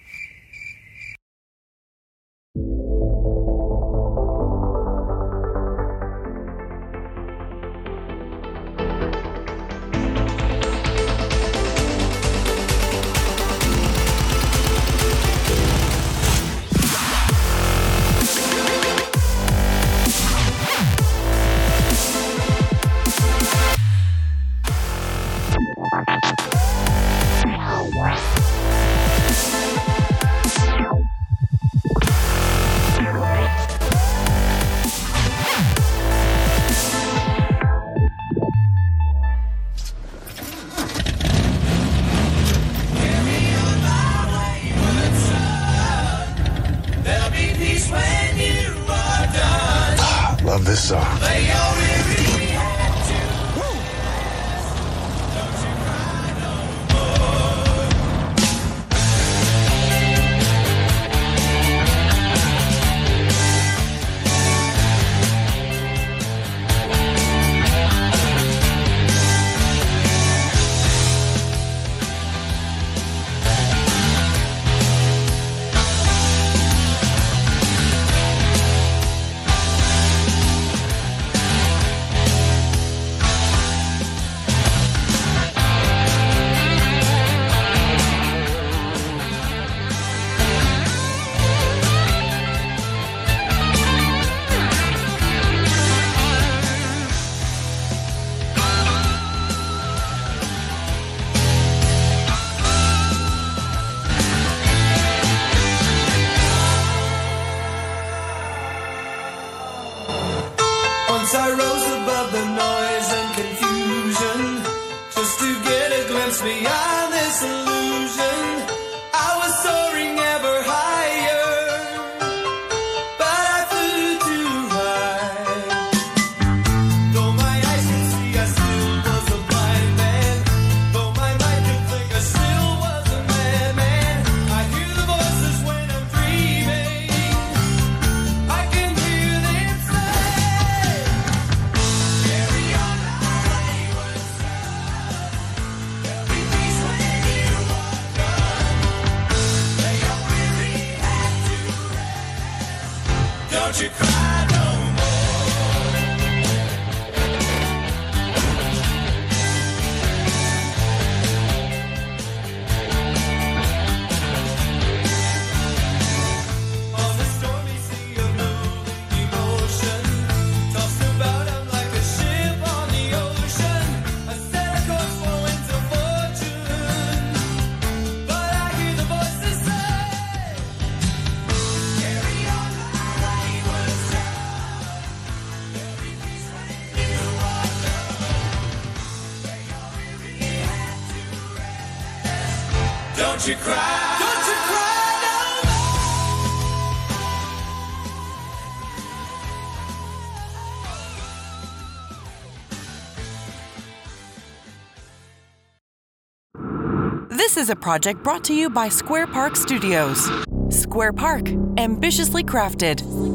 a 207.70 207.76
project 207.76 208.22
brought 208.22 208.42
to 208.44 208.54
you 208.54 208.68
by 208.68 208.88
Square 208.88 209.28
Park 209.28 209.54
Studios. 209.56 210.30
Square 210.70 211.12
Park, 211.14 211.48
ambitiously 211.78 212.42
crafted. 212.42 213.29